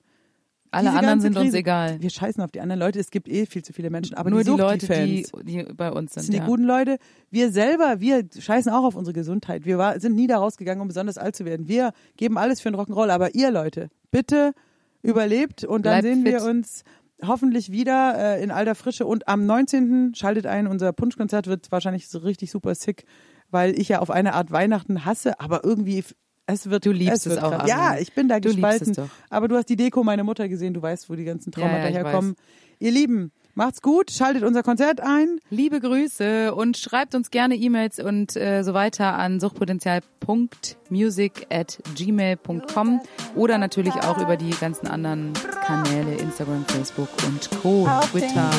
Alle 0.73 0.87
Diese 0.87 0.97
anderen 0.99 1.19
sind 1.19 1.35
uns 1.37 1.47
Krise- 1.49 1.57
egal. 1.57 2.01
Wir 2.01 2.09
scheißen 2.09 2.41
auf 2.41 2.51
die 2.51 2.61
anderen 2.61 2.79
Leute. 2.79 2.99
Es 2.99 3.11
gibt 3.11 3.27
eh 3.27 3.45
viel 3.45 3.61
zu 3.63 3.73
viele 3.73 3.89
Menschen, 3.89 4.15
aber 4.15 4.29
Nur 4.29 4.43
die, 4.43 4.51
die 4.51 4.57
Leute, 4.57 4.87
die, 4.87 5.25
die 5.43 5.63
bei 5.75 5.91
uns 5.91 6.13
das 6.13 6.23
sind. 6.25 6.31
sind 6.31 6.33
die 6.33 6.37
ja. 6.39 6.45
guten 6.45 6.63
Leute. 6.63 6.97
Wir 7.29 7.51
selber, 7.51 7.99
wir 7.99 8.23
scheißen 8.39 8.71
auch 8.71 8.85
auf 8.85 8.95
unsere 8.95 9.13
Gesundheit. 9.13 9.65
Wir 9.65 9.77
war, 9.77 9.99
sind 9.99 10.15
nie 10.15 10.27
da 10.27 10.37
rausgegangen, 10.37 10.81
um 10.81 10.87
besonders 10.87 11.17
alt 11.17 11.35
zu 11.35 11.43
werden. 11.43 11.67
Wir 11.67 11.91
geben 12.15 12.37
alles 12.37 12.61
für 12.61 12.71
den 12.71 12.79
Rock'n'Roll, 12.79 13.09
aber 13.09 13.35
ihr 13.35 13.51
Leute, 13.51 13.89
bitte 14.11 14.53
überlebt 15.01 15.63
und 15.63 15.85
dann 15.85 16.01
Bleibt 16.01 16.15
sehen 16.15 16.25
wir 16.25 16.39
fit. 16.39 16.49
uns 16.49 16.83
hoffentlich 17.25 17.71
wieder 17.71 18.15
äh, 18.37 18.43
in 18.43 18.49
alter 18.51 18.75
Frische 18.75 19.05
und 19.05 19.27
am 19.27 19.45
19. 19.45 20.13
schaltet 20.15 20.45
ein, 20.45 20.67
unser 20.67 20.93
Punschkonzert 20.93 21.47
wird 21.47 21.71
wahrscheinlich 21.71 22.07
so 22.07 22.19
richtig 22.19 22.49
super 22.49 22.73
sick, 22.75 23.03
weil 23.49 23.77
ich 23.79 23.89
ja 23.89 23.99
auf 23.99 24.09
eine 24.09 24.33
Art 24.33 24.51
Weihnachten 24.51 25.05
hasse, 25.05 25.39
aber 25.39 25.63
irgendwie 25.63 26.03
es 26.51 26.69
wird 26.69 26.85
Du 26.85 26.91
liebst 26.91 27.27
es 27.27 27.33
es 27.33 27.37
auch, 27.43 27.51
krass. 27.51 27.69
Ja, 27.69 27.97
ich 27.97 28.13
bin 28.13 28.27
da 28.27 28.39
Du 28.39 28.49
gespalten. 28.49 28.95
Aber 29.29 29.47
du 29.47 29.55
hast 29.55 29.69
die 29.69 29.75
Deko 29.75 30.03
meiner 30.03 30.23
Mutter 30.23 30.47
gesehen, 30.49 30.73
du 30.73 30.81
weißt, 30.81 31.09
wo 31.09 31.15
die 31.15 31.23
ganzen 31.23 31.51
Traumata 31.51 31.77
Ja, 31.77 31.89
ja, 31.89 32.03
herkommen. 32.03 32.35
Ihr 32.79 32.91
Lieben, 32.91 33.31
macht's 33.53 33.81
gut, 33.81 34.09
schaltet 34.11 34.43
unser 34.43 34.63
Konzert 34.63 35.01
ein. 35.01 35.39
Liebe 35.51 35.79
Grüße 35.79 36.53
und 36.55 36.77
schreibt 36.77 37.13
uns 37.13 37.29
gerne 37.29 37.55
E-Mails 37.55 37.99
und 37.99 38.35
äh, 38.35 38.63
so 38.63 38.73
weiter 38.73 39.13
an 39.13 39.39
suchtpotenzial.music 39.39 41.45
at 41.51 41.77
gmail.com 41.95 43.01
oder 43.35 43.57
natürlich 43.59 43.93
auch 43.93 44.17
über 44.17 44.35
die 44.35 44.49
ganzen 44.49 44.87
anderen 44.87 45.33
Kanäle, 45.65 46.15
Instagram, 46.15 46.65
Facebook 46.65 47.09
und 47.27 47.49
Co., 47.61 47.87
Twitter. 48.11 48.49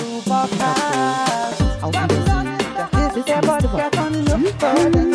Auf 1.82 1.92
Wiedersehen. 1.92 2.48
Das 3.02 3.16
ist 3.16 3.28
der 3.28 3.40
Podcast 3.40 3.96
von 3.96 4.42
Luftboden 4.42 5.14